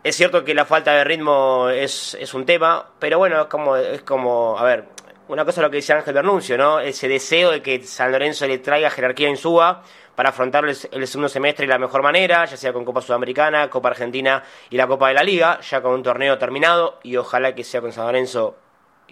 Es 0.06 0.14
cierto 0.14 0.44
que 0.44 0.54
la 0.54 0.64
falta 0.64 0.92
de 0.92 1.02
ritmo 1.02 1.68
es, 1.68 2.14
un 2.32 2.46
tema, 2.46 2.90
pero 3.00 3.18
bueno, 3.18 3.40
es 3.40 3.46
como, 3.48 3.74
es 3.74 4.02
como, 4.02 4.56
a 4.56 4.62
ver, 4.62 4.84
una 5.26 5.44
cosa 5.44 5.60
es 5.60 5.64
lo 5.64 5.70
que 5.72 5.78
dice 5.78 5.94
Ángel 5.94 6.14
Bernuncio, 6.14 6.56
¿no? 6.56 6.78
Ese 6.78 7.08
deseo 7.08 7.50
de 7.50 7.60
que 7.60 7.82
San 7.82 8.12
Lorenzo 8.12 8.46
le 8.46 8.58
traiga 8.58 8.88
jerarquía 8.88 9.28
en 9.28 9.36
Suba 9.36 9.82
para 10.14 10.28
afrontar 10.28 10.64
el, 10.64 10.76
segundo 10.76 11.28
semestre 11.28 11.66
de 11.66 11.72
la 11.72 11.80
mejor 11.80 12.04
manera, 12.04 12.44
ya 12.44 12.56
sea 12.56 12.72
con 12.72 12.84
Copa 12.84 13.00
Sudamericana, 13.00 13.68
Copa 13.68 13.88
Argentina 13.88 14.44
y 14.70 14.76
la 14.76 14.86
Copa 14.86 15.08
de 15.08 15.14
la 15.14 15.24
Liga, 15.24 15.58
ya 15.60 15.82
con 15.82 15.94
un 15.94 16.04
torneo 16.04 16.38
terminado, 16.38 17.00
y 17.02 17.16
ojalá 17.16 17.56
que 17.56 17.64
sea 17.64 17.80
con 17.80 17.90
San 17.90 18.06
Lorenzo 18.06 18.56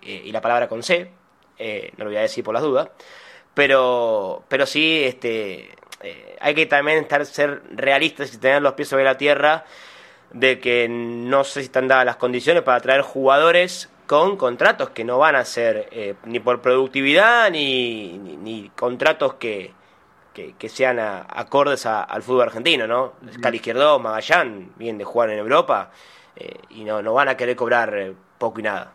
eh, 0.01 0.23
y 0.27 0.31
la 0.31 0.41
palabra 0.41 0.69
con 0.69 0.85
C, 0.85 1.11
eh, 1.59 1.91
no 1.97 2.05
lo 2.05 2.11
voy 2.11 2.19
a 2.19 2.23
decir 2.23 2.45
por 2.45 2.55
las 2.55 2.63
dudas, 2.63 2.89
pero, 3.53 4.45
pero 4.47 4.65
sí, 4.65 5.03
este, 5.03 5.71
eh, 6.03 6.37
hay 6.39 6.55
que 6.55 6.67
también 6.67 6.99
estar, 6.99 7.27
ser 7.27 7.63
realistas 7.73 8.33
y 8.33 8.39
tener 8.39 8.63
los 8.63 8.75
pies 8.75 8.87
sobre 8.87 9.03
la 9.03 9.17
tierra 9.17 9.65
de 10.35 10.59
que 10.59 10.89
no 10.89 11.45
sé 11.45 11.61
si 11.61 11.67
están 11.67 11.89
dadas 11.89 12.05
las 12.05 12.17
condiciones 12.17 12.65
para 12.65 12.81
traer 12.81 13.03
jugadores 13.03 13.89
con 14.07 14.37
contratos 14.37 14.91
que 14.91 15.05
no 15.05 15.19
van 15.19 15.37
a 15.37 15.45
ser 15.45 15.89
eh, 15.93 16.15
ni 16.25 16.41
por 16.41 16.61
productividad 16.61 17.51
ni, 17.51 18.19
ni, 18.19 18.69
contratos 18.71 19.35
que, 19.35 19.73
que, 20.35 20.69
sean 20.69 20.99
acordes 20.99 21.87
al 21.87 22.23
fútbol 22.23 22.43
argentino, 22.43 22.87
¿no? 22.87 23.15
Cali 23.41 23.59
Izquierdo, 23.59 23.99
Magallán, 24.01 24.73
vienen 24.77 24.99
de 24.99 25.05
jugar 25.05 25.31
en 25.31 25.39
Europa 25.39 25.93
eh, 26.35 26.59
y 26.71 26.83
no, 26.83 27.01
no 27.01 27.15
van 27.15 27.29
a 27.29 27.37
querer 27.37 27.55
cobrar 27.55 27.97
eh, 27.97 28.13
poco 28.37 28.59
y 28.59 28.65
nada. 28.65 28.93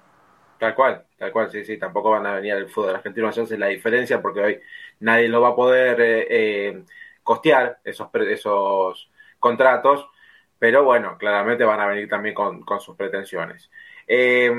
Tal 0.60 0.76
cual, 0.76 1.06
tal 1.18 1.32
cual, 1.32 1.50
sí, 1.50 1.64
sí, 1.64 1.80
tampoco 1.80 2.12
van 2.12 2.28
a 2.28 2.36
venir 2.36 2.52
al 2.52 2.70
fútbol 2.70 2.96
argentino, 2.96 3.30
es 3.30 3.50
la 3.52 3.68
diferencia 3.68 4.22
porque 4.22 4.42
hoy 4.42 4.60
nadie 5.00 5.30
lo 5.30 5.40
va 5.40 5.50
a 5.50 5.56
poder 5.56 6.84
costear 7.24 7.80
esos, 7.86 8.10
esos 8.14 9.10
contratos, 9.40 10.06
pero 10.60 10.84
bueno, 10.84 11.18
claramente 11.18 11.64
van 11.64 11.80
a 11.80 11.88
venir 11.88 12.08
también 12.08 12.36
con, 12.36 12.62
con 12.62 12.80
sus 12.80 12.96
pretensiones. 12.96 13.70
Eh, 14.12 14.50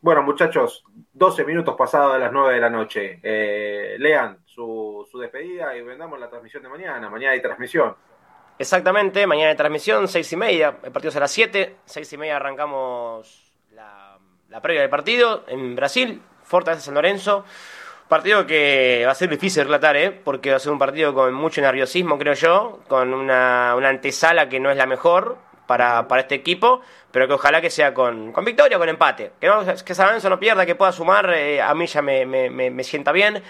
bueno, 0.00 0.22
muchachos, 0.22 0.84
12 1.12 1.44
minutos 1.44 1.74
pasados 1.76 2.12
de 2.14 2.20
las 2.20 2.30
9 2.30 2.54
de 2.54 2.60
la 2.60 2.70
noche. 2.70 3.18
Eh, 3.20 3.96
lean 3.98 4.38
su, 4.46 5.08
despedida 5.20 5.76
y 5.76 5.82
vendamos 5.82 6.20
la 6.20 6.30
transmisión 6.30 6.62
de 6.62 6.68
mañana. 6.68 7.10
Mañana 7.10 7.32
hay 7.32 7.42
transmisión. 7.42 7.96
Exactamente, 8.60 9.26
mañana 9.26 9.50
hay 9.50 9.56
transmisión, 9.56 10.06
6 10.06 10.32
y 10.32 10.36
media. 10.36 10.76
El 10.84 10.92
partido 10.92 11.10
será 11.10 11.26
7. 11.26 11.78
6 11.84 12.12
y 12.12 12.16
media 12.16 12.36
arrancamos 12.36 13.52
la, 13.72 14.18
previa 14.62 14.82
del 14.82 14.90
partido 14.90 15.44
en 15.48 15.74
Brasil, 15.74 16.22
Fortaleza 16.44 16.84
San 16.84 16.94
Lorenzo. 16.94 17.44
Partido 18.12 18.46
que 18.46 19.04
va 19.06 19.12
a 19.12 19.14
ser 19.14 19.30
difícil 19.30 19.64
relatar, 19.64 19.96
¿eh? 19.96 20.10
porque 20.10 20.50
va 20.50 20.56
a 20.56 20.58
ser 20.58 20.70
un 20.70 20.78
partido 20.78 21.14
con 21.14 21.32
mucho 21.32 21.62
nerviosismo, 21.62 22.18
creo 22.18 22.34
yo, 22.34 22.80
con 22.86 23.14
una, 23.14 23.72
una 23.74 23.88
antesala 23.88 24.50
que 24.50 24.60
no 24.60 24.70
es 24.70 24.76
la 24.76 24.84
mejor 24.84 25.38
para, 25.66 26.06
para 26.08 26.20
este 26.20 26.34
equipo, 26.34 26.82
pero 27.10 27.26
que 27.26 27.32
ojalá 27.32 27.62
que 27.62 27.70
sea 27.70 27.94
con, 27.94 28.30
con 28.30 28.44
victoria 28.44 28.76
con 28.76 28.90
empate. 28.90 29.32
Que, 29.40 29.46
no, 29.46 29.64
que 29.64 29.94
San 29.94 30.08
Lorenzo 30.08 30.28
no 30.28 30.38
pierda, 30.38 30.66
que 30.66 30.74
pueda 30.74 30.92
sumar, 30.92 31.32
eh, 31.32 31.62
a 31.62 31.72
mí 31.74 31.86
ya 31.86 32.02
me, 32.02 32.26
me, 32.26 32.50
me, 32.50 32.84
sienta 32.84 33.12
bien. 33.12 33.42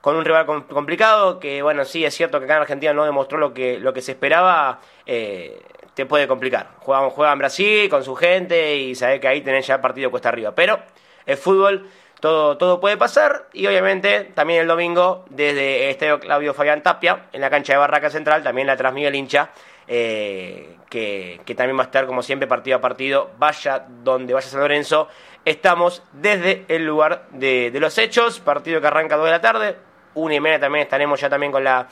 Con 0.00 0.16
un 0.16 0.24
rival 0.24 0.46
complicado, 0.46 1.38
que 1.38 1.60
bueno, 1.60 1.84
sí 1.84 2.02
es 2.02 2.14
cierto 2.14 2.38
que 2.38 2.46
acá 2.46 2.54
en 2.54 2.62
Argentina 2.62 2.94
no 2.94 3.04
demostró 3.04 3.36
lo 3.36 3.52
que, 3.52 3.78
lo 3.78 3.92
que 3.92 4.00
se 4.00 4.12
esperaba, 4.12 4.80
eh, 5.04 5.60
te 5.92 6.06
puede 6.06 6.26
complicar. 6.26 6.70
Juegan, 6.78 7.10
juega 7.10 7.34
en 7.34 7.38
Brasil 7.38 7.90
con 7.90 8.02
su 8.02 8.14
gente 8.14 8.76
y 8.76 8.94
sabe 8.94 9.20
que 9.20 9.28
ahí 9.28 9.42
tenés 9.42 9.66
ya 9.66 9.82
partido 9.82 10.10
cuesta 10.10 10.30
arriba. 10.30 10.54
Pero 10.54 10.80
el 11.26 11.36
fútbol 11.36 11.90
todo, 12.26 12.80
puede 12.80 12.96
pasar 12.96 13.46
y 13.52 13.66
obviamente 13.66 14.24
también 14.34 14.62
el 14.62 14.66
domingo 14.66 15.24
desde 15.30 15.90
Estadio 15.90 16.20
Claudio 16.20 16.54
Fabián 16.54 16.82
Tapia 16.82 17.26
en 17.32 17.40
la 17.40 17.50
cancha 17.50 17.72
de 17.72 17.78
Barraca 17.78 18.10
Central 18.10 18.42
también 18.42 18.66
la 18.66 18.76
transmite 18.76 19.08
el 19.08 19.14
hincha 19.14 19.50
eh, 19.88 20.76
que, 20.90 21.54
también 21.56 21.76
va 21.76 21.82
a 21.82 21.86
estar 21.86 22.06
como 22.06 22.22
siempre 22.22 22.48
partido 22.48 22.78
a 22.78 22.80
partido, 22.80 23.30
vaya 23.38 23.86
donde 24.02 24.34
vaya 24.34 24.48
San 24.48 24.60
Lorenzo. 24.60 25.08
Estamos 25.44 26.02
desde 26.12 26.64
el 26.68 26.84
lugar 26.84 27.26
de, 27.30 27.70
los 27.74 27.96
hechos, 27.98 28.40
partido 28.40 28.80
que 28.80 28.86
arranca 28.86 29.14
a 29.14 29.18
2 29.18 29.26
de 29.26 29.30
la 29.30 29.40
tarde, 29.40 29.76
una 30.14 30.34
y 30.34 30.40
media 30.40 30.58
también 30.58 30.84
estaremos 30.84 31.20
ya 31.20 31.28
también 31.28 31.52
con 31.52 31.62
la, 31.62 31.86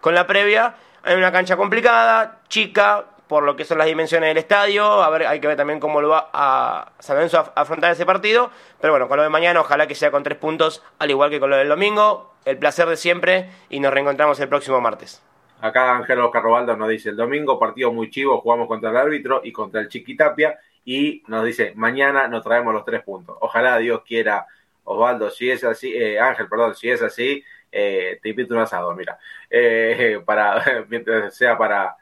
con 0.00 0.14
la 0.14 0.26
previa. 0.26 0.74
Hay 1.02 1.16
una 1.16 1.32
cancha 1.32 1.56
complicada, 1.56 2.40
chica, 2.48 3.06
por 3.30 3.44
lo 3.44 3.54
que 3.54 3.64
son 3.64 3.78
las 3.78 3.86
dimensiones 3.86 4.28
del 4.28 4.38
estadio. 4.38 4.84
A 4.84 5.08
ver, 5.08 5.24
hay 5.24 5.38
que 5.38 5.46
ver 5.46 5.56
también 5.56 5.78
cómo 5.78 6.00
lo 6.00 6.08
va 6.08 6.30
a 6.32 6.90
San 6.98 7.14
Lorenzo 7.14 7.38
a 7.38 7.60
afrontar 7.60 7.92
ese 7.92 8.04
partido. 8.04 8.50
Pero 8.80 8.92
bueno, 8.92 9.06
con 9.06 9.18
lo 9.18 9.22
de 9.22 9.28
mañana, 9.28 9.60
ojalá 9.60 9.86
que 9.86 9.94
sea 9.94 10.10
con 10.10 10.24
tres 10.24 10.36
puntos, 10.36 10.82
al 10.98 11.10
igual 11.10 11.30
que 11.30 11.38
con 11.38 11.48
lo 11.48 11.56
del 11.56 11.68
domingo. 11.68 12.34
El 12.44 12.58
placer 12.58 12.88
de 12.88 12.96
siempre 12.96 13.48
y 13.68 13.78
nos 13.78 13.94
reencontramos 13.94 14.40
el 14.40 14.48
próximo 14.48 14.80
martes. 14.80 15.22
Acá 15.60 15.96
Ángelo 15.96 16.28
Carrobaldo 16.32 16.76
nos 16.76 16.88
dice, 16.88 17.10
el 17.10 17.16
domingo 17.16 17.56
partido 17.56 17.92
muy 17.92 18.10
chivo, 18.10 18.40
jugamos 18.40 18.66
contra 18.66 18.90
el 18.90 18.96
árbitro 18.96 19.42
y 19.44 19.52
contra 19.52 19.80
el 19.80 19.88
Chiquitapia 19.88 20.58
y 20.84 21.22
nos 21.28 21.44
dice, 21.44 21.72
mañana 21.76 22.26
nos 22.26 22.42
traemos 22.42 22.74
los 22.74 22.84
tres 22.84 23.04
puntos. 23.04 23.36
Ojalá 23.40 23.78
Dios 23.78 24.02
quiera, 24.04 24.44
Osvaldo, 24.82 25.30
si 25.30 25.48
es 25.48 25.62
así, 25.62 25.94
eh, 25.94 26.18
Ángel, 26.18 26.48
perdón, 26.48 26.74
si 26.74 26.90
es 26.90 27.00
así, 27.00 27.44
eh, 27.70 28.18
te 28.20 28.30
invito 28.30 28.54
un 28.54 28.60
asado, 28.60 28.92
mira, 28.96 29.20
eh, 29.48 30.20
para, 30.26 30.84
mientras 30.88 31.32
sea 31.36 31.56
para... 31.56 31.96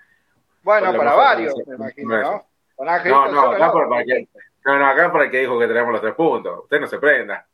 Bueno, 0.68 0.94
para 0.94 1.14
varios, 1.14 1.54
me 1.66 1.76
imagino, 1.76 2.14
¿no? 2.20 2.46
no, 2.78 3.28
no, 3.32 3.52
acá 3.52 3.72
para, 3.72 4.04
que, 4.04 4.28
no, 4.66 4.78
no, 4.78 4.86
acá 4.86 5.10
para 5.10 5.24
el 5.24 5.30
que 5.30 5.38
dijo 5.38 5.58
que 5.58 5.66
tenemos 5.66 5.92
los 5.92 6.02
tres 6.02 6.14
puntos, 6.14 6.58
usted 6.64 6.78
no 6.78 6.86
se 6.86 6.98
prenda. 6.98 7.46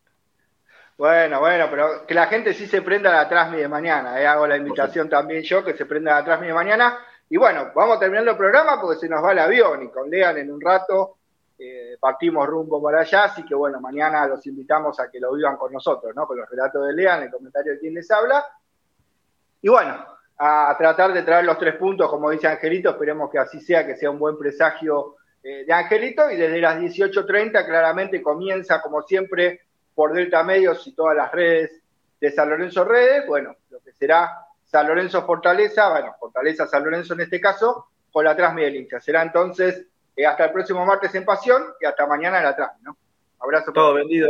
Bueno, 0.97 1.39
bueno, 1.39 1.67
pero 1.69 2.05
que 2.05 2.13
la 2.13 2.27
gente 2.27 2.53
sí 2.53 2.67
se 2.67 2.81
prenda 2.81 3.11
a 3.11 3.23
la 3.23 3.29
Trasmi 3.29 3.55
de 3.55 3.69
mañana. 3.69 4.19
Eh. 4.19 4.27
Hago 4.27 4.45
la 4.45 4.57
invitación 4.57 5.07
también 5.07 5.43
yo, 5.43 5.63
que 5.63 5.73
se 5.75 5.85
prenda 5.85 6.11
a 6.11 6.19
la 6.19 6.25
Trasmi 6.25 6.47
de 6.47 6.53
mañana. 6.53 6.97
Y 7.29 7.37
bueno, 7.37 7.71
vamos 7.73 8.01
terminando 8.01 8.31
el 8.31 8.37
programa 8.37 8.81
porque 8.81 8.99
se 8.99 9.07
nos 9.07 9.23
va 9.23 9.31
el 9.31 9.39
avión 9.39 9.83
y 9.83 9.87
con 9.87 10.09
Lean 10.09 10.37
en 10.37 10.51
un 10.51 10.59
rato 10.59 11.15
eh, 11.57 11.95
partimos 11.97 12.45
rumbo 12.45 12.83
para 12.83 12.99
allá. 12.99 13.23
Así 13.23 13.45
que 13.45 13.55
bueno, 13.55 13.79
mañana 13.79 14.27
los 14.27 14.45
invitamos 14.45 14.99
a 14.99 15.09
que 15.09 15.21
lo 15.21 15.33
vivan 15.33 15.55
con 15.55 15.71
nosotros, 15.71 16.13
¿no? 16.13 16.27
Con 16.27 16.37
los 16.37 16.49
relatos 16.49 16.85
de 16.85 16.91
Lean, 16.91 17.23
el 17.23 17.31
comentario 17.31 17.71
de 17.71 17.79
quien 17.79 17.93
les 17.93 18.11
habla. 18.11 18.45
Y 19.61 19.69
bueno, 19.69 20.14
a, 20.37 20.75
tratar 20.77 21.13
de 21.13 21.23
traer 21.23 21.45
los 21.45 21.57
tres 21.57 21.75
puntos, 21.75 22.09
como 22.09 22.29
dice 22.29 22.47
Angelito. 22.47 22.89
Esperemos 22.89 23.29
que 23.31 23.39
así 23.39 23.59
sea, 23.59 23.85
que 23.85 23.95
sea 23.95 24.09
un 24.09 24.19
buen 24.19 24.37
presagio 24.37 25.15
eh, 25.43 25.65
de 25.65 25.73
Angelito. 25.73 26.29
Y 26.29 26.35
desde 26.35 26.59
las 26.59 26.79
18.30 26.79 27.65
claramente 27.65 28.21
comienza, 28.21 28.81
como 28.81 29.01
siempre, 29.01 29.61
por 29.93 30.13
Delta 30.13 30.43
Medios 30.43 30.85
y 30.87 30.93
todas 30.93 31.15
las 31.15 31.31
redes 31.31 31.81
de 32.19 32.31
San 32.31 32.49
Lorenzo 32.49 32.83
Redes, 32.83 33.25
bueno, 33.27 33.55
lo 33.69 33.79
que 33.79 33.91
será 33.93 34.45
San 34.65 34.87
Lorenzo 34.87 35.25
Fortaleza, 35.25 35.89
bueno, 35.89 36.15
Fortaleza 36.19 36.67
San 36.67 36.83
Lorenzo 36.83 37.13
en 37.13 37.21
este 37.21 37.39
caso, 37.39 37.87
con 38.11 38.25
la 38.25 38.35
Transmi 38.35 38.63
del 38.63 38.75
hincha. 38.75 38.99
Será 38.99 39.21
entonces 39.21 39.85
eh, 40.15 40.25
hasta 40.25 40.45
el 40.45 40.51
próximo 40.51 40.85
martes 40.85 41.13
en 41.15 41.25
Pasión 41.25 41.63
y 41.79 41.85
hasta 41.85 42.07
mañana 42.07 42.37
en 42.37 42.43
la 42.45 42.55
Transmi, 42.55 42.83
¿no? 42.83 42.97
Abrazo. 43.39 43.71
Todo 43.73 43.93
vendido. 43.93 44.29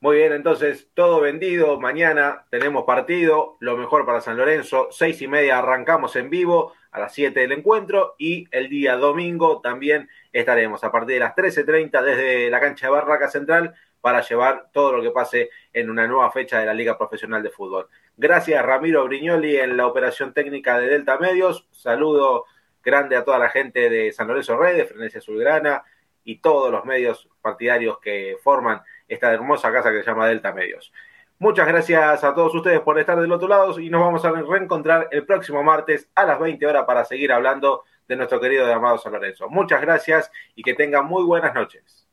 Muy 0.00 0.16
bien, 0.16 0.32
entonces 0.34 0.90
todo 0.92 1.20
vendido. 1.20 1.80
Mañana 1.80 2.44
tenemos 2.50 2.84
partido, 2.84 3.56
lo 3.60 3.78
mejor 3.78 4.04
para 4.04 4.20
San 4.20 4.36
Lorenzo. 4.36 4.88
Seis 4.90 5.22
y 5.22 5.26
media 5.26 5.58
arrancamos 5.58 6.16
en 6.16 6.28
vivo 6.28 6.74
a 6.90 7.00
las 7.00 7.14
siete 7.14 7.40
del 7.40 7.52
encuentro 7.52 8.14
y 8.18 8.46
el 8.50 8.68
día 8.68 8.96
domingo 8.96 9.62
también 9.62 10.10
estaremos 10.32 10.84
a 10.84 10.92
partir 10.92 11.14
de 11.14 11.20
las 11.20 11.34
13.30 11.34 12.02
desde 12.02 12.50
la 12.50 12.60
cancha 12.60 12.86
de 12.86 12.92
Barraca 12.92 13.28
Central 13.28 13.74
para 14.02 14.20
llevar 14.20 14.68
todo 14.70 14.92
lo 14.92 15.02
que 15.02 15.10
pase 15.10 15.48
en 15.72 15.88
una 15.88 16.06
nueva 16.06 16.30
fecha 16.30 16.60
de 16.60 16.66
la 16.66 16.74
Liga 16.74 16.98
Profesional 16.98 17.42
de 17.42 17.50
Fútbol. 17.50 17.88
Gracias 18.18 18.64
Ramiro 18.64 19.04
Brignoli 19.04 19.56
en 19.56 19.78
la 19.78 19.86
operación 19.86 20.34
técnica 20.34 20.78
de 20.78 20.88
Delta 20.88 21.18
Medios. 21.18 21.66
Saludo 21.70 22.44
grande 22.84 23.16
a 23.16 23.24
toda 23.24 23.38
la 23.38 23.48
gente 23.48 23.88
de 23.88 24.12
San 24.12 24.28
Lorenzo 24.28 24.58
Redes, 24.58 24.90
Frenesia 24.90 25.18
Azulgrana 25.18 25.84
y 26.22 26.38
todos 26.38 26.70
los 26.70 26.84
medios 26.84 27.28
partidarios 27.40 27.98
que 27.98 28.36
forman 28.42 28.82
esta 29.08 29.32
hermosa 29.32 29.72
casa 29.72 29.90
que 29.90 30.02
se 30.02 30.06
llama 30.10 30.28
Delta 30.28 30.52
Medios. 30.52 30.92
Muchas 31.38 31.66
gracias 31.66 32.24
a 32.24 32.34
todos 32.34 32.54
ustedes 32.54 32.80
por 32.80 32.98
estar 32.98 33.20
del 33.20 33.30
otro 33.30 33.46
lado 33.46 33.78
y 33.78 33.90
nos 33.90 34.00
vamos 34.00 34.24
a 34.24 34.30
reencontrar 34.30 35.08
el 35.10 35.26
próximo 35.26 35.62
martes 35.62 36.08
a 36.14 36.24
las 36.24 36.40
20 36.40 36.66
horas 36.66 36.84
para 36.86 37.04
seguir 37.04 37.30
hablando 37.30 37.84
de 38.08 38.16
nuestro 38.16 38.40
querido 38.40 38.66
y 38.66 38.72
amado 38.72 38.96
San 38.96 39.12
Lorenzo. 39.12 39.48
Muchas 39.50 39.80
gracias 39.82 40.30
y 40.54 40.62
que 40.62 40.72
tengan 40.72 41.04
muy 41.04 41.24
buenas 41.24 41.54
noches. 41.54 42.05